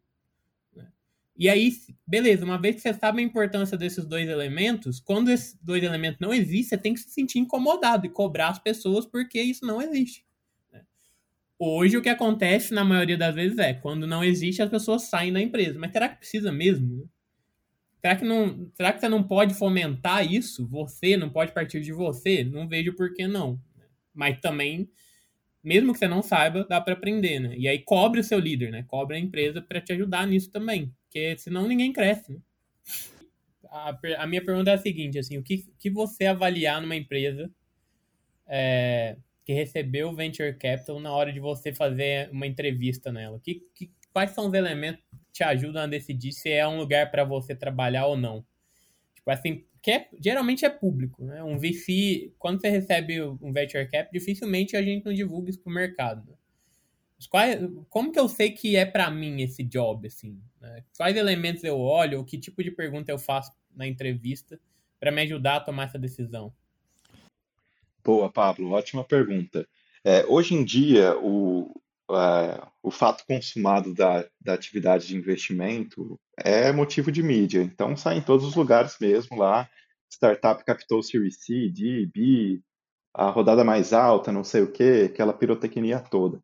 E 1.35 1.49
aí, 1.49 1.69
beleza, 2.07 2.45
uma 2.45 2.57
vez 2.57 2.77
que 2.77 2.81
você 2.81 2.93
sabe 2.93 3.19
a 3.19 3.25
importância 3.25 3.75
desses 3.75 4.05
dois 4.05 4.29
elementos, 4.29 5.01
quando 5.01 5.29
esses 5.29 5.59
dois 5.61 5.83
elementos 5.83 6.21
não 6.21 6.33
existem, 6.33 6.63
você 6.63 6.77
tem 6.77 6.93
que 6.93 7.01
se 7.01 7.09
sentir 7.09 7.39
incomodado 7.39 8.05
e 8.05 8.09
cobrar 8.09 8.51
as 8.51 8.59
pessoas 8.59 9.05
porque 9.05 9.41
isso 9.41 9.65
não 9.65 9.81
existe. 9.81 10.23
Hoje, 11.59 11.97
o 11.97 12.01
que 12.01 12.09
acontece, 12.09 12.73
na 12.73 12.83
maioria 12.83 13.17
das 13.17 13.33
vezes, 13.33 13.57
é 13.57 13.73
quando 13.73 14.07
não 14.07 14.23
existe, 14.23 14.61
as 14.61 14.69
pessoas 14.69 15.03
saem 15.03 15.31
da 15.31 15.41
empresa. 15.41 15.79
Mas 15.79 15.91
será 15.91 16.09
que 16.09 16.17
precisa 16.17 16.51
mesmo? 16.51 17.09
Será 18.01 18.15
que, 18.15 18.25
não, 18.25 18.69
será 18.75 18.91
que 18.91 18.99
você 18.99 19.07
não 19.07 19.23
pode 19.23 19.53
fomentar 19.53 20.29
isso? 20.29 20.67
Você 20.67 21.15
não 21.15 21.29
pode 21.29 21.53
partir 21.53 21.81
de 21.81 21.93
você? 21.93 22.43
Não 22.43 22.67
vejo 22.67 22.93
por 22.95 23.13
que 23.13 23.27
não. 23.27 23.61
Mas 24.13 24.39
também, 24.41 24.89
mesmo 25.63 25.93
que 25.93 25.99
você 25.99 26.07
não 26.07 26.21
saiba, 26.21 26.65
dá 26.65 26.81
para 26.81 26.93
aprender, 26.93 27.39
né? 27.39 27.55
E 27.57 27.67
aí 27.67 27.79
cobre 27.79 28.19
o 28.19 28.23
seu 28.23 28.39
líder, 28.39 28.71
né? 28.71 28.83
Cobre 28.87 29.15
a 29.15 29.19
empresa 29.19 29.61
para 29.61 29.79
te 29.79 29.93
ajudar 29.93 30.27
nisso 30.27 30.51
também. 30.51 30.93
Porque 31.05 31.37
senão 31.37 31.67
ninguém 31.67 31.93
cresce, 31.93 32.33
né? 32.33 32.39
a, 33.73 33.97
a, 34.19 34.27
minha 34.27 34.43
pergunta 34.43 34.69
é 34.69 34.75
a 34.75 34.77
seguinte, 34.77 35.17
assim, 35.17 35.37
o 35.37 35.43
que, 35.43 35.65
que 35.79 35.89
você 35.89 36.25
avaliar 36.25 36.79
numa 36.79 36.95
empresa 36.95 37.51
é, 38.47 39.17
que 39.45 39.53
recebeu 39.53 40.13
venture 40.13 40.53
capital 40.57 40.99
na 40.99 41.11
hora 41.11 41.31
de 41.31 41.39
você 41.39 41.73
fazer 41.73 42.29
uma 42.31 42.47
entrevista 42.47 43.11
nela? 43.11 43.39
Que, 43.39 43.65
que, 43.75 43.91
quais 44.11 44.31
são 44.31 44.47
os 44.47 44.53
elementos 44.53 45.03
que 45.09 45.17
te 45.31 45.43
ajudam 45.43 45.83
a 45.83 45.87
decidir 45.87 46.31
se 46.31 46.49
é 46.49 46.67
um 46.67 46.77
lugar 46.77 47.11
para 47.11 47.23
você 47.23 47.55
trabalhar 47.55 48.07
ou 48.07 48.15
não? 48.15 48.45
Tipo 49.15 49.31
assim, 49.31 49.65
que 49.81 49.91
é, 49.91 50.09
geralmente 50.19 50.63
é 50.63 50.69
público, 50.69 51.25
né? 51.25 51.43
Um 51.43 51.57
VC, 51.57 52.33
quando 52.39 52.61
você 52.61 52.69
recebe 52.69 53.21
um 53.21 53.51
venture 53.51 53.89
cap, 53.89 54.09
dificilmente 54.11 54.77
a 54.77 54.81
gente 54.81 55.05
não 55.05 55.13
divulga 55.13 55.49
isso 55.49 55.61
pro 55.61 55.73
mercado. 55.73 56.37
Quais, 57.29 57.59
como 57.89 58.11
que 58.11 58.19
eu 58.19 58.27
sei 58.27 58.51
que 58.51 58.75
é 58.75 58.85
para 58.85 59.09
mim 59.09 59.41
esse 59.41 59.63
job, 59.63 60.07
assim? 60.07 60.41
Né? 60.59 60.83
Quais 60.97 61.15
elementos 61.15 61.63
eu 61.63 61.79
olho, 61.79 62.23
que 62.25 62.37
tipo 62.37 62.63
de 62.63 62.71
pergunta 62.71 63.11
eu 63.11 63.19
faço 63.19 63.51
na 63.75 63.87
entrevista 63.87 64.59
para 64.99 65.11
me 65.11 65.21
ajudar 65.21 65.57
a 65.57 65.59
tomar 65.59 65.85
essa 65.85 65.99
decisão? 65.99 66.53
Boa, 68.03 68.29
Pablo, 68.29 68.71
ótima 68.71 69.03
pergunta. 69.03 69.65
É, 70.03 70.25
hoje 70.25 70.53
em 70.53 70.65
dia, 70.65 71.17
o, 71.19 71.73
é, 72.11 72.61
o 72.81 72.91
fato 72.91 73.25
consumado 73.25 73.93
da, 73.93 74.27
da 74.41 74.53
atividade 74.53 75.07
de 75.07 75.15
investimento 75.15 76.19
é 76.37 76.71
motivo 76.73 77.11
de 77.11 77.23
mídia. 77.23 77.61
Então 77.61 77.95
sai 77.95 78.17
em 78.17 78.21
todos 78.21 78.45
os 78.45 78.55
lugares 78.55 78.97
mesmo 78.99 79.37
lá. 79.37 79.69
Startup 80.11 80.63
captou 80.65 81.01
Series 81.01 81.37
C, 81.39 81.69
D, 81.69 82.05
B, 82.13 82.61
a 83.13 83.29
rodada 83.29 83.63
mais 83.63 83.93
alta, 83.93 84.31
não 84.33 84.43
sei 84.43 84.63
o 84.63 84.71
que, 84.71 85.03
aquela 85.03 85.33
pirotecnia 85.33 85.99
toda. 85.99 86.43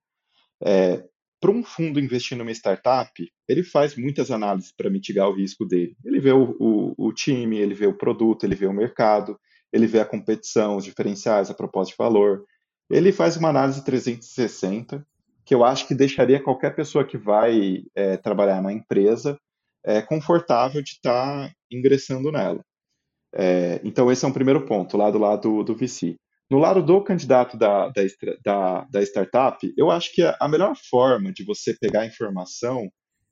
É, 0.63 1.03
para 1.41 1.51
um 1.51 1.63
fundo 1.63 1.99
investir 1.99 2.37
numa 2.37 2.51
startup, 2.51 3.31
ele 3.47 3.63
faz 3.63 3.97
muitas 3.97 4.31
análises 4.31 4.71
para 4.71 4.89
mitigar 4.89 5.27
o 5.29 5.35
risco 5.35 5.65
dele. 5.65 5.95
Ele 6.05 6.19
vê 6.21 6.31
o, 6.31 6.55
o, 6.59 7.07
o, 7.07 7.13
time, 7.13 7.57
ele 7.57 7.73
vê 7.73 7.85
o 7.85 7.97
produto, 7.97 8.45
ele 8.45 8.55
vê 8.55 8.65
o 8.65 8.73
mercado, 8.73 9.37
ele 9.71 9.87
vê 9.87 9.99
a 9.99 10.05
competição, 10.05 10.77
os 10.77 10.83
diferenciais, 10.83 11.49
a 11.49 11.53
proposta 11.53 11.91
de 11.91 11.97
valor. 11.97 12.43
Ele 12.89 13.11
faz 13.11 13.37
uma 13.37 13.49
análise 13.49 13.83
360 13.83 15.05
que 15.45 15.55
eu 15.55 15.63
acho 15.63 15.87
que 15.87 15.95
deixaria 15.95 16.41
qualquer 16.41 16.75
pessoa 16.75 17.03
que 17.03 17.17
vai 17.17 17.83
é, 17.95 18.17
trabalhar 18.17 18.61
na 18.61 18.71
empresa 18.71 19.39
é, 19.83 20.01
confortável 20.01 20.81
de 20.81 20.91
estar 20.91 21.47
tá 21.47 21.53
ingressando 21.71 22.31
nela. 22.31 22.63
É, 23.33 23.81
então, 23.83 24.11
esse 24.11 24.23
é 24.23 24.27
um 24.27 24.33
primeiro 24.33 24.65
ponto, 24.65 24.97
lá 24.97 25.09
do 25.09 25.17
lado 25.17 25.63
do 25.63 25.75
VC. 25.75 26.15
No 26.49 26.57
lado 26.57 26.83
do 26.83 27.03
candidato 27.03 27.57
da, 27.57 27.89
da, 27.89 28.03
da, 28.43 28.81
da 28.91 29.01
startup, 29.01 29.73
eu 29.77 29.91
acho 29.91 30.13
que 30.13 30.21
a 30.23 30.47
melhor 30.47 30.75
forma 30.75 31.31
de 31.31 31.43
você 31.43 31.75
pegar 31.79 32.05
informação 32.05 32.87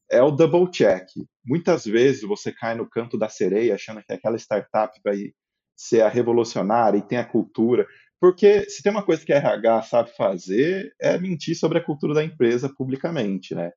é 0.10 0.22
o 0.22 0.32
double 0.32 0.72
check. 0.72 1.08
Muitas 1.46 1.86
vezes 1.86 2.22
você 2.22 2.52
cai 2.52 2.76
no 2.76 2.90
canto 2.90 3.18
da 3.18 3.28
sereia 3.28 3.76
achando 3.76 4.04
que 4.04 4.14
aquela 4.14 4.38
startup 4.38 5.00
vai 5.04 5.32
ser 5.78 6.02
a 6.02 6.10
revolucionária 6.10 6.98
e 6.98 7.02
tem 7.02 7.18
a 7.20 7.26
cultura. 7.26 7.88
Porque 8.20 8.70
se 8.70 8.82
tem 8.84 8.92
uma 8.92 9.04
coisa 9.04 9.24
que 9.26 9.32
a 9.32 9.38
RH 9.38 9.84
sabe 9.84 10.12
fazer, 10.18 10.94
é 11.00 11.18
mentir 11.20 11.56
sobre 11.56 11.78
a 11.78 11.84
cultura 11.84 12.14
da 12.16 12.24
empresa 12.24 12.68
publicamente, 12.76 13.54
né? 13.56 13.72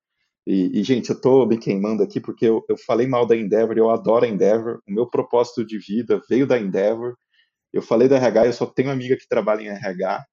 E, 0.47 0.81
e 0.81 0.83
gente, 0.83 1.11
eu 1.11 1.17
estou 1.17 1.47
me 1.47 1.59
queimando 1.59 2.03
aqui 2.03 2.21
porque 2.21 2.47
eu, 2.47 2.65
eu 2.69 2.77
falei 2.79 3.07
mal 3.07 3.27
da 3.27 3.37
Endeavor, 3.37 3.77
eu 3.77 3.91
adoro 3.91 4.25
a 4.25 4.29
Endeavor, 4.29 4.81
o 4.89 4.93
meu 4.93 5.07
propósito 5.09 5.65
de 5.65 5.79
vida 5.79 6.21
veio 6.29 6.47
da 6.47 6.59
Endeavor. 6.59 7.15
Eu 7.73 7.83
falei 7.83 8.09
da 8.09 8.17
RH, 8.17 8.47
eu 8.47 8.53
só 8.55 8.67
tenho 8.67 8.91
amiga 8.91 9.17
que 9.17 9.29
trabalha 9.29 9.63
em 9.63 9.69
RH, 9.69 10.25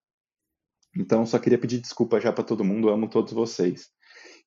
então 0.97 1.25
só 1.25 1.37
queria 1.39 1.59
pedir 1.59 1.79
desculpa 1.79 2.19
já 2.19 2.31
para 2.33 2.43
todo 2.43 2.63
mundo, 2.63 2.89
amo 2.89 3.09
todos 3.09 3.33
vocês. 3.33 3.89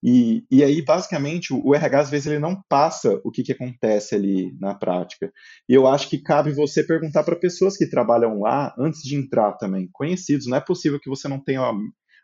E, 0.03 0.45
e 0.51 0.65
aí, 0.65 0.83
basicamente, 0.83 1.53
o, 1.53 1.75
RH, 1.75 2.01
às 2.01 2.11
vezes, 2.11 2.27
ele 2.27 2.39
não 2.39 2.61
passa 2.69 3.21
o 3.23 3.31
que, 3.31 3.43
que 3.43 3.53
acontece 3.53 4.15
ali 4.15 4.57
na 4.59 4.75
prática. 4.75 5.31
E 5.69 5.75
eu 5.75 5.87
acho 5.87 6.09
que 6.09 6.23
cabe 6.23 6.53
você 6.53 6.83
perguntar 6.83 7.23
para 7.23 7.37
pessoas 7.37 7.77
que 7.77 7.89
trabalham 7.89 8.41
lá 8.41 8.75
antes 8.79 9.03
de 9.03 9.15
entrar 9.17 9.53
também, 9.53 9.89
conhecidos. 9.93 10.47
Não 10.47 10.57
é 10.57 10.61
possível 10.61 10.99
que 10.99 11.11
você 11.11 11.29
não 11.29 11.39
tenha 11.39 11.61
a, 11.61 11.73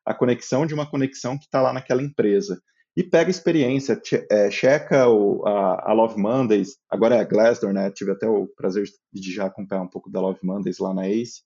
a 0.07 0.15
conexão 0.15 0.65
de 0.65 0.73
uma 0.73 0.89
conexão 0.89 1.37
que 1.37 1.45
está 1.45 1.61
lá 1.61 1.73
naquela 1.73 2.03
empresa. 2.03 2.59
E 2.97 3.05
pega 3.05 3.31
experiência, 3.31 4.01
che, 4.03 4.27
é, 4.31 4.51
checa 4.51 5.07
o, 5.07 5.47
a, 5.47 5.91
a, 5.91 5.93
Love 5.93 6.19
Mondays, 6.19 6.79
agora 6.91 7.17
é 7.17 7.21
a 7.21 7.25
Glassdoor, 7.25 7.75
né? 7.75 7.91
Tive 7.91 8.13
até 8.13 8.27
o 8.27 8.47
prazer 8.57 8.85
de 9.13 9.35
já 9.35 9.45
acompanhar 9.45 9.83
um 9.83 9.89
pouco 9.89 10.11
da 10.11 10.19
Love 10.19 10.41
Mondays 10.43 10.79
lá 10.79 10.95
na 10.95 11.07
ACE. 11.07 11.43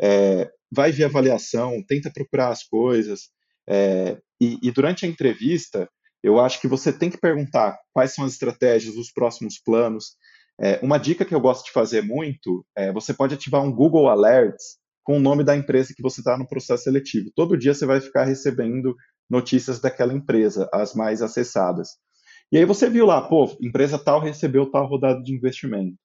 É, 0.00 0.50
vai 0.72 0.90
ver 0.90 1.04
avaliação, 1.04 1.80
tenta 1.86 2.10
procurar 2.12 2.48
as 2.48 2.64
coisas, 2.64 3.28
é, 3.68 4.18
e, 4.40 4.58
e, 4.62 4.70
durante 4.70 5.04
a 5.04 5.08
entrevista, 5.08 5.88
eu 6.22 6.38
acho 6.40 6.60
que 6.60 6.68
você 6.68 6.92
tem 6.92 7.10
que 7.10 7.18
perguntar 7.18 7.78
quais 7.92 8.14
são 8.14 8.24
as 8.24 8.32
estratégias, 8.32 8.96
os 8.96 9.12
próximos 9.12 9.58
planos. 9.58 10.16
É, 10.60 10.78
uma 10.82 10.98
dica 10.98 11.24
que 11.24 11.34
eu 11.34 11.40
gosto 11.40 11.66
de 11.66 11.72
fazer 11.72 12.02
muito 12.02 12.64
é 12.76 12.92
você 12.92 13.14
pode 13.14 13.34
ativar 13.34 13.62
um 13.62 13.72
Google 13.72 14.08
Alerts 14.08 14.78
com 15.02 15.16
o 15.16 15.20
nome 15.20 15.42
da 15.42 15.56
empresa 15.56 15.94
que 15.96 16.02
você 16.02 16.20
está 16.20 16.36
no 16.36 16.46
processo 16.46 16.84
seletivo. 16.84 17.30
Todo 17.34 17.56
dia 17.56 17.74
você 17.74 17.86
vai 17.86 18.00
ficar 18.00 18.24
recebendo 18.24 18.94
notícias 19.28 19.80
daquela 19.80 20.12
empresa, 20.12 20.68
as 20.72 20.94
mais 20.94 21.22
acessadas. 21.22 21.90
E 22.52 22.58
aí 22.58 22.64
você 22.64 22.90
viu 22.90 23.06
lá, 23.06 23.22
pô, 23.22 23.56
empresa 23.60 23.98
tal 23.98 24.20
recebeu 24.20 24.70
tal 24.70 24.86
rodada 24.86 25.22
de 25.22 25.34
investimento. 25.34 25.96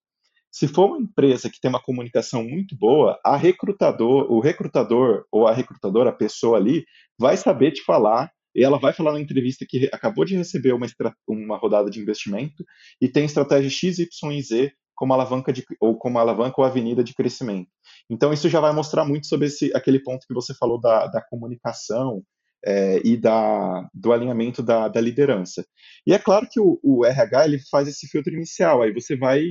Se 0.51 0.69
for 0.69 0.85
uma 0.85 0.99
empresa 0.99 1.49
que 1.49 1.59
tem 1.59 1.67
uma 1.67 1.81
comunicação 1.81 2.41
muito 2.41 2.77
boa, 2.77 3.19
a 3.25 3.35
recrutador, 3.35 4.31
o 4.31 4.39
recrutador 4.39 5.25
ou 5.29 5.47
a 5.47 5.53
recrutadora, 5.53 6.11
a 6.11 6.15
pessoa 6.15 6.57
ali, 6.57 6.85
vai 7.19 7.37
saber 7.37 7.71
te 7.71 7.81
falar 7.83 8.31
e 8.55 8.63
ela 8.63 8.79
vai 8.79 8.93
falar 8.93 9.11
na 9.11 9.19
entrevista 9.19 9.65
que 9.67 9.89
acabou 9.91 10.23
de 10.23 10.35
receber 10.35 10.73
uma, 10.73 10.87
uma 11.27 11.57
rodada 11.57 11.89
de 11.89 11.99
investimento 11.99 12.63
e 13.01 13.09
tem 13.09 13.25
estratégia 13.25 13.69
X, 13.69 13.99
Y 13.99 14.31
e 14.31 14.41
Z 14.41 14.73
como 14.95 15.13
alavanca 15.13 15.51
de, 15.51 15.63
ou 15.79 15.97
como 15.97 16.17
alavanca 16.17 16.55
ou 16.57 16.65
avenida 16.65 17.03
de 17.03 17.13
crescimento. 17.13 17.69
Então 18.09 18.31
isso 18.31 18.47
já 18.47 18.61
vai 18.61 18.73
mostrar 18.73 19.03
muito 19.03 19.27
sobre 19.27 19.47
esse, 19.47 19.75
aquele 19.75 19.99
ponto 19.99 20.25
que 20.25 20.33
você 20.33 20.53
falou 20.53 20.79
da, 20.79 21.07
da 21.07 21.21
comunicação 21.21 22.23
é, 22.65 23.01
e 23.05 23.17
da, 23.17 23.87
do 23.93 24.13
alinhamento 24.13 24.63
da, 24.63 24.87
da, 24.87 25.01
liderança. 25.01 25.65
E 26.07 26.13
é 26.13 26.17
claro 26.17 26.47
que 26.49 26.59
o, 26.59 26.79
o 26.81 27.05
RH 27.05 27.45
ele 27.45 27.59
faz 27.69 27.87
esse 27.87 28.07
filtro 28.07 28.33
inicial, 28.33 28.81
aí 28.81 28.93
você 28.93 29.17
vai 29.17 29.43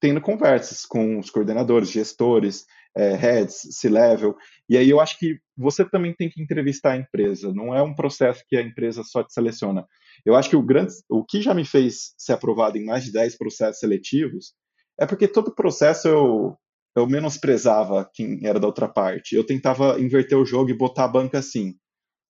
tendo 0.00 0.20
conversas 0.20 0.84
com 0.86 1.18
os 1.18 1.30
coordenadores, 1.30 1.90
gestores, 1.90 2.64
é, 2.96 3.14
heads, 3.14 3.60
C-level, 3.70 4.36
e 4.68 4.76
aí 4.76 4.90
eu 4.90 5.00
acho 5.00 5.18
que 5.18 5.38
você 5.56 5.84
também 5.84 6.14
tem 6.14 6.28
que 6.28 6.42
entrevistar 6.42 6.92
a 6.92 6.96
empresa, 6.96 7.52
não 7.52 7.74
é 7.74 7.82
um 7.82 7.94
processo 7.94 8.44
que 8.48 8.56
a 8.56 8.62
empresa 8.62 9.02
só 9.04 9.22
te 9.22 9.32
seleciona. 9.32 9.86
Eu 10.24 10.34
acho 10.34 10.50
que 10.50 10.56
o, 10.56 10.62
grande, 10.62 10.92
o 11.08 11.24
que 11.24 11.40
já 11.40 11.54
me 11.54 11.64
fez 11.64 12.14
ser 12.18 12.32
aprovado 12.32 12.76
em 12.76 12.84
mais 12.84 13.04
de 13.04 13.12
10 13.12 13.36
processos 13.36 13.80
seletivos 13.80 14.54
é 14.98 15.06
porque 15.06 15.26
todo 15.26 15.54
processo 15.54 16.08
eu, 16.08 16.56
eu 16.96 17.06
menosprezava 17.06 18.08
quem 18.12 18.40
era 18.44 18.60
da 18.60 18.66
outra 18.66 18.88
parte. 18.88 19.34
Eu 19.34 19.44
tentava 19.44 19.98
inverter 20.00 20.36
o 20.36 20.44
jogo 20.44 20.70
e 20.70 20.76
botar 20.76 21.04
a 21.04 21.08
banca 21.08 21.38
assim. 21.38 21.74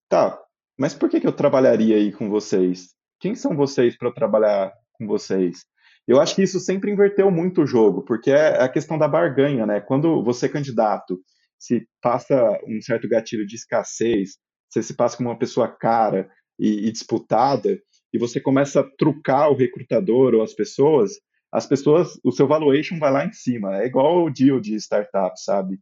Tá, 0.09 0.41
mas 0.79 0.95
por 0.95 1.09
que, 1.09 1.21
que 1.21 1.27
eu 1.27 1.33
trabalharia 1.33 1.97
aí 1.97 2.13
com 2.13 2.29
vocês? 2.31 2.95
Quem 3.21 3.35
são 3.35 3.57
vocês 3.57 3.97
para 3.99 4.13
trabalhar 4.13 4.73
com 4.95 5.07
vocês? 5.07 5.65
Eu 6.11 6.21
acho 6.21 6.35
que 6.35 6.43
isso 6.43 6.59
sempre 6.59 6.91
inverteu 6.91 7.31
muito 7.31 7.63
o 7.63 7.67
jogo, 7.67 8.03
porque 8.03 8.33
é 8.33 8.61
a 8.61 8.69
questão 8.69 8.99
da 8.99 9.07
barganha, 9.07 9.65
né? 9.65 9.81
Quando 9.81 10.25
você 10.25 10.47
é 10.47 10.49
candidato, 10.49 11.21
se 11.57 11.87
passa 12.03 12.59
um 12.67 12.83
certo 12.83 13.09
gatilho 13.09 13.47
de 13.47 13.55
escassez, 13.55 14.31
você 14.69 14.83
se 14.83 14.97
passa 14.97 15.17
como 15.17 15.29
uma 15.29 15.39
pessoa 15.39 15.69
cara 15.69 16.29
e, 16.59 16.89
e 16.89 16.91
disputada, 16.91 17.81
e 18.13 18.19
você 18.19 18.41
começa 18.41 18.81
a 18.81 18.91
trucar 18.99 19.53
o 19.53 19.57
recrutador 19.57 20.35
ou 20.35 20.43
as 20.43 20.53
pessoas, 20.53 21.13
as 21.53 21.65
pessoas, 21.65 22.19
o 22.25 22.33
seu 22.33 22.49
valuation 22.49 22.99
vai 22.99 23.13
lá 23.13 23.25
em 23.25 23.33
cima. 23.33 23.81
É 23.81 23.87
igual 23.87 24.25
o 24.25 24.31
deal 24.31 24.59
de 24.59 24.75
startup, 24.81 25.41
sabe? 25.41 25.79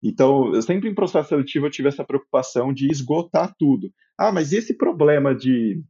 Então, 0.00 0.54
eu 0.54 0.62
sempre 0.62 0.88
em 0.88 0.94
processo 0.94 1.30
seletivo 1.30 1.66
eu 1.66 1.70
tive 1.72 1.88
essa 1.88 2.04
preocupação 2.04 2.72
de 2.72 2.88
esgotar 2.88 3.52
tudo. 3.58 3.92
Ah, 4.16 4.30
mas 4.30 4.52
e 4.52 4.58
esse 4.58 4.74
problema 4.74 5.34
de 5.34 5.82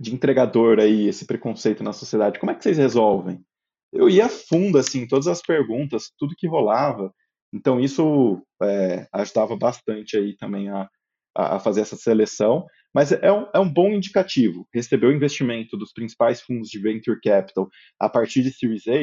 de 0.00 0.14
entregador 0.14 0.80
aí, 0.80 1.08
esse 1.08 1.26
preconceito 1.26 1.84
na 1.84 1.92
sociedade, 1.92 2.38
como 2.38 2.50
é 2.50 2.54
que 2.54 2.62
vocês 2.62 2.78
resolvem? 2.78 3.44
Eu 3.92 4.08
ia 4.08 4.30
fundo, 4.30 4.78
assim, 4.78 5.06
todas 5.06 5.26
as 5.26 5.42
perguntas, 5.42 6.10
tudo 6.18 6.34
que 6.34 6.48
rolava. 6.48 7.12
Então, 7.52 7.78
isso 7.78 8.40
é, 8.62 9.06
ajudava 9.12 9.56
bastante 9.56 10.16
aí 10.16 10.34
também 10.36 10.70
a, 10.70 10.88
a 11.36 11.58
fazer 11.58 11.82
essa 11.82 11.96
seleção. 11.96 12.64
Mas 12.94 13.12
é 13.12 13.30
um, 13.30 13.46
é 13.54 13.58
um 13.58 13.70
bom 13.70 13.90
indicativo. 13.90 14.66
Receber 14.72 15.06
o 15.08 15.12
investimento 15.12 15.76
dos 15.76 15.92
principais 15.92 16.40
fundos 16.40 16.70
de 16.70 16.78
venture 16.78 17.20
capital 17.20 17.68
a 17.98 18.08
partir 18.08 18.42
de 18.42 18.52
Series 18.52 18.88
A 18.88 19.00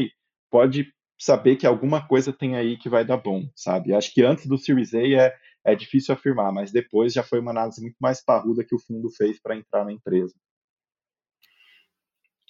pode 0.50 0.92
saber 1.20 1.58
que 1.58 1.68
alguma 1.68 2.08
coisa 2.08 2.34
tem 2.34 2.56
aí 2.56 2.76
que 2.78 2.90
vai 2.90 3.06
dar 3.06 3.18
bom, 3.18 3.48
sabe? 3.56 3.94
Acho 3.94 4.12
que 4.12 4.24
antes 4.24 4.48
do 4.48 4.58
Series 4.58 4.96
A 4.96 5.00
é, 5.02 5.36
é 5.66 5.76
difícil 5.76 6.14
afirmar, 6.14 6.52
mas 6.52 6.72
depois 6.72 7.14
já 7.14 7.24
foi 7.24 7.40
uma 7.40 7.52
análise 7.52 7.82
muito 7.82 7.98
mais 8.00 8.24
parruda 8.24 8.64
que 8.64 8.76
o 8.76 8.80
fundo 8.80 9.10
fez 9.12 9.40
para 9.40 9.56
entrar 9.56 9.86
na 9.86 9.94
empresa. 9.94 10.34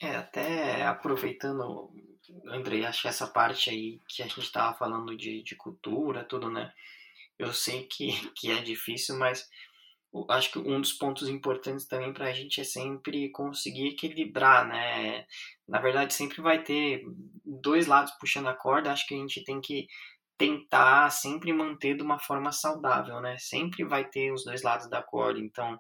É, 0.01 0.15
até 0.15 0.85
aproveitando, 0.85 1.91
Andrei, 2.47 2.85
acho 2.85 3.01
que 3.01 3.07
essa 3.07 3.27
parte 3.27 3.69
aí 3.69 3.99
que 4.07 4.21
a 4.21 4.27
gente 4.27 4.39
estava 4.39 4.77
falando 4.77 5.15
de, 5.17 5.41
de 5.41 5.55
cultura, 5.55 6.23
tudo, 6.23 6.49
né? 6.51 6.71
Eu 7.37 7.53
sei 7.53 7.83
que, 7.83 8.09
que 8.35 8.51
é 8.51 8.61
difícil, 8.61 9.17
mas 9.17 9.47
acho 10.29 10.51
que 10.51 10.59
um 10.59 10.79
dos 10.79 10.93
pontos 10.93 11.28
importantes 11.28 11.87
também 11.87 12.13
para 12.13 12.28
a 12.28 12.33
gente 12.33 12.61
é 12.61 12.63
sempre 12.63 13.29
conseguir 13.32 13.87
equilibrar, 13.89 14.67
né? 14.67 15.25
Na 15.67 15.79
verdade, 15.79 16.13
sempre 16.13 16.41
vai 16.41 16.63
ter 16.63 17.03
dois 17.43 17.87
lados 17.87 18.13
puxando 18.19 18.47
a 18.47 18.55
corda, 18.55 18.91
acho 18.91 19.07
que 19.07 19.15
a 19.15 19.17
gente 19.17 19.43
tem 19.43 19.59
que 19.59 19.87
tentar 20.37 21.09
sempre 21.09 21.51
manter 21.51 21.95
de 21.97 22.03
uma 22.03 22.19
forma 22.19 22.51
saudável, 22.51 23.19
né? 23.21 23.37
Sempre 23.39 23.83
vai 23.83 24.07
ter 24.07 24.32
os 24.32 24.43
dois 24.43 24.61
lados 24.61 24.87
da 24.89 25.01
corda, 25.01 25.39
então 25.39 25.79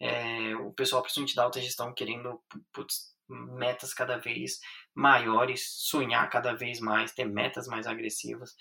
é, 0.00 0.54
o 0.56 0.72
pessoal, 0.72 1.02
principalmente 1.02 1.34
da 1.34 1.44
alta 1.44 1.60
gestão, 1.60 1.94
querendo 1.94 2.40
putz, 2.72 3.15
metas 3.28 3.92
cada 3.92 4.16
vez 4.16 4.58
maiores, 4.94 5.66
sonhar 5.88 6.28
cada 6.30 6.54
vez 6.54 6.80
mais, 6.80 7.12
ter 7.12 7.26
metas 7.26 7.66
mais 7.66 7.86
agressivas. 7.86 8.54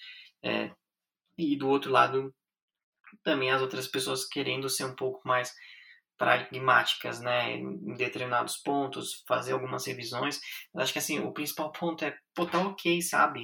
É, 0.43 0.71
e 1.37 1.55
do 1.57 1.67
outro 1.67 1.91
lado, 1.91 2.33
também 3.23 3.51
as 3.51 3.61
outras 3.61 3.87
pessoas 3.87 4.27
querendo 4.27 4.69
ser 4.69 4.85
um 4.85 4.95
pouco 4.95 5.21
mais 5.27 5.53
pragmáticas, 6.17 7.19
né, 7.19 7.57
em 7.57 7.93
determinados 7.95 8.57
pontos, 8.57 9.23
fazer 9.27 9.51
algumas 9.51 9.85
revisões. 9.85 10.39
Eu 10.73 10.81
acho 10.81 10.93
que 10.93 10.99
assim, 10.99 11.19
o 11.19 11.33
principal 11.33 11.71
ponto 11.71 12.05
é, 12.05 12.17
pô, 12.33 12.45
tá 12.45 12.59
ok, 12.59 13.01
sabe? 13.01 13.41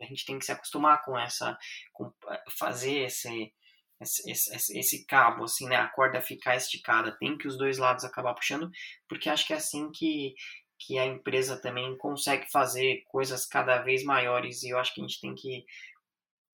A 0.00 0.04
gente 0.06 0.24
tem 0.24 0.38
que 0.38 0.44
se 0.44 0.52
acostumar 0.52 1.02
com 1.02 1.18
essa, 1.18 1.56
com 1.92 2.12
fazer 2.56 3.06
esse, 3.06 3.52
esse, 4.04 4.30
esse, 4.30 4.78
esse, 4.78 5.06
cabo, 5.06 5.44
assim, 5.44 5.66
né? 5.66 5.76
A 5.76 5.88
corda 5.88 6.20
ficar 6.20 6.56
esticada. 6.56 7.16
Tem 7.18 7.36
que 7.36 7.48
os 7.48 7.58
dois 7.58 7.78
lados 7.78 8.04
acabar 8.04 8.34
puxando, 8.34 8.70
porque 9.08 9.28
acho 9.28 9.46
que 9.46 9.52
é 9.52 9.56
assim 9.56 9.90
que, 9.90 10.34
que 10.78 10.98
a 10.98 11.06
empresa 11.06 11.60
também 11.60 11.96
consegue 11.98 12.50
fazer 12.50 13.02
coisas 13.06 13.46
cada 13.46 13.78
vez 13.78 14.04
maiores. 14.04 14.62
E 14.62 14.70
eu 14.70 14.78
acho 14.78 14.94
que 14.94 15.00
a 15.00 15.04
gente 15.06 15.20
tem 15.20 15.34
que. 15.34 15.64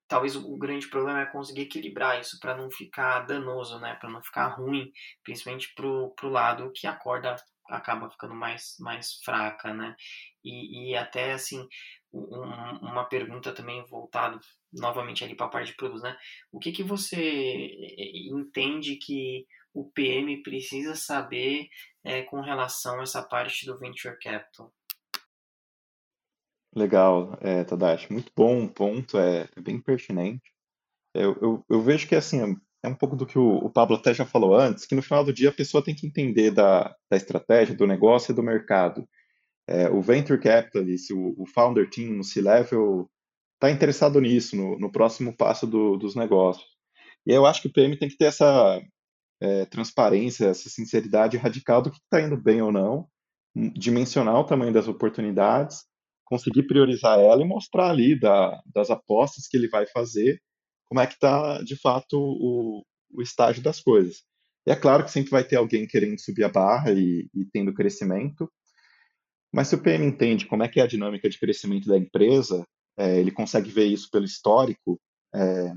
Talvez 0.08 0.34
o, 0.34 0.56
grande 0.56 0.88
problema 0.88 1.22
é 1.22 1.26
conseguir 1.26 1.62
equilibrar 1.62 2.20
isso 2.20 2.38
para 2.40 2.56
não 2.56 2.70
ficar 2.70 3.20
danoso, 3.20 3.78
né? 3.78 3.94
Para 4.00 4.10
não 4.10 4.22
ficar 4.22 4.48
ruim, 4.48 4.90
principalmente 5.22 5.72
pro, 5.74 6.12
pro 6.16 6.28
lado 6.28 6.72
que 6.74 6.86
a 6.86 6.96
corda 6.96 7.36
acaba 7.70 8.10
ficando 8.10 8.34
mais, 8.34 8.76
mais 8.78 9.14
fraca, 9.24 9.72
né? 9.72 9.94
E, 10.44 10.90
e 10.90 10.96
até 10.96 11.32
assim, 11.32 11.66
um, 12.12 12.40
uma 12.82 13.04
pergunta 13.04 13.52
também 13.52 13.84
voltada 13.86 14.38
novamente 14.72 15.24
ali 15.24 15.34
para 15.34 15.46
a 15.46 15.50
parte 15.50 15.70
de 15.70 15.76
produtos, 15.76 16.02
né? 16.02 16.16
O 16.52 16.58
que, 16.58 16.72
que 16.72 16.82
você 16.82 17.70
entende 18.32 18.96
que 18.96 19.46
o 19.72 19.90
PM 19.90 20.42
precisa 20.42 20.94
saber 20.94 21.68
é, 22.04 22.22
com 22.22 22.40
relação 22.40 23.00
a 23.00 23.02
essa 23.02 23.22
parte 23.22 23.66
do 23.66 23.78
venture 23.78 24.18
capital? 24.18 24.72
Legal, 26.74 27.36
é, 27.40 27.64
Tadashi. 27.64 28.12
Muito 28.12 28.32
bom 28.34 28.66
ponto, 28.68 29.18
é, 29.18 29.48
é 29.56 29.60
bem 29.60 29.80
pertinente. 29.80 30.52
Eu, 31.12 31.36
eu, 31.42 31.64
eu 31.68 31.82
vejo 31.82 32.08
que 32.08 32.14
assim, 32.14 32.56
é 32.82 32.88
um 32.88 32.94
pouco 32.94 33.16
do 33.16 33.26
que 33.26 33.38
o, 33.38 33.56
o 33.58 33.70
Pablo 33.70 33.96
até 33.96 34.14
já 34.14 34.24
falou 34.24 34.54
antes, 34.54 34.86
que 34.86 34.94
no 34.94 35.02
final 35.02 35.24
do 35.24 35.32
dia 35.32 35.50
a 35.50 35.54
pessoa 35.54 35.84
tem 35.84 35.94
que 35.94 36.06
entender 36.06 36.50
da, 36.50 36.94
da 37.10 37.16
estratégia, 37.16 37.74
do 37.74 37.86
negócio 37.86 38.32
e 38.32 38.34
do 38.34 38.42
mercado. 38.42 39.06
É, 39.66 39.88
o 39.90 40.00
Venture 40.00 40.40
Capitalist, 40.40 41.10
o, 41.12 41.34
o 41.36 41.46
Founder 41.46 41.88
Team, 41.88 42.18
o 42.18 42.24
C-Level, 42.24 43.08
está 43.54 43.70
interessado 43.70 44.20
nisso, 44.20 44.56
no, 44.56 44.78
no 44.78 44.90
próximo 44.90 45.36
passo 45.36 45.66
do, 45.66 45.96
dos 45.96 46.14
negócios. 46.16 46.66
E 47.26 47.32
eu 47.32 47.44
acho 47.44 47.60
que 47.60 47.68
o 47.68 47.72
PM 47.72 47.96
tem 47.98 48.08
que 48.08 48.16
ter 48.16 48.24
essa 48.24 48.80
é, 49.40 49.66
transparência, 49.66 50.46
essa 50.46 50.68
sinceridade 50.70 51.36
radical 51.36 51.82
do 51.82 51.90
que 51.90 51.98
está 51.98 52.20
indo 52.20 52.36
bem 52.36 52.62
ou 52.62 52.72
não, 52.72 53.06
dimensionar 53.54 54.36
o 54.36 54.44
tamanho 54.44 54.72
das 54.72 54.88
oportunidades, 54.88 55.84
conseguir 56.24 56.62
priorizar 56.62 57.18
ela 57.18 57.42
e 57.42 57.46
mostrar 57.46 57.90
ali 57.90 58.18
da, 58.18 58.60
das 58.72 58.88
apostas 58.90 59.46
que 59.46 59.56
ele 59.56 59.68
vai 59.68 59.86
fazer, 59.86 60.40
como 60.90 61.00
é 61.00 61.06
que 61.06 61.14
está, 61.14 61.62
de 61.62 61.76
fato, 61.76 62.18
o, 62.18 62.84
o 63.14 63.22
estágio 63.22 63.62
das 63.62 63.80
coisas. 63.80 64.24
E 64.66 64.72
é 64.72 64.76
claro 64.76 65.04
que 65.04 65.12
sempre 65.12 65.30
vai 65.30 65.44
ter 65.44 65.54
alguém 65.54 65.86
querendo 65.86 66.20
subir 66.20 66.42
a 66.42 66.48
barra 66.48 66.92
e, 66.92 67.30
e 67.32 67.44
tendo 67.52 67.72
crescimento, 67.72 68.50
mas 69.52 69.68
se 69.68 69.76
o 69.76 69.82
PM 69.82 70.04
entende 70.04 70.46
como 70.46 70.64
é 70.64 70.68
que 70.68 70.80
é 70.80 70.82
a 70.82 70.88
dinâmica 70.88 71.30
de 71.30 71.38
crescimento 71.38 71.88
da 71.88 71.96
empresa, 71.96 72.66
é, 72.98 73.18
ele 73.18 73.30
consegue 73.30 73.70
ver 73.70 73.86
isso 73.86 74.10
pelo 74.10 74.24
histórico. 74.24 75.00
É, 75.32 75.72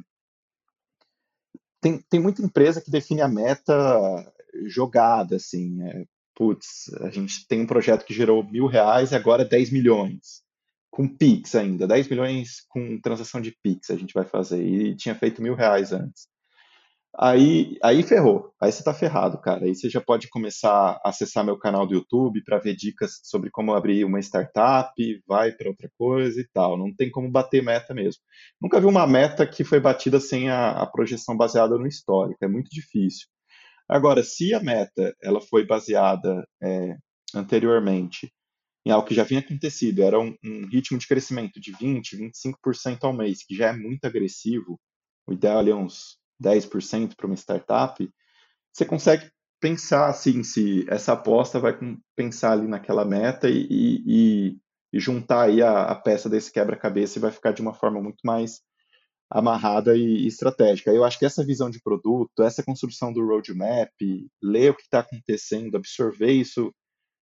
tem, 1.79 1.99
tem 2.09 2.19
muita 2.19 2.41
empresa 2.41 2.81
que 2.81 2.91
define 2.91 3.21
a 3.21 3.27
meta 3.27 4.33
jogada, 4.65 5.35
assim. 5.35 5.81
É, 5.83 6.05
putz, 6.35 6.91
a 7.01 7.09
gente 7.09 7.47
tem 7.47 7.61
um 7.61 7.67
projeto 7.67 8.05
que 8.05 8.13
gerou 8.13 8.43
mil 8.43 8.65
reais 8.65 9.11
e 9.11 9.15
agora 9.15 9.45
10 9.45 9.71
milhões. 9.71 10.42
Com 10.93 11.07
Pix 11.07 11.55
ainda, 11.55 11.87
10 11.87 12.07
milhões 12.07 12.61
com 12.69 13.01
transação 13.01 13.41
de 13.41 13.51
Pix 13.63 13.89
a 13.89 13.95
gente 13.95 14.13
vai 14.13 14.25
fazer. 14.25 14.63
E 14.63 14.95
tinha 14.95 15.15
feito 15.15 15.41
mil 15.41 15.55
reais 15.55 15.91
antes. 15.91 16.27
Aí, 17.17 17.79
aí 17.81 18.03
ferrou. 18.03 18.53
Aí 18.61 18.71
você 18.71 18.83
tá 18.83 18.93
ferrado, 18.93 19.41
cara. 19.41 19.65
Aí 19.65 19.73
você 19.73 19.89
já 19.89 19.99
pode 19.99 20.29
começar 20.29 20.99
a 21.03 21.09
acessar 21.09 21.43
meu 21.43 21.57
canal 21.57 21.87
do 21.87 21.95
YouTube 21.95 22.43
para 22.43 22.59
ver 22.59 22.75
dicas 22.75 23.19
sobre 23.23 23.49
como 23.49 23.73
abrir 23.73 24.05
uma 24.05 24.19
startup, 24.19 24.93
vai 25.27 25.51
para 25.51 25.69
outra 25.69 25.89
coisa 25.97 26.39
e 26.39 26.47
tal. 26.53 26.77
Não 26.77 26.93
tem 26.93 27.09
como 27.09 27.31
bater 27.31 27.63
meta 27.63 27.91
mesmo. 27.91 28.21
Nunca 28.61 28.79
vi 28.79 28.85
uma 28.85 29.07
meta 29.07 29.47
que 29.47 29.63
foi 29.63 29.79
batida 29.79 30.19
sem 30.19 30.51
a, 30.51 30.73
a 30.73 30.85
projeção 30.85 31.35
baseada 31.35 31.75
no 31.75 31.87
histórico. 31.87 32.45
É 32.45 32.47
muito 32.47 32.69
difícil. 32.69 33.25
Agora, 33.89 34.21
se 34.23 34.53
a 34.53 34.59
meta 34.59 35.15
ela 35.23 35.41
foi 35.41 35.65
baseada 35.65 36.47
é, 36.61 36.95
anteriormente 37.33 38.31
em 38.85 38.91
algo 38.91 39.07
que 39.07 39.15
já 39.15 39.23
vinha 39.23 39.39
acontecido, 39.39 40.01
era 40.01 40.19
um, 40.19 40.35
um 40.43 40.67
ritmo 40.67 40.97
de 40.97 41.07
crescimento 41.07 41.59
de 41.59 41.71
20, 41.71 42.17
25% 42.17 42.99
ao 43.03 43.13
mês, 43.13 43.43
que 43.45 43.55
já 43.55 43.69
é 43.69 43.73
muito 43.73 44.05
agressivo. 44.05 44.79
O 45.25 45.33
ideal 45.33 45.59
ali 45.59 45.71
é 45.71 45.75
uns 45.75 46.17
10% 46.43 47.15
para 47.15 47.27
uma 47.27 47.35
startup, 47.35 48.09
você 48.73 48.85
consegue 48.85 49.31
pensar 49.61 50.07
assim 50.09 50.43
se 50.43 50.85
essa 50.89 51.13
aposta 51.13 51.59
vai 51.59 51.77
pensar 52.15 52.53
ali 52.53 52.67
naquela 52.67 53.05
meta 53.05 53.47
e, 53.49 53.67
e, 53.69 54.57
e 54.91 54.99
juntar 54.99 55.43
aí 55.43 55.61
a, 55.61 55.83
a, 55.83 55.95
peça 55.95 56.27
desse 56.27 56.51
quebra-cabeça 56.51 57.17
e 57.17 57.21
vai 57.21 57.31
ficar 57.31 57.51
de 57.53 57.61
uma 57.61 57.73
forma 57.73 58.01
muito 58.01 58.19
mais 58.25 58.61
amarrada 59.29 59.95
e, 59.95 60.23
e 60.23 60.27
estratégica. 60.27 60.91
Eu 60.91 61.05
acho 61.05 61.17
que 61.17 61.25
essa 61.25 61.45
visão 61.45 61.69
de 61.69 61.81
produto, 61.81 62.43
essa 62.43 62.63
construção 62.63 63.13
do 63.13 63.25
roadmap, 63.25 63.89
ler 64.41 64.71
o 64.71 64.75
que 64.75 64.83
está 64.83 64.99
acontecendo, 64.99 65.77
absorver 65.77 66.31
isso 66.31 66.73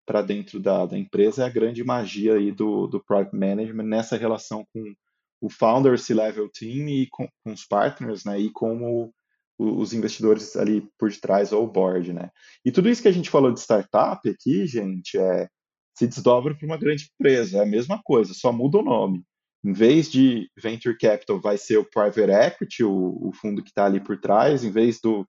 para 0.07 0.23
dentro 0.23 0.61
da, 0.61 0.87
da, 0.87 0.97
empresa 0.97 1.43
é 1.43 1.47
a 1.47 1.51
grande 1.51 1.83
magia 1.83 2.35
aí 2.35 2.53
do, 2.53 2.87
do 2.87 3.03
product 3.03 3.37
management 3.37 3.85
nessa 3.85 4.17
relação 4.17 4.65
com 4.73 4.95
o 5.41 5.51
founder 5.51 5.99
C-level 5.99 6.49
team 6.49 6.89
e 6.89 7.09
com, 7.11 7.29
com, 7.45 7.53
os 7.53 7.67
partners, 7.67 8.25
né, 8.25 8.39
e 8.39 8.51
como 8.51 9.13
os 9.59 9.93
investidores 9.93 10.57
ali 10.57 10.89
por 10.99 11.11
detrás 11.11 11.53
ou 11.53 11.65
o 11.65 11.71
board, 11.71 12.13
né. 12.13 12.31
E 12.65 12.71
tudo 12.71 12.89
isso 12.89 13.03
que 13.03 13.09
a 13.09 13.13
gente 13.13 13.31
falou 13.31 13.53
de 13.53 13.61
startup 13.61 14.29
aqui, 14.29 14.67
gente, 14.67 15.19
é 15.19 15.49
se 15.97 16.07
desdobra 16.07 16.55
para 16.55 16.67
uma 16.67 16.77
grande 16.77 17.09
empresa, 17.19 17.59
é 17.59 17.63
a 17.63 17.67
mesma 17.67 18.01
coisa, 18.03 18.35
só 18.35 18.53
muda 18.53 18.79
o 18.79 18.83
nome. 18.83 19.25
Em 19.65 19.73
vez 19.73 20.11
de 20.11 20.49
venture 20.57 20.97
capital, 20.97 21.41
vai 21.41 21.57
ser 21.57 21.79
o 21.79 21.85
private 21.85 22.31
equity, 22.31 22.85
o, 22.85 23.19
o 23.29 23.33
fundo 23.33 23.63
que 23.63 23.71
está 23.71 23.87
ali 23.87 23.99
por 23.99 24.21
trás. 24.21 24.63
Em 24.63 24.71
vez 24.71 25.01
do, 25.01 25.27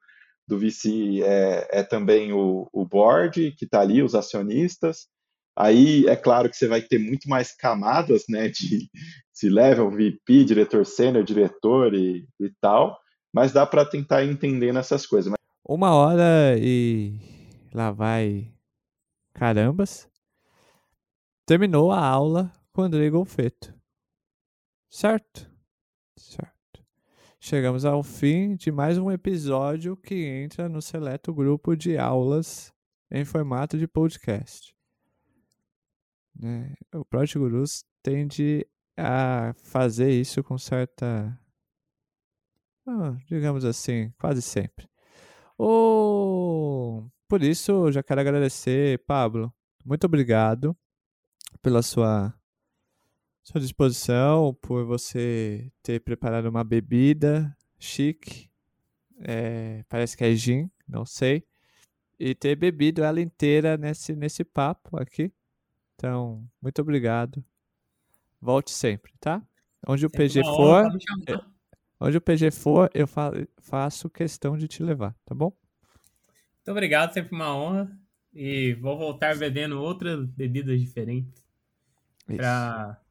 do 0.47 0.57
VC, 0.57 1.21
é, 1.23 1.79
é 1.79 1.83
também 1.83 2.31
o, 2.31 2.67
o 2.71 2.85
board 2.85 3.51
que 3.57 3.65
está 3.65 3.81
ali, 3.81 4.01
os 4.01 4.15
acionistas. 4.15 5.07
Aí 5.57 6.05
é 6.07 6.15
claro 6.15 6.49
que 6.49 6.55
você 6.55 6.67
vai 6.67 6.81
ter 6.81 6.99
muito 6.99 7.27
mais 7.27 7.55
camadas, 7.55 8.25
né, 8.29 8.47
de 8.47 8.89
se 9.33 9.49
level, 9.49 9.89
VP, 9.89 10.43
diretor 10.45 10.85
sênior, 10.85 11.23
diretor 11.23 11.93
e, 11.93 12.27
e 12.39 12.49
tal, 12.61 12.97
mas 13.33 13.51
dá 13.51 13.65
para 13.65 13.85
tentar 13.85 14.23
entender 14.23 14.71
nessas 14.71 15.05
coisas. 15.05 15.33
Uma 15.67 15.93
hora 15.95 16.55
e 16.59 17.19
lá 17.73 17.91
vai 17.91 18.53
carambas. 19.33 20.09
Terminou 21.45 21.91
a 21.91 22.05
aula 22.05 22.51
com 22.71 22.81
o 22.81 22.85
André 22.85 23.09
Golfeto. 23.09 23.73
Certo? 24.89 25.49
Certo. 26.17 26.56
Chegamos 27.49 27.85
ao 27.85 28.03
fim 28.03 28.57
de 28.57 28.73
mais 28.73 28.97
um 28.97 29.09
episódio 29.09 29.95
que 29.95 30.25
entra 30.25 30.67
no 30.67 30.81
seleto 30.81 31.33
grupo 31.33 31.77
de 31.77 31.97
aulas 31.97 32.73
em 33.09 33.23
formato 33.23 33.77
de 33.77 33.87
podcast. 33.87 34.75
Né? 36.35 36.75
O 36.93 37.05
Project 37.05 37.39
Gurus 37.39 37.85
tende 38.03 38.67
a 38.97 39.53
fazer 39.63 40.11
isso 40.11 40.43
com 40.43 40.57
certa. 40.57 41.39
digamos 43.29 43.63
assim, 43.63 44.11
quase 44.19 44.41
sempre. 44.41 44.85
Oh, 45.57 47.09
por 47.29 47.41
isso, 47.41 47.89
já 47.93 48.03
quero 48.03 48.19
agradecer, 48.19 49.01
Pablo. 49.05 49.53
Muito 49.85 50.03
obrigado 50.03 50.75
pela 51.61 51.81
sua, 51.81 52.36
sua 53.47 53.61
disposição, 53.61 54.53
por 54.61 54.83
você 54.83 55.71
ter 55.81 56.01
preparado 56.01 56.47
uma 56.47 56.65
bebida 56.65 57.55
chique. 57.79 58.51
É, 59.19 59.85
parece 59.87 60.17
que 60.17 60.25
é 60.25 60.35
gin, 60.35 60.69
não 60.85 61.05
sei. 61.05 61.45
E 62.19 62.35
ter 62.35 62.57
bebido 62.57 63.05
ela 63.05 63.21
inteira 63.21 63.77
nesse, 63.77 64.13
nesse 64.17 64.43
papo 64.43 65.01
aqui. 65.01 65.31
Então, 65.95 66.45
muito 66.61 66.81
obrigado. 66.81 67.41
Volte 68.41 68.71
sempre, 68.71 69.13
tá? 69.17 69.41
Onde 69.87 70.05
o 70.05 70.09
PG 70.09 70.43
for, 70.43 70.85
eu, 71.25 71.39
onde 72.01 72.17
o 72.17 72.21
PG 72.21 72.51
for, 72.51 72.89
eu 72.93 73.07
fa 73.07 73.31
faço 73.59 74.09
questão 74.09 74.57
de 74.57 74.67
te 74.67 74.83
levar, 74.83 75.15
tá 75.23 75.33
bom? 75.33 75.55
Muito 76.57 76.71
obrigado, 76.71 77.13
sempre 77.13 77.33
uma 77.33 77.55
honra. 77.55 77.97
E 78.33 78.73
vou 78.73 78.97
voltar 78.97 79.37
bebendo 79.37 79.81
outras 79.81 80.25
bebidas 80.25 80.81
diferentes 80.81 81.41
para 82.25 83.01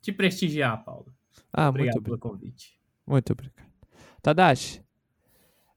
te 0.00 0.12
prestigiar, 0.12 0.84
Paulo. 0.84 1.12
Ah, 1.52 1.68
obrigado 1.68 1.94
muito 1.94 2.04
pelo 2.04 2.18
convite. 2.18 2.78
Muito 3.06 3.32
obrigado. 3.32 3.68
Tadashi, 4.22 4.82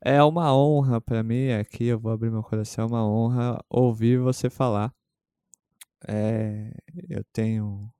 é 0.03 0.22
uma 0.23 0.56
honra 0.56 0.99
para 0.99 1.23
mim 1.23 1.52
aqui, 1.52 1.85
eu 1.85 1.99
vou 1.99 2.11
abrir 2.11 2.31
meu 2.31 2.43
coração, 2.43 2.85
é 2.85 2.88
uma 2.88 3.07
honra 3.07 3.64
ouvir 3.69 4.19
você 4.19 4.49
falar 4.49 4.93
é, 6.07 6.72
eu 7.10 7.23
tenho 7.31 7.91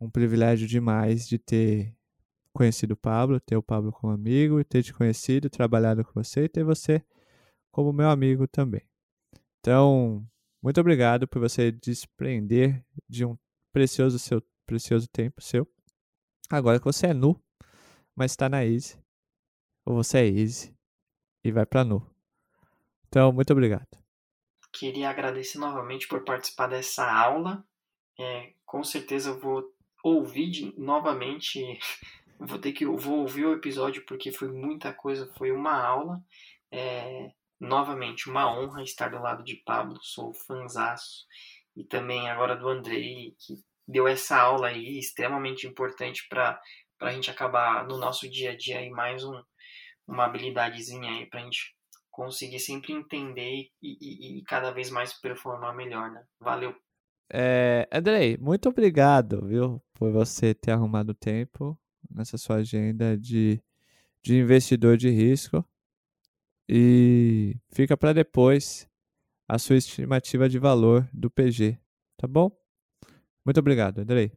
um 0.00 0.08
privilégio 0.10 0.66
demais 0.66 1.26
de 1.26 1.38
ter 1.38 1.94
conhecido 2.52 2.92
o 2.92 2.96
Pablo, 2.96 3.40
ter 3.40 3.56
o 3.56 3.62
Pablo 3.62 3.92
como 3.92 4.12
amigo, 4.12 4.62
ter 4.64 4.82
te 4.82 4.92
conhecido, 4.92 5.50
trabalhado 5.50 6.04
com 6.04 6.12
você 6.14 6.44
e 6.44 6.48
ter 6.48 6.64
você 6.64 7.02
como 7.70 7.92
meu 7.92 8.08
amigo 8.08 8.46
também. 8.46 8.82
Então, 9.60 10.26
muito 10.62 10.80
obrigado 10.80 11.26
por 11.26 11.40
você 11.40 11.72
desprender 11.72 12.84
de 13.08 13.24
um 13.24 13.36
precioso 13.72 14.18
seu 14.18 14.42
precioso 14.66 15.08
tempo 15.08 15.40
seu. 15.40 15.66
Agora 16.50 16.78
que 16.78 16.84
você 16.84 17.08
é 17.08 17.14
nu, 17.14 17.40
mas 18.14 18.32
está 18.32 18.48
na 18.48 18.64
Easy, 18.64 18.98
ou 19.84 19.94
você 19.94 20.18
é 20.18 20.26
Easy 20.26 20.74
e 21.42 21.50
vai 21.50 21.66
para 21.66 21.84
nu. 21.84 22.04
Então, 23.08 23.32
muito 23.32 23.52
obrigado. 23.52 23.86
Queria 24.72 25.08
agradecer 25.08 25.58
novamente 25.58 26.08
por 26.08 26.24
participar 26.24 26.66
dessa 26.66 27.10
aula. 27.10 27.64
É, 28.18 28.54
com 28.66 28.82
certeza 28.82 29.30
eu 29.30 29.38
vou 29.38 29.72
ouvir 30.02 30.50
de, 30.50 30.78
novamente. 30.78 31.60
Vou 32.36 32.58
ter 32.58 32.72
que 32.72 32.84
vou 32.84 33.20
ouvir 33.20 33.46
o 33.46 33.52
episódio 33.52 34.04
porque 34.04 34.32
foi 34.32 34.48
muita 34.48 34.92
coisa, 34.92 35.32
foi 35.38 35.52
uma 35.52 35.72
aula. 35.72 36.20
É, 36.68 37.30
novamente, 37.60 38.28
uma 38.28 38.52
honra 38.52 38.82
estar 38.82 39.08
do 39.08 39.22
lado 39.22 39.44
de 39.44 39.54
Pablo, 39.64 40.02
sou 40.02 40.34
fanzaço. 40.34 41.26
E 41.76 41.84
também 41.84 42.28
agora 42.28 42.56
do 42.56 42.68
Andrei, 42.68 43.36
que 43.38 43.62
deu 43.86 44.08
essa 44.08 44.36
aula 44.36 44.68
aí, 44.68 44.98
extremamente 44.98 45.66
importante 45.66 46.26
para 46.28 46.60
a 47.00 47.12
gente 47.12 47.30
acabar 47.30 47.86
no 47.86 47.98
nosso 47.98 48.28
dia 48.30 48.52
a 48.52 48.56
dia 48.56 48.78
aí 48.78 48.90
mais 48.90 49.24
um, 49.24 49.42
uma 50.06 50.24
habilidadezinha 50.24 51.10
aí 51.10 51.26
para 51.26 51.40
a 51.40 51.44
gente 51.44 51.74
conseguir 52.10 52.60
sempre 52.60 52.92
entender 52.92 53.68
e, 53.82 53.98
e, 54.00 54.38
e 54.38 54.44
cada 54.44 54.70
vez 54.70 54.90
mais 54.90 55.12
performar 55.20 55.74
melhor, 55.74 56.10
né? 56.10 56.22
Valeu! 56.40 56.74
É, 57.32 57.88
Andrei, 57.90 58.36
muito 58.38 58.68
obrigado, 58.68 59.46
viu, 59.46 59.82
por 59.94 60.12
você 60.12 60.54
ter 60.54 60.70
arrumado 60.70 61.14
tempo 61.14 61.78
nessa 62.10 62.38
sua 62.38 62.56
agenda 62.56 63.16
de, 63.16 63.60
de 64.22 64.36
investidor 64.36 64.96
de 64.96 65.10
risco. 65.10 65.64
E 66.68 67.56
fica 67.72 67.96
para 67.96 68.12
depois 68.12 68.88
a 69.48 69.58
sua 69.58 69.76
estimativa 69.76 70.48
de 70.48 70.58
valor 70.58 71.08
do 71.12 71.30
PG, 71.30 71.78
tá 72.16 72.26
bom? 72.26 72.50
Muito 73.44 73.60
obrigado, 73.60 73.98
Andrei. 73.98 74.32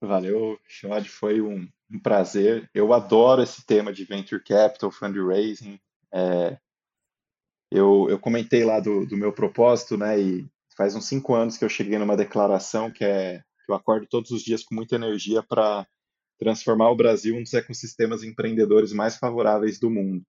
Valeu, 0.00 0.58
Xod, 0.68 1.08
foi 1.08 1.40
um, 1.40 1.68
um, 1.90 1.98
prazer. 1.98 2.68
Eu 2.74 2.92
adoro 2.92 3.42
esse 3.42 3.64
tema 3.64 3.92
de 3.92 4.04
Venture 4.04 4.42
Capital, 4.42 4.90
Fundraising. 4.90 5.78
É, 6.12 6.58
eu, 7.70 8.06
eu 8.08 8.18
comentei 8.18 8.64
lá 8.64 8.80
do, 8.80 9.06
do 9.06 9.16
meu 9.16 9.32
propósito, 9.32 9.96
né, 9.96 10.20
e 10.20 10.46
faz 10.76 10.94
uns 10.94 11.06
cinco 11.06 11.34
anos 11.34 11.56
que 11.56 11.64
eu 11.64 11.68
cheguei 11.68 11.98
numa 11.98 12.16
declaração 12.16 12.90
que 12.90 13.04
é 13.04 13.42
que 13.64 13.72
eu 13.72 13.74
acordo 13.74 14.06
todos 14.06 14.30
os 14.30 14.42
dias 14.42 14.62
com 14.62 14.74
muita 14.74 14.94
energia 14.94 15.42
para 15.42 15.86
transformar 16.38 16.90
o 16.90 16.96
Brasil 16.96 17.34
um 17.34 17.42
dos 17.42 17.54
ecossistemas 17.54 18.22
empreendedores 18.22 18.92
mais 18.92 19.16
favoráveis 19.16 19.78
do 19.78 19.90
mundo. 19.90 20.22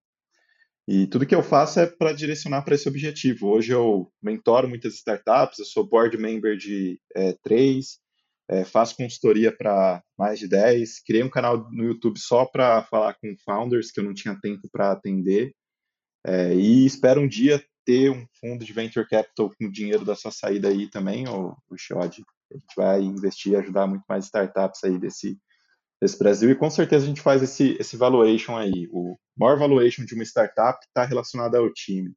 E 0.87 1.07
tudo 1.07 1.27
que 1.27 1.35
eu 1.35 1.43
faço 1.43 1.81
é 1.81 1.87
para 1.87 2.13
direcionar 2.13 2.63
para 2.63 2.75
esse 2.75 2.89
objetivo. 2.89 3.49
Hoje 3.49 3.73
eu 3.73 4.13
mentoro 4.23 4.69
muitas 4.69 4.95
startups, 4.95 5.59
eu 5.59 5.65
sou 5.65 5.89
board 5.89 6.17
member 6.19 6.57
de 6.57 7.01
é, 7.17 7.33
três, 7.43 7.99
é, 8.49 8.65
faço 8.65 8.95
consultoria 8.97 9.51
para 9.51 10.03
mais 10.19 10.39
de 10.39 10.47
dez, 10.47 11.03
criei 11.03 11.23
um 11.23 11.31
canal 11.31 11.71
no 11.71 11.85
YouTube 11.85 12.19
só 12.19 12.45
para 12.45 12.83
falar 12.85 13.15
com 13.15 13.35
founders 13.45 13.91
que 13.91 13.99
eu 13.99 14.05
não 14.05 14.13
tinha 14.13 14.39
tempo 14.39 14.69
para 14.71 14.93
atender. 14.93 15.55
É, 16.27 16.55
e 16.55 16.85
espero 16.85 17.21
um 17.21 17.29
dia 17.29 17.65
ter 17.85 18.11
um 18.11 18.27
fundo 18.41 18.65
de 18.65 18.73
venture 18.73 19.09
capital 19.09 19.51
com 19.59 19.71
dinheiro 19.71 20.05
da 20.05 20.15
sua 20.15 20.31
saída 20.31 20.69
aí 20.69 20.89
também, 20.89 21.27
o 21.29 21.57
Shod. 21.77 22.25
A 22.53 22.57
gente 22.57 22.75
vai 22.77 23.01
investir 23.03 23.53
e 23.53 23.57
ajudar 23.57 23.87
muito 23.87 24.05
mais 24.09 24.27
startups 24.27 24.85
aí 24.85 24.99
desse, 24.99 25.39
desse 26.05 26.19
Brasil. 26.19 26.51
E 26.51 26.55
com 26.55 26.69
certeza 26.69 27.05
a 27.05 27.09
gente 27.09 27.23
faz 27.23 27.43
esse, 27.43 27.77
esse 27.81 27.97
valuation 27.97 28.57
aí. 28.57 28.87
O 28.93 29.17
maior 29.35 29.59
valuation 29.59 30.05
de 30.05 30.15
uma 30.15 30.23
startup 30.23 30.79
está 30.85 31.05
relacionado 31.05 31.55
ao 31.55 31.73
time. 31.73 32.15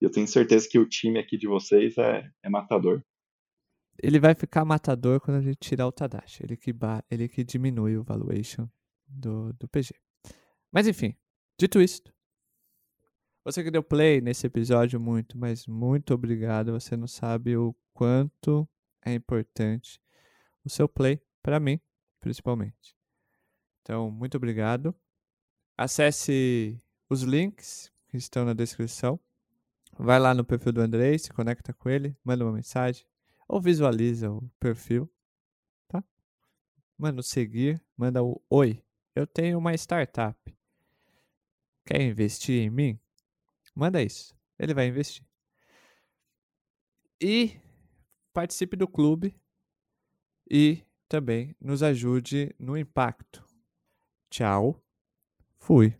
E 0.00 0.04
eu 0.06 0.10
tenho 0.10 0.26
certeza 0.26 0.66
que 0.68 0.78
o 0.78 0.88
time 0.88 1.18
aqui 1.18 1.36
de 1.36 1.46
vocês 1.46 1.98
é, 1.98 2.26
é 2.42 2.48
matador. 2.48 3.02
Ele 4.02 4.18
vai 4.18 4.34
ficar 4.34 4.64
matador 4.64 5.20
quando 5.20 5.36
a 5.36 5.42
gente 5.42 5.58
tirar 5.58 5.86
o 5.86 5.92
Tadashi. 5.92 6.42
Ele 6.42 6.56
que, 6.56 6.74
ele 7.10 7.28
que 7.28 7.44
diminui 7.44 7.98
o 7.98 8.02
valuation 8.02 8.66
do, 9.06 9.52
do 9.54 9.68
PG. 9.68 9.92
Mas 10.72 10.86
enfim, 10.86 11.14
dito 11.58 11.82
isso, 11.82 12.02
você 13.44 13.62
que 13.62 13.70
deu 13.70 13.82
play 13.82 14.20
nesse 14.20 14.46
episódio, 14.46 15.00
muito, 15.00 15.36
mas 15.36 15.66
muito 15.66 16.14
obrigado. 16.14 16.72
Você 16.72 16.96
não 16.96 17.08
sabe 17.08 17.56
o 17.56 17.74
quanto 17.92 18.68
é 19.04 19.12
importante 19.12 20.00
o 20.64 20.70
seu 20.70 20.88
play, 20.88 21.20
para 21.42 21.58
mim, 21.58 21.80
principalmente. 22.20 22.97
Então, 23.88 24.10
muito 24.10 24.36
obrigado. 24.36 24.94
Acesse 25.74 26.78
os 27.08 27.22
links 27.22 27.90
que 28.08 28.18
estão 28.18 28.44
na 28.44 28.52
descrição. 28.52 29.18
Vai 29.98 30.20
lá 30.20 30.34
no 30.34 30.44
perfil 30.44 30.72
do 30.72 30.82
Andrei, 30.82 31.18
se 31.18 31.32
conecta 31.32 31.72
com 31.72 31.88
ele, 31.88 32.14
manda 32.22 32.44
uma 32.44 32.52
mensagem 32.52 33.06
ou 33.48 33.62
visualiza 33.62 34.30
o 34.30 34.46
perfil, 34.60 35.10
tá? 35.88 36.04
Manda 36.98 37.20
o 37.20 37.22
seguir, 37.22 37.82
manda 37.96 38.22
o 38.22 38.38
oi. 38.50 38.84
Eu 39.14 39.26
tenho 39.26 39.56
uma 39.56 39.72
startup. 39.72 40.38
Quer 41.86 42.02
investir 42.02 42.60
em 42.60 42.68
mim? 42.68 43.00
Manda 43.74 44.02
isso. 44.02 44.36
Ele 44.58 44.74
vai 44.74 44.86
investir. 44.86 45.26
E 47.18 47.58
participe 48.34 48.76
do 48.76 48.86
clube 48.86 49.34
e 50.50 50.82
também 51.08 51.56
nos 51.58 51.82
ajude 51.82 52.54
no 52.58 52.76
impacto. 52.76 53.47
Tchau. 54.30 54.82
Fui. 55.58 55.94